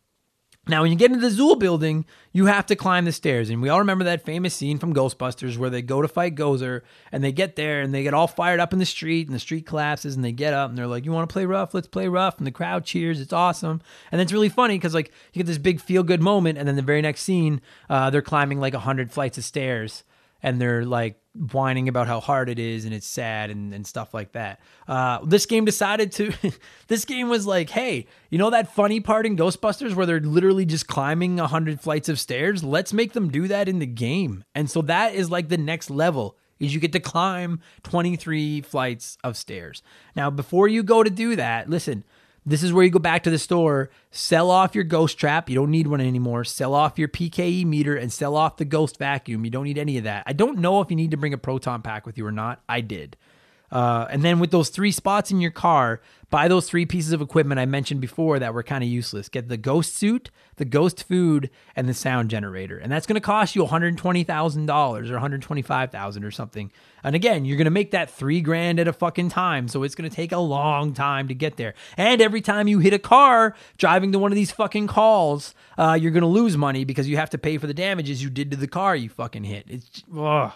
Now, 0.68 0.82
when 0.82 0.92
you 0.92 0.96
get 0.96 1.10
into 1.10 1.26
the 1.26 1.34
Zuul 1.34 1.58
building, 1.58 2.04
you 2.32 2.46
have 2.46 2.66
to 2.66 2.76
climb 2.76 3.06
the 3.06 3.12
stairs. 3.12 3.48
And 3.48 3.62
we 3.62 3.70
all 3.70 3.78
remember 3.78 4.04
that 4.04 4.24
famous 4.24 4.54
scene 4.54 4.78
from 4.78 4.94
Ghostbusters 4.94 5.56
where 5.56 5.70
they 5.70 5.80
go 5.80 6.02
to 6.02 6.06
fight 6.06 6.34
Gozer 6.34 6.82
and 7.10 7.24
they 7.24 7.32
get 7.32 7.56
there 7.56 7.80
and 7.80 7.94
they 7.94 8.02
get 8.02 8.12
all 8.12 8.26
fired 8.26 8.60
up 8.60 8.72
in 8.72 8.78
the 8.78 8.86
street 8.86 9.26
and 9.26 9.34
the 9.34 9.40
street 9.40 9.66
collapses 9.66 10.14
and 10.14 10.24
they 10.24 10.32
get 10.32 10.52
up 10.52 10.68
and 10.68 10.78
they're 10.78 10.86
like, 10.86 11.04
You 11.04 11.12
want 11.12 11.28
to 11.28 11.32
play 11.32 11.46
rough? 11.46 11.72
Let's 11.72 11.88
play 11.88 12.08
rough. 12.08 12.38
And 12.38 12.46
the 12.46 12.52
crowd 12.52 12.84
cheers. 12.84 13.20
It's 13.20 13.32
awesome. 13.32 13.80
And 14.12 14.20
it's 14.20 14.34
really 14.34 14.50
funny 14.50 14.76
because, 14.76 14.94
like, 14.94 15.12
you 15.32 15.40
get 15.40 15.46
this 15.46 15.58
big 15.58 15.80
feel 15.80 16.02
good 16.02 16.22
moment. 16.22 16.58
And 16.58 16.68
then 16.68 16.76
the 16.76 16.82
very 16.82 17.02
next 17.02 17.22
scene, 17.22 17.62
uh, 17.88 18.10
they're 18.10 18.22
climbing 18.22 18.60
like 18.60 18.74
100 18.74 19.10
flights 19.10 19.38
of 19.38 19.44
stairs 19.44 20.04
and 20.42 20.60
they're 20.60 20.84
like 20.84 21.20
whining 21.52 21.88
about 21.88 22.06
how 22.06 22.20
hard 22.20 22.48
it 22.48 22.58
is 22.58 22.84
and 22.84 22.92
it's 22.92 23.06
sad 23.06 23.50
and, 23.50 23.72
and 23.72 23.86
stuff 23.86 24.12
like 24.12 24.32
that. 24.32 24.60
Uh, 24.88 25.18
this 25.24 25.46
game 25.46 25.64
decided 25.64 26.10
to, 26.12 26.32
this 26.88 27.04
game 27.04 27.28
was 27.28 27.46
like, 27.46 27.70
hey, 27.70 28.06
you 28.30 28.38
know 28.38 28.50
that 28.50 28.74
funny 28.74 29.00
part 29.00 29.26
in 29.26 29.36
Ghostbusters 29.36 29.94
where 29.94 30.06
they're 30.06 30.20
literally 30.20 30.64
just 30.64 30.88
climbing 30.88 31.36
100 31.36 31.80
flights 31.80 32.08
of 32.08 32.18
stairs? 32.18 32.64
Let's 32.64 32.92
make 32.92 33.12
them 33.12 33.30
do 33.30 33.48
that 33.48 33.68
in 33.68 33.78
the 33.78 33.86
game. 33.86 34.44
And 34.54 34.70
so 34.70 34.82
that 34.82 35.14
is 35.14 35.30
like 35.30 35.48
the 35.48 35.58
next 35.58 35.90
level 35.90 36.36
is 36.58 36.74
you 36.74 36.80
get 36.80 36.92
to 36.92 37.00
climb 37.00 37.60
23 37.84 38.60
flights 38.60 39.16
of 39.24 39.36
stairs. 39.36 39.82
Now, 40.14 40.30
before 40.30 40.68
you 40.68 40.82
go 40.82 41.02
to 41.02 41.10
do 41.10 41.36
that, 41.36 41.70
listen, 41.70 42.04
this 42.46 42.62
is 42.62 42.72
where 42.72 42.84
you 42.84 42.90
go 42.90 42.98
back 42.98 43.22
to 43.24 43.30
the 43.30 43.38
store, 43.38 43.90
sell 44.10 44.50
off 44.50 44.74
your 44.74 44.84
ghost 44.84 45.18
trap. 45.18 45.48
You 45.50 45.56
don't 45.56 45.70
need 45.70 45.86
one 45.86 46.00
anymore. 46.00 46.44
Sell 46.44 46.74
off 46.74 46.98
your 46.98 47.08
PKE 47.08 47.64
meter 47.66 47.96
and 47.96 48.12
sell 48.12 48.34
off 48.34 48.56
the 48.56 48.64
ghost 48.64 48.98
vacuum. 48.98 49.44
You 49.44 49.50
don't 49.50 49.64
need 49.64 49.78
any 49.78 49.98
of 49.98 50.04
that. 50.04 50.24
I 50.26 50.32
don't 50.32 50.58
know 50.58 50.80
if 50.80 50.90
you 50.90 50.96
need 50.96 51.10
to 51.10 51.16
bring 51.16 51.34
a 51.34 51.38
proton 51.38 51.82
pack 51.82 52.06
with 52.06 52.16
you 52.16 52.26
or 52.26 52.32
not. 52.32 52.62
I 52.68 52.80
did. 52.80 53.16
Uh, 53.70 54.06
and 54.10 54.24
then 54.24 54.40
with 54.40 54.50
those 54.50 54.68
three 54.68 54.90
spots 54.90 55.30
in 55.30 55.40
your 55.40 55.50
car, 55.50 56.00
buy 56.30 56.46
those 56.46 56.68
three 56.68 56.86
pieces 56.86 57.12
of 57.12 57.20
equipment 57.20 57.60
I 57.60 57.66
mentioned 57.66 58.00
before 58.00 58.38
that 58.38 58.54
were 58.54 58.62
kind 58.62 58.82
of 58.82 58.88
useless. 58.88 59.28
Get 59.28 59.48
the 59.48 59.56
ghost 59.56 59.96
suit, 59.96 60.30
the 60.56 60.64
ghost 60.64 61.02
food, 61.02 61.50
and 61.74 61.88
the 61.88 61.94
sound 61.94 62.30
generator. 62.30 62.78
And 62.78 62.90
that's 62.90 63.06
going 63.06 63.16
to 63.16 63.20
cost 63.20 63.56
you 63.56 63.64
$120,000 63.64 65.10
or 65.10 65.38
$125,000 65.38 66.24
or 66.24 66.30
something. 66.30 66.70
And 67.02 67.16
again, 67.16 67.44
you're 67.44 67.56
going 67.56 67.64
to 67.64 67.70
make 67.70 67.90
that 67.90 68.10
three 68.10 68.40
grand 68.40 68.78
at 68.78 68.86
a 68.86 68.92
fucking 68.92 69.30
time. 69.30 69.66
So 69.66 69.82
it's 69.82 69.94
going 69.94 70.08
to 70.08 70.14
take 70.14 70.30
a 70.32 70.38
long 70.38 70.94
time 70.94 71.28
to 71.28 71.34
get 71.34 71.56
there. 71.56 71.74
And 71.96 72.22
every 72.22 72.40
time 72.40 72.68
you 72.68 72.78
hit 72.78 72.92
a 72.92 72.98
car 72.98 73.54
driving 73.76 74.12
to 74.12 74.18
one 74.18 74.30
of 74.30 74.36
these 74.36 74.52
fucking 74.52 74.86
calls, 74.86 75.54
uh, 75.76 75.98
you're 76.00 76.12
going 76.12 76.22
to 76.22 76.28
lose 76.28 76.56
money 76.56 76.84
because 76.84 77.08
you 77.08 77.16
have 77.16 77.30
to 77.30 77.38
pay 77.38 77.58
for 77.58 77.66
the 77.66 77.74
damages 77.74 78.22
you 78.22 78.30
did 78.30 78.50
to 78.52 78.56
the 78.56 78.68
car 78.68 78.94
you 78.94 79.08
fucking 79.08 79.44
hit. 79.44 79.64
It's, 79.68 80.02
ugh. 80.16 80.52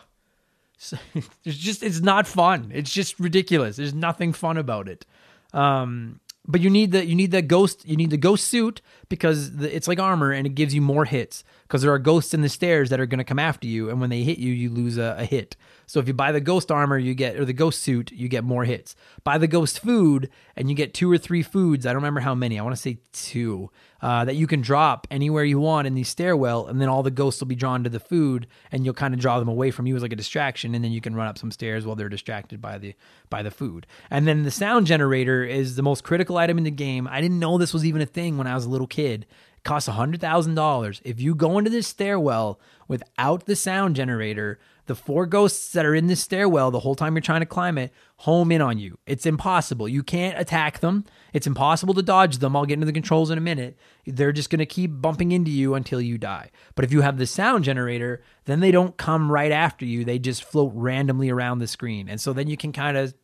it's 1.44 1.56
just 1.56 1.82
it's 1.82 2.00
not 2.00 2.26
fun. 2.26 2.70
It's 2.74 2.92
just 2.92 3.18
ridiculous. 3.18 3.76
There's 3.76 3.94
nothing 3.94 4.32
fun 4.32 4.56
about 4.56 4.88
it. 4.88 5.06
Um, 5.54 6.20
but 6.46 6.60
you 6.60 6.68
need 6.68 6.92
the 6.92 7.06
you 7.06 7.14
need 7.14 7.30
the 7.30 7.42
ghost 7.42 7.86
you 7.86 7.96
need 7.96 8.10
the 8.10 8.16
ghost 8.16 8.46
suit 8.46 8.82
because 9.08 9.56
the, 9.56 9.74
it's 9.74 9.88
like 9.88 9.98
armor 9.98 10.30
and 10.30 10.46
it 10.46 10.54
gives 10.54 10.74
you 10.74 10.82
more 10.82 11.04
hits 11.06 11.42
because 11.64 11.82
there 11.82 11.92
are 11.92 11.98
ghosts 11.98 12.34
in 12.34 12.42
the 12.42 12.48
stairs 12.48 12.90
that 12.90 13.00
are 13.00 13.06
going 13.06 13.18
to 13.18 13.24
come 13.24 13.38
after 13.38 13.66
you 13.66 13.90
and 13.90 14.00
when 14.00 14.10
they 14.10 14.22
hit 14.22 14.38
you 14.38 14.52
you 14.52 14.70
lose 14.70 14.98
a, 14.98 15.16
a, 15.18 15.24
hit 15.24 15.56
so 15.86 15.98
if 15.98 16.06
you 16.06 16.14
buy 16.14 16.30
the 16.30 16.40
ghost 16.40 16.70
armor 16.70 16.98
you 16.98 17.14
get 17.14 17.36
or 17.36 17.44
the 17.44 17.52
ghost 17.52 17.82
suit 17.82 18.12
you 18.12 18.28
get 18.28 18.44
more 18.44 18.64
hits 18.64 18.94
buy 19.24 19.38
the 19.38 19.46
ghost 19.46 19.80
food 19.80 20.30
and 20.56 20.68
you 20.68 20.74
get 20.74 20.94
two 20.94 21.10
or 21.10 21.18
three 21.18 21.42
foods 21.42 21.86
i 21.86 21.90
don't 21.90 21.96
remember 21.96 22.20
how 22.20 22.34
many 22.34 22.58
i 22.58 22.62
want 22.62 22.74
to 22.74 22.80
say 22.80 22.98
two 23.12 23.70
uh, 24.04 24.22
that 24.22 24.36
you 24.36 24.46
can 24.46 24.60
drop 24.60 25.06
anywhere 25.10 25.44
you 25.44 25.58
want 25.58 25.86
in 25.86 25.94
the 25.94 26.04
stairwell, 26.04 26.66
and 26.66 26.78
then 26.78 26.90
all 26.90 27.02
the 27.02 27.10
ghosts 27.10 27.40
will 27.40 27.46
be 27.46 27.54
drawn 27.54 27.82
to 27.82 27.88
the 27.88 27.98
food, 27.98 28.46
and 28.70 28.84
you'll 28.84 28.92
kind 28.92 29.14
of 29.14 29.20
draw 29.20 29.38
them 29.38 29.48
away 29.48 29.70
from 29.70 29.86
you 29.86 29.96
as 29.96 30.02
like 30.02 30.12
a 30.12 30.16
distraction, 30.16 30.74
and 30.74 30.84
then 30.84 30.92
you 30.92 31.00
can 31.00 31.16
run 31.16 31.26
up 31.26 31.38
some 31.38 31.50
stairs 31.50 31.86
while 31.86 31.96
they're 31.96 32.10
distracted 32.10 32.60
by 32.60 32.76
the 32.76 32.94
by 33.30 33.42
the 33.42 33.50
food. 33.50 33.86
And 34.10 34.28
then 34.28 34.42
the 34.42 34.50
sound 34.50 34.86
generator 34.86 35.42
is 35.42 35.76
the 35.76 35.82
most 35.82 36.04
critical 36.04 36.36
item 36.36 36.58
in 36.58 36.64
the 36.64 36.70
game. 36.70 37.08
I 37.10 37.22
didn't 37.22 37.38
know 37.38 37.56
this 37.56 37.72
was 37.72 37.86
even 37.86 38.02
a 38.02 38.06
thing 38.06 38.36
when 38.36 38.46
I 38.46 38.54
was 38.54 38.66
a 38.66 38.68
little 38.68 38.86
kid. 38.86 39.24
Costs 39.64 39.88
hundred 39.88 40.20
thousand 40.20 40.54
dollars. 40.54 41.00
If 41.04 41.20
you 41.20 41.34
go 41.34 41.58
into 41.58 41.70
this 41.70 41.86
stairwell 41.86 42.60
without 42.86 43.46
the 43.46 43.56
sound 43.56 43.96
generator, 43.96 44.58
the 44.86 44.94
four 44.94 45.24
ghosts 45.24 45.72
that 45.72 45.86
are 45.86 45.94
in 45.94 46.06
this 46.06 46.20
stairwell 46.20 46.70
the 46.70 46.80
whole 46.80 46.94
time 46.94 47.14
you're 47.14 47.22
trying 47.22 47.40
to 47.40 47.46
climb 47.46 47.78
it 47.78 47.90
home 48.18 48.52
in 48.52 48.60
on 48.60 48.78
you. 48.78 48.98
It's 49.06 49.24
impossible. 49.24 49.88
You 49.88 50.02
can't 50.02 50.38
attack 50.38 50.80
them. 50.80 51.04
It's 51.32 51.46
impossible 51.46 51.94
to 51.94 52.02
dodge 52.02 52.38
them. 52.38 52.54
I'll 52.54 52.66
get 52.66 52.74
into 52.74 52.86
the 52.86 52.92
controls 52.92 53.30
in 53.30 53.38
a 53.38 53.40
minute. 53.40 53.78
They're 54.06 54.32
just 54.32 54.50
going 54.50 54.58
to 54.58 54.66
keep 54.66 55.00
bumping 55.00 55.32
into 55.32 55.50
you 55.50 55.74
until 55.74 56.00
you 56.00 56.18
die. 56.18 56.50
But 56.74 56.84
if 56.84 56.92
you 56.92 57.00
have 57.00 57.16
the 57.16 57.26
sound 57.26 57.64
generator, 57.64 58.22
then 58.44 58.60
they 58.60 58.70
don't 58.70 58.96
come 58.98 59.32
right 59.32 59.52
after 59.52 59.86
you. 59.86 60.04
They 60.04 60.18
just 60.18 60.44
float 60.44 60.72
randomly 60.74 61.30
around 61.30 61.58
the 61.58 61.66
screen. 61.66 62.08
And 62.08 62.20
so 62.20 62.34
then 62.34 62.48
you 62.48 62.58
can 62.58 62.72
kind 62.72 62.98
of 62.98 63.14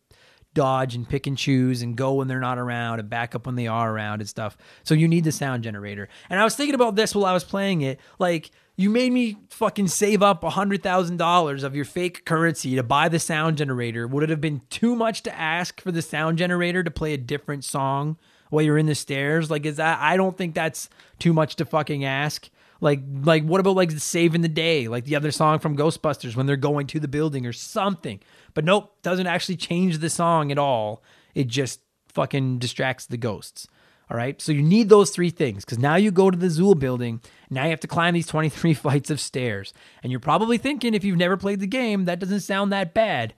dodge 0.54 0.94
and 0.94 1.08
pick 1.08 1.26
and 1.26 1.38
choose 1.38 1.82
and 1.82 1.96
go 1.96 2.14
when 2.14 2.28
they're 2.28 2.40
not 2.40 2.58
around 2.58 2.98
and 2.98 3.08
back 3.08 3.34
up 3.34 3.46
when 3.46 3.54
they 3.54 3.66
are 3.66 3.92
around 3.92 4.20
and 4.20 4.28
stuff. 4.28 4.56
So 4.82 4.94
you 4.94 5.08
need 5.08 5.24
the 5.24 5.32
sound 5.32 5.62
generator. 5.62 6.08
And 6.28 6.40
I 6.40 6.44
was 6.44 6.56
thinking 6.56 6.74
about 6.74 6.96
this 6.96 7.14
while 7.14 7.26
I 7.26 7.32
was 7.32 7.44
playing 7.44 7.82
it. 7.82 8.00
Like, 8.18 8.50
you 8.76 8.88
made 8.88 9.12
me 9.12 9.36
fucking 9.50 9.88
save 9.88 10.22
up 10.22 10.42
$100,000 10.42 11.62
of 11.62 11.76
your 11.76 11.84
fake 11.84 12.24
currency 12.24 12.76
to 12.76 12.82
buy 12.82 13.08
the 13.08 13.18
sound 13.18 13.58
generator. 13.58 14.06
Would 14.06 14.22
it 14.22 14.30
have 14.30 14.40
been 14.40 14.62
too 14.70 14.96
much 14.96 15.22
to 15.24 15.38
ask 15.38 15.80
for 15.80 15.92
the 15.92 16.02
sound 16.02 16.38
generator 16.38 16.82
to 16.82 16.90
play 16.90 17.12
a 17.12 17.18
different 17.18 17.64
song 17.64 18.16
while 18.48 18.62
you're 18.64 18.78
in 18.78 18.86
the 18.86 18.94
stairs? 18.94 19.50
Like, 19.50 19.66
is 19.66 19.76
that, 19.76 19.98
I 20.00 20.16
don't 20.16 20.36
think 20.36 20.54
that's 20.54 20.88
too 21.18 21.34
much 21.34 21.56
to 21.56 21.66
fucking 21.66 22.04
ask. 22.04 22.48
Like, 22.80 23.00
like 23.24 23.44
what 23.44 23.60
about 23.60 23.76
like 23.76 23.90
saving 23.92 24.40
the 24.40 24.48
day, 24.48 24.88
like 24.88 25.04
the 25.04 25.16
other 25.16 25.30
song 25.30 25.58
from 25.58 25.76
Ghostbusters 25.76 26.34
when 26.34 26.46
they're 26.46 26.56
going 26.56 26.86
to 26.88 27.00
the 27.00 27.08
building 27.08 27.46
or 27.46 27.52
something? 27.52 28.20
But 28.54 28.64
nope, 28.64 28.94
doesn't 29.02 29.26
actually 29.26 29.56
change 29.56 29.98
the 29.98 30.10
song 30.10 30.50
at 30.50 30.58
all. 30.58 31.02
It 31.34 31.46
just 31.46 31.80
fucking 32.08 32.58
distracts 32.58 33.06
the 33.06 33.16
ghosts. 33.16 33.68
All 34.10 34.16
right. 34.16 34.40
So 34.42 34.50
you 34.50 34.62
need 34.62 34.88
those 34.88 35.10
three 35.10 35.30
things 35.30 35.64
because 35.64 35.78
now 35.78 35.94
you 35.94 36.10
go 36.10 36.30
to 36.30 36.36
the 36.36 36.48
Zuul 36.48 36.76
building. 36.76 37.20
Now 37.48 37.64
you 37.64 37.70
have 37.70 37.80
to 37.80 37.86
climb 37.86 38.14
these 38.14 38.26
23 38.28 38.74
flights 38.74 39.10
of 39.10 39.20
stairs. 39.20 39.72
And 40.02 40.10
you're 40.10 40.20
probably 40.20 40.58
thinking, 40.58 40.94
if 40.94 41.04
you've 41.04 41.16
never 41.16 41.36
played 41.36 41.60
the 41.60 41.66
game, 41.66 42.06
that 42.06 42.18
doesn't 42.18 42.40
sound 42.40 42.72
that 42.72 42.92
bad. 42.92 43.34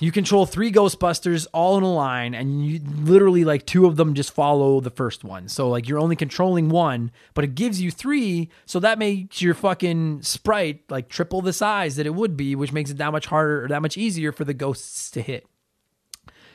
You 0.00 0.10
control 0.12 0.44
three 0.44 0.72
Ghostbusters 0.72 1.46
all 1.52 1.78
in 1.78 1.84
a 1.84 1.92
line, 1.92 2.34
and 2.34 2.66
you 2.66 2.80
literally 2.84 3.44
like 3.44 3.64
two 3.64 3.86
of 3.86 3.96
them 3.96 4.14
just 4.14 4.32
follow 4.32 4.80
the 4.80 4.90
first 4.90 5.24
one. 5.24 5.48
So 5.48 5.68
like 5.68 5.88
you're 5.88 6.00
only 6.00 6.16
controlling 6.16 6.68
one, 6.68 7.10
but 7.34 7.44
it 7.44 7.54
gives 7.54 7.80
you 7.80 7.90
three, 7.90 8.50
so 8.66 8.80
that 8.80 8.98
makes 8.98 9.40
your 9.40 9.54
fucking 9.54 10.22
sprite 10.22 10.82
like 10.90 11.08
triple 11.08 11.42
the 11.42 11.52
size 11.52 11.96
that 11.96 12.06
it 12.06 12.14
would 12.14 12.36
be, 12.36 12.54
which 12.56 12.72
makes 12.72 12.90
it 12.90 12.98
that 12.98 13.12
much 13.12 13.26
harder 13.26 13.64
or 13.64 13.68
that 13.68 13.82
much 13.82 13.96
easier 13.96 14.32
for 14.32 14.44
the 14.44 14.54
ghosts 14.54 15.10
to 15.12 15.22
hit. 15.22 15.46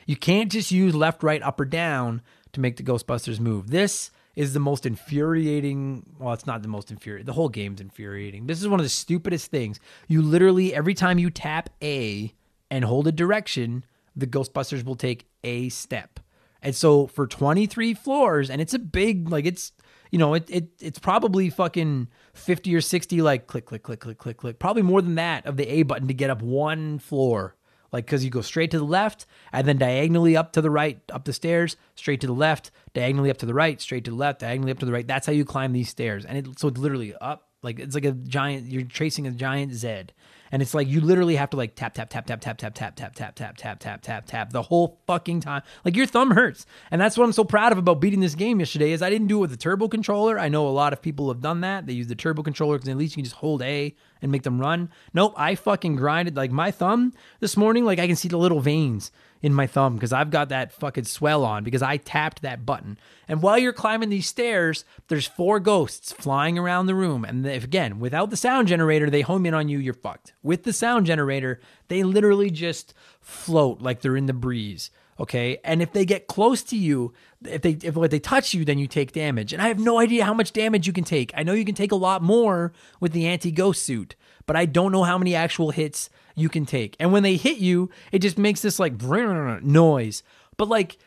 You 0.06 0.16
can't 0.16 0.52
just 0.52 0.72
use 0.72 0.96
left, 0.96 1.24
right, 1.24 1.42
up, 1.44 1.60
or 1.60 1.66
down 1.66 2.22
to 2.54 2.60
make 2.60 2.78
the 2.78 2.84
Ghostbusters 2.84 3.40
move. 3.40 3.70
This 3.70 4.12
is 4.36 4.54
the 4.54 4.60
most 4.60 4.86
infuriating. 4.86 6.04
Well, 6.18 6.34
it's 6.34 6.48
not 6.48 6.62
the 6.62 6.68
most 6.68 6.92
infuriating. 6.92 7.26
The 7.26 7.34
whole 7.34 7.50
game's 7.50 7.80
infuriating. 7.80 8.48
This 8.48 8.60
is 8.60 8.68
one 8.68 8.80
of 8.80 8.86
the 8.86 8.90
stupidest 8.90 9.52
things. 9.52 9.80
You 10.08 10.22
literally, 10.22 10.74
every 10.74 10.94
time 10.94 11.20
you 11.20 11.30
tap 11.30 11.70
A 11.84 12.34
and 12.70 12.86
hold 12.86 13.08
a 13.08 13.12
direction, 13.12 13.86
the 14.16 14.28
Ghostbusters 14.28 14.84
will 14.84 14.96
take 14.96 15.28
a 15.44 15.70
step. 15.70 16.20
And 16.62 16.76
so 16.76 17.08
for 17.08 17.26
23 17.26 17.94
floors, 17.94 18.50
and 18.50 18.62
it's 18.62 18.74
a 18.74 18.80
big, 18.80 19.30
like 19.30 19.46
it's, 19.46 19.72
you 20.12 20.20
know, 20.20 20.34
it, 20.34 20.50
it 20.50 20.70
it's 20.80 21.00
probably 21.00 21.50
fucking 21.50 22.10
50 22.34 22.76
or 22.76 22.82
60, 22.82 23.22
like 23.22 23.48
click, 23.48 23.66
click, 23.66 23.84
click, 23.84 24.00
click, 24.00 24.18
click, 24.18 24.38
click, 24.38 24.60
probably 24.60 24.82
more 24.82 25.02
than 25.02 25.16
that 25.16 25.46
of 25.46 25.58
the 25.58 25.68
A 25.70 25.84
button 25.84 26.08
to 26.08 26.14
get 26.14 26.30
up 26.30 26.42
one 26.42 27.00
floor. 27.00 27.56
Like 27.92 28.06
because 28.06 28.24
you 28.24 28.30
go 28.30 28.42
straight 28.42 28.72
to 28.72 28.78
the 28.78 28.86
left 28.86 29.26
and 29.52 29.68
then 29.68 29.78
diagonally 29.78 30.38
up 30.38 30.54
to 30.54 30.62
the 30.62 30.70
right 30.70 31.00
up 31.12 31.26
the 31.26 31.34
stairs 31.34 31.76
straight 31.96 32.22
to 32.22 32.28
the 32.28 32.34
left 32.34 32.72
diagonally 32.94 33.32
up 33.32 33.38
to 33.38 33.46
the 33.46 33.54
right 33.54 33.82
straight 33.82 34.06
to 34.06 34.12
the 34.12 34.18
left 34.18 34.42
diagonally 34.42 34.72
up 34.72 34.80
to 34.80 34.86
the 34.86 34.92
right. 34.92 35.08
That's 35.08 35.26
how 35.26 35.34
you 35.34 35.44
climb 35.44 35.74
these 35.74 35.90
stairs. 35.90 36.26
And 36.26 36.38
it 36.38 36.60
so 36.60 36.68
it's 36.68 36.78
literally 36.78 37.16
up 37.20 37.50
like 37.64 37.80
it's 37.80 37.96
like 37.96 38.06
a 38.06 38.12
giant 38.12 38.68
you're 38.68 38.84
tracing 38.84 39.28
a 39.28 39.32
giant 39.32 39.74
z 39.74 40.06
and 40.52 40.62
it's 40.62 40.74
like 40.74 40.88
you 40.88 41.02
literally 41.02 41.36
have 41.36 41.50
to 41.52 41.58
like 41.58 41.76
tap 41.76 41.94
tap 41.94 42.10
tap 42.10 42.26
tap 42.26 42.42
tap 42.42 42.58
tap 42.58 42.76
tap 42.76 42.96
tap 42.96 43.16
tap 43.16 43.36
tap 43.36 43.56
tap 43.58 43.80
tap 43.80 44.02
tap 44.02 44.26
tap 44.26 44.52
the 44.52 44.64
whole 44.64 45.00
fucking 45.08 45.42
time. 45.42 45.62
Like 45.86 45.96
your 45.96 46.06
thumb 46.06 46.32
hurts. 46.32 46.66
And 46.92 47.00
that's 47.00 47.18
what 47.18 47.26
I'm 47.26 47.34
so 47.34 47.44
proud 47.44 47.72
of 47.72 47.78
about 47.78 48.02
beating 48.02 48.20
this 48.20 48.36
game 48.36 48.60
yesterday 48.60 48.92
is 48.92 49.02
I 49.02 49.10
didn't 49.10 49.28
do 49.28 49.38
it 49.38 49.42
with 49.42 49.52
the 49.52 49.58
turbo 49.58 49.88
controller. 49.88 50.40
I 50.40 50.50
know 50.50 50.68
a 50.68 50.70
lot 50.70 50.94
of 50.94 51.02
people 51.02 51.30
have 51.30 51.42
done 51.42 51.62
that. 51.62 51.86
They 51.86 51.94
use 51.94 52.08
the 52.08 52.16
turbo 52.16 52.44
controller 52.44 52.78
because 52.78 52.90
at 52.90 52.98
least 52.98 53.14
you 53.14 53.22
can 53.22 53.26
just 53.26 53.38
hold 53.38 53.62
A 53.62 53.96
and 54.22 54.32
make 54.32 54.44
them 54.44 54.60
run. 54.60 54.90
Nope, 55.14 55.34
I 55.38 55.56
fucking 55.56 55.96
grinded 55.96 56.36
like 56.36 56.52
my 56.52 56.72
thumb 56.72 57.14
this 57.40 57.56
morning, 57.56 57.86
like 57.86 58.00
I 58.00 58.08
can 58.08 58.16
see 58.16 58.28
the 58.28 58.38
little 58.38 58.60
veins 58.60 59.12
in 59.42 59.54
my 59.54 59.68
thumb 59.68 59.96
because 59.96 60.14
I've 60.14 60.32
got 60.32 60.50
that 60.50 60.72
fucking 60.72 61.06
swell 61.06 61.46
on 61.46 61.64
because 61.64 61.82
I 61.82 61.98
tapped 61.98 62.42
that 62.42 62.66
button. 62.66 62.98
And 63.28 63.42
while 63.42 63.58
you're 63.58 63.74
climbing 63.74 64.10
these 64.10 64.28
stairs, 64.28 64.84
there's 65.08 65.28
four 65.28 65.60
ghosts 65.60 66.12
flying 66.12 66.58
around 66.58 66.88
the 66.88 66.96
room. 66.96 67.24
And 67.24 67.46
if, 67.46 67.64
again, 67.64 68.00
without 68.00 68.30
the 68.30 68.38
sound 68.38 68.68
generator, 68.68 69.10
they 69.10 69.22
home 69.22 69.46
in 69.46 69.54
on 69.54 69.70
you, 69.70 69.80
you're 69.80 69.94
fucked. 69.94 70.34
With 70.44 70.64
the 70.64 70.74
sound 70.74 71.06
generator, 71.06 71.60
they 71.88 72.04
literally 72.04 72.50
just 72.50 72.94
float 73.22 73.82
like 73.82 74.02
they're 74.02 74.18
in 74.18 74.26
the 74.26 74.34
breeze. 74.34 74.92
Okay. 75.20 75.58
And 75.64 75.82
if 75.82 75.92
they 75.92 76.06
get 76.06 76.28
close 76.28 76.64
to 76.64 76.78
you, 76.78 77.14
if 77.44 77.62
they 77.62 77.72
if 77.72 77.94
they 77.96 78.20
touch 78.20 78.54
you, 78.54 78.64
then 78.64 78.80
you 78.80 78.88
take 78.88 79.12
damage. 79.12 79.52
And 79.52 79.62
I 79.62 79.68
have 79.68 79.80
no 79.80 80.00
idea 80.00 80.24
how 80.24 80.34
much 80.34 80.54
damage 80.54 80.88
you 80.88 80.94
can 80.94 81.04
take. 81.04 81.34
I 81.36 81.44
know 81.44 81.54
you 81.54 81.66
can 81.66 81.76
take 81.76 81.92
a 81.92 81.98
lot 81.98 82.24
more 82.24 82.72
with 83.02 83.12
the 83.12 83.28
anti-ghost 83.28 83.84
suit, 83.84 84.16
but 84.46 84.56
I 84.56 84.66
don't 84.66 84.94
know 84.94 85.04
how 85.04 85.18
many 85.18 85.36
actual 85.36 85.72
hits 85.72 86.10
you 86.40 86.50
can 86.50 86.66
take. 86.66 86.96
And 87.00 87.12
when 87.12 87.24
they 87.24 87.36
hit 87.36 87.58
you, 87.58 87.90
it 88.12 88.20
just 88.20 88.38
makes 88.38 88.62
this 88.62 88.80
like 88.80 89.02
noise. 89.02 90.24
But 90.58 90.68
like 90.68 90.98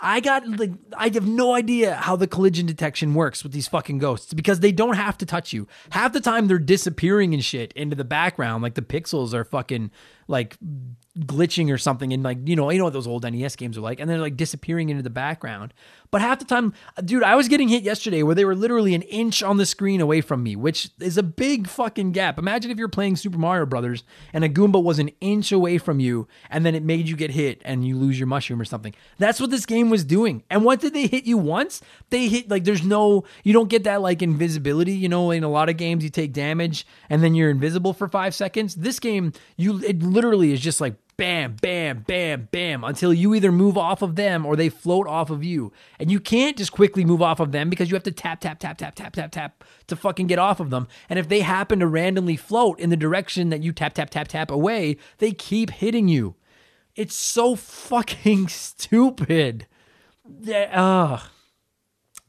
I 0.00 0.20
got 0.20 0.48
like 0.48 0.72
I 0.96 1.08
have 1.08 1.26
no 1.26 1.54
idea 1.54 1.94
how 1.94 2.16
the 2.16 2.26
collision 2.26 2.66
detection 2.66 3.14
works 3.14 3.42
with 3.42 3.52
these 3.52 3.68
fucking 3.68 3.98
ghosts 3.98 4.32
because 4.32 4.60
they 4.60 4.72
don't 4.72 4.96
have 4.96 5.18
to 5.18 5.26
touch 5.26 5.52
you. 5.52 5.68
Half 5.90 6.14
the 6.14 6.20
time 6.20 6.46
they're 6.46 6.58
disappearing 6.58 7.34
and 7.34 7.44
shit 7.44 7.72
into 7.74 7.94
the 7.94 8.04
background, 8.04 8.62
like 8.62 8.74
the 8.74 8.82
pixels 8.82 9.34
are 9.34 9.44
fucking 9.44 9.90
like 10.28 10.56
glitching 11.20 11.72
or 11.72 11.78
something 11.78 12.12
and 12.12 12.24
like 12.24 12.38
you 12.44 12.56
know 12.56 12.68
you 12.70 12.78
know 12.78 12.84
what 12.84 12.92
those 12.92 13.06
old 13.06 13.22
NES 13.22 13.54
games 13.54 13.78
are 13.78 13.80
like 13.80 14.00
and 14.00 14.10
they're 14.10 14.18
like 14.18 14.36
disappearing 14.36 14.88
into 14.88 15.02
the 15.02 15.10
background. 15.10 15.72
But 16.10 16.20
half 16.20 16.40
the 16.40 16.44
time 16.44 16.72
dude 17.04 17.22
I 17.22 17.36
was 17.36 17.46
getting 17.46 17.68
hit 17.68 17.84
yesterday 17.84 18.24
where 18.24 18.34
they 18.34 18.44
were 18.44 18.56
literally 18.56 18.96
an 18.96 19.02
inch 19.02 19.40
on 19.40 19.56
the 19.56 19.64
screen 19.64 20.00
away 20.00 20.20
from 20.20 20.42
me 20.42 20.56
which 20.56 20.90
is 20.98 21.16
a 21.16 21.22
big 21.22 21.68
fucking 21.68 22.12
gap. 22.12 22.36
Imagine 22.36 22.72
if 22.72 22.78
you're 22.78 22.88
playing 22.88 23.14
Super 23.14 23.38
Mario 23.38 23.64
Brothers 23.64 24.02
and 24.32 24.42
a 24.42 24.48
Goomba 24.48 24.82
was 24.82 24.98
an 24.98 25.10
inch 25.20 25.52
away 25.52 25.78
from 25.78 26.00
you 26.00 26.26
and 26.50 26.66
then 26.66 26.74
it 26.74 26.82
made 26.82 27.08
you 27.08 27.14
get 27.14 27.30
hit 27.30 27.62
and 27.64 27.86
you 27.86 27.96
lose 27.96 28.18
your 28.18 28.26
mushroom 28.26 28.60
or 28.60 28.64
something. 28.64 28.92
That's 29.18 29.40
what 29.40 29.50
this 29.50 29.66
game 29.66 29.90
was 29.90 30.04
doing. 30.04 30.42
And 30.50 30.64
what 30.64 30.80
did 30.80 30.94
they 30.94 31.06
hit 31.06 31.26
you 31.26 31.38
once? 31.38 31.80
They 32.10 32.26
hit 32.26 32.50
like 32.50 32.64
there's 32.64 32.84
no 32.84 33.22
you 33.44 33.52
don't 33.52 33.68
get 33.70 33.84
that 33.84 34.02
like 34.02 34.20
invisibility 34.20 34.92
you 34.92 35.08
know 35.08 35.30
in 35.30 35.44
a 35.44 35.50
lot 35.50 35.68
of 35.68 35.76
games 35.76 36.02
you 36.02 36.10
take 36.10 36.32
damage 36.32 36.88
and 37.08 37.22
then 37.22 37.36
you're 37.36 37.50
invisible 37.50 37.92
for 37.92 38.08
5 38.08 38.34
seconds. 38.34 38.74
This 38.74 38.98
game 38.98 39.32
you 39.56 39.80
it 39.84 40.02
literally 40.14 40.52
is 40.52 40.60
just 40.60 40.80
like 40.80 40.94
bam, 41.16 41.56
bam, 41.60 42.04
bam, 42.06 42.48
bam, 42.50 42.84
until 42.84 43.12
you 43.12 43.34
either 43.34 43.52
move 43.52 43.76
off 43.76 44.02
of 44.02 44.16
them 44.16 44.46
or 44.46 44.56
they 44.56 44.68
float 44.68 45.06
off 45.06 45.30
of 45.30 45.44
you. 45.44 45.72
And 45.98 46.10
you 46.10 46.18
can't 46.20 46.56
just 46.56 46.72
quickly 46.72 47.04
move 47.04 47.22
off 47.22 47.40
of 47.40 47.52
them 47.52 47.70
because 47.70 47.90
you 47.90 47.94
have 47.94 48.02
to 48.04 48.12
tap, 48.12 48.40
tap, 48.40 48.58
tap, 48.58 48.78
tap, 48.78 48.94
tap, 48.94 49.12
tap, 49.12 49.30
tap 49.30 49.64
to 49.86 49.96
fucking 49.96 50.26
get 50.26 50.38
off 50.38 50.60
of 50.60 50.70
them. 50.70 50.88
And 51.08 51.18
if 51.18 51.28
they 51.28 51.40
happen 51.40 51.80
to 51.80 51.86
randomly 51.86 52.36
float 52.36 52.80
in 52.80 52.90
the 52.90 52.96
direction 52.96 53.50
that 53.50 53.62
you 53.62 53.72
tap, 53.72 53.94
tap, 53.94 54.10
tap, 54.10 54.28
tap 54.28 54.50
away, 54.50 54.96
they 55.18 55.32
keep 55.32 55.70
hitting 55.70 56.08
you. 56.08 56.36
It's 56.96 57.16
so 57.16 57.56
fucking 57.56 58.48
stupid. 58.48 59.66
Ugh 60.48 61.20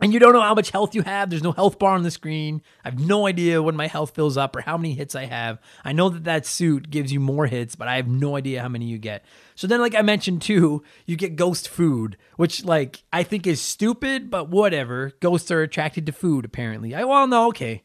and 0.02 0.14
you 0.14 0.20
don't 0.20 0.34
know 0.34 0.42
how 0.42 0.54
much 0.54 0.72
health 0.72 0.94
you 0.94 1.04
have. 1.04 1.30
There's 1.30 1.44
no 1.44 1.54
health 1.54 1.80
bar 1.80 1.94
on 1.94 2.04
the 2.04 2.12
screen. 2.12 2.62
I 2.84 2.90
have 2.90 3.00
no 3.00 3.28
idea 3.28 3.64
when 3.64 3.76
my 3.76 3.88
health 3.88 4.14
fills 4.14 4.36
up 4.36 4.56
or 4.56 4.62
how 4.62 4.78
many 4.78 4.94
hits 4.94 5.16
I 5.16 5.26
have. 5.26 5.60
I 5.86 5.94
know 5.94 6.10
that 6.10 6.26
that 6.26 6.46
suit 6.46 6.90
gives 6.90 7.14
you 7.14 7.20
more 7.22 7.48
hits, 7.48 7.76
but 7.76 7.88
I 7.88 7.96
have 7.96 8.08
no 8.08 8.36
idea 8.36 8.62
how 8.62 8.68
many 8.68 8.86
you 8.86 8.98
get. 8.98 9.24
So 9.56 9.68
then, 9.68 9.80
like 9.80 9.96
I 9.96 10.02
mentioned 10.02 10.42
too, 10.42 10.84
you 11.06 11.16
get 11.16 11.38
ghost 11.38 11.70
food, 11.70 12.18
which 12.36 12.66
like 12.66 13.04
I 13.14 13.24
think 13.24 13.48
is 13.48 13.62
stupid, 13.62 14.30
but 14.30 14.50
whatever. 14.50 15.14
Ghosts 15.22 15.50
are 15.50 15.62
attracted 15.62 16.06
to 16.08 16.12
food, 16.12 16.44
apparently. 16.44 16.94
I 16.94 17.06
well, 17.06 17.26
no, 17.26 17.48
okay, 17.48 17.84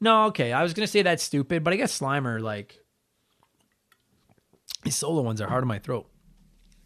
no, 0.00 0.24
okay. 0.26 0.52
I 0.52 0.64
was 0.64 0.74
gonna 0.74 0.88
say 0.88 1.02
that's 1.02 1.22
stupid, 1.22 1.62
but 1.62 1.72
I 1.72 1.76
guess 1.76 1.96
Slimer 1.96 2.40
like 2.40 2.80
these 4.82 4.96
solo 4.96 5.22
ones 5.22 5.40
are 5.40 5.48
hard 5.48 5.62
on 5.62 5.68
my 5.68 5.78
throat. 5.78 6.08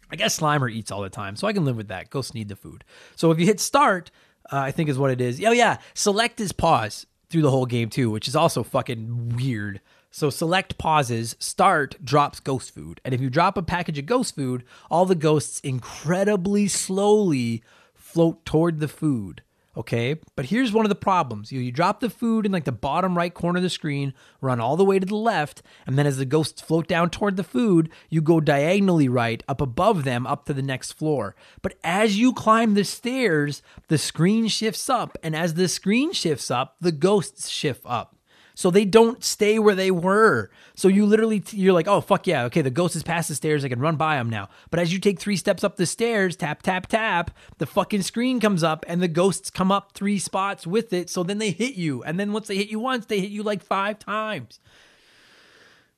I 0.09 0.15
guess 0.15 0.39
Slimer 0.39 0.71
eats 0.71 0.91
all 0.91 1.01
the 1.01 1.09
time, 1.09 1.35
so 1.35 1.47
I 1.47 1.53
can 1.53 1.65
live 1.65 1.75
with 1.75 1.89
that. 1.89 2.09
Ghosts 2.09 2.33
need 2.33 2.47
the 2.47 2.55
food. 2.55 2.83
So 3.15 3.31
if 3.31 3.39
you 3.39 3.45
hit 3.45 3.59
start, 3.59 4.11
uh, 4.51 4.57
I 4.57 4.71
think 4.71 4.89
is 4.89 4.97
what 4.97 5.11
it 5.11 5.21
is. 5.21 5.43
Oh 5.43 5.51
yeah, 5.51 5.77
select 5.93 6.39
is 6.39 6.51
pause 6.51 7.05
through 7.29 7.41
the 7.41 7.51
whole 7.51 7.65
game 7.65 7.89
too, 7.89 8.09
which 8.09 8.27
is 8.27 8.35
also 8.35 8.63
fucking 8.63 9.35
weird. 9.35 9.81
So 10.09 10.29
select 10.29 10.77
pauses, 10.77 11.35
start 11.39 11.95
drops 12.03 12.39
ghost 12.39 12.73
food. 12.73 13.01
And 13.03 13.13
if 13.13 13.21
you 13.21 13.29
drop 13.29 13.57
a 13.57 13.61
package 13.61 13.99
of 13.99 14.05
ghost 14.05 14.35
food, 14.35 14.63
all 14.89 15.05
the 15.05 15.15
ghosts 15.15 15.59
incredibly 15.59 16.67
slowly 16.67 17.61
float 17.93 18.45
toward 18.45 18.79
the 18.79 18.87
food. 18.87 19.43
Okay, 19.77 20.15
but 20.35 20.45
here's 20.45 20.71
one 20.71 20.85
of 20.85 20.89
the 20.89 20.95
problems. 20.95 21.51
You, 21.51 21.59
you 21.59 21.71
drop 21.71 21.99
the 21.99 22.09
food 22.09 22.47
in 22.47 22.51
like 22.51 22.63
the 22.63 22.71
bottom 22.71 23.15
right 23.15 23.31
corner 23.31 23.57
of 23.57 23.63
the 23.63 23.69
screen, 23.69 24.15
run 24.41 24.59
all 24.59 24.75
the 24.75 24.83
way 24.83 24.97
to 24.97 25.05
the 25.05 25.15
left, 25.15 25.61
and 25.85 25.99
then 25.99 26.07
as 26.07 26.17
the 26.17 26.25
ghosts 26.25 26.63
float 26.63 26.87
down 26.87 27.11
toward 27.11 27.37
the 27.37 27.43
food, 27.43 27.91
you 28.09 28.19
go 28.19 28.39
diagonally 28.39 29.07
right 29.07 29.43
up 29.47 29.61
above 29.61 30.03
them 30.03 30.25
up 30.25 30.45
to 30.45 30.53
the 30.55 30.63
next 30.63 30.93
floor. 30.93 31.35
But 31.61 31.75
as 31.83 32.17
you 32.17 32.33
climb 32.33 32.73
the 32.73 32.83
stairs, 32.83 33.61
the 33.87 33.99
screen 33.99 34.47
shifts 34.47 34.89
up, 34.89 35.15
and 35.21 35.35
as 35.35 35.53
the 35.53 35.67
screen 35.67 36.11
shifts 36.11 36.49
up, 36.49 36.77
the 36.81 36.91
ghosts 36.91 37.47
shift 37.47 37.83
up 37.85 38.16
so 38.57 38.71
they 38.71 38.85
don't 38.85 39.23
stay 39.23 39.59
where 39.59 39.75
they 39.75 39.91
were. 39.91 40.49
So 40.73 40.87
you 40.87 41.05
literally 41.05 41.43
you're 41.51 41.75
like, 41.75 41.87
oh 41.87 42.01
fuck 42.01 42.25
yeah, 42.25 42.45
okay, 42.45 42.63
the 42.63 42.71
ghost 42.71 42.95
is 42.95 43.03
past 43.03 43.29
the 43.29 43.35
stairs, 43.35 43.63
I 43.63 43.69
can 43.69 43.79
run 43.79 43.97
by 43.97 44.19
him 44.19 44.31
now. 44.31 44.49
But 44.71 44.79
as 44.79 44.91
you 44.91 44.97
take 44.97 45.19
three 45.19 45.37
steps 45.37 45.63
up 45.63 45.75
the 45.75 45.85
stairs, 45.85 46.35
tap 46.35 46.63
tap 46.63 46.87
tap, 46.87 47.29
the 47.59 47.67
fucking 47.67 48.01
screen 48.01 48.39
comes 48.39 48.63
up 48.63 48.83
and 48.87 48.99
the 48.99 49.07
ghosts 49.07 49.51
come 49.51 49.71
up 49.71 49.91
three 49.91 50.17
spots 50.17 50.65
with 50.65 50.91
it. 50.91 51.07
So 51.07 51.21
then 51.21 51.37
they 51.37 51.51
hit 51.51 51.75
you, 51.75 52.01
and 52.01 52.19
then 52.19 52.33
once 52.33 52.47
they 52.47 52.55
hit 52.55 52.69
you 52.69 52.79
once, 52.79 53.05
they 53.05 53.19
hit 53.19 53.29
you 53.29 53.43
like 53.43 53.61
five 53.61 53.99
times. 53.99 54.59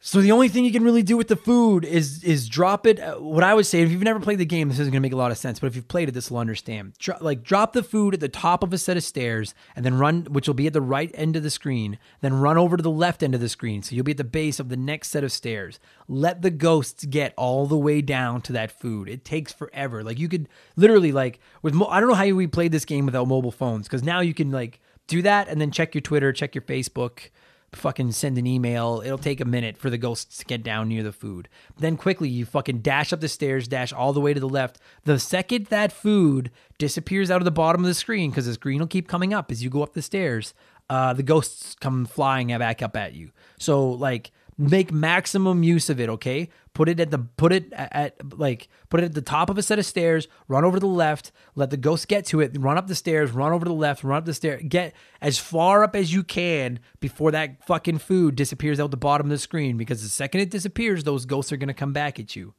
So 0.01 0.21
the 0.21 0.31
only 0.31 0.47
thing 0.47 0.63
you 0.63 0.71
can 0.71 0.85
really 0.85 1.03
do 1.03 1.17
with 1.17 1.27
the 1.27 1.35
food 1.35 1.83
is 1.83 2.23
is 2.23 2.47
drop 2.47 2.87
it. 2.87 3.01
Uh, 3.01 3.15
what 3.15 3.43
I 3.43 3.53
would 3.53 3.65
say, 3.65 3.81
if 3.81 3.91
you've 3.91 4.01
never 4.01 4.21
played 4.21 4.37
the 4.37 4.45
game, 4.45 4.69
this 4.69 4.79
isn't 4.79 4.93
going 4.93 5.01
to 5.01 5.05
make 5.05 5.11
a 5.11 5.17
lot 5.17 5.31
of 5.31 5.37
sense. 5.37 5.59
But 5.59 5.67
if 5.67 5.75
you've 5.75 5.89
played 5.89 6.07
it, 6.07 6.13
this 6.13 6.31
will 6.31 6.37
understand. 6.37 6.93
Dro- 6.99 7.17
like 7.19 7.43
drop 7.43 7.73
the 7.73 7.83
food 7.83 8.13
at 8.13 8.21
the 8.21 8.29
top 8.29 8.63
of 8.63 8.71
a 8.71 8.77
set 8.77 8.95
of 8.95 9.03
stairs, 9.03 9.53
and 9.75 9.83
then 9.83 9.97
run, 9.97 10.21
which 10.29 10.47
will 10.47 10.53
be 10.53 10.67
at 10.67 10.73
the 10.73 10.81
right 10.81 11.11
end 11.15 11.35
of 11.35 11.43
the 11.43 11.49
screen. 11.49 11.99
Then 12.21 12.33
run 12.33 12.57
over 12.57 12.77
to 12.77 12.83
the 12.83 12.89
left 12.89 13.23
end 13.23 13.35
of 13.35 13.41
the 13.41 13.49
screen, 13.49 13.83
so 13.83 13.93
you'll 13.93 14.05
be 14.05 14.11
at 14.11 14.17
the 14.17 14.23
base 14.23 14.57
of 14.57 14.69
the 14.69 14.77
next 14.77 15.09
set 15.09 15.25
of 15.25 15.33
stairs. 15.33 15.81
Let 16.07 16.43
the 16.43 16.51
ghosts 16.51 17.03
get 17.03 17.33
all 17.35 17.65
the 17.65 17.77
way 17.77 18.01
down 18.01 18.41
to 18.43 18.53
that 18.53 18.71
food. 18.71 19.09
It 19.09 19.25
takes 19.25 19.51
forever. 19.51 20.01
Like 20.01 20.17
you 20.17 20.29
could 20.29 20.47
literally 20.77 21.11
like 21.11 21.41
with 21.61 21.73
mo- 21.73 21.87
I 21.87 21.99
don't 21.99 22.07
know 22.07 22.15
how 22.15 22.29
we 22.29 22.47
played 22.47 22.71
this 22.71 22.85
game 22.85 23.05
without 23.05 23.27
mobile 23.27 23.51
phones 23.51 23.87
because 23.87 24.03
now 24.03 24.21
you 24.21 24.33
can 24.33 24.49
like 24.49 24.79
do 25.07 25.21
that 25.23 25.49
and 25.49 25.59
then 25.59 25.71
check 25.71 25.93
your 25.93 26.01
Twitter, 26.01 26.31
check 26.31 26.55
your 26.55 26.61
Facebook 26.61 27.31
fucking 27.73 28.11
send 28.11 28.37
an 28.37 28.47
email. 28.47 29.01
It'll 29.05 29.17
take 29.17 29.41
a 29.41 29.45
minute 29.45 29.77
for 29.77 29.89
the 29.89 29.97
ghosts 29.97 30.37
to 30.39 30.45
get 30.45 30.63
down 30.63 30.89
near 30.89 31.03
the 31.03 31.11
food. 31.11 31.49
Then 31.77 31.97
quickly 31.97 32.29
you 32.29 32.45
fucking 32.45 32.79
dash 32.79 33.13
up 33.13 33.21
the 33.21 33.27
stairs, 33.27 33.67
dash 33.67 33.93
all 33.93 34.13
the 34.13 34.21
way 34.21 34.33
to 34.33 34.39
the 34.39 34.49
left. 34.49 34.79
The 35.03 35.19
second 35.19 35.67
that 35.67 35.91
food 35.91 36.51
disappears 36.77 37.29
out 37.29 37.41
of 37.41 37.45
the 37.45 37.51
bottom 37.51 37.83
of 37.83 37.87
the 37.87 37.93
screen, 37.93 38.31
because 38.31 38.45
the 38.45 38.53
screen 38.53 38.79
will 38.79 38.87
keep 38.87 39.07
coming 39.07 39.33
up 39.33 39.51
as 39.51 39.63
you 39.63 39.69
go 39.69 39.83
up 39.83 39.93
the 39.93 40.01
stairs, 40.01 40.53
uh, 40.89 41.13
the 41.13 41.23
ghosts 41.23 41.75
come 41.79 42.05
flying 42.05 42.47
back 42.47 42.81
up 42.81 42.95
at 42.95 43.13
you. 43.13 43.31
So 43.59 43.89
like 43.89 44.31
make 44.57 44.91
maximum 44.91 45.63
use 45.63 45.89
of 45.89 45.99
it 45.99 46.09
okay 46.09 46.49
put 46.79 46.87
it 46.87 46.97
at 47.01 47.11
the 47.11 47.17
put 47.17 47.51
it 47.51 47.73
at, 47.73 47.93
at, 47.93 48.39
like 48.39 48.69
put 48.87 49.01
it 49.01 49.03
at 49.03 49.13
the 49.13 49.21
top 49.21 49.49
of 49.49 49.57
a 49.57 49.61
set 49.61 49.77
of 49.77 49.85
stairs 49.85 50.29
run 50.47 50.63
over 50.63 50.77
to 50.77 50.79
the 50.79 50.87
left 50.87 51.29
let 51.53 51.71
the 51.71 51.75
ghost 51.75 52.07
get 52.07 52.23
to 52.23 52.39
it 52.39 52.55
run 52.57 52.77
up 52.77 52.87
the 52.87 52.95
stairs 52.95 53.31
run 53.31 53.51
over 53.51 53.65
to 53.65 53.69
the 53.69 53.75
left 53.75 54.01
run 54.01 54.17
up 54.19 54.23
the 54.23 54.33
stair 54.33 54.61
get 54.61 54.95
as 55.19 55.37
far 55.37 55.83
up 55.83 55.93
as 55.93 56.13
you 56.13 56.23
can 56.23 56.79
before 57.01 57.31
that 57.31 57.61
fucking 57.65 57.97
food 57.97 58.33
disappears 58.33 58.79
out 58.79 58.91
the 58.91 58.95
bottom 58.95 59.27
of 59.27 59.29
the 59.29 59.37
screen 59.37 59.75
because 59.75 60.01
the 60.01 60.07
second 60.07 60.39
it 60.39 60.49
disappears 60.49 61.03
those 61.03 61.25
ghosts 61.25 61.51
are 61.51 61.57
going 61.57 61.67
to 61.67 61.73
come 61.73 61.91
back 61.91 62.17
at 62.17 62.33
you 62.33 62.53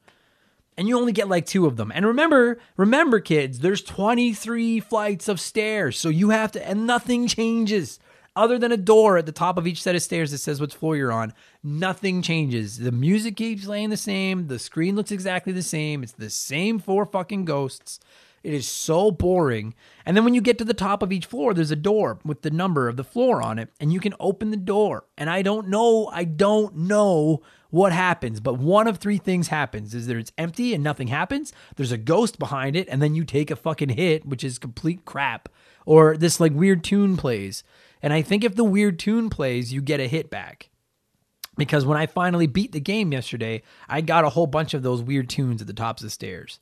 and 0.77 0.87
you 0.87 0.99
only 0.99 1.12
get 1.12 1.29
like 1.29 1.45
two 1.45 1.66
of 1.66 1.77
them. 1.77 1.93
And 1.95 2.07
remember, 2.07 2.59
remember 2.79 3.21
kids, 3.21 3.59
there's 3.59 3.83
23 3.83 4.81
flights 4.81 5.29
of 5.29 5.39
stairs. 5.39 5.99
So 5.99 6.09
you 6.09 6.31
have 6.31 6.53
to 6.53 6.66
and 6.66 6.87
nothing 6.87 7.27
changes 7.27 7.99
other 8.37 8.59
than 8.59 8.72
a 8.72 8.76
door 8.76 9.18
at 9.18 9.26
the 9.26 9.33
top 9.33 9.59
of 9.59 9.66
each 9.66 9.83
set 9.83 9.95
of 9.95 10.03
stairs 10.03 10.31
that 10.31 10.39
says 10.39 10.61
which 10.61 10.74
floor 10.74 10.97
you're 10.97 11.12
on, 11.12 11.33
nothing 11.62 12.22
changes. 12.22 12.78
The 12.78 12.93
music 12.93 13.37
keeps 13.37 13.64
playing 13.64 13.91
the 13.91 13.97
same. 13.97 14.47
The 14.47 14.59
screen 14.59 14.97
looks 14.97 15.11
exactly 15.11 15.53
the 15.53 15.62
same. 15.62 16.03
It's 16.03 16.12
the 16.12 16.31
same 16.31 16.78
four 16.78 17.05
fucking 17.05 17.45
ghosts. 17.45 18.01
It 18.43 18.55
is 18.55 18.66
so 18.66 19.11
boring. 19.11 19.74
And 20.07 20.16
then 20.16 20.24
when 20.24 20.35
you 20.35 20.41
get 20.41 20.57
to 20.59 20.64
the 20.64 20.72
top 20.72 21.03
of 21.03 21.12
each 21.12 21.26
floor, 21.26 21.53
there's 21.53 21.70
a 21.70 21.76
door 21.76 22.18
with 22.24 22.43
the 22.43 22.51
number 22.51 22.89
of 22.89 22.97
the 22.97 23.05
floor 23.05 23.43
on 23.43 23.59
it, 23.59 23.68
and 23.78 23.93
you 23.93 24.01
can 24.01 24.14
open 24.18 24.51
the 24.51 24.57
door. 24.57 25.05
And 25.18 25.28
I 25.28 25.43
don't 25.43 25.68
know, 25.68 26.09
I 26.11 26.24
don't 26.24 26.74
know 26.74 27.43
what 27.68 27.93
happens, 27.93 28.41
but 28.41 28.59
one 28.59 28.89
of 28.89 28.97
three 28.97 29.18
things 29.18 29.49
happens 29.49 29.95
is 29.95 30.07
that 30.07 30.16
it's 30.16 30.33
empty 30.39 30.74
and 30.74 30.83
nothing 30.83 31.09
happens. 31.09 31.53
There's 31.76 31.93
a 31.93 31.99
ghost 31.99 32.39
behind 32.39 32.76
it, 32.76 32.89
and 32.89 33.03
then 33.03 33.14
you 33.14 33.24
take 33.24 33.51
a 33.51 33.57
fucking 33.57 33.91
hit, 33.91 34.24
which 34.24 34.43
is 34.43 34.59
complete 34.59 35.05
crap. 35.05 35.49
Or 35.85 36.16
this 36.16 36.41
like 36.41 36.53
weird 36.53 36.83
tune 36.83 37.16
plays. 37.16 37.62
And 38.03 38.12
I 38.12 38.22
think 38.22 38.44
if 38.44 38.55
the 38.55 38.64
weird 38.64 38.98
tune 38.98 39.30
plays, 39.30 39.72
you 39.72 39.82
get 39.82 40.01
a 40.01 40.09
hit 40.09 40.30
back. 40.30 40.70
Because 41.57 41.84
when 41.84 41.98
I 41.98 42.07
finally 42.07 42.46
beat 42.46 42.72
the 42.72 42.80
game 42.80 43.12
yesterday, 43.12 43.62
I 43.88 44.01
got 44.01 44.24
a 44.24 44.30
whole 44.30 44.46
bunch 44.46 44.72
of 44.72 44.82
those 44.82 45.03
weird 45.03 45.28
tunes 45.28 45.61
at 45.61 45.66
the 45.66 45.74
tops 45.74 46.03
of 46.03 46.07
the 46.07 46.11
stairs. 46.11 46.61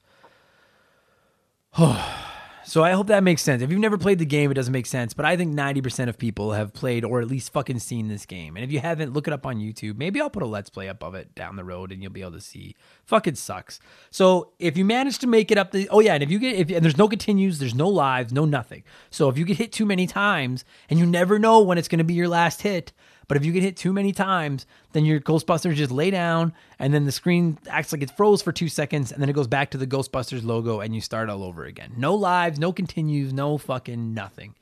So 2.68 2.84
I 2.84 2.92
hope 2.92 3.06
that 3.06 3.22
makes 3.22 3.40
sense. 3.40 3.62
If 3.62 3.70
you've 3.70 3.80
never 3.80 3.96
played 3.96 4.18
the 4.18 4.26
game, 4.26 4.50
it 4.50 4.54
doesn't 4.54 4.72
make 4.72 4.84
sense. 4.84 5.14
But 5.14 5.24
I 5.24 5.38
think 5.38 5.54
90% 5.54 6.10
of 6.10 6.18
people 6.18 6.52
have 6.52 6.74
played 6.74 7.02
or 7.02 7.22
at 7.22 7.26
least 7.26 7.50
fucking 7.50 7.78
seen 7.78 8.08
this 8.08 8.26
game. 8.26 8.56
And 8.56 8.64
if 8.64 8.70
you 8.70 8.78
haven't, 8.78 9.14
look 9.14 9.26
it 9.26 9.32
up 9.32 9.46
on 9.46 9.56
YouTube. 9.56 9.96
Maybe 9.96 10.20
I'll 10.20 10.28
put 10.28 10.42
a 10.42 10.46
Let's 10.46 10.68
Play 10.68 10.86
up 10.86 11.02
of 11.02 11.14
it 11.14 11.34
down 11.34 11.56
the 11.56 11.64
road 11.64 11.92
and 11.92 12.02
you'll 12.02 12.12
be 12.12 12.20
able 12.20 12.32
to 12.32 12.42
see. 12.42 12.76
Fucking 13.06 13.36
sucks. 13.36 13.80
So 14.10 14.52
if 14.58 14.76
you 14.76 14.84
manage 14.84 15.18
to 15.20 15.26
make 15.26 15.50
it 15.50 15.56
up 15.56 15.70
the 15.70 15.88
oh 15.88 16.00
yeah, 16.00 16.12
and 16.12 16.22
if 16.22 16.30
you 16.30 16.38
get 16.38 16.56
if 16.56 16.68
and 16.68 16.84
there's 16.84 16.98
no 16.98 17.08
continues, 17.08 17.58
there's 17.58 17.74
no 17.74 17.88
lives, 17.88 18.34
no 18.34 18.44
nothing. 18.44 18.84
So 19.10 19.30
if 19.30 19.38
you 19.38 19.46
get 19.46 19.56
hit 19.56 19.72
too 19.72 19.86
many 19.86 20.06
times 20.06 20.66
and 20.90 20.98
you 20.98 21.06
never 21.06 21.38
know 21.38 21.62
when 21.62 21.78
it's 21.78 21.88
gonna 21.88 22.04
be 22.04 22.12
your 22.12 22.28
last 22.28 22.60
hit, 22.60 22.92
but 23.28 23.36
if 23.36 23.44
you 23.44 23.52
get 23.52 23.62
hit 23.62 23.76
too 23.76 23.92
many 23.92 24.12
times, 24.12 24.66
then 24.92 25.04
your 25.04 25.20
Ghostbusters 25.20 25.74
just 25.74 25.92
lay 25.92 26.10
down 26.10 26.54
and 26.78 26.92
then 26.92 27.04
the 27.04 27.12
screen 27.12 27.58
acts 27.68 27.92
like 27.92 28.02
it 28.02 28.10
froze 28.16 28.40
for 28.40 28.52
two 28.52 28.68
seconds 28.68 29.12
and 29.12 29.20
then 29.20 29.28
it 29.28 29.34
goes 29.34 29.46
back 29.46 29.70
to 29.70 29.78
the 29.78 29.86
Ghostbusters 29.86 30.44
logo 30.44 30.80
and 30.80 30.94
you 30.94 31.02
start 31.02 31.28
all 31.28 31.44
over 31.44 31.64
again. 31.64 31.92
No 31.96 32.14
lives, 32.14 32.58
no 32.58 32.72
continues, 32.72 33.32
no 33.32 33.58
fucking 33.58 34.14
nothing. 34.14 34.54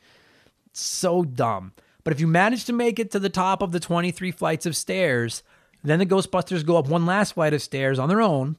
So 0.72 1.22
dumb. 1.22 1.72
But 2.02 2.12
if 2.12 2.20
you 2.20 2.26
manage 2.26 2.64
to 2.66 2.72
make 2.72 2.98
it 2.98 3.10
to 3.12 3.18
the 3.18 3.28
top 3.28 3.62
of 3.62 3.72
the 3.72 3.80
23 3.80 4.32
flights 4.32 4.66
of 4.66 4.76
stairs, 4.76 5.42
then 5.82 5.98
the 6.00 6.06
Ghostbusters 6.06 6.66
go 6.66 6.76
up 6.76 6.88
one 6.88 7.06
last 7.06 7.34
flight 7.34 7.54
of 7.54 7.62
stairs 7.62 7.98
on 7.98 8.08
their 8.08 8.20
own 8.20 8.56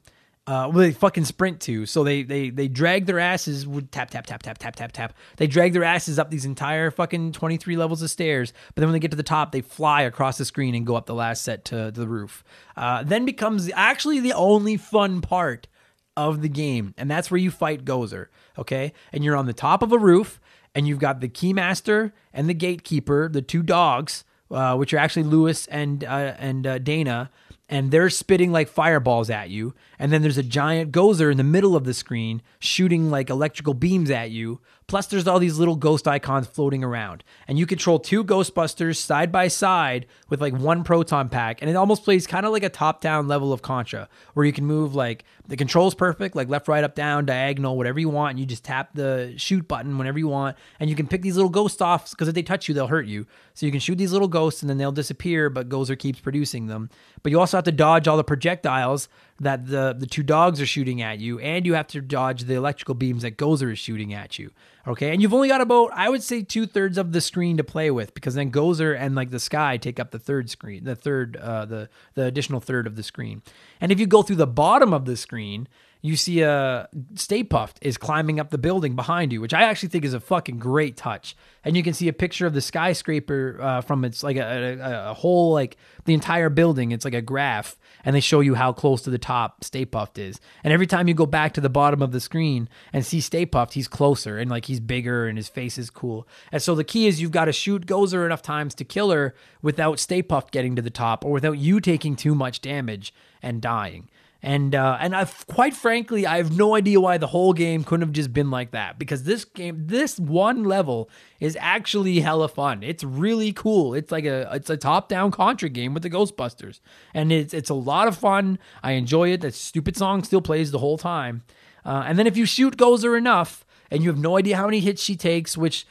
uh, 0.48 0.66
well, 0.66 0.78
they 0.78 0.92
fucking 0.92 1.26
sprint 1.26 1.60
to. 1.60 1.84
So 1.84 2.02
they 2.02 2.22
they 2.22 2.48
they 2.48 2.68
drag 2.68 3.04
their 3.04 3.18
asses 3.18 3.66
tap 3.90 4.08
tap 4.08 4.24
tap 4.24 4.42
tap 4.42 4.56
tap 4.56 4.76
tap 4.76 4.92
tap. 4.92 5.12
They 5.36 5.46
drag 5.46 5.74
their 5.74 5.84
asses 5.84 6.18
up 6.18 6.30
these 6.30 6.46
entire 6.46 6.90
fucking 6.90 7.32
twenty 7.32 7.58
three 7.58 7.76
levels 7.76 8.00
of 8.00 8.08
stairs. 8.08 8.54
But 8.74 8.80
then 8.80 8.88
when 8.88 8.94
they 8.94 8.98
get 8.98 9.10
to 9.10 9.16
the 9.18 9.22
top, 9.22 9.52
they 9.52 9.60
fly 9.60 10.02
across 10.02 10.38
the 10.38 10.46
screen 10.46 10.74
and 10.74 10.86
go 10.86 10.96
up 10.96 11.04
the 11.04 11.14
last 11.14 11.44
set 11.44 11.66
to, 11.66 11.92
to 11.92 12.00
the 12.00 12.08
roof. 12.08 12.44
Uh, 12.78 13.02
then 13.02 13.26
becomes 13.26 13.70
actually 13.74 14.20
the 14.20 14.32
only 14.32 14.78
fun 14.78 15.20
part 15.20 15.68
of 16.16 16.40
the 16.40 16.48
game, 16.48 16.94
and 16.96 17.10
that's 17.10 17.30
where 17.30 17.38
you 17.38 17.50
fight 17.50 17.84
Gozer. 17.84 18.28
Okay, 18.58 18.94
and 19.12 19.22
you're 19.22 19.36
on 19.36 19.44
the 19.44 19.52
top 19.52 19.82
of 19.82 19.92
a 19.92 19.98
roof, 19.98 20.40
and 20.74 20.88
you've 20.88 20.98
got 20.98 21.20
the 21.20 21.28
keymaster 21.28 22.12
and 22.32 22.48
the 22.48 22.54
gatekeeper, 22.54 23.28
the 23.28 23.42
two 23.42 23.62
dogs, 23.62 24.24
uh, 24.50 24.74
which 24.76 24.94
are 24.94 24.98
actually 24.98 25.24
Louis 25.24 25.66
and 25.66 26.04
uh, 26.04 26.32
and 26.38 26.66
uh, 26.66 26.78
Dana 26.78 27.30
and 27.68 27.90
they're 27.90 28.10
spitting 28.10 28.50
like 28.50 28.68
fireballs 28.68 29.28
at 29.30 29.50
you. 29.50 29.74
And 29.98 30.12
then 30.12 30.22
there's 30.22 30.38
a 30.38 30.42
giant 30.42 30.92
gozer 30.92 31.30
in 31.30 31.36
the 31.36 31.44
middle 31.44 31.76
of 31.76 31.84
the 31.84 31.94
screen 31.94 32.42
shooting 32.58 33.10
like 33.10 33.30
electrical 33.30 33.74
beams 33.74 34.10
at 34.10 34.30
you. 34.30 34.60
Plus, 34.88 35.06
there's 35.06 35.28
all 35.28 35.38
these 35.38 35.58
little 35.58 35.76
ghost 35.76 36.08
icons 36.08 36.46
floating 36.46 36.82
around. 36.82 37.22
And 37.46 37.58
you 37.58 37.66
control 37.66 37.98
two 37.98 38.24
Ghostbusters 38.24 38.96
side 38.96 39.30
by 39.30 39.48
side 39.48 40.06
with 40.30 40.40
like 40.40 40.54
one 40.54 40.82
proton 40.82 41.28
pack. 41.28 41.60
And 41.60 41.70
it 41.70 41.76
almost 41.76 42.04
plays 42.04 42.26
kind 42.26 42.46
of 42.46 42.52
like 42.52 42.62
a 42.62 42.70
top 42.70 43.02
down 43.02 43.28
level 43.28 43.52
of 43.52 43.60
Contra, 43.60 44.08
where 44.32 44.46
you 44.46 44.52
can 44.52 44.64
move 44.64 44.94
like 44.94 45.26
the 45.46 45.58
controls 45.58 45.94
perfect, 45.94 46.34
like 46.34 46.48
left, 46.48 46.68
right, 46.68 46.82
up, 46.82 46.94
down, 46.94 47.26
diagonal, 47.26 47.76
whatever 47.76 48.00
you 48.00 48.08
want. 48.08 48.30
And 48.30 48.40
you 48.40 48.46
just 48.46 48.64
tap 48.64 48.94
the 48.94 49.34
shoot 49.36 49.68
button 49.68 49.98
whenever 49.98 50.18
you 50.18 50.28
want. 50.28 50.56
And 50.80 50.88
you 50.88 50.96
can 50.96 51.06
pick 51.06 51.20
these 51.20 51.36
little 51.36 51.50
ghosts 51.50 51.82
off 51.82 52.10
because 52.10 52.26
if 52.26 52.34
they 52.34 52.42
touch 52.42 52.66
you, 52.66 52.74
they'll 52.74 52.86
hurt 52.86 53.06
you. 53.06 53.26
So 53.52 53.66
you 53.66 53.72
can 53.72 53.80
shoot 53.80 53.96
these 53.96 54.12
little 54.12 54.28
ghosts 54.28 54.62
and 54.62 54.70
then 54.70 54.78
they'll 54.78 54.90
disappear, 54.90 55.50
but 55.50 55.68
Gozer 55.68 55.98
keeps 55.98 56.18
producing 56.18 56.66
them. 56.66 56.88
But 57.22 57.30
you 57.30 57.38
also 57.38 57.58
have 57.58 57.64
to 57.64 57.72
dodge 57.72 58.08
all 58.08 58.16
the 58.16 58.24
projectiles 58.24 59.10
that 59.40 59.66
the 59.66 59.94
the 59.96 60.06
two 60.06 60.22
dogs 60.22 60.60
are 60.60 60.66
shooting 60.66 61.00
at 61.00 61.20
you, 61.20 61.38
and 61.38 61.64
you 61.64 61.74
have 61.74 61.86
to 61.88 62.00
dodge 62.00 62.44
the 62.44 62.54
electrical 62.54 62.94
beams 62.94 63.22
that 63.22 63.36
Gozer 63.36 63.72
is 63.72 63.78
shooting 63.78 64.12
at 64.12 64.38
you. 64.38 64.50
Okay, 64.86 65.12
and 65.12 65.20
you've 65.22 65.34
only 65.34 65.48
got 65.48 65.60
about 65.60 65.90
I 65.92 66.08
would 66.08 66.22
say 66.22 66.42
two 66.42 66.66
thirds 66.66 66.98
of 66.98 67.12
the 67.12 67.20
screen 67.20 67.56
to 67.56 67.64
play 67.64 67.90
with 67.90 68.14
because 68.14 68.34
then 68.34 68.50
Gozer 68.50 68.98
and 68.98 69.14
like 69.14 69.30
the 69.30 69.40
sky 69.40 69.76
take 69.76 70.00
up 70.00 70.10
the 70.10 70.18
third 70.18 70.50
screen, 70.50 70.84
the 70.84 70.96
third 70.96 71.36
uh, 71.36 71.64
the 71.66 71.88
the 72.14 72.24
additional 72.24 72.60
third 72.60 72.86
of 72.86 72.96
the 72.96 73.02
screen. 73.02 73.42
And 73.80 73.92
if 73.92 74.00
you 74.00 74.06
go 74.06 74.22
through 74.22 74.36
the 74.36 74.46
bottom 74.46 74.92
of 74.92 75.04
the 75.04 75.16
screen, 75.16 75.68
you 76.00 76.16
see 76.16 76.42
a 76.42 76.88
Stay 77.14 77.42
Puft 77.42 77.76
is 77.82 77.96
climbing 77.96 78.38
up 78.38 78.50
the 78.50 78.58
building 78.58 78.94
behind 78.94 79.32
you, 79.32 79.40
which 79.40 79.54
I 79.54 79.62
actually 79.62 79.88
think 79.88 80.04
is 80.04 80.14
a 80.14 80.20
fucking 80.20 80.58
great 80.58 80.96
touch. 80.96 81.36
And 81.64 81.76
you 81.76 81.82
can 81.82 81.92
see 81.92 82.06
a 82.08 82.12
picture 82.12 82.46
of 82.46 82.54
the 82.54 82.60
skyscraper 82.60 83.58
uh, 83.60 83.80
from 83.80 84.04
its 84.04 84.22
like 84.22 84.36
a, 84.36 84.78
a, 84.80 85.10
a, 85.10 85.14
whole 85.14 85.52
like 85.52 85.76
the 86.04 86.14
entire 86.14 86.50
building. 86.50 86.92
It's 86.92 87.04
like 87.04 87.14
a 87.14 87.22
graph, 87.22 87.76
and 88.04 88.14
they 88.14 88.20
show 88.20 88.40
you 88.40 88.54
how 88.54 88.72
close 88.72 89.02
to 89.02 89.10
the 89.10 89.18
top 89.18 89.64
Stay 89.64 89.84
Puft 89.84 90.18
is. 90.18 90.40
And 90.62 90.72
every 90.72 90.86
time 90.86 91.08
you 91.08 91.14
go 91.14 91.26
back 91.26 91.52
to 91.54 91.60
the 91.60 91.68
bottom 91.68 92.00
of 92.00 92.12
the 92.12 92.20
screen 92.20 92.68
and 92.92 93.04
see 93.04 93.20
Stay 93.20 93.44
Puft, 93.44 93.72
he's 93.72 93.88
closer 93.88 94.38
and 94.38 94.48
like 94.48 94.66
he's 94.66 94.80
bigger 94.80 95.26
and 95.26 95.36
his 95.36 95.48
face 95.48 95.78
is 95.78 95.90
cool. 95.90 96.28
And 96.52 96.62
so 96.62 96.76
the 96.76 96.84
key 96.84 97.08
is 97.08 97.20
you've 97.20 97.32
got 97.32 97.46
to 97.46 97.52
shoot 97.52 97.86
Gozer 97.86 98.24
enough 98.24 98.42
times 98.42 98.74
to 98.76 98.84
kill 98.84 99.10
her 99.10 99.34
without 99.62 99.98
Stay 99.98 100.22
Puft 100.22 100.52
getting 100.52 100.76
to 100.76 100.82
the 100.82 100.90
top 100.90 101.24
or 101.24 101.32
without 101.32 101.58
you 101.58 101.80
taking 101.80 102.14
too 102.14 102.36
much 102.36 102.60
damage 102.60 103.12
and 103.42 103.60
dying. 103.60 104.08
And 104.40 104.72
uh, 104.74 104.96
and 105.00 105.16
I 105.16 105.24
quite 105.48 105.74
frankly, 105.74 106.24
I 106.24 106.36
have 106.36 106.56
no 106.56 106.76
idea 106.76 107.00
why 107.00 107.18
the 107.18 107.26
whole 107.26 107.52
game 107.52 107.82
couldn't 107.82 108.06
have 108.06 108.12
just 108.12 108.32
been 108.32 108.52
like 108.52 108.70
that. 108.70 108.96
Because 108.96 109.24
this 109.24 109.44
game, 109.44 109.86
this 109.86 110.16
one 110.18 110.62
level 110.62 111.10
is 111.40 111.58
actually 111.60 112.20
hella 112.20 112.48
fun. 112.48 112.84
It's 112.84 113.02
really 113.02 113.52
cool. 113.52 113.94
It's 113.94 114.12
like 114.12 114.24
a 114.24 114.48
it's 114.54 114.70
a 114.70 114.76
top 114.76 115.08
down 115.08 115.32
Contra 115.32 115.68
game 115.68 115.92
with 115.92 116.04
the 116.04 116.10
Ghostbusters, 116.10 116.78
and 117.12 117.32
it's 117.32 117.52
it's 117.52 117.68
a 117.68 117.74
lot 117.74 118.06
of 118.06 118.16
fun. 118.16 118.60
I 118.80 118.92
enjoy 118.92 119.32
it. 119.32 119.40
That 119.40 119.54
stupid 119.54 119.96
song 119.96 120.22
still 120.22 120.40
plays 120.40 120.70
the 120.70 120.78
whole 120.78 120.98
time. 120.98 121.42
Uh, 121.84 122.04
and 122.06 122.16
then 122.16 122.28
if 122.28 122.36
you 122.36 122.44
shoot 122.44 122.76
Gozer 122.76 123.18
enough, 123.18 123.66
and 123.90 124.04
you 124.04 124.08
have 124.10 124.18
no 124.18 124.36
idea 124.36 124.56
how 124.56 124.66
many 124.66 124.78
hits 124.78 125.02
she 125.02 125.16
takes, 125.16 125.56
which 125.56 125.84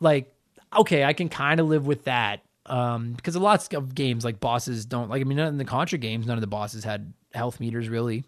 like 0.00 0.32
okay, 0.74 1.04
I 1.04 1.12
can 1.12 1.28
kind 1.28 1.60
of 1.60 1.68
live 1.68 1.86
with 1.86 2.04
that. 2.04 2.42
Um, 2.66 3.14
because 3.14 3.34
a 3.34 3.40
lot 3.40 3.74
of 3.74 3.94
games 3.94 4.24
like 4.24 4.40
bosses 4.40 4.86
don't 4.86 5.10
like. 5.10 5.20
I 5.20 5.24
mean, 5.24 5.38
in 5.38 5.58
the 5.58 5.64
Contra 5.66 5.98
games, 5.98 6.26
none 6.26 6.38
of 6.38 6.40
the 6.40 6.46
bosses 6.46 6.84
had 6.84 7.12
health 7.32 7.60
meters 7.60 7.88
really. 7.88 8.24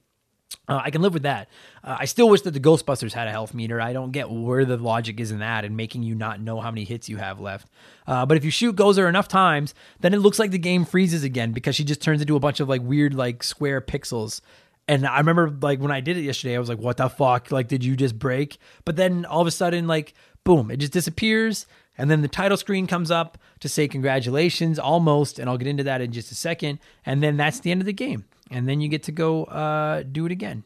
Uh, 0.69 0.81
I 0.85 0.91
can 0.91 1.03
live 1.03 1.15
with 1.15 1.25
that. 1.25 1.49
Uh, 1.83 1.97
I 2.01 2.05
still 2.05 2.29
wish 2.29 2.43
that 2.43 2.53
the 2.53 2.61
Ghostbusters 2.61 3.13
had 3.13 3.27
a 3.27 3.31
health 3.31 3.55
meter. 3.55 3.81
I 3.81 3.93
don't 3.93 4.13
get 4.13 4.31
where 4.31 4.65
the 4.65 4.77
logic 4.77 5.19
is 5.19 5.31
in 5.31 5.41
that 5.41 5.65
and 5.65 5.77
making 5.77 6.03
you 6.03 6.15
not 6.15 6.41
know 6.41 6.61
how 6.61 6.71
many 6.71 6.85
hits 6.85 7.09
you 7.09 7.17
have 7.17 7.41
left. 7.41 7.69
Uh, 8.07 8.27
but 8.27 8.37
if 8.37 8.45
you 8.45 8.51
shoot 8.51 8.77
Gozer 8.77 9.09
enough 9.09 9.29
times, 9.29 9.75
then 10.01 10.15
it 10.15 10.19
looks 10.19 10.39
like 10.39 10.51
the 10.51 10.59
game 10.59 10.85
freezes 10.85 11.25
again 11.25 11.53
because 11.53 11.75
she 11.75 11.85
just 11.85 12.01
turns 12.03 12.21
into 12.21 12.37
a 12.37 12.41
bunch 12.41 12.61
of 12.61 12.69
like 12.69 12.83
weird 12.83 13.15
like 13.15 13.43
square 13.43 13.81
pixels. 13.81 14.41
And 14.89 15.07
I 15.07 15.19
remember 15.19 15.51
like 15.61 15.81
when 15.81 15.91
I 15.91 16.01
did 16.01 16.17
it 16.17 16.23
yesterday, 16.23 16.57
I 16.57 16.59
was 16.59 16.69
like, 16.69 16.79
"What 16.79 16.97
the 16.97 17.09
fuck? 17.09 17.51
Like, 17.51 17.69
did 17.69 17.85
you 17.85 17.97
just 17.97 18.19
break?" 18.19 18.59
But 18.85 18.97
then 18.97 19.25
all 19.25 19.41
of 19.41 19.47
a 19.47 19.53
sudden, 19.53 19.87
like, 19.87 20.13
boom, 20.45 20.71
it 20.71 20.79
just 20.79 20.93
disappears. 20.93 21.67
And 21.97 22.11
then 22.11 22.23
the 22.23 22.29
title 22.29 22.57
screen 22.57 22.87
comes 22.87 23.11
up 23.11 23.39
to 23.61 23.69
say 23.69 23.87
congratulations, 23.87 24.79
almost, 24.79 25.39
and 25.39 25.49
I'll 25.49 25.59
get 25.59 25.69
into 25.69 25.85
that 25.85 26.01
in 26.01 26.11
just 26.11 26.33
a 26.33 26.35
second. 26.35 26.79
And 27.07 27.23
then 27.23 27.37
that's 27.37 27.61
the 27.61 27.71
end 27.71 27.81
of 27.81 27.87
the 27.87 27.93
game 27.93 28.25
and 28.53 28.69
then 28.69 28.81
you 28.81 28.89
get 28.89 29.05
to 29.05 29.13
go 29.13 29.45
uh, 29.45 30.03
do 30.03 30.27
it 30.27 30.33
again. 30.33 30.65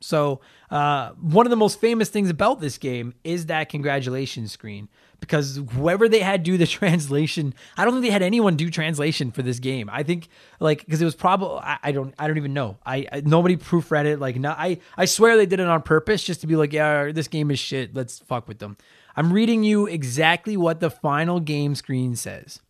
So, 0.00 0.40
uh, 0.70 1.12
one 1.12 1.46
of 1.46 1.50
the 1.50 1.56
most 1.56 1.80
famous 1.80 2.10
things 2.10 2.28
about 2.28 2.60
this 2.60 2.76
game 2.76 3.14
is 3.24 3.46
that 3.46 3.70
congratulations 3.70 4.52
screen 4.52 4.88
because 5.20 5.60
whoever 5.72 6.08
they 6.08 6.20
had 6.20 6.42
do 6.42 6.58
the 6.58 6.66
translation, 6.66 7.54
I 7.76 7.84
don't 7.84 7.94
think 7.94 8.04
they 8.04 8.10
had 8.10 8.22
anyone 8.22 8.56
do 8.56 8.70
translation 8.70 9.30
for 9.30 9.42
this 9.42 9.58
game. 9.58 9.88
I 9.90 10.02
think 10.02 10.28
like 10.60 10.84
because 10.84 11.00
it 11.00 11.06
was 11.06 11.14
probably 11.14 11.58
I, 11.62 11.78
I, 11.84 11.92
don't 11.92 12.14
I 12.18 12.26
don't 12.26 12.36
even 12.36 12.52
know. 12.52 12.76
I, 12.84 13.06
I 13.10 13.22
nobody 13.24 13.56
proofread 13.56 14.04
it. 14.04 14.20
Like 14.20 14.36
no, 14.36 14.50
I 14.50 14.78
I 14.96 15.06
swear 15.06 15.36
they 15.36 15.46
did 15.46 15.60
it 15.60 15.66
on 15.66 15.82
purpose 15.82 16.22
just 16.22 16.42
to 16.42 16.46
be 16.46 16.56
like 16.56 16.72
yeah 16.72 17.10
this 17.12 17.28
game 17.28 17.50
is 17.50 17.58
shit. 17.58 17.94
Let's 17.94 18.18
fuck 18.18 18.48
with 18.48 18.58
them. 18.58 18.76
I'm 19.16 19.32
reading 19.32 19.64
you 19.64 19.86
exactly 19.86 20.58
what 20.58 20.80
the 20.80 20.90
final 20.90 21.40
game 21.40 21.74
screen 21.74 22.16
says. 22.16 22.60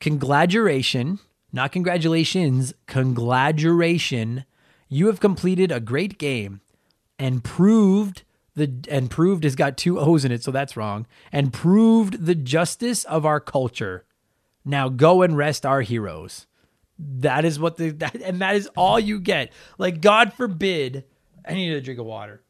Congratulation, 0.00 1.20
not 1.52 1.72
congratulations, 1.72 2.72
congratulation. 2.86 4.44
You 4.88 5.06
have 5.06 5.20
completed 5.20 5.70
a 5.70 5.80
great 5.80 6.18
game 6.18 6.60
and 7.18 7.44
proved 7.44 8.22
the 8.54 8.70
and 8.90 9.10
proved 9.10 9.44
has 9.44 9.56
got 9.56 9.76
two 9.76 9.98
O's 9.98 10.24
in 10.24 10.32
it, 10.32 10.42
so 10.42 10.50
that's 10.50 10.76
wrong. 10.76 11.06
And 11.30 11.52
proved 11.52 12.26
the 12.26 12.34
justice 12.34 13.04
of 13.04 13.24
our 13.24 13.40
culture. 13.40 14.04
Now 14.64 14.88
go 14.88 15.22
and 15.22 15.36
rest 15.36 15.64
our 15.64 15.80
heroes. 15.80 16.46
That 16.98 17.44
is 17.44 17.58
what 17.58 17.76
the 17.76 17.90
that, 17.90 18.16
and 18.16 18.40
that 18.40 18.56
is 18.56 18.68
all 18.76 19.00
you 19.00 19.20
get. 19.20 19.52
Like 19.78 20.00
God 20.00 20.32
forbid, 20.32 21.04
I 21.46 21.54
need 21.54 21.72
a 21.72 21.80
drink 21.80 22.00
of 22.00 22.06
water. 22.06 22.42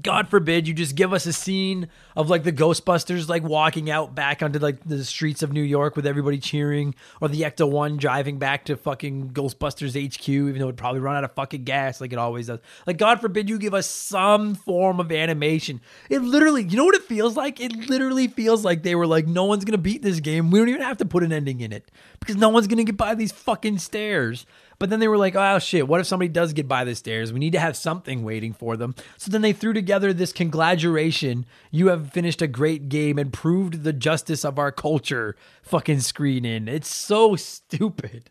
God 0.00 0.28
forbid 0.28 0.66
you 0.66 0.72
just 0.72 0.94
give 0.94 1.12
us 1.12 1.26
a 1.26 1.32
scene 1.32 1.88
of 2.16 2.30
like 2.30 2.44
the 2.44 2.52
Ghostbusters 2.52 3.28
like 3.28 3.42
walking 3.42 3.90
out 3.90 4.14
back 4.14 4.42
onto 4.42 4.58
like 4.58 4.82
the 4.84 5.04
streets 5.04 5.42
of 5.42 5.52
New 5.52 5.62
York 5.62 5.96
with 5.96 6.06
everybody 6.06 6.38
cheering, 6.38 6.94
or 7.20 7.28
the 7.28 7.42
Ecto 7.42 7.70
One 7.70 7.98
driving 7.98 8.38
back 8.38 8.64
to 8.66 8.76
fucking 8.76 9.30
Ghostbusters 9.30 9.92
HQ, 9.92 10.28
even 10.28 10.58
though 10.58 10.70
it 10.70 10.76
probably 10.76 11.00
run 11.00 11.16
out 11.16 11.24
of 11.24 11.32
fucking 11.32 11.64
gas 11.64 12.00
like 12.00 12.12
it 12.12 12.18
always 12.18 12.46
does. 12.46 12.60
Like 12.86 12.96
God 12.96 13.20
forbid 13.20 13.50
you 13.50 13.58
give 13.58 13.74
us 13.74 13.86
some 13.86 14.54
form 14.54 14.98
of 14.98 15.12
animation. 15.12 15.80
It 16.08 16.22
literally, 16.22 16.62
you 16.64 16.76
know 16.76 16.86
what 16.86 16.94
it 16.94 17.04
feels 17.04 17.36
like? 17.36 17.60
It 17.60 17.72
literally 17.90 18.28
feels 18.28 18.64
like 18.64 18.82
they 18.82 18.94
were 18.94 19.06
like, 19.06 19.26
no 19.26 19.44
one's 19.44 19.64
gonna 19.64 19.78
beat 19.78 20.02
this 20.02 20.20
game. 20.20 20.50
We 20.50 20.58
don't 20.58 20.70
even 20.70 20.80
have 20.80 20.98
to 20.98 21.04
put 21.04 21.22
an 21.22 21.32
ending 21.32 21.60
in 21.60 21.72
it 21.72 21.90
because 22.18 22.36
no 22.36 22.48
one's 22.48 22.66
gonna 22.66 22.84
get 22.84 22.96
by 22.96 23.14
these 23.14 23.32
fucking 23.32 23.78
stairs. 23.78 24.46
But 24.78 24.90
then 24.90 25.00
they 25.00 25.08
were 25.08 25.18
like, 25.18 25.36
oh 25.36 25.58
shit, 25.58 25.86
what 25.86 26.00
if 26.00 26.06
somebody 26.06 26.28
does 26.28 26.52
get 26.52 26.68
by 26.68 26.84
the 26.84 26.94
stairs? 26.94 27.32
We 27.32 27.38
need 27.38 27.52
to 27.52 27.60
have 27.60 27.76
something 27.76 28.24
waiting 28.24 28.52
for 28.52 28.76
them. 28.76 28.94
So 29.16 29.30
then 29.30 29.42
they 29.42 29.52
threw 29.52 29.72
together 29.72 30.12
this 30.12 30.32
congratulation. 30.32 31.46
You 31.70 31.88
have 31.88 32.10
finished 32.10 32.42
a 32.42 32.46
great 32.46 32.88
game 32.88 33.18
and 33.18 33.32
proved 33.32 33.84
the 33.84 33.92
justice 33.92 34.44
of 34.44 34.58
our 34.58 34.72
culture 34.72 35.36
fucking 35.62 36.00
screen 36.00 36.44
in. 36.44 36.68
It's 36.68 36.92
so 36.92 37.36
stupid. 37.36 38.30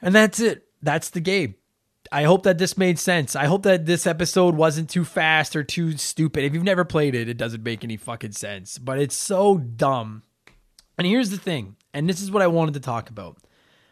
And 0.00 0.14
that's 0.14 0.40
it. 0.40 0.66
That's 0.82 1.10
the 1.10 1.20
game. 1.20 1.56
I 2.12 2.24
hope 2.24 2.42
that 2.44 2.58
this 2.58 2.78
made 2.78 2.98
sense. 2.98 3.36
I 3.36 3.44
hope 3.44 3.62
that 3.64 3.86
this 3.86 4.06
episode 4.06 4.54
wasn't 4.56 4.90
too 4.90 5.04
fast 5.04 5.54
or 5.54 5.62
too 5.62 5.96
stupid. 5.96 6.44
If 6.44 6.54
you've 6.54 6.64
never 6.64 6.84
played 6.84 7.14
it, 7.14 7.28
it 7.28 7.36
doesn't 7.36 7.62
make 7.62 7.84
any 7.84 7.96
fucking 7.96 8.32
sense. 8.32 8.78
But 8.78 8.98
it's 8.98 9.14
so 9.14 9.58
dumb. 9.58 10.22
And 10.98 11.06
here's 11.06 11.30
the 11.30 11.38
thing, 11.38 11.76
and 11.94 12.08
this 12.08 12.20
is 12.20 12.30
what 12.30 12.42
I 12.42 12.46
wanted 12.46 12.74
to 12.74 12.80
talk 12.80 13.08
about 13.08 13.38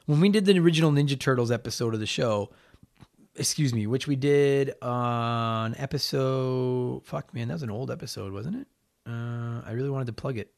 when 0.09 0.21
we 0.23 0.31
did 0.31 0.47
the 0.47 0.59
original 0.59 0.91
Ninja 0.91 1.21
Turtles 1.21 1.51
episode 1.51 1.93
of 1.93 2.01
the 2.01 2.07
show, 2.07 2.49
excuse 3.37 3.75
me, 3.75 3.87
which 3.87 4.07
we 4.07 4.17
did 4.17 4.73
on 4.81 5.75
episode. 5.77 7.03
Fuck, 7.05 7.35
man, 7.35 7.49
that 7.49 7.55
was 7.55 7.63
an 7.63 7.71
old 7.71 7.91
episode, 7.91 8.33
wasn't 8.33 8.57
it? 8.57 8.67
Uh, 9.07 9.61
I 9.67 9.73
really 9.73 9.91
wanted 9.91 10.07
to 10.07 10.15
plug 10.15 10.39
it. 10.39 10.51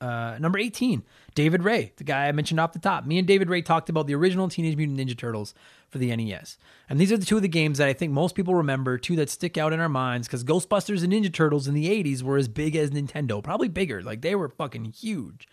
Uh, 0.00 0.36
number 0.40 0.58
18, 0.58 1.04
David 1.36 1.62
Rae, 1.62 1.92
the 1.98 2.02
guy 2.04 2.26
I 2.26 2.32
mentioned 2.32 2.58
off 2.58 2.72
the 2.72 2.80
top. 2.80 3.06
Me 3.06 3.16
and 3.16 3.28
David 3.28 3.48
Rae 3.48 3.62
talked 3.62 3.88
about 3.88 4.08
the 4.08 4.14
original 4.16 4.48
Teenage 4.48 4.76
Mutant 4.76 4.98
Ninja 4.98 5.16
Turtles 5.16 5.54
for 5.88 5.98
the 5.98 6.14
NES. 6.14 6.58
And 6.90 6.98
these 6.98 7.12
are 7.12 7.16
the 7.16 7.24
two 7.24 7.36
of 7.36 7.42
the 7.42 7.48
games 7.48 7.78
that 7.78 7.86
I 7.86 7.92
think 7.92 8.12
most 8.12 8.34
people 8.34 8.56
remember, 8.56 8.98
two 8.98 9.14
that 9.16 9.30
stick 9.30 9.56
out 9.56 9.72
in 9.72 9.78
our 9.78 9.88
minds, 9.88 10.26
because 10.26 10.42
Ghostbusters 10.42 11.04
and 11.04 11.12
Ninja 11.12 11.32
Turtles 11.32 11.68
in 11.68 11.74
the 11.74 11.86
80s 11.86 12.24
were 12.24 12.38
as 12.38 12.48
big 12.48 12.74
as 12.74 12.90
Nintendo, 12.90 13.40
probably 13.40 13.68
bigger. 13.68 14.02
Like 14.02 14.22
they 14.22 14.34
were 14.34 14.48
fucking 14.48 14.86
huge. 14.86 15.46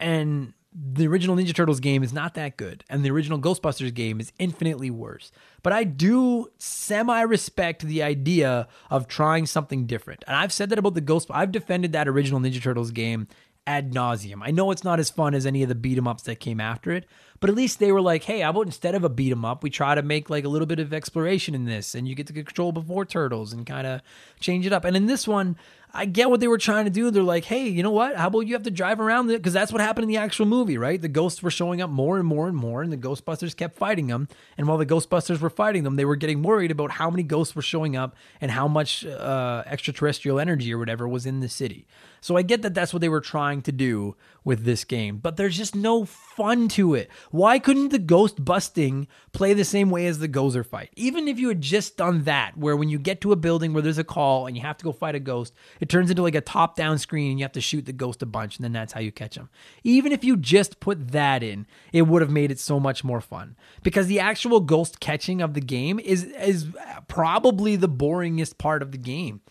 And 0.00 0.54
the 0.72 1.06
original 1.06 1.34
Ninja 1.34 1.54
Turtles 1.54 1.80
game 1.80 2.02
is 2.02 2.12
not 2.12 2.34
that 2.34 2.56
good, 2.56 2.84
and 2.90 3.04
the 3.04 3.10
original 3.10 3.38
Ghostbusters 3.38 3.92
game 3.92 4.20
is 4.20 4.32
infinitely 4.38 4.90
worse. 4.90 5.32
But 5.62 5.72
I 5.72 5.84
do 5.84 6.48
semi 6.58 7.22
respect 7.22 7.82
the 7.82 8.02
idea 8.02 8.68
of 8.90 9.08
trying 9.08 9.46
something 9.46 9.86
different. 9.86 10.24
And 10.26 10.36
I've 10.36 10.52
said 10.52 10.70
that 10.70 10.78
about 10.78 10.94
the 10.94 11.00
Ghost. 11.00 11.28
I've 11.30 11.52
defended 11.52 11.92
that 11.92 12.06
original 12.06 12.40
Ninja 12.40 12.62
Turtles 12.62 12.90
game 12.90 13.28
ad 13.66 13.92
nauseum. 13.92 14.40
I 14.42 14.50
know 14.50 14.70
it's 14.70 14.84
not 14.84 14.98
as 14.98 15.10
fun 15.10 15.34
as 15.34 15.44
any 15.44 15.62
of 15.62 15.68
the 15.68 15.74
beat 15.74 15.98
'em 15.98 16.08
ups 16.08 16.22
that 16.22 16.40
came 16.40 16.58
after 16.58 16.90
it, 16.90 17.04
but 17.38 17.50
at 17.50 17.56
least 17.56 17.78
they 17.78 17.92
were 17.92 18.00
like, 18.00 18.24
hey, 18.24 18.40
how 18.40 18.50
about 18.50 18.64
instead 18.64 18.94
of 18.94 19.04
a 19.04 19.10
beat 19.10 19.30
'em 19.30 19.44
up, 19.44 19.62
we 19.62 19.68
try 19.68 19.94
to 19.94 20.02
make 20.02 20.30
like 20.30 20.44
a 20.44 20.48
little 20.48 20.66
bit 20.66 20.78
of 20.78 20.94
exploration 20.94 21.54
in 21.54 21.66
this, 21.66 21.94
and 21.94 22.08
you 22.08 22.14
get 22.14 22.26
to 22.28 22.32
control 22.32 22.72
before 22.72 23.04
turtles 23.04 23.52
and 23.52 23.66
kind 23.66 23.86
of 23.86 24.00
change 24.40 24.64
it 24.64 24.72
up. 24.72 24.84
And 24.86 24.96
in 24.96 25.06
this 25.06 25.28
one, 25.28 25.56
I 25.92 26.04
get 26.04 26.28
what 26.30 26.40
they 26.40 26.48
were 26.48 26.58
trying 26.58 26.84
to 26.84 26.90
do. 26.90 27.10
They're 27.10 27.22
like, 27.22 27.44
hey, 27.44 27.66
you 27.66 27.82
know 27.82 27.90
what? 27.90 28.16
How 28.16 28.28
about 28.28 28.40
you 28.40 28.54
have 28.54 28.62
to 28.64 28.70
drive 28.70 29.00
around 29.00 29.28
Because 29.28 29.52
that's 29.52 29.72
what 29.72 29.80
happened 29.80 30.04
in 30.04 30.08
the 30.08 30.16
actual 30.18 30.46
movie, 30.46 30.78
right? 30.78 31.00
The 31.00 31.08
ghosts 31.08 31.42
were 31.42 31.50
showing 31.50 31.80
up 31.80 31.90
more 31.90 32.18
and 32.18 32.26
more 32.26 32.46
and 32.46 32.56
more, 32.56 32.82
and 32.82 32.92
the 32.92 32.96
Ghostbusters 32.96 33.56
kept 33.56 33.78
fighting 33.78 34.06
them. 34.08 34.28
And 34.56 34.68
while 34.68 34.78
the 34.78 34.86
Ghostbusters 34.86 35.40
were 35.40 35.50
fighting 35.50 35.84
them, 35.84 35.96
they 35.96 36.04
were 36.04 36.16
getting 36.16 36.42
worried 36.42 36.70
about 36.70 36.92
how 36.92 37.10
many 37.10 37.22
ghosts 37.22 37.56
were 37.56 37.62
showing 37.62 37.96
up 37.96 38.14
and 38.40 38.50
how 38.50 38.68
much 38.68 39.04
uh, 39.06 39.62
extraterrestrial 39.66 40.38
energy 40.38 40.72
or 40.72 40.78
whatever 40.78 41.08
was 41.08 41.26
in 41.26 41.40
the 41.40 41.48
city. 41.48 41.86
So 42.20 42.36
I 42.36 42.42
get 42.42 42.62
that 42.62 42.74
that's 42.74 42.92
what 42.92 43.00
they 43.00 43.08
were 43.08 43.20
trying 43.20 43.62
to 43.62 43.72
do 43.72 44.16
with 44.44 44.64
this 44.64 44.84
game, 44.84 45.18
but 45.18 45.36
there's 45.36 45.56
just 45.56 45.74
no 45.74 46.04
fun 46.06 46.68
to 46.68 46.94
it. 46.94 47.10
Why 47.30 47.58
couldn't 47.58 47.90
the 47.90 47.98
ghost 47.98 48.42
busting 48.42 49.06
play 49.32 49.52
the 49.52 49.64
same 49.64 49.90
way 49.90 50.06
as 50.06 50.18
the 50.18 50.28
Gozer 50.28 50.64
fight? 50.64 50.90
Even 50.96 51.28
if 51.28 51.38
you 51.38 51.48
had 51.48 51.60
just 51.60 51.96
done 51.98 52.24
that, 52.24 52.56
where 52.56 52.76
when 52.76 52.88
you 52.88 52.98
get 52.98 53.20
to 53.20 53.32
a 53.32 53.36
building 53.36 53.72
where 53.72 53.82
there's 53.82 53.98
a 53.98 54.04
call 54.04 54.46
and 54.46 54.56
you 54.56 54.62
have 54.62 54.78
to 54.78 54.84
go 54.84 54.92
fight 54.92 55.14
a 55.14 55.20
ghost, 55.20 55.52
it 55.80 55.88
turns 55.88 56.10
into 56.10 56.22
like 56.22 56.34
a 56.34 56.40
top 56.40 56.76
down 56.76 56.98
screen 56.98 57.30
and 57.30 57.38
you 57.38 57.44
have 57.44 57.52
to 57.52 57.60
shoot 57.60 57.84
the 57.84 57.92
ghost 57.92 58.22
a 58.22 58.26
bunch 58.26 58.56
and 58.56 58.64
then 58.64 58.72
that's 58.72 58.92
how 58.92 59.00
you 59.00 59.12
catch 59.12 59.34
them. 59.34 59.50
Even 59.84 60.12
if 60.12 60.24
you 60.24 60.36
just 60.36 60.80
put 60.80 61.12
that 61.12 61.42
in, 61.42 61.66
it 61.92 62.02
would 62.02 62.22
have 62.22 62.30
made 62.30 62.50
it 62.50 62.58
so 62.58 62.80
much 62.80 63.04
more 63.04 63.20
fun 63.20 63.56
because 63.82 64.06
the 64.06 64.20
actual 64.20 64.60
ghost 64.60 64.98
catching 65.00 65.42
of 65.42 65.54
the 65.54 65.60
game 65.60 65.98
is 65.98 66.24
is 66.24 66.68
probably 67.06 67.76
the 67.76 67.88
boringest 67.88 68.58
part 68.58 68.82
of 68.82 68.92
the 68.92 68.98
game. 68.98 69.42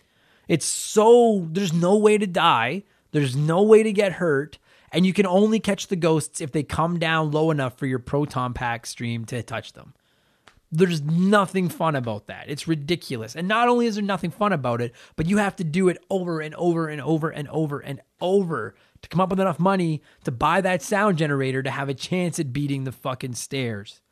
It's 0.48 0.66
so 0.66 1.46
there's 1.52 1.72
no 1.72 1.96
way 1.96 2.18
to 2.18 2.26
die, 2.26 2.82
there's 3.12 3.36
no 3.36 3.62
way 3.62 3.82
to 3.82 3.92
get 3.92 4.12
hurt, 4.14 4.58
and 4.90 5.06
you 5.06 5.12
can 5.12 5.26
only 5.26 5.60
catch 5.60 5.86
the 5.88 5.96
ghosts 5.96 6.40
if 6.40 6.52
they 6.52 6.62
come 6.62 6.98
down 6.98 7.30
low 7.30 7.50
enough 7.50 7.78
for 7.78 7.86
your 7.86 7.98
proton 7.98 8.54
pack 8.54 8.86
stream 8.86 9.24
to 9.26 9.42
touch 9.42 9.74
them. 9.74 9.94
There's 10.70 11.00
nothing 11.00 11.70
fun 11.70 11.96
about 11.96 12.26
that. 12.26 12.50
It's 12.50 12.68
ridiculous. 12.68 13.34
And 13.34 13.48
not 13.48 13.68
only 13.68 13.86
is 13.86 13.94
there 13.94 14.04
nothing 14.04 14.30
fun 14.30 14.52
about 14.52 14.82
it, 14.82 14.94
but 15.16 15.26
you 15.26 15.38
have 15.38 15.56
to 15.56 15.64
do 15.64 15.88
it 15.88 15.96
over 16.10 16.40
and 16.40 16.54
over 16.56 16.88
and 16.88 17.00
over 17.00 17.30
and 17.30 17.48
over 17.48 17.78
and 17.80 18.00
over 18.20 18.74
to 19.00 19.08
come 19.08 19.20
up 19.20 19.30
with 19.30 19.40
enough 19.40 19.58
money 19.58 20.02
to 20.24 20.30
buy 20.30 20.60
that 20.60 20.82
sound 20.82 21.16
generator 21.16 21.62
to 21.62 21.70
have 21.70 21.88
a 21.88 21.94
chance 21.94 22.38
at 22.38 22.52
beating 22.52 22.84
the 22.84 22.92
fucking 22.92 23.34
stairs. 23.34 24.02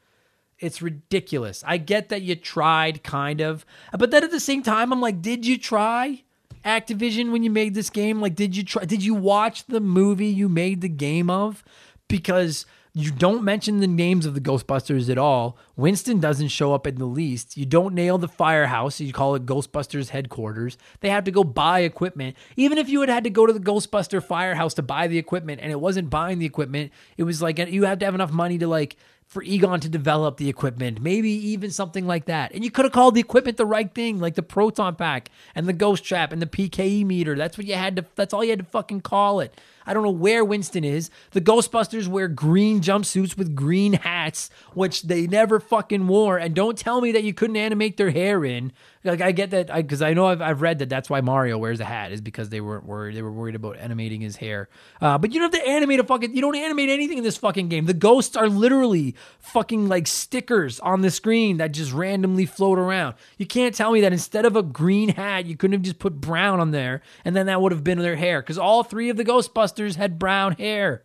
It's 0.59 0.81
ridiculous. 0.81 1.63
I 1.67 1.77
get 1.77 2.09
that 2.09 2.23
you 2.23 2.35
tried, 2.37 3.03
kind 3.03 3.43
of. 3.43 3.67
But 3.97 4.11
then 4.11 4.25
at 4.25 4.31
the 4.31 4.41
same 4.41 4.63
time, 4.63 4.93
I'm 4.93 5.03
like, 5.03 5.21
did 5.21 5.45
you 5.45 5.59
try? 5.59 6.23
Activision 6.67 7.31
when 7.31 7.43
you 7.43 7.51
made 7.51 7.75
this 7.75 7.91
game? 7.91 8.21
Like, 8.21 8.35
did 8.35 8.57
you 8.57 8.65
try? 8.65 8.85
Did 8.85 9.03
you 9.03 9.15
watch 9.15 9.67
the 9.67 9.81
movie 9.81 10.27
you 10.27 10.49
made 10.49 10.81
the 10.81 10.89
game 10.89 11.31
of? 11.31 11.63
Because 12.09 12.67
you 12.99 13.11
don't 13.11 13.45
mention 13.45 13.81
the 13.81 13.87
names 13.87 14.25
of 14.25 14.33
the 14.33 14.41
Ghostbusters 14.41 15.11
at 15.11 15.19
all. 15.19 15.59
Winston 15.77 16.19
doesn't 16.19 16.49
show 16.49 16.73
up 16.73 16.87
in 16.87 16.95
the 16.95 17.05
least. 17.05 17.55
You 17.55 17.67
don't 17.67 17.95
nail 17.95 18.17
the 18.17 18.27
firehouse. 18.27 19.03
You 19.03 19.13
call 19.13 19.35
it 19.35 19.45
Ghostbusters 19.45 20.09
headquarters. 20.09 20.79
They 21.01 21.11
have 21.11 21.25
to 21.25 21.31
go 21.31 21.45
buy 21.45 21.81
equipment. 21.81 22.37
Even 22.57 22.79
if 22.79 22.89
you 22.89 23.03
had 23.03 23.11
had 23.11 23.25
to 23.25 23.31
go 23.31 23.45
to 23.45 23.53
the 23.53 23.61
Ghostbuster 23.61 24.25
firehouse 24.25 24.73
to 24.75 24.83
buy 24.83 25.09
the 25.09 25.19
equipment 25.19 25.61
and 25.61 25.71
it 25.71 25.79
wasn't 25.79 26.09
buying 26.09 26.39
the 26.39 26.47
equipment, 26.47 26.91
it 27.19 27.25
was 27.25 27.43
like 27.43 27.59
you 27.59 27.85
had 27.85 28.01
to 28.01 28.07
have 28.07 28.15
enough 28.15 28.33
money 28.33 28.57
to 28.57 28.67
like 28.67 28.97
for 29.27 29.43
Egon 29.43 29.81
to 29.81 29.89
develop 29.89 30.37
the 30.37 30.49
equipment, 30.49 31.01
maybe 31.01 31.31
even 31.31 31.71
something 31.71 32.07
like 32.07 32.27
that. 32.27 32.53
And 32.53 32.65
you 32.65 32.71
could 32.71 32.85
have 32.85 32.93
called 32.93 33.15
the 33.15 33.21
equipment 33.21 33.57
the 33.57 33.67
right 33.67 33.93
thing, 33.93 34.21
like 34.21 34.35
the 34.35 34.43
proton 34.43 34.95
pack 34.95 35.31
and 35.55 35.67
the 35.67 35.73
ghost 35.73 36.05
trap 36.05 36.33
and 36.33 36.41
the 36.41 36.47
PKE 36.47 37.05
meter. 37.05 37.35
That's 37.35 37.59
what 37.59 37.67
you 37.67 37.75
had 37.75 37.97
to 37.97 38.05
that's 38.15 38.33
all 38.33 38.45
you 38.45 38.51
had 38.51 38.61
to 38.61 38.65
fucking 38.65 39.01
call 39.01 39.41
it. 39.41 39.53
I 39.87 39.95
don't 39.95 40.03
know 40.03 40.11
where 40.11 40.45
Winston 40.45 40.85
is. 40.85 41.11
The 41.31 41.41
Ghostbusters 41.41 42.09
wear 42.09 42.29
green 42.29 42.81
jumpsuits 42.81 43.37
with 43.37 43.55
green 43.55 43.95
hats, 43.95 44.51
which 44.75 45.03
they 45.03 45.27
never 45.27 45.61
fucking 45.61 46.07
wore. 46.07 46.39
And 46.39 46.55
don't 46.55 46.77
tell 46.77 47.01
me 47.01 47.13
that 47.13 47.25
you 47.25 47.33
couldn't 47.33 47.57
animate 47.57 47.97
their 47.97 48.11
hair 48.11 48.45
in. 48.45 48.73
Like 49.05 49.21
I 49.21 49.33
get 49.33 49.51
that 49.51 49.73
because 49.73 50.03
I, 50.03 50.11
I, 50.11 50.15
know 50.15 50.27
I've, 50.27 50.43
I've 50.43 50.63
read 50.63 50.81
that 50.81 50.89
that's 50.89 51.09
why 51.09 51.21
Mario 51.21 51.59
wears 51.59 51.79
a 51.79 51.85
hat 51.85 52.11
is 52.11 52.21
because 52.21 52.49
they 52.49 52.61
weren't 52.61 52.85
worried. 52.85 53.17
They 53.17 53.23
were 53.23 53.33
worried 53.33 53.55
about 53.55 53.77
animating 53.77 54.21
his 54.21 54.37
hair. 54.37 54.69
Uh, 55.01 55.17
but 55.17 55.33
you 55.33 55.41
don't 55.41 55.55
have 55.55 55.63
to 55.63 55.69
animate 55.69 56.01
a 56.01 56.05
fucking. 56.05 56.35
You 56.35 56.41
don't 56.41 56.57
animate 56.57 56.89
anything 56.89 57.19
in 57.19 57.25
this 57.25 57.37
fucking 57.37 57.69
game. 57.69 57.87
The 57.87 57.95
ghosts 57.95 58.37
are 58.37 58.49
literally 58.49 59.15
fucking 59.39 59.89
like 59.89 60.09
stickers 60.09 60.81
on 60.81 61.03
the 61.03 61.11
screen 61.11 61.59
that 61.59 61.73
just 61.73 61.93
randomly 61.93 62.47
float 62.47 62.79
around. 62.79 63.15
You 63.39 63.47
can't 63.47 63.75
tell 63.75 63.93
me 63.93 64.01
that 64.01 64.13
instead 64.13 64.45
of 64.45 64.57
a 64.57 64.63
green 64.63 65.11
hat, 65.11 65.47
you 65.47 65.57
couldn't 65.57 65.75
have 65.75 65.83
just 65.83 66.01
put 66.01 66.21
brown 66.21 66.59
on 66.59 66.73
there 66.73 67.03
and 67.25 67.35
then 67.35 67.47
that 67.47 67.61
would 67.61 67.73
have 67.73 67.85
been 67.85 67.99
their 67.99 68.17
hair 68.17 68.41
because 68.41 68.59
all 68.59 68.83
three 68.83 69.09
of 69.09 69.17
the 69.17 69.25
Ghostbusters 69.25 69.76
had 69.97 70.19
brown 70.19 70.53
hair 70.53 71.05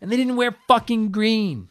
and 0.00 0.10
they 0.10 0.16
didn't 0.16 0.36
wear 0.36 0.56
fucking 0.66 1.10
green. 1.10 1.68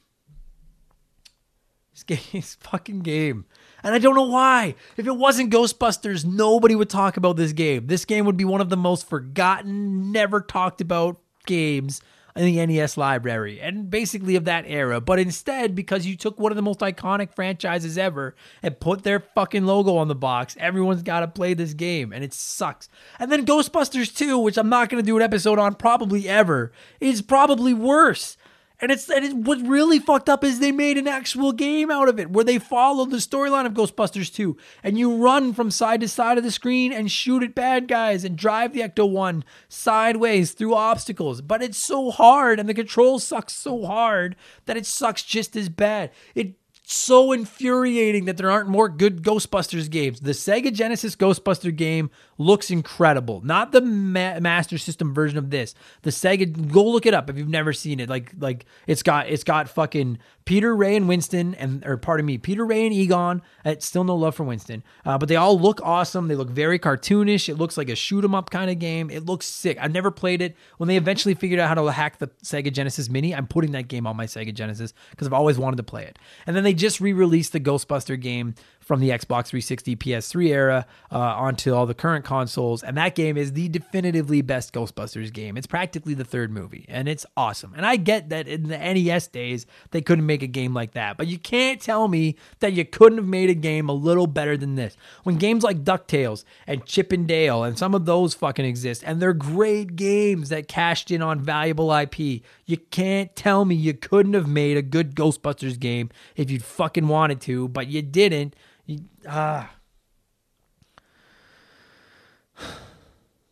This 1.94 2.04
game, 2.04 2.20
this 2.32 2.56
fucking 2.56 3.00
game 3.00 3.46
And 3.84 3.94
I 3.94 4.00
don't 4.00 4.16
know 4.16 4.24
why. 4.24 4.76
If 4.98 5.08
it 5.08 5.16
wasn't 5.16 5.52
Ghostbusters, 5.52 6.26
nobody 6.26 6.76
would 6.76 6.90
talk 6.90 7.18
about 7.18 7.38
this 7.38 7.54
game. 7.54 7.88
This 7.88 8.06
game 8.06 8.26
would 8.26 8.38
be 8.38 8.46
one 8.46 8.62
of 8.62 8.70
the 8.70 8.78
most 8.78 9.08
forgotten, 9.10 10.12
never 10.12 10.42
talked 10.42 10.82
about 10.82 11.20
games 11.46 12.02
in 12.40 12.46
the 12.46 12.66
NES 12.66 12.96
library 12.96 13.60
and 13.60 13.90
basically 13.90 14.38
of 14.38 14.46
that 14.46 14.64
era. 14.66 15.02
But 15.02 15.20
instead, 15.20 15.76
because 15.76 16.06
you 16.06 16.16
took 16.16 16.40
one 16.40 16.54
of 16.54 16.56
the 16.56 16.62
most 16.62 16.80
iconic 16.80 17.36
franchises 17.36 17.98
ever 17.98 18.34
and 18.64 18.80
put 18.80 19.04
their 19.04 19.20
fucking 19.20 19.66
logo 19.66 19.98
on 19.98 20.08
the 20.08 20.16
box, 20.16 20.56
everyone's 20.58 21.04
got 21.04 21.20
to 21.20 21.28
play 21.28 21.54
this 21.54 21.74
game 21.74 22.14
and 22.14 22.24
it 22.24 22.34
sucks. 22.34 22.88
And 23.20 23.30
then 23.30 23.46
Ghostbusters 23.46 24.16
2, 24.16 24.40
which 24.40 24.58
I'm 24.58 24.70
not 24.70 24.88
going 24.88 25.04
to 25.04 25.06
do 25.06 25.18
an 25.18 25.22
episode 25.22 25.60
on 25.60 25.76
probably 25.76 26.30
ever, 26.30 26.72
is 27.02 27.22
probably 27.22 27.74
worse. 27.74 28.38
And 28.82 28.92
it's 28.92 29.10
and 29.10 29.26
it, 29.26 29.36
what 29.36 29.60
really 29.62 30.00
fucked 30.00 30.30
up 30.30 30.44
is 30.44 30.60
they 30.60 30.72
made 30.72 30.98
an 30.98 31.08
actual 31.08 31.52
game 31.52 31.92
out 31.92 32.08
of 32.08 32.20
it 32.20 32.30
where 32.30 32.46
they 32.46 32.60
followed 32.60 33.12
the 33.12 33.18
storyline 33.18 33.66
of 33.66 33.74
Ghostbusters 33.74 34.34
2 34.34 34.56
and 34.84 34.98
you 34.98 35.18
run 35.18 35.54
from 35.54 35.70
side 35.70 36.00
to 36.02 36.08
side 36.08 36.38
of 36.38 36.44
the 36.44 36.52
screen 36.52 36.94
and 36.94 37.12
shoot 37.12 37.44
at 37.44 37.54
bad 37.54 37.88
guys 37.88 38.24
and 38.24 38.38
drive 38.38 38.74
the 38.74 38.80
Ecto 38.80 39.10
1 39.10 39.44
sideways 39.68 40.54
through 40.54 40.76
obstacles. 40.76 41.42
But 41.42 41.62
it's 41.62 41.78
so 41.78 42.10
hard 42.10 42.60
and 42.60 42.70
the 42.70 42.74
controls 42.74 43.26
suck 43.26 43.50
so 43.50 43.86
hard 43.86 44.38
that 44.66 44.78
it 44.78 44.86
sucks 44.86 45.24
just 45.24 45.56
as 45.58 45.68
bad. 45.68 46.12
It 46.34 46.56
so 46.92 47.32
infuriating 47.32 48.26
that 48.26 48.38
there 48.38 48.50
aren't 48.50 48.68
more 48.68 48.90
good 48.90 49.22
Ghostbusters 49.22 49.90
games. 49.90 50.22
The 50.22 50.32
Sega 50.32 50.74
Genesis 50.74 51.16
Ghostbuster 51.16 51.76
game 51.76 52.10
looks 52.40 52.72
incredible. 52.72 53.42
Not 53.44 53.72
the 53.72 53.82
Ma- 53.82 54.40
Master 54.40 54.80
System 54.80 55.14
version 55.14 55.38
of 55.38 55.52
this. 55.52 55.76
The 56.02 56.10
Sega 56.10 56.72
go 56.72 56.84
look 56.84 57.06
it 57.06 57.14
up 57.14 57.30
if 57.30 57.38
you've 57.38 57.50
never 57.50 57.74
seen 57.74 58.00
it. 58.00 58.10
Like 58.10 58.32
like 58.40 58.66
it's 58.88 59.04
got 59.04 59.28
it's 59.30 59.44
got 59.44 59.70
fucking 59.70 60.18
Peter 60.46 60.76
Ray 60.76 60.96
and 60.96 61.08
Winston 61.08 61.54
and 61.56 61.86
or 61.86 61.98
pardon 61.98 62.26
me, 62.26 62.40
Peter 62.40 62.66
Ray 62.66 62.86
and 62.86 62.94
Egon. 62.94 63.44
It's 63.64 63.86
still 63.86 64.04
no 64.04 64.16
love 64.16 64.34
for 64.34 64.44
Winston. 64.46 64.84
Uh, 65.06 65.18
but 65.18 65.30
they 65.30 65.36
all 65.36 65.60
look 65.60 65.80
awesome. 65.84 66.28
They 66.28 66.36
look 66.36 66.50
very 66.50 66.80
cartoonish. 66.80 67.50
It 67.50 67.56
looks 67.56 67.78
like 67.78 67.90
a 67.90 67.96
shoot 67.96 68.24
'em 68.24 68.34
up 68.34 68.50
kind 68.50 68.72
of 68.72 68.80
game. 68.80 69.12
It 69.12 69.26
looks 69.26 69.46
sick. 69.46 69.78
I've 69.80 69.92
never 69.92 70.10
played 70.10 70.42
it. 70.42 70.56
When 70.78 70.88
they 70.88 70.98
eventually 70.98 71.36
figured 71.36 71.60
out 71.60 71.68
how 71.68 71.76
to 71.76 71.92
hack 71.92 72.18
the 72.18 72.28
Sega 72.44 72.72
Genesis 72.72 73.10
Mini, 73.10 73.36
I'm 73.36 73.46
putting 73.48 73.74
that 73.74 73.90
game 73.90 74.08
on 74.08 74.16
my 74.16 74.26
Sega 74.26 74.54
Genesis 74.54 74.94
because 75.12 75.28
I've 75.28 75.34
always 75.34 75.60
wanted 75.60 75.78
to 75.78 75.84
play 75.84 76.06
it. 76.06 76.18
And 76.48 76.56
then 76.56 76.64
they 76.64 76.74
just 76.74 77.02
re-released 77.02 77.52
the 77.52 77.60
Ghostbuster 77.60 78.20
game 78.20 78.56
from 78.90 79.02
the 79.02 79.10
Xbox 79.10 79.50
360 79.50 79.96
PS3 79.98 80.48
era 80.48 80.86
uh, 81.12 81.20
onto 81.20 81.76
all 81.76 81.86
the 81.86 81.94
current 81.94 82.26
consoles. 82.26 82.82
And 82.82 82.98
that 82.98 83.14
game 83.14 83.38
is 83.38 83.54
the 83.54 83.70
definitively 83.70 84.42
best 84.42 84.74
Ghostbusters 84.74 85.32
game. 85.32 85.58
It's 85.58 85.68
practically 85.68 86.16
the 86.16 86.24
third 86.26 86.50
movie, 86.50 86.88
and 86.90 87.08
it's 87.08 87.24
awesome. 87.38 87.76
And 87.78 87.86
I 87.86 87.98
get 87.98 88.30
that 88.30 88.48
in 88.48 88.64
the 88.68 88.80
NES 88.80 89.28
days, 89.28 89.68
they 89.92 90.02
couldn't 90.02 90.26
make 90.26 90.42
a 90.42 90.48
game 90.48 90.74
like 90.74 90.94
that. 90.94 91.18
But 91.18 91.28
you 91.28 91.38
can't 91.38 91.80
tell 91.80 92.08
me 92.08 92.36
that 92.62 92.74
you 92.74 92.84
couldn't 92.84 93.20
have 93.20 93.28
made 93.28 93.52
a 93.52 93.54
game 93.54 93.90
a 93.90 93.94
little 93.94 94.26
better 94.26 94.58
than 94.58 94.74
this. 94.74 94.98
When 95.22 95.36
games 95.36 95.64
like 95.64 95.84
DuckTales 95.84 96.44
and 96.66 96.84
Chip 96.84 97.12
and 97.12 97.28
Dale 97.28 97.64
and 97.64 97.78
some 97.78 97.94
of 97.94 98.06
those 98.06 98.34
fucking 98.34 98.66
exist, 98.66 99.04
and 99.06 99.22
they're 99.22 99.34
great 99.34 99.98
games 99.98 100.50
that 100.50 100.68
cashed 100.68 101.12
in 101.12 101.22
on 101.22 101.40
valuable 101.40 101.94
IP, 101.94 102.42
you 102.66 102.78
can't 102.90 103.36
tell 103.36 103.66
me 103.66 103.76
you 103.76 103.94
couldn't 103.94 104.34
have 104.34 104.48
made 104.48 104.78
a 104.78 104.82
good 104.82 105.14
Ghostbusters 105.14 105.80
game 105.80 106.10
if 106.36 106.50
you 106.50 106.60
fucking 106.60 107.08
wanted 107.08 107.40
to, 107.42 107.68
but 107.68 107.86
you 107.86 108.02
didn't. 108.02 108.56
You, 108.90 109.02
ah. 109.28 109.70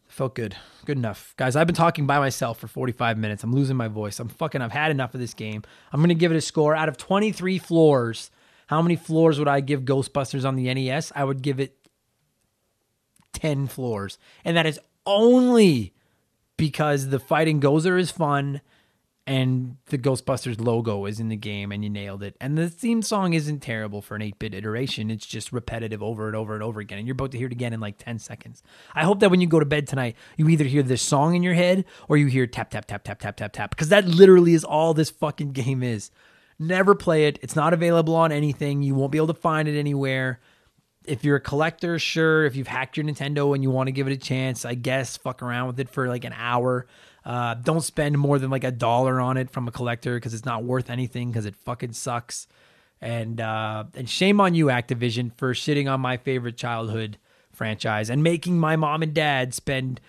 Felt 0.07 0.33
good. 0.33 0.55
Good 0.83 0.97
enough. 0.97 1.35
Guys, 1.38 1.55
I've 1.55 1.67
been 1.67 1.75
talking 1.75 2.07
by 2.07 2.17
myself 2.17 2.57
for 2.57 2.67
45 2.67 3.19
minutes. 3.19 3.43
I'm 3.43 3.53
losing 3.53 3.77
my 3.77 3.88
voice. 3.88 4.19
I'm 4.19 4.29
fucking, 4.29 4.63
I've 4.63 4.71
had 4.71 4.89
enough 4.89 5.13
of 5.13 5.19
this 5.19 5.35
game. 5.35 5.61
I'm 5.93 5.99
going 5.99 6.09
to 6.09 6.15
give 6.15 6.31
it 6.31 6.38
a 6.38 6.41
score. 6.41 6.75
Out 6.75 6.89
of 6.89 6.97
23 6.97 7.59
floors, 7.59 8.31
how 8.65 8.81
many 8.81 8.95
floors 8.95 9.38
would 9.38 9.47
I 9.47 9.59
give 9.59 9.81
Ghostbusters 9.81 10.43
on 10.43 10.55
the 10.55 10.73
NES? 10.73 11.11
I 11.15 11.23
would 11.23 11.43
give 11.43 11.59
it 11.59 11.88
10 13.33 13.67
floors. 13.67 14.17
And 14.43 14.57
that 14.57 14.65
is 14.65 14.79
only 15.05 15.93
because 16.57 17.09
the 17.09 17.19
fighting 17.19 17.61
Gozer 17.61 17.99
is 17.99 18.09
fun 18.09 18.61
and 19.28 19.75
the 19.88 19.97
Ghostbusters 19.97 20.59
logo 20.59 21.05
is 21.05 21.19
in 21.19 21.28
the 21.28 21.36
game 21.36 21.73
and 21.73 21.84
you 21.84 21.89
nailed 21.89 22.23
it. 22.23 22.38
And 22.39 22.57
the 22.57 22.69
theme 22.69 23.01
song 23.01 23.34
isn't 23.34 23.59
terrible 23.59 24.01
for 24.01 24.15
an 24.15 24.21
8 24.21 24.39
bit 24.39 24.53
iteration. 24.53 25.11
It's 25.11 25.25
just 25.25 25.51
repetitive 25.51 26.01
over 26.01 26.28
and 26.28 26.36
over 26.36 26.53
and 26.53 26.63
over 26.63 26.80
again. 26.80 26.97
And 26.97 27.05
you're 27.05 27.11
about 27.11 27.32
to 27.32 27.38
hear 27.38 27.47
it 27.47 27.51
again 27.51 27.73
in 27.73 27.82
like 27.82 27.97
10 27.97 28.19
seconds. 28.19 28.63
I 28.95 29.03
hope 29.03 29.19
that 29.19 29.30
when 29.30 29.41
you 29.41 29.47
go 29.47 29.59
to 29.59 29.65
bed 29.65 29.86
tonight, 29.86 30.15
you 30.38 30.47
either 30.47 30.63
hear 30.63 30.82
this 30.82 31.01
song 31.01 31.36
in 31.36 31.43
your 31.43 31.55
head 31.55 31.84
or 32.07 32.15
you 32.15 32.28
hear 32.28 32.47
tap, 32.47 32.69
tap, 32.69 32.86
tap, 32.86 33.03
tap, 33.03 33.19
tap, 33.19 33.36
tap, 33.36 33.51
tap. 33.51 33.69
Because 33.71 33.89
that 33.89 34.07
literally 34.07 34.53
is 34.53 34.63
all 34.63 34.93
this 34.93 35.09
fucking 35.09 35.51
game 35.51 35.84
is. 35.84 36.09
Never 36.57 36.95
play 36.95 37.25
it. 37.25 37.38
It's 37.41 37.55
not 37.55 37.73
available 37.73 38.15
on 38.15 38.32
anything. 38.32 38.82
You 38.82 38.95
won't 38.95 39.11
be 39.11 39.17
able 39.17 39.28
to 39.28 39.34
find 39.34 39.67
it 39.67 39.78
anywhere. 39.78 40.39
If 41.03 41.25
you're 41.25 41.36
a 41.36 41.41
collector, 41.41 41.99
sure. 41.99 42.45
If 42.45 42.55
you've 42.55 42.67
hacked 42.67 42.95
your 42.95 43.05
Nintendo 43.05 43.53
and 43.53 43.61
you 43.61 43.71
want 43.71 43.88
to 43.88 43.91
give 43.91 44.07
it 44.07 44.13
a 44.13 44.17
chance, 44.17 44.63
I 44.63 44.75
guess 44.75 45.17
fuck 45.17 45.41
around 45.41 45.67
with 45.67 45.82
it 45.82 45.89
for 45.89 46.07
like 46.07 46.23
an 46.23 46.34
hour. 46.34 46.88
Uh, 47.28 47.55
don't 47.55 47.82
spend 47.82 48.17
more 48.17 48.39
than 48.39 48.49
like 48.49 48.63
a 48.63 48.71
dollar 48.71 49.19
on 49.19 49.36
it 49.36 49.49
from 49.49 49.67
a 49.67 49.71
collector 49.71 50.15
because 50.15 50.34
it's 50.34 50.45
not 50.45 50.63
worth 50.63 50.89
anything 50.89 51.30
because 51.30 51.45
it 51.45 51.57
fucking 51.57 51.91
sucks. 51.91 52.47
And 53.01 53.41
uh, 53.41 53.84
and 53.95 54.09
shame 54.09 54.39
on 54.39 54.55
you, 54.55 54.67
Activision, 54.67 55.34
for 55.36 55.53
shitting 55.53 55.91
on 55.91 55.99
my 55.99 56.15
favorite 56.15 56.55
childhood 56.55 57.17
franchise 57.51 58.09
and 58.09 58.23
making 58.23 58.57
my 58.57 58.78
mom 58.78 59.03
and 59.03 59.13
dad 59.13 59.53
spend 59.53 59.99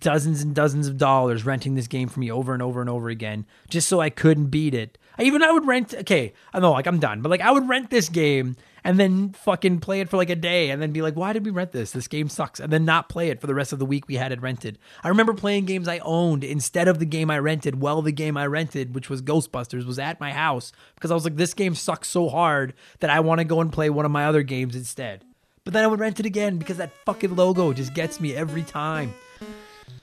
dozens 0.00 0.40
and 0.40 0.54
dozens 0.54 0.88
of 0.88 0.96
dollars 0.96 1.44
renting 1.44 1.74
this 1.74 1.88
game 1.88 2.08
for 2.08 2.20
me 2.20 2.32
over 2.32 2.54
and 2.54 2.62
over 2.62 2.80
and 2.80 2.88
over 2.88 3.10
again 3.10 3.44
just 3.68 3.86
so 3.86 4.00
I 4.00 4.08
couldn't 4.08 4.46
beat 4.46 4.72
it. 4.72 4.96
I 5.18 5.24
even 5.24 5.42
I 5.42 5.50
would 5.50 5.66
rent 5.66 5.92
okay, 5.92 6.32
I 6.54 6.60
know 6.60 6.72
like 6.72 6.86
I'm 6.86 7.00
done, 7.00 7.20
but 7.20 7.28
like 7.28 7.42
I 7.42 7.50
would 7.50 7.68
rent 7.68 7.90
this 7.90 8.08
game 8.08 8.56
and 8.84 8.98
then 8.98 9.30
fucking 9.32 9.80
play 9.80 10.00
it 10.00 10.08
for 10.08 10.16
like 10.16 10.30
a 10.30 10.36
day 10.36 10.70
and 10.70 10.82
then 10.82 10.92
be 10.92 11.02
like, 11.02 11.14
why 11.14 11.32
did 11.32 11.44
we 11.44 11.50
rent 11.50 11.72
this? 11.72 11.92
This 11.92 12.08
game 12.08 12.28
sucks. 12.28 12.60
And 12.60 12.72
then 12.72 12.84
not 12.84 13.08
play 13.08 13.28
it 13.28 13.40
for 13.40 13.46
the 13.46 13.54
rest 13.54 13.72
of 13.72 13.78
the 13.78 13.86
week 13.86 14.08
we 14.08 14.16
had 14.16 14.32
it 14.32 14.40
rented. 14.40 14.78
I 15.04 15.08
remember 15.08 15.34
playing 15.34 15.66
games 15.66 15.88
I 15.88 15.98
owned 15.98 16.44
instead 16.44 16.88
of 16.88 16.98
the 16.98 17.06
game 17.06 17.30
I 17.30 17.38
rented. 17.38 17.80
Well, 17.80 18.02
the 18.02 18.12
game 18.12 18.36
I 18.36 18.46
rented, 18.46 18.94
which 18.94 19.08
was 19.08 19.22
Ghostbusters, 19.22 19.86
was 19.86 19.98
at 19.98 20.20
my 20.20 20.32
house 20.32 20.72
because 20.94 21.10
I 21.10 21.14
was 21.14 21.24
like, 21.24 21.36
this 21.36 21.54
game 21.54 21.74
sucks 21.74 22.08
so 22.08 22.28
hard 22.28 22.74
that 23.00 23.10
I 23.10 23.20
want 23.20 23.38
to 23.38 23.44
go 23.44 23.60
and 23.60 23.72
play 23.72 23.90
one 23.90 24.04
of 24.04 24.10
my 24.10 24.26
other 24.26 24.42
games 24.42 24.74
instead. 24.74 25.24
But 25.64 25.74
then 25.74 25.84
I 25.84 25.86
would 25.86 26.00
rent 26.00 26.18
it 26.18 26.26
again 26.26 26.58
because 26.58 26.78
that 26.78 26.90
fucking 27.04 27.36
logo 27.36 27.72
just 27.72 27.94
gets 27.94 28.20
me 28.20 28.34
every 28.34 28.62
time. 28.62 29.14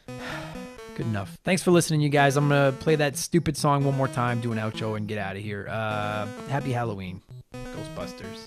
Good 0.96 1.06
enough. 1.06 1.38
Thanks 1.44 1.64
for 1.64 1.72
listening, 1.72 2.02
you 2.02 2.10
guys. 2.10 2.36
I'm 2.36 2.50
going 2.50 2.74
to 2.74 2.78
play 2.78 2.96
that 2.96 3.16
stupid 3.16 3.56
song 3.56 3.86
one 3.86 3.96
more 3.96 4.10
time, 4.10 4.42
do 4.42 4.52
an 4.52 4.58
outro, 4.58 4.98
and 4.98 5.08
get 5.08 5.18
out 5.18 5.38
of 5.38 5.42
here. 5.42 5.66
Uh, 5.70 6.28
happy 6.50 6.74
Halloween, 6.74 7.22
Ghostbusters. 7.52 8.46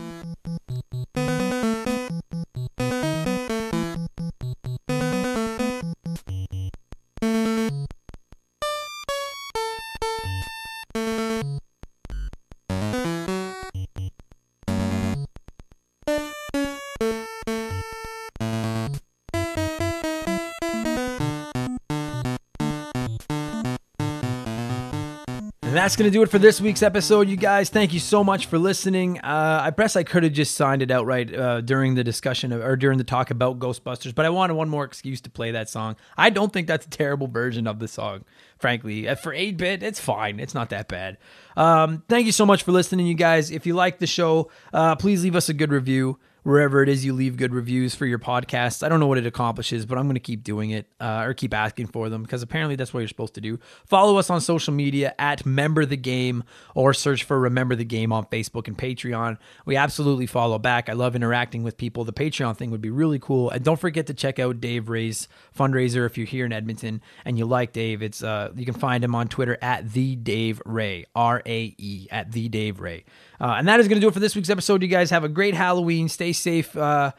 That's 25.82 25.96
going 25.96 26.08
to 26.08 26.16
do 26.16 26.22
it 26.22 26.30
for 26.30 26.38
this 26.38 26.60
week's 26.60 26.80
episode, 26.80 27.28
you 27.28 27.36
guys. 27.36 27.68
Thank 27.68 27.92
you 27.92 27.98
so 27.98 28.22
much 28.22 28.46
for 28.46 28.56
listening. 28.56 29.18
Uh, 29.18 29.62
I 29.64 29.72
guess 29.76 29.96
I 29.96 30.04
could 30.04 30.22
have 30.22 30.32
just 30.32 30.54
signed 30.54 30.80
it 30.80 30.92
outright 30.92 31.34
uh, 31.34 31.60
during 31.60 31.96
the 31.96 32.04
discussion 32.04 32.52
of, 32.52 32.60
or 32.60 32.76
during 32.76 32.98
the 32.98 33.04
talk 33.04 33.32
about 33.32 33.58
Ghostbusters, 33.58 34.14
but 34.14 34.24
I 34.24 34.28
wanted 34.30 34.54
one 34.54 34.68
more 34.68 34.84
excuse 34.84 35.20
to 35.22 35.30
play 35.30 35.50
that 35.50 35.68
song. 35.68 35.96
I 36.16 36.30
don't 36.30 36.52
think 36.52 36.68
that's 36.68 36.86
a 36.86 36.88
terrible 36.88 37.26
version 37.26 37.66
of 37.66 37.80
the 37.80 37.88
song, 37.88 38.24
frankly. 38.60 39.08
Uh, 39.08 39.16
For 39.16 39.34
8 39.34 39.56
bit, 39.56 39.82
it's 39.82 39.98
fine. 39.98 40.38
It's 40.38 40.54
not 40.54 40.70
that 40.70 40.86
bad. 40.86 41.18
Um, 41.56 42.04
thank 42.08 42.26
you 42.26 42.32
so 42.32 42.46
much 42.46 42.62
for 42.62 42.70
listening, 42.70 43.08
you 43.08 43.14
guys. 43.14 43.50
If 43.50 43.66
you 43.66 43.74
like 43.74 43.98
the 43.98 44.06
show, 44.06 44.52
uh, 44.72 44.94
please 44.94 45.24
leave 45.24 45.34
us 45.34 45.48
a 45.48 45.52
good 45.52 45.72
review 45.72 46.16
wherever 46.42 46.82
it 46.82 46.88
is 46.88 47.04
you 47.04 47.12
leave 47.12 47.36
good 47.36 47.54
reviews 47.54 47.94
for 47.94 48.06
your 48.06 48.18
podcasts. 48.18 48.82
I 48.82 48.88
don't 48.88 49.00
know 49.00 49.06
what 49.06 49.18
it 49.18 49.26
accomplishes, 49.26 49.86
but 49.86 49.98
I'm 49.98 50.04
going 50.04 50.14
to 50.14 50.20
keep 50.20 50.42
doing 50.42 50.70
it 50.70 50.86
uh, 51.00 51.24
or 51.24 51.34
keep 51.34 51.54
asking 51.54 51.86
for 51.88 52.08
them 52.08 52.22
because 52.22 52.42
apparently 52.42 52.76
that's 52.76 52.92
what 52.92 53.00
you're 53.00 53.08
supposed 53.08 53.34
to 53.34 53.40
do. 53.40 53.58
Follow 53.86 54.16
us 54.16 54.30
on 54.30 54.40
social 54.40 54.74
media 54.74 55.14
at 55.18 55.46
Member 55.46 55.86
the 55.86 55.96
Game 55.96 56.44
or 56.74 56.92
search 56.92 57.24
for 57.24 57.38
Remember 57.38 57.76
the 57.76 57.84
Game 57.84 58.12
on 58.12 58.24
Facebook 58.26 58.66
and 58.66 58.76
Patreon. 58.76 59.38
We 59.64 59.76
absolutely 59.76 60.26
follow 60.26 60.58
back. 60.58 60.88
I 60.88 60.94
love 60.94 61.14
interacting 61.14 61.62
with 61.62 61.76
people. 61.76 62.04
The 62.04 62.12
Patreon 62.12 62.56
thing 62.56 62.70
would 62.70 62.80
be 62.82 62.90
really 62.90 63.18
cool. 63.18 63.50
And 63.50 63.64
don't 63.64 63.78
forget 63.78 64.06
to 64.08 64.14
check 64.14 64.38
out 64.38 64.60
Dave 64.60 64.88
Rae's 64.88 65.28
fundraiser 65.56 66.06
if 66.06 66.18
you're 66.18 66.26
here 66.26 66.46
in 66.46 66.52
Edmonton 66.52 67.00
and 67.24 67.38
you 67.38 67.44
like 67.44 67.72
Dave. 67.72 68.02
It's 68.02 68.22
uh, 68.22 68.50
you 68.56 68.64
can 68.64 68.74
find 68.74 69.04
him 69.04 69.14
on 69.14 69.28
Twitter 69.28 69.58
at 69.62 69.92
the 69.92 70.16
Dave 70.16 70.60
Rae 70.64 71.06
R 71.14 71.42
A 71.46 71.74
E 71.78 72.08
at 72.10 72.32
the 72.32 72.48
Dave 72.48 72.80
Rae. 72.80 73.04
Uh, 73.42 73.56
and 73.58 73.66
that 73.66 73.80
is 73.80 73.88
going 73.88 73.96
to 73.96 74.00
do 74.00 74.08
it 74.08 74.14
for 74.14 74.20
this 74.20 74.36
week's 74.36 74.50
episode. 74.50 74.82
You 74.82 74.88
guys 74.88 75.10
have 75.10 75.24
a 75.24 75.28
great 75.28 75.54
Halloween. 75.54 76.08
Stay 76.08 76.32
safe. 76.32 76.76
Uh, 76.76 77.10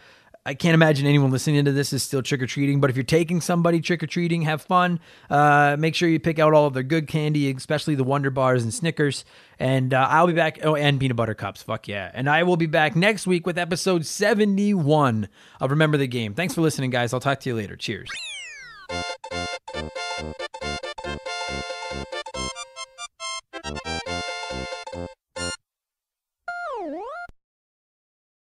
I 0.46 0.54
can't 0.54 0.74
imagine 0.74 1.06
anyone 1.06 1.32
listening 1.32 1.64
to 1.66 1.72
this 1.72 1.94
is 1.94 2.02
still 2.04 2.22
trick 2.22 2.42
or 2.42 2.48
treating. 2.48 2.82
But 2.82 2.90
if 2.90 2.96
you're 2.96 3.04
taking 3.04 3.42
somebody 3.42 3.82
trick 3.82 4.04
or 4.04 4.08
treating, 4.08 4.42
have 4.44 4.62
fun. 4.62 5.00
Uh, 5.30 5.76
make 5.78 5.96
sure 5.96 6.08
you 6.08 6.20
pick 6.20 6.40
out 6.40 6.54
all 6.54 6.66
of 6.66 6.74
their 6.74 6.84
good 6.84 7.08
candy, 7.08 7.50
especially 7.52 7.96
the 7.96 8.06
Wunderbars 8.06 8.64
and 8.64 8.74
Snickers. 8.74 9.26
And 9.60 9.94
uh, 9.94 10.08
I'll 10.10 10.28
be 10.28 10.34
back. 10.34 10.60
Oh, 10.64 10.76
and 10.76 11.00
peanut 11.00 11.18
butter 11.18 11.34
cups. 11.34 11.62
Fuck 11.62 11.88
yeah. 11.88 12.12
And 12.14 12.30
I 12.30 12.44
will 12.44 12.58
be 12.58 12.68
back 12.68 12.96
next 12.96 13.28
week 13.28 13.46
with 13.46 13.58
episode 13.58 14.06
71 14.06 15.28
of 15.60 15.72
Remember 15.72 15.98
the 15.98 16.08
Game. 16.08 16.34
Thanks 16.34 16.54
for 16.54 16.62
listening, 16.62 16.90
guys. 16.90 17.14
I'll 17.14 17.20
talk 17.20 17.40
to 17.42 17.50
you 17.50 17.56
later. 17.56 17.76
Cheers. 17.76 18.10